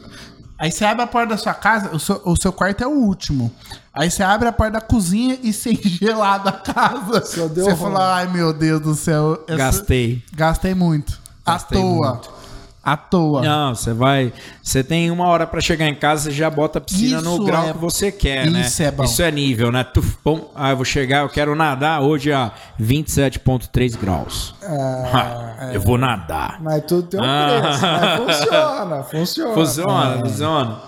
Aí 0.59 0.71
você 0.71 0.85
abre 0.85 1.03
a 1.03 1.07
porta 1.07 1.29
da 1.29 1.37
sua 1.37 1.55
casa, 1.55 1.89
o 1.95 1.99
seu, 1.99 2.21
o 2.23 2.35
seu 2.39 2.51
quarto 2.53 2.83
é 2.83 2.87
o 2.87 2.91
último. 2.91 3.51
Aí 3.93 4.11
você 4.11 4.21
abre 4.21 4.47
a 4.47 4.51
porta 4.51 4.73
da 4.73 4.81
cozinha 4.81 5.39
e 5.41 5.51
sem 5.51 5.75
gelado 5.83 6.49
a 6.49 6.51
casa. 6.51 7.25
Só 7.25 7.47
deu 7.47 7.65
você 7.65 7.71
ruim. 7.71 7.81
fala, 7.93 8.15
ai 8.17 8.27
meu 8.27 8.53
Deus 8.53 8.79
do 8.81 8.93
céu. 8.93 9.43
essa- 9.47 9.57
Gastei. 9.57 10.23
Gastei 10.35 10.75
muito. 10.75 11.19
Gastei 11.45 11.79
à 11.79 11.81
toa. 11.81 12.09
muito. 12.13 12.29
À 12.83 12.97
toa. 12.97 13.41
Não, 13.43 13.75
você 13.75 13.93
vai. 13.93 14.33
Você 14.63 14.83
tem 14.83 15.11
uma 15.11 15.27
hora 15.27 15.45
pra 15.45 15.61
chegar 15.61 15.87
em 15.87 15.93
casa, 15.93 16.23
você 16.23 16.31
já 16.31 16.49
bota 16.49 16.79
a 16.79 16.81
piscina 16.81 17.21
no 17.21 17.35
Isso 17.35 17.43
grau 17.43 17.67
é- 17.69 17.73
que 17.73 17.77
você 17.77 18.11
quer, 18.11 18.49
né? 18.49 18.61
isso 18.61 18.81
é 18.81 18.89
bom. 18.89 19.03
Isso 19.03 19.21
é 19.21 19.29
nível, 19.31 19.71
né? 19.71 19.83
Tuf, 19.83 20.17
pum, 20.23 20.45
ah, 20.55 20.71
eu 20.71 20.75
vou 20.77 20.85
chegar, 20.85 21.19
eu 21.21 21.29
quero 21.29 21.55
nadar 21.55 22.01
hoje 22.01 22.33
a 22.33 22.51
27,3 22.79 23.95
graus. 23.95 24.55
Ha, 24.63 25.69
eu 25.73 25.81
vou 25.81 25.97
nadar. 25.97 26.57
Mas 26.61 26.83
tudo 26.85 27.03
tem 27.03 27.19
um 27.19 27.23
Ah. 27.23 27.59
preço. 27.61 27.81
Mas 27.81 28.17
funciona, 28.39 29.03
funciona. 29.03 29.53
Funciona, 29.53 30.19
funciona. 30.25 30.79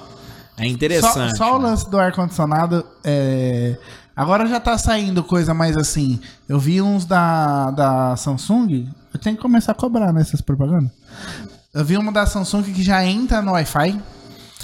É 0.57 0.63
Só, 0.63 0.69
interessante. 0.69 1.37
só 1.37 1.55
o 1.55 1.57
lance 1.59 1.89
do 1.89 1.99
ar-condicionado. 1.99 2.85
é, 3.03 3.77
Agora 4.15 4.45
já 4.45 4.59
tá 4.59 4.77
saindo 4.77 5.23
coisa 5.23 5.55
mais 5.55 5.75
assim. 5.75 6.19
Eu 6.47 6.59
vi 6.59 6.79
uns 6.81 7.03
da, 7.05 7.71
da 7.71 8.15
Samsung. 8.15 8.87
Eu 9.11 9.19
tenho 9.19 9.35
que 9.35 9.41
começar 9.41 9.71
a 9.71 9.75
cobrar 9.75 10.13
nessas 10.13 10.39
propagandas. 10.41 10.91
Eu 11.73 11.83
vi 11.83 11.97
uma 11.97 12.11
da 12.11 12.25
Samsung 12.25 12.63
que 12.63 12.83
já 12.83 13.03
entra 13.05 13.41
no 13.41 13.51
Wi-Fi. 13.53 13.99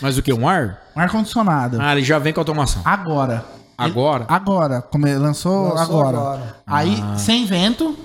Mas 0.01 0.17
o 0.17 0.21
que? 0.21 0.31
Um 0.31 0.47
ar? 0.47 0.79
Um 0.95 0.99
ar-condicionado. 1.01 1.77
Ah, 1.81 1.91
ele 1.93 2.03
já 2.03 2.19
vem 2.19 2.31
com 2.33 2.39
automação. 2.39 2.81
Agora. 2.85 3.43
Agora? 3.77 4.23
Ele- 4.25 4.33
agora. 4.33 4.81
Como 4.81 5.07
ele 5.07 5.17
lançou, 5.17 5.73
Lançou 5.73 5.99
agora. 6.01 6.17
agora. 6.17 6.55
Aí, 6.67 7.01
Ah. 7.03 7.17
sem 7.17 7.45
vento. 7.45 7.97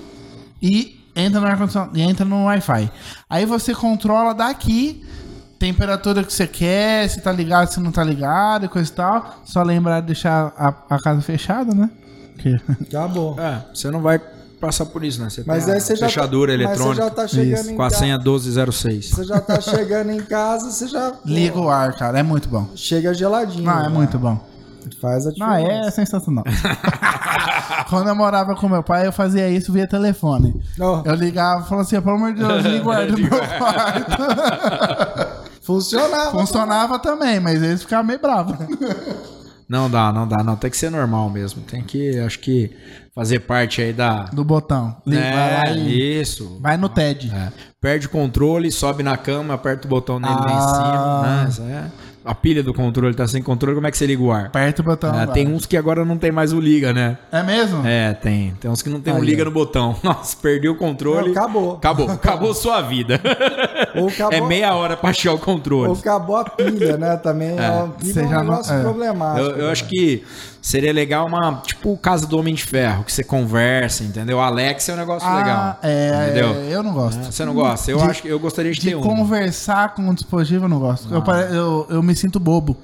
E 0.61 1.05
entra 1.15 1.39
no 1.39 1.47
ar-condicionado. 1.47 1.97
E 1.97 2.01
entra 2.01 2.25
no 2.25 2.45
Wi-Fi. 2.45 2.91
Aí 3.29 3.45
você 3.45 3.73
controla 3.75 4.33
daqui. 4.33 5.05
Temperatura 5.59 6.23
que 6.23 6.33
você 6.33 6.47
quer, 6.47 7.07
se 7.09 7.21
tá 7.21 7.31
ligado, 7.31 7.69
se 7.69 7.79
não 7.79 7.91
tá 7.91 8.03
ligado 8.03 8.65
e 8.65 8.67
coisa 8.69 8.91
e 8.91 8.93
tal. 8.93 9.35
Só 9.45 9.63
lembrar 9.63 10.01
de 10.01 10.07
deixar 10.07 10.51
a, 10.57 10.73
a 10.95 10.99
casa 11.01 11.21
fechada, 11.21 11.73
né? 11.73 11.89
Que- 12.39 12.59
Acabou. 12.81 13.39
É, 13.39 13.61
você 13.73 13.89
não 13.89 14.01
vai 14.01 14.19
passar 14.59 14.85
por 14.87 15.03
isso, 15.03 15.21
né? 15.21 15.29
Você 15.29 15.43
Mas 15.45 15.65
tem 15.65 15.73
aí 15.73 15.79
a 15.79 15.81
você 15.81 15.95
já, 15.95 16.07
fechadura 16.07 16.51
tá, 16.53 16.57
mas 16.57 16.65
eletrônica 16.67 17.03
você 17.03 17.09
já 17.09 17.15
tá 17.15 17.27
chegando 17.27 17.75
com 17.75 17.81
a 17.81 17.89
casa. 17.89 17.99
senha 17.99 18.17
1206. 18.17 19.09
Você 19.09 19.23
já 19.23 19.41
tá 19.41 19.61
chegando 19.61 20.11
em 20.11 20.21
casa, 20.21 20.69
você 20.71 20.87
já 20.87 21.13
Liga 21.25 21.59
o 21.59 21.69
ar, 21.69 21.93
cara. 21.95 22.19
É 22.19 22.23
muito 22.23 22.47
bom. 22.49 22.67
chega 22.75 23.13
geladinho. 23.13 23.63
Não, 23.63 23.79
é 23.79 23.83
né? 23.83 23.89
muito 23.89 24.17
bom. 24.17 24.39
Faz 25.01 25.25
a 25.25 25.31
Não, 25.37 25.55
diferença. 25.57 25.87
é 25.87 25.91
sensacional. 25.91 26.43
Quando 27.89 28.07
eu 28.07 28.15
morava 28.15 28.55
com 28.55 28.69
meu 28.69 28.83
pai, 28.83 29.07
eu 29.07 29.11
fazia 29.11 29.49
isso 29.49 29.71
via 29.73 29.87
telefone. 29.87 30.59
Não, 30.77 31.03
Eu 31.05 31.15
ligava 31.15 31.61
e 31.61 31.67
falava 31.67 31.81
assim, 31.87 31.99
pelo 32.01 32.15
amor 32.15 32.33
de 32.33 32.39
Deus, 32.39 32.63
liga 32.65 32.85
o 32.87 32.91
ar 32.91 33.07
do 33.07 33.17
meu 33.17 33.29
quarto. 33.29 34.11
Funcionava. 35.61 36.31
Funcionava 36.31 36.99
também, 36.99 37.39
mas 37.39 37.61
eles 37.61 37.81
ficavam 37.81 38.05
meio 38.05 38.19
bravos. 38.19 38.55
Não 39.67 39.89
dá, 39.89 40.13
não 40.13 40.27
dá, 40.27 40.43
não. 40.43 40.55
Tem 40.55 40.69
que 40.69 40.77
ser 40.77 40.91
normal 40.91 41.29
mesmo. 41.29 41.61
Tem 41.63 41.81
que, 41.81 42.19
acho 42.19 42.39
que, 42.39 42.71
fazer 43.15 43.39
parte 43.39 43.81
aí 43.81 43.93
da. 43.93 44.23
Do 44.25 44.43
botão. 44.43 44.97
Liga, 45.07 45.21
vai 45.21 45.53
lá 45.53 45.71
e 45.71 46.21
isso. 46.21 46.59
vai 46.61 46.75
no 46.77 46.89
TED. 46.89 47.31
É. 47.33 47.51
Perde 47.81 48.07
o 48.07 48.09
controle, 48.09 48.69
sobe 48.71 49.01
na 49.01 49.15
cama, 49.15 49.53
aperta 49.53 49.87
o 49.87 49.89
botão 49.89 50.19
nele 50.19 50.33
lá 50.33 50.51
em 50.51 50.55
Ah. 50.55 51.47
cima. 51.51 51.65
Né? 51.67 51.91
A 52.25 52.33
pilha 52.33 52.63
do 52.63 52.73
controle 52.73 53.13
tá 53.13 53.27
sem 53.27 53.41
controle, 53.41 53.75
como 53.75 53.85
é 53.85 53.91
que 53.91 53.97
você 53.97 54.05
liga 54.07 54.23
o 54.23 54.31
ar? 54.31 54.45
Aperta 54.47 54.81
o 54.81 54.85
botão. 54.85 55.19
É, 55.19 55.27
tem 55.27 55.47
uns 55.47 55.65
que 55.65 55.77
agora 55.77 56.03
não 56.03 56.17
tem 56.17 56.31
mais 56.31 56.51
o 56.51 56.59
liga, 56.59 56.91
né? 56.91 57.17
É 57.31 57.43
mesmo? 57.43 57.85
É, 57.85 58.13
tem. 58.13 58.53
Tem 58.59 58.69
uns 58.71 58.81
que 58.81 58.89
não 58.89 58.99
tem 58.99 59.13
o 59.13 59.17
Aí, 59.17 59.23
liga 59.23 59.45
no 59.45 59.51
botão. 59.51 59.95
Nossa, 60.03 60.35
perdeu 60.41 60.73
o 60.73 60.75
controle. 60.75 61.31
Não, 61.31 61.43
acabou. 61.43 61.75
Acabou. 61.75 62.09
Acabou 62.09 62.53
sua 62.53 62.81
vida. 62.81 63.21
Ou 63.95 64.07
acabou, 64.09 64.33
É 64.33 64.41
meia 64.41 64.73
hora 64.73 64.97
pra 64.97 65.11
achar 65.11 65.33
o 65.33 65.37
controle. 65.39 65.89
ou 65.89 65.95
acabou 65.95 66.35
a 66.37 66.43
pilha, 66.45 66.97
né? 66.97 67.15
Também 67.17 67.57
é, 67.57 67.69
uma 67.69 67.89
pilha 67.89 68.13
Você 68.13 68.19
é 68.19 68.23
um 68.25 68.29
já 68.29 68.35
não- 68.37 68.43
negócio 68.51 68.73
é. 68.73 68.81
problemático. 68.81 69.45
Eu, 69.47 69.55
eu 69.57 69.65
né? 69.67 69.71
acho 69.71 69.85
que 69.85 70.23
seria 70.61 70.91
legal 70.91 71.27
uma, 71.27 71.61
tipo, 71.65 71.95
casa 71.97 72.25
do 72.25 72.37
Homem 72.39 72.53
de 72.55 72.63
Ferro, 72.63 73.03
que 73.03 73.11
você 73.13 73.23
conversa, 73.23 74.03
entendeu? 74.03 74.41
Alexa 74.41 74.91
é 74.91 74.95
um 74.95 74.97
negócio 74.97 75.27
Ah, 75.29 75.37
legal. 75.37 75.79
é, 75.83 76.23
entendeu? 76.25 76.53
eu 76.69 76.81
não 76.83 76.91
gosto. 76.93 77.23
Você 77.23 77.45
não 77.45 77.53
gosta? 77.53 77.91
Eu 77.91 77.97
De- 77.99 78.03
acho 78.03 78.21
que 78.23 78.27
eu 78.27 78.39
gostaria 78.39 78.71
de, 78.73 78.79
De 78.79 78.89
ter 78.89 78.95
um. 78.95 79.01
conversar 79.01 79.93
com 79.93 80.09
o 80.09 80.13
dispositivo, 80.13 80.65
eu 80.65 80.69
não 80.69 80.79
gosto. 80.79 81.13
Eu, 81.13 81.21
pare- 81.21 81.55
eu, 81.55 81.85
eu 81.89 82.01
me 82.03 82.14
sinto 82.15 82.39
bobo. 82.39 82.77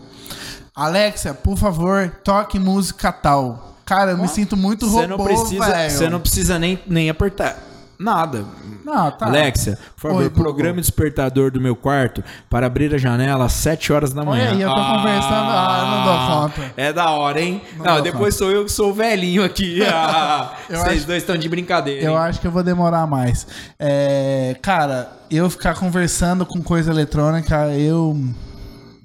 Alexa, 0.75 1.33
por 1.33 1.57
favor, 1.57 2.09
toque 2.23 2.57
música 2.57 3.11
tal. 3.11 3.75
Cara, 3.85 4.11
eu 4.11 4.17
me 4.17 4.27
sinto 4.27 4.55
muito 4.55 4.85
robô, 4.87 5.01
Você 5.01 5.07
não 5.07 5.17
precisa, 5.17 5.89
você 5.89 6.09
não 6.09 6.19
precisa 6.19 6.59
nem, 6.59 6.79
nem 6.87 7.09
apertar. 7.09 7.57
Nada. 8.01 8.43
Não, 8.83 9.11
tá. 9.11 9.27
Alexa, 9.27 9.77
por 9.95 10.09
favor, 10.09 10.21
Oi, 10.23 10.71
o 10.71 10.73
despertador 10.75 11.51
do 11.51 11.61
meu 11.61 11.75
quarto 11.75 12.23
para 12.49 12.65
abrir 12.65 12.93
a 12.95 12.97
janela 12.97 13.45
às 13.45 13.51
7 13.53 13.93
horas 13.93 14.11
da 14.11 14.25
manhã. 14.25 14.49
Olha 14.53 14.63
eu 14.63 14.69
tô 14.69 14.75
conversando. 14.75 15.49
Ah, 15.51 15.85
não 15.85 16.03
dou 16.05 16.41
conta. 16.41 16.73
É 16.75 16.91
da 16.91 17.11
hora, 17.11 17.39
hein? 17.39 17.61
Não 17.77 17.85
Não, 17.85 18.01
depois 18.01 18.33
sou 18.33 18.49
eu 18.49 18.65
que 18.65 18.71
sou 18.71 18.89
o 18.89 18.93
velhinho 18.93 19.43
aqui. 19.43 19.81
Ah, 19.93 20.53
vocês 20.67 20.81
acho- 20.81 21.05
dois 21.07 21.21
estão 21.21 21.37
de 21.37 21.47
brincadeira. 21.47 22.03
Eu 22.03 22.13
hein? 22.13 22.17
acho 22.17 22.41
que 22.41 22.47
eu 22.47 22.51
vou 22.51 22.63
demorar 22.63 23.05
mais. 23.05 23.45
É, 23.77 24.55
cara, 24.61 25.11
eu 25.29 25.47
ficar 25.49 25.75
conversando 25.75 26.43
com 26.45 26.61
coisa 26.61 26.91
eletrônica, 26.91 27.67
eu 27.75 28.17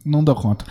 não 0.06 0.22
dou 0.24 0.34
conta. 0.34 0.64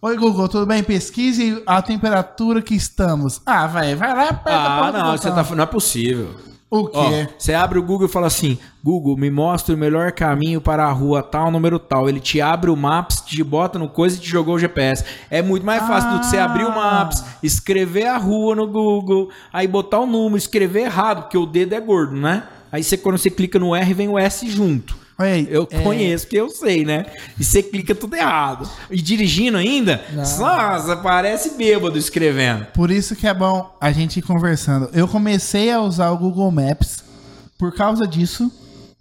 Oi, 0.00 0.16
Google, 0.16 0.48
tudo 0.48 0.66
bem? 0.66 0.82
Pesquise 0.82 1.62
a 1.66 1.82
temperatura 1.82 2.62
que 2.62 2.74
estamos. 2.74 3.40
Ah, 3.44 3.66
vai, 3.66 3.94
vai 3.94 4.14
lá 4.14 4.24
e 4.26 4.28
aperta 4.28 4.50
a 4.60 4.86
Ah, 4.88 4.92
não, 4.92 5.12
você 5.16 5.30
tá, 5.30 5.42
não 5.42 5.64
é 5.64 5.66
possível. 5.66 6.34
O 6.68 6.88
Ó, 6.92 7.08
quê? 7.08 7.28
você 7.38 7.54
abre 7.54 7.78
o 7.78 7.82
Google 7.82 8.06
e 8.06 8.10
fala 8.10 8.26
assim: 8.26 8.58
Google, 8.84 9.16
me 9.16 9.30
mostra 9.30 9.74
o 9.74 9.78
melhor 9.78 10.10
caminho 10.12 10.60
para 10.60 10.84
a 10.84 10.92
rua 10.92 11.22
tal, 11.22 11.50
número 11.50 11.78
tal. 11.78 12.08
Ele 12.08 12.20
te 12.20 12.40
abre 12.40 12.70
o 12.70 12.76
Maps, 12.76 13.20
te 13.20 13.42
bota 13.42 13.78
no 13.78 13.88
coisa 13.88 14.16
e 14.16 14.20
te 14.20 14.28
jogou 14.28 14.56
o 14.56 14.58
GPS. 14.58 15.04
É 15.30 15.40
muito 15.42 15.64
mais 15.64 15.86
fácil 15.86 16.10
do 16.10 16.20
que 16.20 16.26
você 16.26 16.38
abrir 16.38 16.64
o 16.64 16.72
Ah. 16.72 16.74
Maps, 16.74 17.24
escrever 17.42 18.06
a 18.08 18.18
rua 18.18 18.54
no 18.56 18.66
Google, 18.66 19.30
aí 19.52 19.66
botar 19.66 20.00
o 20.00 20.06
número, 20.06 20.36
escrever 20.36 20.82
errado, 20.86 21.22
porque 21.22 21.38
o 21.38 21.46
dedo 21.46 21.72
é 21.74 21.80
gordo, 21.80 22.16
né? 22.16 22.44
Aí 22.70 22.82
você, 22.82 22.96
quando 22.96 23.16
você 23.16 23.30
clica 23.30 23.58
no 23.58 23.74
R, 23.74 23.94
vem 23.94 24.08
o 24.08 24.18
S 24.18 24.48
junto. 24.50 24.96
Olha 25.18 25.32
aí, 25.32 25.46
Eu 25.50 25.66
é, 25.70 25.80
conheço, 25.80 26.26
porque 26.26 26.38
eu 26.38 26.50
sei, 26.50 26.84
né? 26.84 27.06
E 27.38 27.44
você 27.44 27.62
clica 27.62 27.94
tudo 27.94 28.14
errado. 28.16 28.68
E 28.90 29.00
dirigindo 29.00 29.56
ainda, 29.56 30.04
nossa, 30.12 30.96
parece 30.96 31.56
bêbado 31.56 31.96
escrevendo. 31.96 32.66
Por 32.66 32.90
isso 32.90 33.16
que 33.16 33.26
é 33.26 33.32
bom 33.32 33.74
a 33.80 33.90
gente 33.92 34.18
ir 34.18 34.22
conversando. 34.22 34.90
Eu 34.92 35.08
comecei 35.08 35.70
a 35.70 35.80
usar 35.80 36.10
o 36.10 36.18
Google 36.18 36.50
Maps 36.50 37.02
por 37.58 37.74
causa 37.74 38.06
disso, 38.06 38.52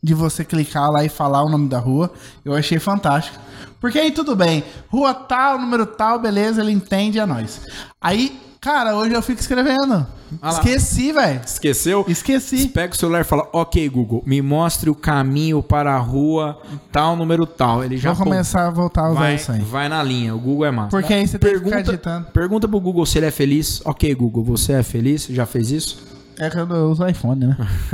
de 0.01 0.13
você 0.13 0.45
clicar 0.45 0.89
lá 0.89 1.03
e 1.03 1.09
falar 1.09 1.43
o 1.43 1.49
nome 1.49 1.67
da 1.67 1.79
rua. 1.79 2.13
Eu 2.45 2.53
achei 2.53 2.79
fantástico. 2.79 3.37
Porque 3.81 3.99
aí 3.99 4.11
tudo 4.11 4.35
bem, 4.35 4.63
rua 4.87 5.13
tal, 5.13 5.59
número 5.59 5.85
tal, 5.85 6.17
beleza, 6.17 6.61
ele 6.61 6.71
entende, 6.71 7.19
é 7.19 7.25
nóis. 7.25 7.61
Aí, 8.01 8.39
cara, 8.65 8.95
hoje 8.95 9.13
eu 9.13 9.21
fico 9.21 9.39
escrevendo. 9.39 10.07
Ah. 10.41 10.49
Esqueci, 10.49 11.11
velho. 11.11 11.39
Esqueceu? 11.45 12.01
Você 12.03 12.11
Esqueci. 12.13 12.67
pega 12.69 12.93
o 12.93 12.97
celular 12.97 13.21
e 13.21 13.23
fala, 13.23 13.47
ok, 13.53 13.87
Google, 13.89 14.23
me 14.25 14.41
mostre 14.41 14.89
o 14.89 14.95
caminho 14.95 15.61
para 15.61 15.93
a 15.93 15.99
rua 15.99 16.59
tal, 16.91 17.15
número 17.15 17.45
tal. 17.45 17.83
Ele 17.83 17.95
já 17.95 18.11
Vou 18.11 18.25
começar 18.25 18.65
a 18.65 18.71
voltar 18.71 19.03
a 19.03 19.11
usar 19.11 19.19
vai, 19.19 19.35
isso 19.35 19.51
aí. 19.51 19.61
vai 19.61 19.87
na 19.87 20.01
linha. 20.01 20.33
O 20.33 20.39
Google 20.39 20.65
é 20.65 20.71
massa. 20.71 20.89
Porque 20.89 21.13
aí 21.13 21.27
você 21.27 21.37
tem 21.37 21.47
que 21.47 21.55
pergunta, 21.59 21.77
ficar 21.77 21.91
digitando. 21.91 22.25
pergunta 22.31 22.67
pro 22.67 22.79
Google 22.79 23.05
se 23.05 23.19
ele 23.19 23.27
é 23.27 23.31
feliz. 23.31 23.83
Ok, 23.85 24.15
Google, 24.15 24.43
você 24.43 24.73
é 24.73 24.81
feliz? 24.81 25.27
Já 25.27 25.45
fez 25.45 25.69
isso? 25.69 26.03
É 26.39 26.49
que 26.49 26.57
eu 26.57 26.67
uso 26.89 27.07
iPhone, 27.07 27.45
né? 27.45 27.55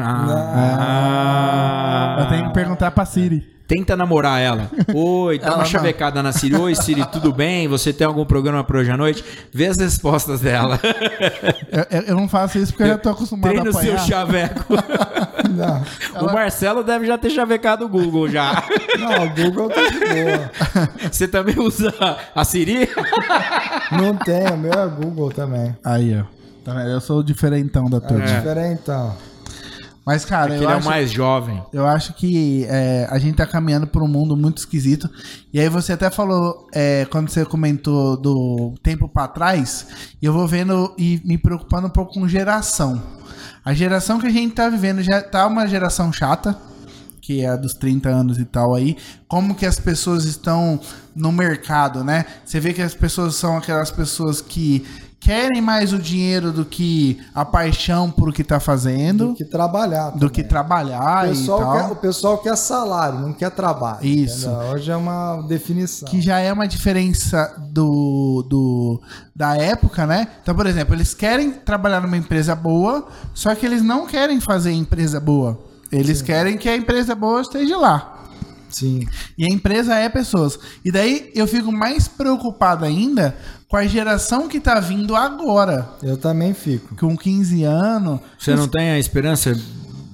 Ah. 0.93 2.15
Eu 2.21 2.29
tenho 2.29 2.47
que 2.47 2.53
perguntar 2.53 2.91
pra 2.91 3.03
Siri. 3.05 3.45
Tenta 3.73 3.95
namorar 3.95 4.41
ela. 4.41 4.69
Oi, 4.93 5.39
dá 5.39 5.45
Ela 5.47 5.55
uma 5.55 5.63
não. 5.63 5.65
chavecada 5.65 6.21
na 6.21 6.33
Siri. 6.33 6.55
Oi, 6.55 6.75
Siri, 6.75 7.05
tudo 7.05 7.31
bem? 7.31 7.69
Você 7.69 7.93
tem 7.93 8.05
algum 8.05 8.25
programa 8.25 8.65
para 8.65 8.79
hoje 8.79 8.91
à 8.91 8.97
noite? 8.97 9.23
Vê 9.53 9.67
as 9.67 9.77
respostas 9.77 10.41
dela. 10.41 10.77
Eu, 11.71 11.99
eu- 11.99 12.05
eu 12.07 12.15
não 12.17 12.27
faço 12.27 12.57
isso 12.57 12.73
porque 12.73 12.83
eu 12.83 12.87
já 12.89 12.97
tô 12.97 13.09
acostumado 13.11 13.49
Treina 13.49 13.67
a 13.67 13.69
o 13.69 13.73
seu 13.73 13.93
apanhar. 13.93 13.99
chaveco. 14.05 14.73
Não, 15.51 15.83
O 16.29 16.33
Marcelo 16.33 16.83
deve 16.83 17.05
já 17.05 17.17
ter 17.17 17.29
chavecado 17.29 17.85
o 17.85 17.89
Google 17.89 18.29
já. 18.29 18.63
não, 18.99 19.25
o 19.25 19.29
Google 19.31 19.69
tá 19.69 19.81
de 19.81 19.99
boa. 19.99 20.51
Você 21.11 21.27
também 21.27 21.57
usa 21.59 21.93
a 22.33 22.43
Siri? 22.45 22.87
Não 23.91 24.15
tem, 24.15 24.47
o 24.47 24.57
meu 24.57 24.71
é 24.71 24.87
Google 24.87 25.31
também. 25.31 25.75
Aí, 25.83 26.17
ó. 26.17 26.23
Tá? 26.63 26.83
Eu 26.83 27.01
sou 27.01 27.19
o 27.19 27.23
diferentão 27.23 27.89
da 27.89 27.99
turma. 27.99 28.23
É. 28.23 28.37
Diferentão. 28.37 29.15
Mas, 30.05 30.25
cara, 30.25 30.47
Porque 30.47 30.63
eu 30.63 30.63
ele 30.63 30.71
é 30.71 30.75
o 30.75 30.79
acho, 30.79 30.87
mais 30.89 31.11
jovem. 31.11 31.61
eu 31.71 31.85
acho 31.85 32.13
que 32.13 32.65
é, 32.67 33.07
a 33.09 33.19
gente 33.19 33.35
tá 33.35 33.45
caminhando 33.45 33.85
por 33.85 34.01
um 34.01 34.07
mundo 34.07 34.35
muito 34.35 34.57
esquisito. 34.57 35.07
E 35.53 35.59
aí 35.59 35.69
você 35.69 35.93
até 35.93 36.09
falou, 36.09 36.67
é, 36.73 37.05
quando 37.11 37.29
você 37.29 37.45
comentou 37.45 38.17
do 38.17 38.73
tempo 38.81 39.07
pra 39.07 39.27
trás, 39.27 39.85
e 40.21 40.25
eu 40.25 40.33
vou 40.33 40.47
vendo 40.47 40.93
e 40.97 41.21
me 41.23 41.37
preocupando 41.37 41.85
um 41.87 41.91
pouco 41.91 42.13
com 42.15 42.27
geração. 42.27 43.01
A 43.63 43.73
geração 43.75 44.19
que 44.19 44.25
a 44.25 44.31
gente 44.31 44.55
tá 44.55 44.67
vivendo 44.69 45.03
já 45.03 45.21
tá 45.21 45.45
uma 45.45 45.67
geração 45.67 46.11
chata, 46.11 46.57
que 47.21 47.41
é 47.41 47.49
a 47.49 47.55
dos 47.55 47.75
30 47.75 48.09
anos 48.09 48.39
e 48.39 48.45
tal 48.45 48.73
aí. 48.73 48.97
Como 49.27 49.53
que 49.53 49.67
as 49.67 49.79
pessoas 49.79 50.25
estão 50.25 50.79
no 51.15 51.31
mercado, 51.31 52.03
né? 52.03 52.25
Você 52.43 52.59
vê 52.59 52.73
que 52.73 52.81
as 52.81 52.95
pessoas 52.95 53.35
são 53.35 53.55
aquelas 53.55 53.91
pessoas 53.91 54.41
que 54.41 54.83
querem 55.21 55.61
mais 55.61 55.93
o 55.93 55.99
dinheiro 55.99 56.51
do 56.51 56.65
que 56.65 57.21
a 57.33 57.45
paixão 57.45 58.09
por 58.09 58.27
o 58.29 58.33
que 58.33 58.43
tá 58.43 58.59
fazendo 58.59 59.27
Do 59.27 59.35
que 59.35 59.45
trabalhar. 59.45 60.09
do 60.09 60.29
que 60.31 60.41
também. 60.41 60.49
trabalhar 60.49 61.23
o 61.23 61.27
e 61.27 61.29
pessoal, 61.29 61.59
tal. 61.59 61.73
quer, 61.73 61.91
o 61.91 61.95
pessoal 61.95 62.37
quer 62.39 62.57
salário, 62.57 63.19
não 63.19 63.31
quer 63.31 63.51
trabalho. 63.51 64.03
Isso. 64.05 64.49
entendeu? 64.49 64.71
Hoje 64.73 64.91
é 64.91 64.95
uma 64.95 65.41
definição. 65.47 66.09
Que 66.09 66.19
já 66.19 66.39
é 66.39 66.51
uma 66.51 66.67
diferença 66.67 67.53
do, 67.71 68.43
do 68.49 69.01
da 69.35 69.55
época, 69.55 70.07
né? 70.07 70.27
Então, 70.41 70.55
por 70.55 70.65
exemplo, 70.65 70.95
eles 70.95 71.13
querem 71.13 71.51
trabalhar 71.51 72.01
numa 72.01 72.17
empresa 72.17 72.55
boa, 72.55 73.07
só 73.33 73.53
que 73.53 73.65
eles 73.65 73.83
não 73.83 74.07
querem 74.07 74.41
fazer 74.41 74.71
empresa 74.71 75.19
boa. 75.19 75.57
Eles 75.91 76.21
querem 76.21 76.57
que 76.57 76.67
a 76.67 76.75
empresa 76.75 77.13
boa 77.13 77.41
esteja 77.41 77.77
lá. 77.77 78.20
Sim. 78.71 79.07
E 79.37 79.45
a 79.45 79.47
empresa 79.47 79.95
é 79.95 80.09
pessoas. 80.09 80.57
E 80.83 80.91
daí 80.91 81.31
eu 81.35 81.45
fico 81.47 81.71
mais 81.71 82.07
preocupado 82.07 82.85
ainda 82.85 83.35
com 83.67 83.77
a 83.77 83.85
geração 83.85 84.47
que 84.47 84.59
tá 84.59 84.79
vindo 84.79 85.15
agora. 85.15 85.89
Eu 86.01 86.17
também 86.17 86.53
fico. 86.53 86.95
Com 86.95 87.15
15 87.17 87.63
anos. 87.63 88.19
Você 88.37 88.55
não 88.55 88.67
tem 88.67 88.91
a 88.91 88.99
esperança, 88.99 89.57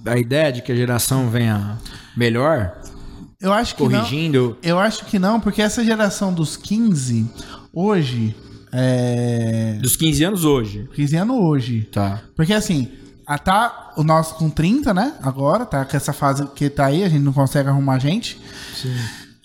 a 0.05 0.17
ideia 0.17 0.51
de 0.51 0.61
que 0.61 0.71
a 0.71 0.75
geração 0.75 1.29
venha 1.29 1.77
melhor, 2.15 2.75
Eu 3.39 3.53
acho 3.53 3.75
que 3.75 3.83
não. 3.83 3.89
corrigindo? 3.91 4.57
Eu 4.63 4.79
acho 4.79 5.05
que 5.05 5.19
não, 5.19 5.39
porque 5.39 5.61
essa 5.61 5.83
geração 5.83 6.33
dos 6.33 6.57
15, 6.57 7.29
hoje, 7.71 8.35
é... 8.71 9.77
Dos 9.81 9.95
15 9.95 10.23
anos 10.23 10.43
hoje. 10.45 10.89
15 10.93 11.15
anos 11.15 11.37
hoje. 11.37 11.87
Tá. 11.91 12.21
Porque 12.35 12.53
assim, 12.53 12.89
a 13.27 13.37
tá 13.37 13.91
o 13.97 14.03
nosso 14.03 14.35
com 14.35 14.49
30, 14.49 14.93
né? 14.93 15.13
Agora, 15.21 15.65
tá 15.65 15.83
com 15.83 15.97
essa 15.97 16.13
fase 16.13 16.45
que 16.55 16.69
tá 16.69 16.85
aí, 16.85 17.03
a 17.03 17.09
gente 17.09 17.23
não 17.23 17.33
consegue 17.33 17.67
arrumar 17.69 17.99
gente. 17.99 18.39
Sim. 18.81 18.95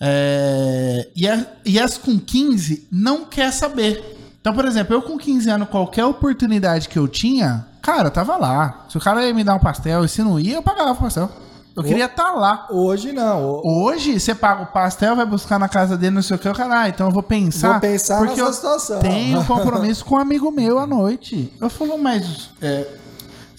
É, 0.05 1.07
e, 1.15 1.27
a- 1.27 1.45
e 1.65 1.79
as 1.79 1.97
com 1.97 2.19
15 2.19 2.87
não 2.91 3.25
quer 3.25 3.51
saber. 3.51 4.17
Então, 4.39 4.53
por 4.53 4.65
exemplo, 4.65 4.93
eu 4.93 5.01
com 5.01 5.17
15 5.17 5.49
anos, 5.49 5.69
qualquer 5.69 6.03
oportunidade 6.05 6.89
que 6.89 6.99
eu 6.99 7.07
tinha, 7.07 7.65
cara, 7.81 8.07
eu 8.07 8.11
tava 8.11 8.35
lá. 8.35 8.85
Se 8.89 8.97
o 8.97 9.01
cara 9.01 9.25
ia 9.25 9.33
me 9.33 9.43
dar 9.43 9.55
um 9.55 9.59
pastel 9.59 10.03
e 10.03 10.09
se 10.09 10.21
não 10.21 10.37
ia, 10.39 10.55
eu 10.55 10.61
pagava 10.63 10.91
o 10.91 10.95
pastel. 10.97 11.29
Eu 11.75 11.81
queria 11.83 12.05
estar 12.05 12.33
lá. 12.33 12.67
Hoje 12.69 13.11
não. 13.13 13.43
O- 13.63 13.83
Hoje, 13.85 14.19
você 14.19 14.35
paga 14.35 14.61
o 14.63 14.65
pastel, 14.67 15.15
vai 15.15 15.25
buscar 15.25 15.57
na 15.57 15.67
casa 15.69 15.97
dele, 15.97 16.13
não 16.15 16.21
sei 16.21 16.35
o 16.35 16.39
que, 16.39 16.47
o 16.47 16.53
cara, 16.53 16.81
ah, 16.81 16.89
então 16.89 17.07
eu 17.07 17.11
vou 17.11 17.23
pensar. 17.23 17.71
Vou 17.71 17.79
pensar 17.81 18.17
porque 18.17 18.31
nessa 18.41 18.43
eu 18.49 18.53
situação. 18.53 18.99
tenho 18.99 19.39
um 19.39 19.43
compromisso 19.45 20.05
com 20.05 20.15
um 20.15 20.19
amigo 20.19 20.51
meu 20.51 20.77
à 20.77 20.85
noite. 20.85 21.51
Eu 21.59 21.69
falo, 21.69 21.97
mas 21.97 22.49
é, 22.61 22.85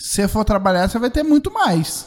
se 0.04 0.16
você 0.16 0.28
for 0.28 0.44
trabalhar, 0.44 0.86
você 0.86 0.98
vai 0.98 1.08
ter 1.08 1.22
muito 1.22 1.50
mais. 1.50 2.04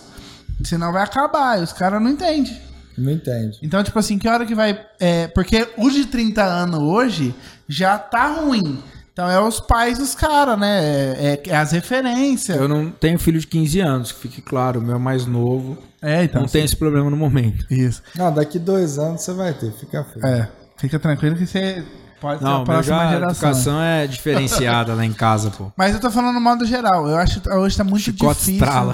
Senão 0.63 0.93
vai 0.93 1.01
acabar. 1.01 1.59
E 1.59 1.63
os 1.63 1.73
caras 1.73 1.99
não 1.99 2.11
entendem. 2.11 2.55
Não 2.95 3.11
entende. 3.11 3.57
Então, 3.63 3.83
tipo 3.83 3.97
assim, 3.97 4.19
que 4.19 4.29
hora 4.29 4.45
que 4.45 4.53
vai. 4.53 4.79
É, 4.99 5.27
porque 5.29 5.67
os 5.75 5.93
de 5.95 6.05
30 6.05 6.43
anos 6.43 6.79
hoje 6.79 7.33
já 7.67 7.97
tá 7.97 8.27
ruim. 8.27 8.83
Então 9.11 9.27
é 9.27 9.41
os 9.41 9.59
pais 9.59 9.97
dos 9.97 10.13
caras, 10.13 10.59
né? 10.59 10.79
É, 11.17 11.41
é 11.47 11.55
as 11.57 11.71
referências. 11.71 12.55
Eu 12.55 12.67
não 12.67 12.91
tenho 12.91 13.17
filho 13.17 13.39
de 13.39 13.47
15 13.47 13.79
anos, 13.79 14.11
que 14.11 14.19
fique 14.19 14.43
claro, 14.43 14.79
o 14.79 14.83
meu 14.83 14.97
é 14.97 14.99
mais 14.99 15.25
novo. 15.25 15.75
É, 15.99 16.23
então. 16.23 16.41
não 16.41 16.47
tem 16.47 16.63
esse 16.63 16.75
problema 16.75 17.09
no 17.09 17.17
momento. 17.17 17.65
Isso. 17.67 18.03
Não, 18.15 18.31
daqui 18.31 18.59
dois 18.59 18.99
anos 18.99 19.21
você 19.21 19.33
vai 19.33 19.55
ter. 19.55 19.71
Fica 19.71 20.03
feio. 20.03 20.23
É. 20.23 20.47
Fica 20.77 20.99
tranquilo 20.99 21.35
que 21.35 21.47
você 21.47 21.83
pode 22.19 22.39
ser 22.39 22.45
Não, 22.45 22.63
a 22.67 22.81
já, 22.81 22.99
a 22.99 23.11
geração. 23.11 23.49
educação 23.49 23.81
é 23.81 24.07
diferenciada 24.07 24.93
lá 24.93 25.05
em 25.05 25.13
casa, 25.13 25.51
pô. 25.51 25.71
Mas 25.77 25.93
eu 25.93 25.99
tô 26.01 26.09
falando 26.11 26.33
no 26.35 26.41
modo 26.41 26.65
geral. 26.65 27.07
Eu 27.07 27.17
acho 27.17 27.41
que 27.41 27.49
hoje 27.49 27.77
tá 27.77 27.83
muito 27.83 28.03
Chicote 28.03 28.39
difícil. 28.39 28.53
estrala. 28.55 28.93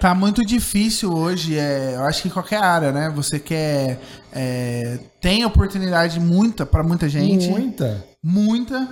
Tá 0.00 0.14
muito 0.14 0.44
difícil 0.44 1.12
hoje. 1.12 1.58
É, 1.58 1.94
eu 1.96 2.04
acho 2.04 2.22
que 2.22 2.28
em 2.28 2.30
qualquer 2.30 2.62
área, 2.62 2.92
né? 2.92 3.10
Você 3.14 3.38
quer. 3.38 4.00
é, 4.32 4.98
tem 5.20 5.44
oportunidade 5.44 6.20
muita 6.20 6.64
pra 6.64 6.82
muita 6.82 7.08
gente. 7.08 7.48
Muita. 7.48 8.04
Muita. 8.22 8.88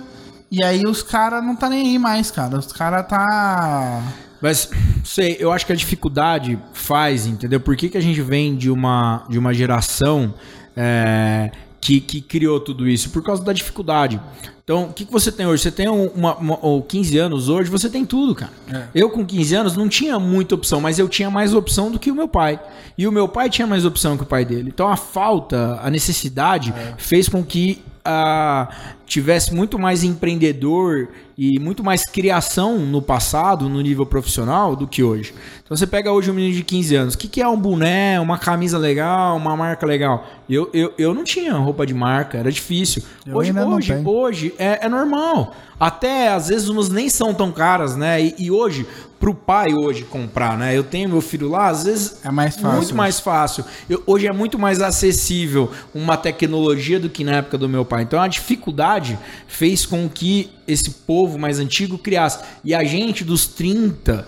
E 0.51 0.63
aí 0.63 0.83
os 0.87 1.03
caras 1.03 1.43
não 1.43 1.55
tá 1.55 1.69
nem 1.69 1.87
aí 1.87 1.99
mais, 1.99 2.31
cara. 2.31 2.57
Os 2.57 2.71
caras 2.71 3.05
tá. 3.07 4.01
Mas, 4.41 4.69
sei, 5.03 5.35
eu 5.39 5.51
acho 5.51 5.65
que 5.65 5.73
a 5.73 5.75
dificuldade 5.75 6.59
faz, 6.73 7.25
entendeu? 7.25 7.59
Por 7.59 7.75
que, 7.75 7.89
que 7.89 7.97
a 7.97 8.01
gente 8.01 8.21
vem 8.21 8.55
de 8.55 8.69
uma, 8.69 9.23
de 9.27 9.39
uma 9.39 9.53
geração 9.53 10.33
é, 10.75 11.51
que, 11.87 12.01
que 12.01 12.21
criou 12.21 12.59
tudo 12.59 12.87
isso? 12.87 13.09
Por 13.11 13.23
causa 13.23 13.41
da 13.43 13.53
dificuldade. 13.53 14.19
Então, 14.63 14.83
o 14.89 14.93
que, 14.93 15.05
que 15.05 15.11
você 15.11 15.31
tem 15.31 15.45
hoje? 15.45 15.63
Você 15.63 15.71
tem 15.71 15.87
um- 15.87 16.07
uma, 16.07 16.35
uma, 16.35 16.59
ou 16.61 16.81
15 16.83 17.17
anos 17.17 17.47
hoje, 17.47 17.69
você 17.71 17.89
tem 17.89 18.05
tudo, 18.05 18.35
cara. 18.35 18.51
Eu, 18.93 19.09
com 19.09 19.25
15 19.25 19.55
anos, 19.55 19.77
não 19.77 19.87
tinha 19.87 20.19
muita 20.19 20.55
opção, 20.55 20.81
mas 20.81 20.99
eu 20.99 21.07
tinha 21.07 21.29
mais 21.31 21.53
opção 21.53 21.89
do 21.89 21.97
que 21.97 22.11
o 22.11 22.15
meu 22.15 22.27
pai. 22.27 22.59
E 22.97 23.07
o 23.07 23.11
meu 23.11 23.29
pai 23.29 23.49
tinha 23.49 23.65
mais 23.65 23.85
opção 23.85 24.17
que 24.17 24.23
o 24.23 24.25
pai 24.25 24.43
dele. 24.43 24.69
Então, 24.73 24.89
a 24.89 24.97
falta, 24.97 25.79
a 25.81 25.89
necessidade, 25.89 26.73
fez 26.97 27.29
com 27.29 27.41
que 27.43 27.81
ah, 28.07 28.69
tivesse 29.05 29.53
muito 29.53 29.77
mais 29.77 30.03
empreendedor 30.03 31.09
e 31.37 31.59
muito 31.59 31.83
mais 31.83 32.03
criação 32.03 32.79
no 32.79 33.01
passado, 33.01 33.67
no 33.67 33.81
nível 33.81 34.05
profissional, 34.05 34.75
do 34.75 34.87
que 34.87 35.03
hoje. 35.03 35.33
Então 35.63 35.75
você 35.75 35.85
pega 35.85 36.11
hoje 36.11 36.31
um 36.31 36.33
menino 36.33 36.55
de 36.55 36.63
15 36.63 36.95
anos, 36.95 37.13
o 37.13 37.17
que, 37.17 37.27
que 37.27 37.41
é 37.41 37.47
um 37.47 37.59
boné, 37.59 38.19
uma 38.19 38.37
camisa 38.37 38.77
legal, 38.77 39.35
uma 39.35 39.55
marca 39.55 39.85
legal? 39.85 40.25
Eu, 40.49 40.69
eu, 40.73 40.93
eu 40.97 41.13
não 41.13 41.23
tinha 41.23 41.53
roupa 41.53 41.85
de 41.85 41.93
marca, 41.93 42.37
era 42.37 42.51
difícil. 42.51 43.03
Eu 43.25 43.35
hoje, 43.35 43.51
hoje, 43.51 44.01
hoje 44.03 44.53
é, 44.57 44.85
é 44.85 44.89
normal. 44.89 45.53
Até 45.79 46.29
às 46.29 46.47
vezes 46.47 46.69
umas 46.69 46.89
nem 46.89 47.09
são 47.09 47.33
tão 47.33 47.51
caras, 47.51 47.95
né? 47.95 48.21
E, 48.21 48.35
e 48.39 48.51
hoje, 48.51 48.87
pro 49.19 49.33
pai 49.33 49.73
hoje 49.73 50.03
comprar, 50.03 50.57
né? 50.57 50.77
Eu 50.77 50.83
tenho 50.83 51.09
meu 51.09 51.21
filho 51.21 51.49
lá, 51.49 51.69
às 51.69 51.83
vezes 51.83 52.19
É 52.23 52.29
mais 52.31 52.55
fácil. 52.55 52.77
muito 52.77 52.95
mais 52.95 53.19
fácil. 53.19 53.65
Eu- 53.89 54.03
hoje 54.05 54.27
é 54.27 54.31
muito 54.31 54.59
mais 54.59 54.81
acessível 54.81 55.71
uma 55.93 56.15
tecnologia 56.15 56.99
do 56.99 57.09
que 57.09 57.23
na 57.23 57.37
época 57.37 57.57
do 57.57 57.67
meu 57.67 57.83
pai. 57.83 58.03
Então 58.03 58.21
a 58.21 58.27
dificuldade 58.27 59.17
fez 59.47 59.85
com 59.85 60.07
que 60.07 60.49
esse 60.67 60.89
povo 60.91 61.37
mais 61.39 61.59
antigo 61.59 61.97
criasse. 61.97 62.43
E 62.63 62.75
a 62.75 62.83
gente 62.83 63.23
dos 63.23 63.47
30 63.47 64.27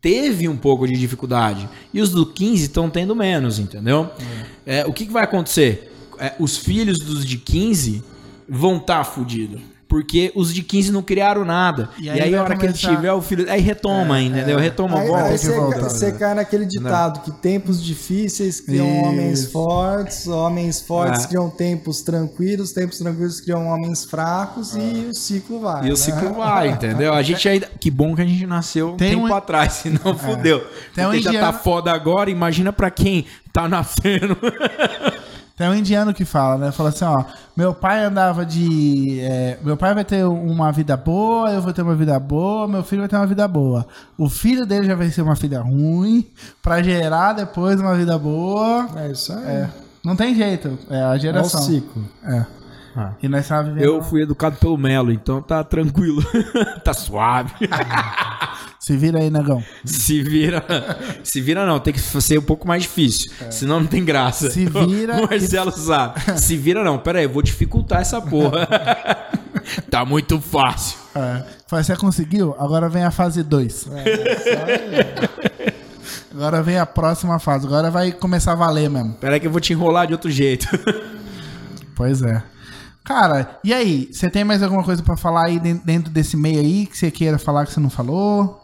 teve 0.00 0.48
um 0.48 0.56
pouco 0.56 0.86
de 0.86 0.94
dificuldade. 0.98 1.68
E 1.92 2.00
os 2.00 2.10
do 2.10 2.24
15 2.26 2.64
estão 2.64 2.88
tendo 2.88 3.14
menos, 3.14 3.58
entendeu? 3.58 4.10
É, 4.66 4.84
o 4.86 4.92
que, 4.92 5.06
que 5.06 5.12
vai 5.12 5.24
acontecer? 5.24 5.92
É, 6.18 6.32
os 6.38 6.56
filhos 6.56 6.98
dos 6.98 7.24
de 7.24 7.36
15 7.38 8.02
vão 8.48 8.76
estar 8.78 9.04
fudidos. 9.04 9.60
Porque 9.90 10.30
os 10.36 10.54
de 10.54 10.62
15 10.62 10.92
não 10.92 11.02
criaram 11.02 11.44
nada. 11.44 11.90
E 11.98 12.04
E 12.04 12.10
aí 12.10 12.20
aí, 12.22 12.30
vai 12.30 12.38
a 12.38 12.42
hora 12.44 12.56
que 12.56 12.64
ele 12.64 12.72
começar- 12.72 12.94
tiver 12.96 13.12
o 13.12 13.20
filho. 13.20 13.50
Aí 13.50 13.60
retoma, 13.60 14.20
entendeu? 14.22 14.56
Retoma, 14.56 15.00
Aí, 15.00 15.08
volta. 15.08 15.24
aí 15.24 15.32
que 15.32 15.38
você, 15.38 15.52
voltar, 15.56 15.80
você 15.80 16.12
né? 16.12 16.18
cai 16.18 16.34
naquele 16.34 16.64
ditado 16.64 17.20
que 17.22 17.32
tempos 17.32 17.82
difíceis 17.82 18.60
criam 18.60 18.86
Isso. 18.88 19.04
homens 19.08 19.46
fortes, 19.50 20.28
homens 20.28 20.80
fortes 20.80 21.24
É. 21.24 21.26
criam 21.26 21.50
tempos 21.50 22.02
tranquilos, 22.02 22.70
tempos 22.72 22.98
tranquilos 22.98 23.40
criam 23.40 23.66
homens 23.66 24.04
fracos 24.04 24.76
e 24.76 25.08
o 25.10 25.12
ciclo 25.14 25.58
vai. 25.60 25.82
E 25.82 25.86
né? 25.88 25.92
o 25.92 25.96
ciclo 25.96 26.34
vai, 26.34 26.68
entendeu? 26.68 27.12
A 27.12 27.22
gente 27.22 27.48
ainda. 27.48 27.68
Que 27.80 27.90
bom 27.90 28.14
que 28.14 28.22
a 28.22 28.26
gente 28.26 28.46
nasceu 28.46 28.90
um 28.90 28.96
Tem 28.96 29.10
tempo 29.16 29.26
um- 29.26 29.34
atrás, 29.34 29.72
senão 29.82 30.16
fudeu. 30.16 30.64
Tem 30.94 31.04
um 31.04 31.08
Porque 31.10 31.22
já 31.22 31.30
tá 31.32 31.36
indiano- 31.38 31.58
foda 31.58 31.90
agora, 31.90 32.30
imagina 32.30 32.72
pra 32.72 32.92
quem 32.92 33.26
tá 33.52 33.68
nascendo. 33.68 34.36
Tem 35.60 35.68
um 35.68 35.74
indiano 35.74 36.14
que 36.14 36.24
fala, 36.24 36.56
né? 36.56 36.72
Fala 36.72 36.88
assim, 36.88 37.04
ó, 37.04 37.22
meu 37.54 37.74
pai 37.74 38.02
andava 38.02 38.46
de. 38.46 39.20
é, 39.20 39.58
meu 39.62 39.76
pai 39.76 39.92
vai 39.92 40.06
ter 40.06 40.24
uma 40.24 40.72
vida 40.72 40.96
boa, 40.96 41.50
eu 41.50 41.60
vou 41.60 41.70
ter 41.70 41.82
uma 41.82 41.94
vida 41.94 42.18
boa, 42.18 42.66
meu 42.66 42.82
filho 42.82 43.02
vai 43.02 43.10
ter 43.10 43.16
uma 43.16 43.26
vida 43.26 43.46
boa. 43.46 43.86
O 44.16 44.30
filho 44.30 44.64
dele 44.64 44.86
já 44.86 44.94
vai 44.94 45.10
ser 45.10 45.20
uma 45.20 45.36
filha 45.36 45.60
ruim, 45.60 46.26
pra 46.62 46.82
gerar 46.82 47.34
depois 47.34 47.78
uma 47.78 47.94
vida 47.94 48.18
boa. 48.18 48.88
É 48.96 49.10
isso 49.10 49.34
aí. 49.34 49.44
É, 49.44 49.70
não 50.02 50.16
tem 50.16 50.34
jeito, 50.34 50.78
é 50.88 51.02
a 51.02 51.12
É 51.12 51.16
o 51.16 51.18
geração. 51.18 51.60
ciclo. 51.60 52.08
É. 52.24 52.46
Ah. 52.96 53.12
E 53.22 53.28
nós 53.28 53.46
vivendo. 53.46 53.82
Eu 53.82 54.02
fui 54.02 54.22
educado 54.22 54.56
pelo 54.56 54.78
Melo, 54.78 55.12
então 55.12 55.42
tá 55.42 55.62
tranquilo. 55.62 56.22
tá 56.82 56.94
suave. 56.94 57.52
Se 58.90 58.96
vira 58.96 59.20
aí, 59.20 59.30
negão. 59.30 59.62
Se 59.84 60.20
vira. 60.20 60.64
Se 61.22 61.40
vira 61.40 61.64
não, 61.64 61.78
tem 61.78 61.92
que 61.94 62.00
ser 62.00 62.38
um 62.40 62.42
pouco 62.42 62.66
mais 62.66 62.82
difícil. 62.82 63.30
Senão 63.48 63.78
não 63.78 63.86
tem 63.86 64.04
graça. 64.04 64.50
Se 64.50 64.64
vira 64.66 65.18
O 65.22 65.28
Marcelo 65.30 65.70
sabe. 65.70 66.20
Se 66.40 66.56
vira 66.56 66.82
não, 66.82 66.98
pera 66.98 67.20
aí, 67.20 67.24
eu 67.24 67.30
vou 67.30 67.40
dificultar 67.40 68.00
essa 68.00 68.20
porra. 68.20 68.66
tá 69.88 70.04
muito 70.04 70.40
fácil. 70.40 70.98
É. 71.14 71.44
Você 71.68 71.94
conseguiu? 71.94 72.56
Agora 72.58 72.88
vem 72.88 73.04
a 73.04 73.12
fase 73.12 73.44
2. 73.44 73.86
Agora 76.34 76.62
vem 76.62 76.78
a 76.78 76.86
próxima 76.86 77.38
fase. 77.38 77.66
Agora 77.66 77.90
vai 77.92 78.12
começar 78.12 78.52
a 78.52 78.56
valer 78.56 78.88
mesmo. 78.90 79.14
Pera 79.14 79.34
aí 79.34 79.40
que 79.40 79.46
eu 79.46 79.50
vou 79.52 79.60
te 79.60 79.72
enrolar 79.72 80.06
de 80.08 80.12
outro 80.12 80.30
jeito. 80.30 80.66
Pois 81.94 82.22
é. 82.22 82.42
Cara, 83.04 83.58
e 83.62 83.74
aí? 83.74 84.08
Você 84.10 84.30
tem 84.30 84.42
mais 84.42 84.62
alguma 84.62 84.82
coisa 84.82 85.02
pra 85.02 85.18
falar 85.18 85.46
aí 85.48 85.60
den- 85.60 85.82
dentro 85.84 86.10
desse 86.10 86.34
meio 86.34 86.58
aí 86.58 86.86
que 86.86 86.96
você 86.96 87.10
queira 87.10 87.38
falar 87.38 87.66
que 87.66 87.74
você 87.74 87.80
não 87.80 87.90
falou? 87.90 88.59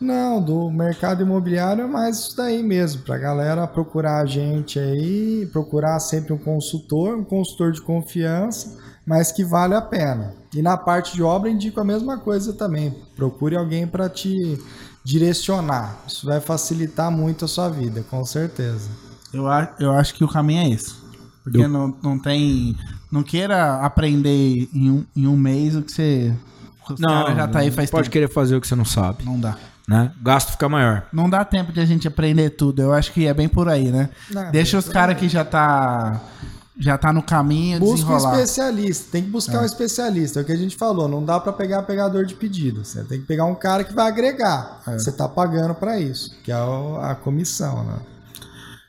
Não, 0.00 0.40
do 0.42 0.70
mercado 0.70 1.22
imobiliário 1.22 1.84
é 1.84 1.86
mais 1.86 2.18
isso 2.20 2.36
daí 2.36 2.62
mesmo, 2.62 3.02
pra 3.02 3.18
galera 3.18 3.66
procurar 3.66 4.22
a 4.22 4.26
gente 4.26 4.78
aí, 4.78 5.46
procurar 5.52 6.00
sempre 6.00 6.32
um 6.32 6.38
consultor, 6.38 7.16
um 7.18 7.24
consultor 7.24 7.70
de 7.72 7.82
confiança, 7.82 8.78
mas 9.06 9.30
que 9.30 9.44
vale 9.44 9.74
a 9.74 9.82
pena. 9.82 10.34
E 10.54 10.62
na 10.62 10.76
parte 10.76 11.14
de 11.14 11.22
obra 11.22 11.50
indico 11.50 11.80
a 11.80 11.84
mesma 11.84 12.16
coisa 12.18 12.52
também. 12.54 12.94
Procure 13.14 13.56
alguém 13.56 13.86
para 13.86 14.08
te 14.08 14.58
direcionar. 15.04 15.98
Isso 16.06 16.26
vai 16.26 16.40
facilitar 16.40 17.10
muito 17.10 17.44
a 17.44 17.48
sua 17.48 17.68
vida, 17.68 18.02
com 18.10 18.24
certeza. 18.24 18.88
Eu, 19.32 19.46
a- 19.46 19.74
eu 19.78 19.92
acho 19.92 20.14
que 20.14 20.24
o 20.24 20.28
caminho 20.28 20.62
é 20.62 20.70
esse. 20.70 20.94
Porque 21.44 21.58
Eu- 21.62 21.68
não, 21.68 21.94
não 22.02 22.18
tem. 22.18 22.74
Não 23.10 23.22
queira 23.22 23.76
aprender 23.84 24.68
em 24.72 24.90
um, 24.90 25.04
em 25.16 25.26
um 25.26 25.36
mês 25.36 25.74
o 25.76 25.82
que 25.82 25.92
você. 25.92 26.34
Os 26.88 27.00
caras 27.00 27.36
já 27.36 27.48
tá 27.48 27.58
aí 27.60 27.70
faz 27.70 27.90
pode 27.90 28.04
tempo. 28.04 28.12
querer 28.12 28.28
fazer 28.28 28.56
o 28.56 28.60
que 28.60 28.66
você 28.66 28.74
não 28.74 28.84
sabe, 28.84 29.24
Não 29.24 29.38
dá. 29.38 29.56
Né? 29.90 30.12
O 30.20 30.22
gasto 30.22 30.52
fica 30.52 30.68
maior. 30.68 31.02
Não 31.12 31.28
dá 31.28 31.44
tempo 31.44 31.72
de 31.72 31.80
a 31.80 31.84
gente 31.84 32.06
aprender 32.06 32.50
tudo. 32.50 32.80
Eu 32.80 32.92
acho 32.92 33.12
que 33.12 33.26
é 33.26 33.34
bem 33.34 33.48
por 33.48 33.68
aí, 33.68 33.90
né? 33.90 34.08
Não, 34.30 34.52
Deixa 34.52 34.78
os 34.78 34.88
caras 34.88 35.18
que 35.18 35.28
já 35.28 35.44
tá. 35.44 36.20
Já 36.78 36.96
tá 36.96 37.12
no 37.12 37.22
caminho 37.22 37.78
Busca 37.78 37.92
um 37.92 37.94
desenrolar. 38.16 38.34
especialista, 38.36 39.08
tem 39.12 39.22
que 39.24 39.28
buscar 39.28 39.60
um 39.60 39.66
especialista, 39.66 40.40
é 40.40 40.42
o 40.42 40.46
que 40.46 40.52
a 40.52 40.56
gente 40.56 40.76
falou, 40.76 41.06
não 41.06 41.22
dá 41.22 41.38
para 41.38 41.52
pegar 41.52 41.82
pegador 41.82 42.24
de 42.24 42.34
pedido, 42.34 42.86
você 42.86 43.04
tem 43.04 43.20
que 43.20 43.26
pegar 43.26 43.44
um 43.44 43.54
cara 43.54 43.84
que 43.84 43.92
vai 43.92 44.08
agregar, 44.08 44.80
você 44.86 45.12
tá 45.12 45.28
pagando 45.28 45.74
para 45.74 46.00
isso, 46.00 46.34
que 46.42 46.50
é 46.50 46.54
a 46.54 47.14
comissão, 47.22 47.84
né? 47.84 47.96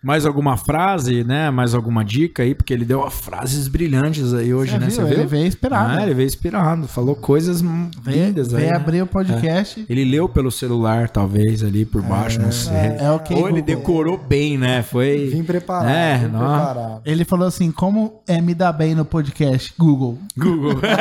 Mais 0.04 0.26
alguma 0.26 0.58
frase, 0.58 1.24
né? 1.24 1.52
Mais 1.52 1.76
alguma 1.76 2.04
dica 2.04 2.42
aí? 2.42 2.56
Porque 2.56 2.74
ele 2.74 2.84
deu 2.86 3.08
frases 3.12 3.68
brilhantes 3.68 4.34
aí 4.34 4.52
hoje, 4.52 4.72
Você 4.72 4.80
né? 4.80 4.86
viu? 4.88 4.96
Você 4.96 5.04
viu? 5.06 5.14
Ele 5.14 5.26
veio 5.28 5.46
inspirado. 5.46 6.00
Ah, 6.00 6.04
ele 6.04 6.14
veio 6.16 6.26
inspirado. 6.28 6.88
Falou 6.88 7.16
coisas 7.16 7.62
lindas 7.62 8.52
aí. 8.54 8.62
veio 8.62 8.72
né? 8.72 8.78
abrir 8.78 9.02
o 9.04 9.06
podcast. 9.08 9.86
Ele 9.88 10.04
leu 10.04 10.28
pelo 10.28 10.50
celular, 10.52 11.08
talvez, 11.10 11.64
ali 11.64 11.86
por 11.86 12.02
baixo, 12.02 12.42
não 12.42 12.52
sei. 12.52 12.76
É 13.00 13.12
ok, 13.12 13.36
Ou 13.38 13.48
ele 13.48 13.62
Google. 13.62 13.76
decorou 13.78 14.18
bem, 14.18 14.58
né? 14.58 14.82
Foi. 14.82 15.28
Vim 15.32 15.44
preparado, 15.44 15.90
É, 15.90 16.18
vim 16.18 16.28
não. 16.30 16.40
preparado. 16.40 17.02
Ele 17.06 17.24
falou 17.24 17.48
assim: 17.48 17.72
como 17.72 18.22
é 18.28 18.42
me 18.42 18.56
dar 18.56 18.74
bem 18.74 18.96
no 18.96 19.06
podcast? 19.06 19.74
Google. 19.78 20.18
Google. 20.38 20.80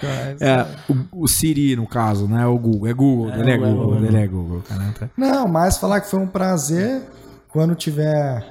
É 0.00 0.36
É, 0.40 0.66
o, 0.88 1.24
o 1.24 1.28
Siri, 1.28 1.76
no 1.76 1.86
caso, 1.86 2.26
né? 2.28 2.46
O 2.46 2.58
Google. 2.58 2.88
É 2.88 2.92
Google, 2.92 3.30
ele 3.34 3.50
é 3.50 3.56
Google, 3.56 4.04
ele 4.04 4.16
é 4.16 4.26
Google, 4.26 4.62
cara. 4.68 4.84
Tá- 4.98 5.08
Não, 5.16 5.48
mas 5.48 5.78
falar 5.78 6.00
que 6.00 6.10
foi 6.10 6.20
um 6.20 6.26
prazer. 6.26 7.02
Quando 7.52 7.74
tiver 7.74 8.46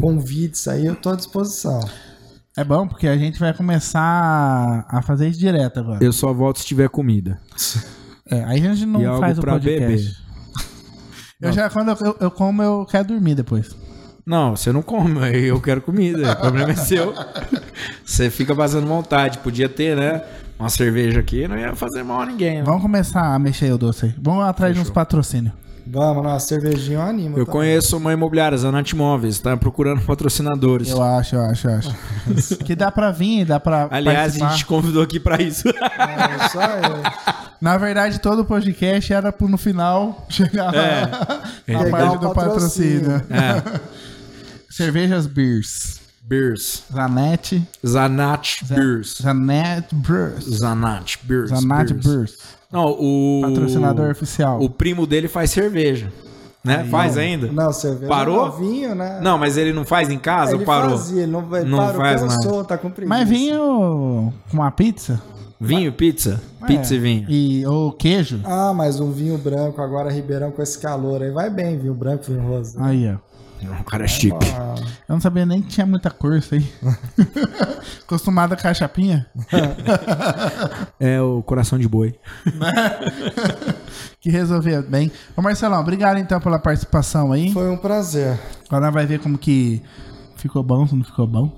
convites 0.00 0.66
aí, 0.68 0.86
eu 0.86 0.96
tô 0.96 1.10
à 1.10 1.16
disposição. 1.16 1.80
É 2.56 2.64
bom, 2.64 2.88
porque 2.88 3.06
a 3.06 3.16
gente 3.16 3.38
vai 3.38 3.54
começar 3.54 4.84
a 4.88 5.00
fazer 5.02 5.28
isso 5.28 5.38
direto 5.38 5.78
agora. 5.78 6.02
Eu 6.04 6.12
só 6.12 6.32
volto 6.32 6.58
se 6.58 6.66
tiver 6.66 6.88
comida. 6.88 7.40
É, 8.28 8.42
aí 8.44 8.66
a 8.66 8.74
gente 8.74 8.86
não 8.86 9.16
E 9.16 9.20
faz 9.20 9.38
o 9.38 9.42
podcast. 9.42 9.80
beber. 9.86 10.00
Eu 11.40 11.52
já, 11.52 11.70
quando 11.70 11.90
eu, 11.90 12.16
eu, 12.18 12.30
como, 12.32 12.60
eu 12.64 12.84
quero 12.84 13.06
dormir 13.08 13.36
depois. 13.36 13.70
Não, 14.26 14.56
você 14.56 14.72
não 14.72 14.82
come, 14.82 15.20
eu 15.46 15.60
quero 15.60 15.80
comida. 15.80 16.32
O 16.32 16.36
problema 16.36 16.72
é 16.72 16.74
seu. 16.74 17.14
Você 18.04 18.28
fica 18.28 18.56
passando 18.56 18.88
vontade. 18.88 19.38
Podia 19.38 19.68
ter, 19.68 19.96
né? 19.96 20.20
Uma 20.58 20.68
cerveja 20.68 21.20
aqui, 21.20 21.46
não 21.46 21.56
ia 21.56 21.76
fazer 21.76 22.02
mal 22.02 22.22
a 22.22 22.26
ninguém. 22.26 22.56
né? 22.56 22.62
Vamos 22.64 22.82
começar 22.82 23.34
a 23.34 23.38
mexer 23.38 23.72
o 23.72 23.78
doce 23.78 24.06
aí. 24.06 24.14
Vamos 24.20 24.44
atrás 24.44 24.74
de 24.74 24.80
uns 24.80 24.90
patrocínios. 24.90 25.54
Vamos, 25.90 26.22
nossa, 26.22 26.46
cervejinha 26.46 26.98
eu 26.98 27.02
animo. 27.02 27.38
Eu 27.38 27.46
também. 27.46 27.60
conheço 27.60 27.96
uma 27.96 28.12
imobiliária, 28.12 28.56
Zanat 28.58 28.90
Imóveis, 28.92 29.38
tá 29.40 29.56
procurando 29.56 30.02
patrocinadores. 30.02 30.88
Eu 30.90 31.02
acho, 31.02 31.34
eu 31.36 31.40
acho, 31.42 31.66
eu 31.68 31.74
acho. 31.76 31.96
que 32.64 32.74
dá 32.76 32.90
pra 32.90 33.10
vir, 33.10 33.44
dá 33.46 33.58
pra 33.58 33.88
Aliás, 33.90 34.18
a 34.18 34.20
participar. 34.22 34.48
gente 34.50 34.58
te 34.58 34.66
convidou 34.66 35.02
aqui 35.02 35.18
pra 35.18 35.40
isso. 35.42 35.68
É, 35.68 36.48
só 36.48 36.60
eu. 36.62 37.02
Na 37.60 37.76
verdade, 37.76 38.20
todo 38.20 38.40
o 38.40 38.44
podcast 38.44 39.12
era 39.12 39.32
pro 39.32 39.48
no 39.48 39.56
final 39.58 40.26
chegar 40.28 40.74
É. 40.74 41.02
a 41.04 41.40
Pegar 41.64 41.90
parte 41.90 42.18
do 42.18 42.34
patrocínio. 42.34 43.20
patrocínio. 43.20 43.26
É. 43.30 43.80
Cervejas 44.70 45.26
Beers. 45.26 45.97
Beers. 46.28 46.84
Zanete. 46.92 47.66
Zanat 47.86 48.62
Beers. 48.68 49.18
Zanete 49.22 49.94
Beers. 49.94 50.44
Zanat 50.44 51.18
Beers. 51.24 51.48
Zanete 51.50 51.94
Beers. 51.94 52.36
Não, 52.70 52.90
o. 52.90 53.40
Patrocinador 53.42 54.10
oficial. 54.10 54.60
O 54.62 54.68
primo 54.68 55.06
dele 55.06 55.26
faz 55.26 55.50
cerveja. 55.50 56.12
Né? 56.62 56.84
faz 56.90 57.16
ainda? 57.16 57.50
Não, 57.50 57.72
cerveja 57.72 58.08
Parou? 58.08 58.42
é 58.44 58.48
novinho, 58.48 58.94
né? 58.94 59.20
Não, 59.22 59.38
mas 59.38 59.56
ele 59.56 59.72
não 59.72 59.86
faz 59.86 60.10
em 60.10 60.18
casa 60.18 60.50
ele 60.52 60.60
ou 60.60 60.66
parou? 60.66 60.90
fazia, 60.98 61.22
ele 61.22 61.32
não, 61.32 61.56
ele 61.56 61.70
Não 61.70 61.78
parou, 61.78 62.00
faz 62.02 62.20
mais. 62.20 62.34
cansou, 62.34 62.64
tá 62.64 62.76
com 62.76 62.90
preguiça. 62.90 63.16
Mas 63.16 63.28
vinho 63.28 64.32
com 64.50 64.56
uma 64.56 64.70
pizza? 64.70 65.22
Vinho, 65.58 65.92
pizza? 65.92 66.40
Pizza 66.66 66.92
É. 66.92 66.96
e 66.96 67.00
vinho. 67.00 67.26
E, 67.30 67.64
ou 67.66 67.90
queijo? 67.92 68.40
Ah, 68.44 68.74
mas 68.74 69.00
um 69.00 69.10
vinho 69.12 69.38
branco 69.38 69.80
agora, 69.80 70.10
Ribeirão, 70.10 70.50
com 70.50 70.60
esse 70.60 70.78
calor 70.78 71.22
aí, 71.22 71.30
vai 71.30 71.48
bem, 71.48 71.78
vinho 71.78 71.94
branco, 71.94 72.24
vinho 72.26 72.42
rosa. 72.46 72.76
Aí, 72.84 73.08
ó. 73.10 73.16
O 73.80 73.84
cara 73.84 74.04
é 74.04 74.08
chique. 74.08 74.46
Eu 75.08 75.14
não 75.14 75.20
sabia 75.20 75.44
nem 75.44 75.60
que 75.62 75.68
tinha 75.68 75.86
muita 75.86 76.10
cor 76.10 76.36
isso 76.36 76.54
aí. 76.54 76.72
Acostumado 78.02 78.56
com 78.56 78.68
a 78.68 78.74
chapinha. 78.74 79.26
É 81.00 81.20
o 81.20 81.42
coração 81.42 81.78
de 81.78 81.88
boi. 81.88 82.14
que 84.20 84.30
resolveu 84.30 84.82
bem. 84.82 85.10
Ô 85.36 85.42
Marcelão, 85.42 85.80
obrigado 85.80 86.18
então 86.18 86.40
pela 86.40 86.58
participação 86.58 87.32
aí. 87.32 87.52
foi 87.52 87.70
um 87.70 87.76
prazer. 87.76 88.38
Agora 88.68 88.90
vai 88.90 89.06
ver 89.06 89.20
como 89.20 89.38
que 89.38 89.82
ficou 90.36 90.62
bom, 90.62 90.86
se 90.86 90.94
não 90.94 91.04
ficou 91.04 91.26
bom. 91.26 91.57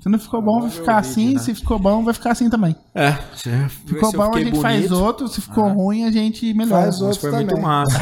Se 0.00 0.08
não 0.08 0.18
ficou 0.18 0.40
bom, 0.42 0.60
vai 0.62 0.70
ficar 0.70 0.96
assim. 0.98 1.38
Se 1.38 1.54
ficou 1.54 1.78
bom, 1.78 2.04
vai 2.04 2.14
ficar 2.14 2.32
assim 2.32 2.48
também. 2.48 2.74
É, 2.94 3.12
se, 3.34 3.50
Ficou 3.86 4.10
se 4.10 4.16
bom, 4.16 4.34
a 4.34 4.38
gente 4.40 4.60
faz 4.60 4.76
bonito, 4.76 4.94
outro. 5.04 5.28
Se 5.28 5.40
ficou 5.40 5.68
ruim, 5.68 6.04
a 6.04 6.10
gente 6.10 6.52
melhora. 6.54 6.82
Faz 6.82 7.00
Mas 7.00 7.02
outro. 7.02 7.20
foi 7.20 7.30
também. 7.30 7.46
muito 7.46 7.60
massa. 7.60 7.98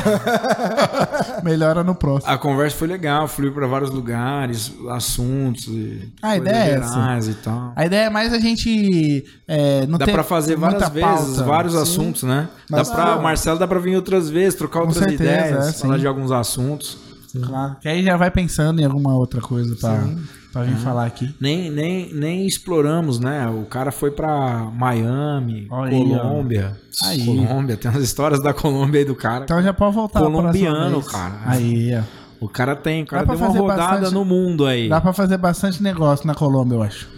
Melhora 1.42 1.82
no 1.84 1.94
próximo. 1.94 2.32
A 2.32 2.38
conversa 2.38 2.76
foi 2.76 2.88
legal, 2.88 3.26
fluiu 3.28 3.52
pra 3.52 3.66
vários 3.66 3.90
lugares, 3.90 4.72
assuntos 4.90 5.66
e 5.68 6.12
A 6.22 6.36
ideia 6.36 6.54
é 6.56 6.74
essa. 6.74 6.94
gerais 6.94 7.28
e 7.28 7.34
tal. 7.34 7.72
A 7.76 7.86
ideia 7.86 8.06
é 8.06 8.10
mais 8.10 8.32
a 8.32 8.38
gente 8.38 9.24
é, 9.48 9.86
não 9.86 9.98
Dá 9.98 10.06
pra 10.06 10.22
fazer 10.22 10.56
várias 10.56 10.88
vezes, 10.88 11.36
pauta. 11.36 11.44
vários 11.44 11.74
assuntos, 11.74 12.22
né? 12.22 12.48
Mas 12.70 12.88
dá 12.88 12.94
pra, 12.94 13.16
o 13.16 13.22
Marcelo 13.22 13.58
dá 13.58 13.66
pra 13.66 13.78
vir 13.78 13.96
outras 13.96 14.28
vezes, 14.30 14.54
trocar 14.58 14.80
outras 14.80 14.98
certeza, 14.98 15.22
ideias, 15.22 15.68
é, 15.68 15.72
falar 15.72 15.94
sim. 15.94 16.00
de 16.00 16.06
alguns 16.06 16.30
assuntos. 16.32 17.05
Claro. 17.40 17.76
Que 17.80 17.88
aí 17.88 18.02
já 18.04 18.16
vai 18.16 18.30
pensando 18.30 18.80
em 18.80 18.84
alguma 18.84 19.14
outra 19.14 19.40
coisa 19.40 19.74
pra, 19.76 20.04
pra 20.52 20.62
vir 20.62 20.76
falar 20.76 21.06
aqui. 21.06 21.34
Nem, 21.40 21.70
nem, 21.70 22.12
nem 22.14 22.46
exploramos, 22.46 23.18
né? 23.18 23.48
O 23.48 23.64
cara 23.66 23.90
foi 23.92 24.10
pra 24.10 24.70
Miami, 24.74 25.66
Olha. 25.70 25.90
Colômbia. 25.90 26.76
Aí. 27.04 27.24
Colômbia, 27.24 27.76
tem 27.76 27.90
umas 27.90 28.02
histórias 28.02 28.42
da 28.42 28.52
Colômbia 28.54 29.00
aí 29.00 29.04
do 29.04 29.14
cara. 29.14 29.44
Então 29.44 29.62
já 29.62 29.72
pode 29.72 29.94
voltar. 29.94 30.20
Colombiano, 30.20 31.02
cara. 31.02 31.34
Aí, 31.44 31.94
ó. 31.96 32.02
O 32.38 32.48
cara 32.48 32.76
tem, 32.76 33.02
o 33.02 33.06
cara 33.06 33.24
Dá 33.24 33.32
deu 33.32 33.40
uma 33.40 33.46
fazer 33.46 33.58
rodada 33.60 33.82
bastante- 33.82 34.14
no 34.14 34.24
mundo 34.24 34.66
aí. 34.66 34.88
Dá 34.90 35.00
pra 35.00 35.12
fazer 35.12 35.38
bastante 35.38 35.82
negócio 35.82 36.26
na 36.26 36.34
Colômbia, 36.34 36.74
eu 36.76 36.82
acho. 36.82 37.08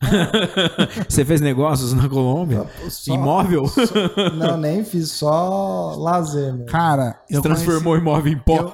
Você 1.08 1.24
fez 1.24 1.40
negócios 1.40 1.92
na 1.92 2.08
Colômbia? 2.08 2.66
Só- 2.88 3.14
Imóvel? 3.14 3.64
Não, 4.36 4.56
nem 4.56 4.84
fiz, 4.84 5.10
só 5.12 5.94
lazer, 5.96 6.52
meu. 6.52 6.66
Cara, 6.66 7.18
eu 7.30 7.40
Transformou 7.42 7.94
o 7.94 7.96
imóvel 7.96 8.32
em 8.32 8.38
pó. 8.38 8.72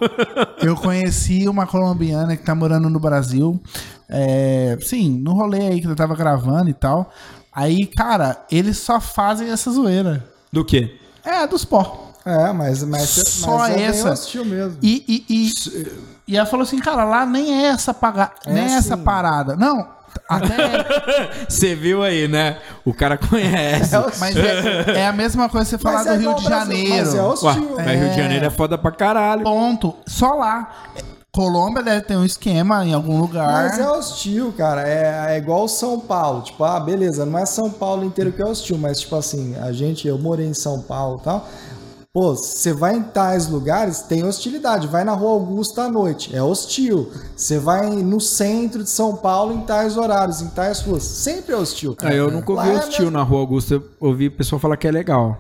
Eu 0.60 0.76
conheci 0.76 1.48
uma 1.48 1.66
colombiana 1.66 2.36
que 2.36 2.44
tá 2.44 2.54
morando 2.54 2.90
no 2.90 2.98
Brasil. 2.98 3.60
É, 4.08 4.76
sim, 4.80 5.18
no 5.20 5.32
rolê 5.32 5.68
aí 5.68 5.80
que 5.80 5.86
eu 5.86 5.96
tava 5.96 6.14
gravando 6.14 6.68
e 6.68 6.74
tal. 6.74 7.10
Aí, 7.52 7.86
cara, 7.86 8.44
eles 8.50 8.78
só 8.78 9.00
fazem 9.00 9.48
essa 9.50 9.70
zoeira. 9.70 10.24
Do 10.52 10.64
quê? 10.64 10.98
É, 11.24 11.46
dos 11.46 11.64
pó. 11.64 12.12
É, 12.24 12.52
mas, 12.52 12.84
mas, 12.84 13.08
Só 13.26 13.58
mas 13.58 13.72
é 13.72 13.76
bem 13.76 13.84
essa. 13.84 14.44
mesmo. 14.44 14.78
E, 14.80 15.04
e, 15.08 15.24
e, 15.28 15.92
e 16.28 16.36
ela 16.36 16.46
falou 16.46 16.62
assim, 16.62 16.78
cara, 16.78 17.04
lá 17.04 17.26
nem 17.26 17.64
é 17.64 17.66
essa, 17.68 17.92
paga... 17.92 18.32
É 18.46 18.52
nem 18.52 18.62
é 18.64 18.74
essa 18.76 18.94
assim. 18.94 19.04
parada. 19.04 19.56
Não, 19.56 19.88
até. 20.28 21.46
Você 21.48 21.74
viu 21.74 22.02
aí, 22.02 22.28
né? 22.28 22.58
O 22.84 22.92
cara 22.92 23.16
conhece. 23.16 23.94
É 23.94 24.02
mas 24.18 24.36
é, 24.36 25.00
é 25.00 25.06
a 25.06 25.12
mesma 25.12 25.48
coisa 25.48 25.64
que 25.64 25.70
você 25.70 25.78
falar 25.78 26.04
Mas 26.04 26.06
do 26.06 26.12
é 26.12 26.16
Rio 26.16 26.34
de 26.34 26.40
o 26.40 26.48
Brasil, 26.48 26.76
Janeiro. 26.76 27.06
Mas 27.06 27.14
é 27.14 27.20
Ué, 27.20 27.26
hostil. 27.26 27.74
mas 27.76 28.00
Rio 28.00 28.10
de 28.10 28.16
Janeiro 28.16 28.46
é 28.46 28.50
foda 28.50 28.78
pra 28.78 28.90
caralho. 28.90 29.42
Ponto. 29.42 29.94
Só 30.06 30.34
lá. 30.34 30.70
Colômbia 31.34 31.82
deve 31.82 32.02
ter 32.02 32.14
um 32.14 32.26
esquema 32.26 32.84
em 32.84 32.92
algum 32.92 33.18
lugar. 33.18 33.50
Mas 33.50 33.78
é 33.78 33.88
hostil, 33.88 34.52
cara. 34.52 34.86
É, 34.86 35.34
é 35.34 35.38
igual 35.38 35.66
São 35.66 35.98
Paulo. 35.98 36.42
Tipo, 36.42 36.62
ah, 36.62 36.78
beleza, 36.78 37.24
não 37.24 37.38
é 37.38 37.46
São 37.46 37.70
Paulo 37.70 38.04
inteiro 38.04 38.32
que 38.32 38.42
é 38.42 38.44
hostil, 38.44 38.76
mas, 38.76 39.00
tipo 39.00 39.16
assim, 39.16 39.56
a 39.62 39.72
gente, 39.72 40.06
eu 40.06 40.18
morei 40.18 40.46
em 40.46 40.52
São 40.52 40.82
Paulo 40.82 41.18
e 41.20 41.24
tal. 41.24 41.48
Pô, 42.14 42.34
você 42.34 42.74
vai 42.74 42.94
em 42.96 43.02
tais 43.02 43.48
lugares, 43.48 44.02
tem 44.02 44.22
hostilidade. 44.22 44.86
Vai 44.86 45.02
na 45.02 45.12
Rua 45.14 45.30
Augusta 45.30 45.84
à 45.84 45.88
noite, 45.88 46.36
é 46.36 46.42
hostil. 46.42 47.10
Você 47.34 47.58
vai 47.58 47.88
no 47.88 48.20
centro 48.20 48.82
de 48.82 48.90
São 48.90 49.16
Paulo 49.16 49.54
em 49.54 49.62
tais 49.62 49.96
horários, 49.96 50.42
em 50.42 50.48
tais 50.48 50.80
ruas. 50.80 51.04
Sempre 51.04 51.54
é 51.54 51.56
hostil, 51.56 51.96
cara. 51.96 52.12
Ah, 52.12 52.16
eu 52.18 52.30
nunca 52.30 52.52
ouvi 52.52 52.68
Lá 52.68 52.74
é 52.74 52.76
hostil 52.76 53.10
na 53.10 53.22
Rua 53.22 53.40
Augusta. 53.40 53.76
Eu 53.76 53.84
ouvi 53.98 54.26
o 54.26 54.30
pessoal 54.30 54.58
falar 54.58 54.76
que 54.76 54.86
é 54.86 54.90
legal. 54.90 55.38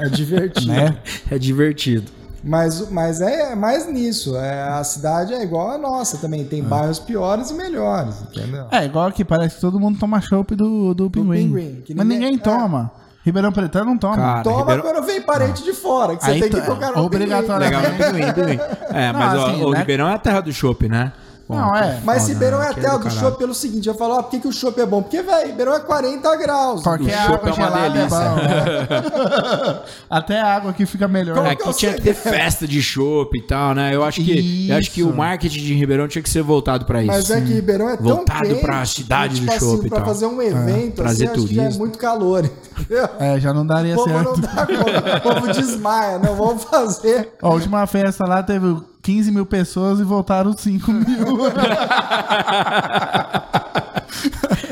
É 0.00 0.08
divertido. 0.08 0.72
Né? 0.72 0.98
É 1.30 1.38
divertido. 1.38 2.10
Mas, 2.42 2.90
mas 2.90 3.20
é 3.20 3.54
mais 3.54 3.86
nisso. 3.88 4.34
É, 4.36 4.62
a 4.70 4.82
cidade 4.82 5.32
é 5.32 5.40
igual 5.40 5.70
a 5.70 5.78
nossa 5.78 6.18
também. 6.18 6.44
Tem 6.44 6.64
bairros 6.64 6.98
piores 6.98 7.50
e 7.52 7.54
melhores, 7.54 8.22
entendeu? 8.22 8.66
É, 8.72 8.84
igual 8.84 9.06
aqui, 9.06 9.24
parece 9.24 9.54
que 9.54 9.60
todo 9.60 9.78
mundo 9.78 10.00
toma 10.00 10.20
chopp 10.20 10.52
do, 10.56 10.92
do 10.94 11.08
pinguim. 11.08 11.46
pinguim, 11.46 11.82
que 11.86 11.94
Mas 11.94 12.04
ninguém- 12.04 12.32
ninguém 12.32 12.38
toma. 12.38 12.90
Ribeirão 13.26 13.50
Pretano 13.52 13.86
não 13.86 13.98
toma. 13.98 14.16
Cara, 14.16 14.42
Toma 14.44 14.58
Ribeirão- 14.60 14.82
quando 14.84 15.04
vem 15.04 15.20
parente 15.20 15.64
de 15.64 15.72
fora, 15.72 16.14
que 16.16 16.24
você 16.24 16.30
Aí 16.30 16.40
tem 16.40 16.48
que 16.48 16.60
tu- 16.60 16.66
tocar 16.66 16.92
no 16.92 17.02
obrigatoriamente. 17.02 17.92
pinguim. 17.96 18.12
Legal, 18.12 18.32
pinguim, 18.34 18.56
pinguim. 18.56 18.76
É, 18.96 19.12
Não, 19.12 19.18
mas 19.18 19.34
ó, 19.38 19.46
assim, 19.48 19.64
o 19.64 19.70
né? 19.72 19.78
Ribeirão 19.80 20.08
é 20.08 20.14
a 20.14 20.18
terra 20.18 20.40
do 20.40 20.52
chopp, 20.52 20.88
né? 20.88 21.12
Não, 21.48 21.76
é. 21.76 22.00
Mas 22.04 22.22
Foda, 22.22 22.32
Ribeirão 22.32 22.58
né? 22.58 22.66
é 22.66 22.70
a 22.70 22.74
Que 22.74 22.80
terra 22.80 22.96
do 22.98 23.10
chopp 23.10 23.38
pelo 23.38 23.54
seguinte, 23.54 23.88
eu 23.88 23.94
falo, 23.94 24.14
ó, 24.14 24.22
por 24.22 24.30
que, 24.30 24.40
que 24.40 24.48
o 24.48 24.52
chopp 24.52 24.80
é 24.80 24.86
bom? 24.86 25.00
Porque, 25.02 25.22
velho, 25.22 25.46
Ribeirão 25.46 25.74
é 25.74 25.80
40 25.80 26.36
graus. 26.36 26.80
O 26.80 26.84
chopp 26.84 27.12
água 27.12 27.40
é 27.40 27.46
uma 27.46 27.52
gelada 27.54 27.86
é 27.86 27.90
delícia. 27.90 28.18
bom. 28.18 28.36
né? 28.36 29.82
Até 30.10 30.40
a 30.40 30.56
água 30.56 30.70
aqui 30.72 30.86
fica 30.86 31.06
melhor. 31.06 31.36
Como 31.36 31.46
É, 31.46 31.54
que 31.54 31.62
aqui 31.62 31.70
eu 31.70 31.74
tinha 31.74 31.90
sei? 31.92 32.00
que 32.00 32.06
ter 32.06 32.14
festa 32.14 32.66
de 32.66 32.82
chopp 32.82 33.36
e 33.38 33.42
tal, 33.42 33.74
né? 33.74 33.94
Eu 33.94 34.02
acho 34.04 34.22
que, 34.22 34.68
eu 34.68 34.76
acho 34.76 34.90
que 34.90 35.02
o 35.02 35.14
marketing 35.14 35.58
de 35.60 35.74
Ribeirão 35.74 36.08
tinha 36.08 36.22
que 36.22 36.30
ser 36.30 36.42
voltado 36.42 36.84
pra 36.84 37.00
isso. 37.02 37.12
Mas 37.12 37.30
é 37.30 37.40
que 37.40 37.52
Ribeirão 37.52 37.90
é 37.90 37.96
tão 37.96 38.06
Voltado 38.06 38.48
quente, 38.48 38.60
pra 38.60 38.84
cidade 38.84 39.40
que, 39.40 39.46
do 39.46 39.52
tipo 39.52 39.60
chopp 39.64 39.74
assim, 39.76 39.86
e 39.86 39.88
pra 39.88 39.98
tal. 39.98 40.06
fazer 40.08 40.26
um 40.26 40.42
evento, 40.42 40.94
trazer 40.96 41.24
assim, 41.28 41.34
acho 41.38 41.46
que 41.48 41.54
já 41.54 41.62
é 41.64 41.70
muito 41.70 41.98
calor, 41.98 42.44
entendeu? 42.78 43.08
É, 43.20 43.38
já 43.38 43.52
não 43.54 43.66
daria 43.66 43.94
O 43.94 43.98
povo 43.98 44.10
certo. 44.10 44.24
não 44.32 44.40
dá 44.40 44.66
conta, 44.66 45.16
o 45.16 45.20
povo 45.20 45.52
desmaia, 45.52 46.18
não 46.18 46.34
vamos 46.34 46.64
fazer. 46.64 47.32
A 47.40 47.48
última 47.50 47.86
festa 47.86 48.26
lá 48.26 48.42
teve 48.42 48.76
15 49.06 49.30
mil 49.30 49.46
pessoas 49.46 50.00
e 50.00 50.02
voltaram 50.02 50.52
5 50.52 50.92
mil. 50.92 51.06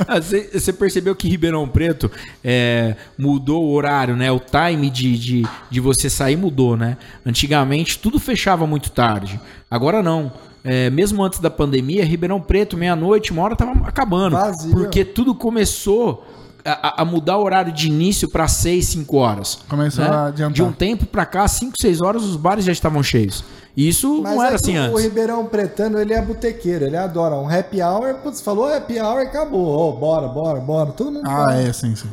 Ah, 0.09 0.21
Você 0.21 0.51
você 0.53 0.73
percebeu 0.73 1.15
que 1.15 1.29
Ribeirão 1.29 1.69
Preto 1.69 2.11
é, 2.43 2.97
mudou 3.17 3.65
o 3.65 3.73
horário, 3.73 4.17
né? 4.17 4.31
O 4.31 4.41
time 4.41 4.91
de, 4.91 5.19
de, 5.19 5.43
de 5.71 5.81
você 5.81 6.11
sair 6.11 6.37
mudou, 6.37 6.77
né? 6.77 6.97
Antigamente 7.25 7.99
tudo 7.99 8.19
fechava 8.19 8.67
muito 8.67 8.91
tarde. 8.91 9.41
Agora 9.71 10.03
não. 10.03 10.33
É, 10.63 10.91
mesmo 10.91 11.23
antes 11.23 11.39
da 11.41 11.51
pandemia, 11.51 12.05
Ribeirão 12.05 12.41
Preto, 12.41 12.77
meia-noite, 12.77 13.33
uma 13.33 13.43
hora 13.43 13.57
tava 13.57 13.73
acabando. 13.87 14.37
Vazio. 14.37 14.73
Porque 14.73 15.05
tudo 15.05 15.35
começou 15.35 16.25
a, 16.65 17.03
a 17.03 17.05
mudar 17.05 17.37
o 17.37 17.45
horário 17.45 17.73
de 17.73 17.89
início 17.89 18.29
para 18.29 18.49
6, 18.49 18.85
5 18.87 19.17
horas. 19.17 19.59
Começou 19.69 20.05
né? 20.05 20.11
a 20.11 20.27
adiantar. 20.27 20.55
De 20.55 20.63
um 20.63 20.73
tempo 20.73 21.07
para 21.07 21.27
cá, 21.27 21.47
5, 21.47 21.75
6 21.79 22.01
horas, 22.01 22.23
os 22.25 22.37
bares 22.37 22.65
já 22.65 22.73
estavam 22.73 23.03
cheios. 23.03 23.45
E 23.77 23.89
isso 23.89 24.21
Mas 24.23 24.37
não 24.37 24.43
é 24.43 24.47
era 24.47 24.57
que 24.59 24.65
assim 24.65 24.79
o 24.79 24.83
antes. 24.83 25.03
Ribeirão 25.03 25.47
Pretano, 25.47 25.99
ele 26.01 26.13
é 26.13 26.23
botequeiro, 26.23 26.85
ele 26.85 26.97
adora 26.97 27.35
um 27.35 27.49
happy 27.49 27.83
hour, 27.83 28.15
putz, 28.23 28.41
falou 28.41 28.73
happy 28.73 29.01
hour, 29.01 29.21
acabou. 29.23 29.67
Ó, 29.67 29.93
bora, 29.99 30.29
bora, 30.29 30.61
bora. 30.61 30.93
Todo 30.93 31.11
mundo 31.13 31.27
ah, 31.29 31.45
vai. 31.47 31.67
é, 31.67 31.73
sim, 31.73 31.95
sim. 31.97 32.09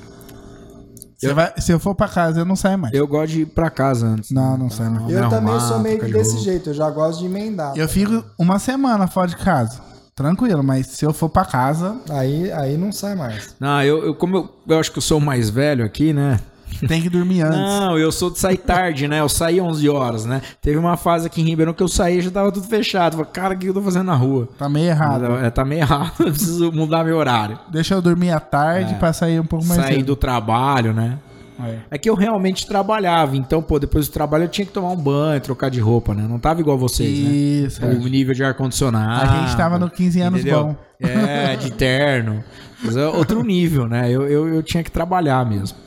Você 1.17 1.33
vai- 1.35 1.53
se 1.59 1.71
eu 1.71 1.79
for 1.79 1.93
pra 1.93 2.07
casa, 2.07 2.39
eu 2.39 2.45
não 2.45 2.55
saio 2.55 2.79
mais. 2.79 2.93
Eu 2.95 3.07
gosto 3.07 3.31
de 3.33 3.41
ir 3.41 3.45
pra 3.45 3.69
casa 3.69 4.07
antes. 4.07 4.31
Não, 4.31 4.57
não 4.57 4.71
sai, 4.71 4.89
não. 4.89 5.05
Me 5.05 5.13
Eu 5.13 5.29
também 5.29 5.53
arrumar, 5.53 5.59
sou 5.67 5.79
meio 5.79 6.03
de 6.03 6.11
desse 6.11 6.31
roupa. 6.31 6.43
jeito, 6.45 6.69
eu 6.71 6.73
já 6.73 6.89
gosto 6.89 7.19
de 7.19 7.25
emendar. 7.27 7.73
Eu 7.77 7.87
fico 7.87 8.23
uma 8.39 8.57
semana 8.57 9.05
fora 9.07 9.27
de 9.27 9.35
casa. 9.37 9.79
Tranquilo, 10.15 10.63
mas 10.63 10.87
se 10.87 11.05
eu 11.05 11.13
for 11.13 11.29
pra 11.29 11.45
casa, 11.45 11.95
Aí, 12.09 12.51
aí 12.51 12.75
não 12.75 12.91
sai 12.91 13.13
mais. 13.15 13.55
Não, 13.59 13.81
eu, 13.83 14.03
eu- 14.07 14.15
como 14.15 14.35
eu, 14.37 14.49
eu 14.67 14.79
acho 14.79 14.91
que 14.91 14.97
eu 14.97 15.01
sou 15.01 15.19
o 15.19 15.21
mais 15.21 15.49
velho 15.49 15.85
aqui, 15.85 16.11
né? 16.11 16.39
Tem 16.87 17.01
que 17.01 17.09
dormir 17.09 17.41
antes. 17.41 17.57
Não, 17.57 17.97
eu 17.97 18.11
sou 18.11 18.29
de 18.29 18.39
sair 18.39 18.57
tarde, 18.57 19.07
né? 19.07 19.19
Eu 19.19 19.29
saí 19.29 19.59
11 19.61 19.89
horas, 19.89 20.25
né? 20.25 20.41
Teve 20.61 20.77
uma 20.77 20.97
fase 20.97 21.27
aqui 21.27 21.41
em 21.41 21.45
Ribeirão 21.45 21.73
que 21.73 21.83
eu 21.83 21.87
saí 21.87 22.19
e 22.19 22.21
já 22.21 22.31
tava 22.31 22.51
tudo 22.51 22.67
fechado. 22.67 23.17
Falei, 23.17 23.31
cara, 23.31 23.53
o 23.53 23.57
que 23.57 23.67
eu 23.67 23.73
tô 23.73 23.81
fazendo 23.81 24.05
na 24.05 24.15
rua? 24.15 24.47
Tá 24.57 24.67
meio 24.69 24.87
errado. 24.89 25.25
É, 25.37 25.49
tá 25.49 25.63
meio 25.65 25.81
errado, 25.81 26.13
eu 26.21 26.31
preciso 26.31 26.71
mudar 26.71 27.03
meu 27.03 27.17
horário. 27.17 27.59
Deixa 27.71 27.93
eu 27.95 28.01
dormir 28.01 28.31
à 28.31 28.39
tarde 28.39 28.95
pra 28.95 29.13
sair 29.13 29.39
um 29.39 29.45
pouco 29.45 29.65
mais 29.65 29.81
Sair 29.81 29.95
cedo. 29.95 30.05
do 30.07 30.15
trabalho, 30.15 30.93
né? 30.93 31.17
É. 31.63 31.77
É 31.91 31.97
que 31.97 32.09
eu 32.09 32.15
realmente 32.15 32.65
trabalhava, 32.65 33.37
então, 33.37 33.61
pô, 33.61 33.77
depois 33.77 34.07
do 34.07 34.11
trabalho 34.11 34.45
eu 34.45 34.47
tinha 34.49 34.65
que 34.65 34.71
tomar 34.71 34.89
um 34.89 34.95
banho, 34.95 35.39
trocar 35.41 35.69
de 35.69 35.79
roupa, 35.79 36.13
né? 36.13 36.25
Não 36.27 36.39
tava 36.39 36.59
igual 36.59 36.75
vocês, 36.77 37.19
né? 37.19 37.29
Isso. 37.31 37.85
O 37.85 38.07
nível 38.07 38.33
de 38.33 38.43
ar-condicionado. 38.43 39.29
A 39.31 39.37
gente 39.41 39.55
tava 39.55 39.77
no 39.77 39.87
15 39.89 40.21
anos 40.21 40.39
entendeu? 40.41 40.63
bom. 40.63 40.75
É, 40.99 41.55
de 41.55 41.71
terno. 41.71 42.43
Mas 42.83 42.97
é 42.97 43.05
outro 43.05 43.43
nível, 43.43 43.87
né? 43.87 44.09
Eu, 44.09 44.27
eu, 44.27 44.47
eu 44.55 44.63
tinha 44.63 44.83
que 44.83 44.89
trabalhar 44.89 45.45
mesmo. 45.45 45.77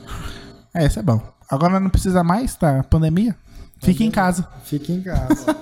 É, 0.75 0.85
isso 0.85 0.99
é 0.99 1.01
bom. 1.01 1.21
Agora 1.49 1.79
não 1.79 1.89
precisa 1.89 2.23
mais, 2.23 2.55
tá? 2.55 2.83
Pandemia? 2.89 3.35
Fica 3.79 4.03
em 4.03 4.09
casa. 4.11 4.47
Fica 4.63 4.91
em 4.91 5.01
casa. 5.01 5.55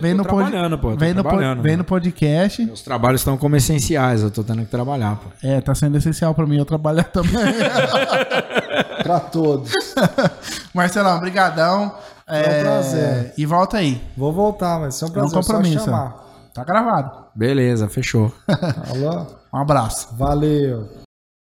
Vem 0.00 0.12
tô 0.16 0.22
no, 0.22 0.28
pod... 0.28 0.50
trabalhando, 0.50 0.78
pô, 0.78 0.90
tô 0.92 0.96
vem, 0.96 1.14
no 1.14 1.22
pod- 1.22 1.30
trabalhando, 1.32 1.62
vem 1.62 1.72
né? 1.72 1.76
no 1.78 1.84
podcast. 1.84 2.62
Os 2.70 2.82
trabalhos 2.82 3.20
estão 3.20 3.36
como 3.36 3.56
essenciais, 3.56 4.22
eu 4.22 4.30
tô 4.30 4.44
tendo 4.44 4.60
que 4.60 4.70
trabalhar, 4.70 5.16
pô. 5.16 5.28
É, 5.42 5.60
tá 5.60 5.74
sendo 5.74 5.96
essencial 5.96 6.34
pra 6.34 6.46
mim 6.46 6.56
eu 6.58 6.64
trabalhar 6.64 7.04
também. 7.04 7.32
pra 9.02 9.20
todos. 9.20 9.72
Marcelão, 10.74 11.18
brigadão. 11.20 11.94
É, 12.26 12.40
um 12.60 12.62
prazer. 12.62 13.34
E 13.36 13.44
volta 13.46 13.78
aí. 13.78 14.00
Vou 14.16 14.32
voltar, 14.32 14.78
mas 14.80 14.94
isso 14.94 15.04
é 15.04 15.08
um 15.08 15.10
É 15.10 15.10
um 15.10 15.14
prazer. 15.14 15.30
só 15.42 15.52
compromisso. 15.52 15.84
chamar. 15.84 16.24
Tá 16.54 16.64
gravado. 16.64 17.10
Beleza, 17.34 17.88
fechou. 17.88 18.32
Alô? 18.90 19.26
Um 19.52 19.58
abraço. 19.58 20.08
Valeu. 20.16 21.03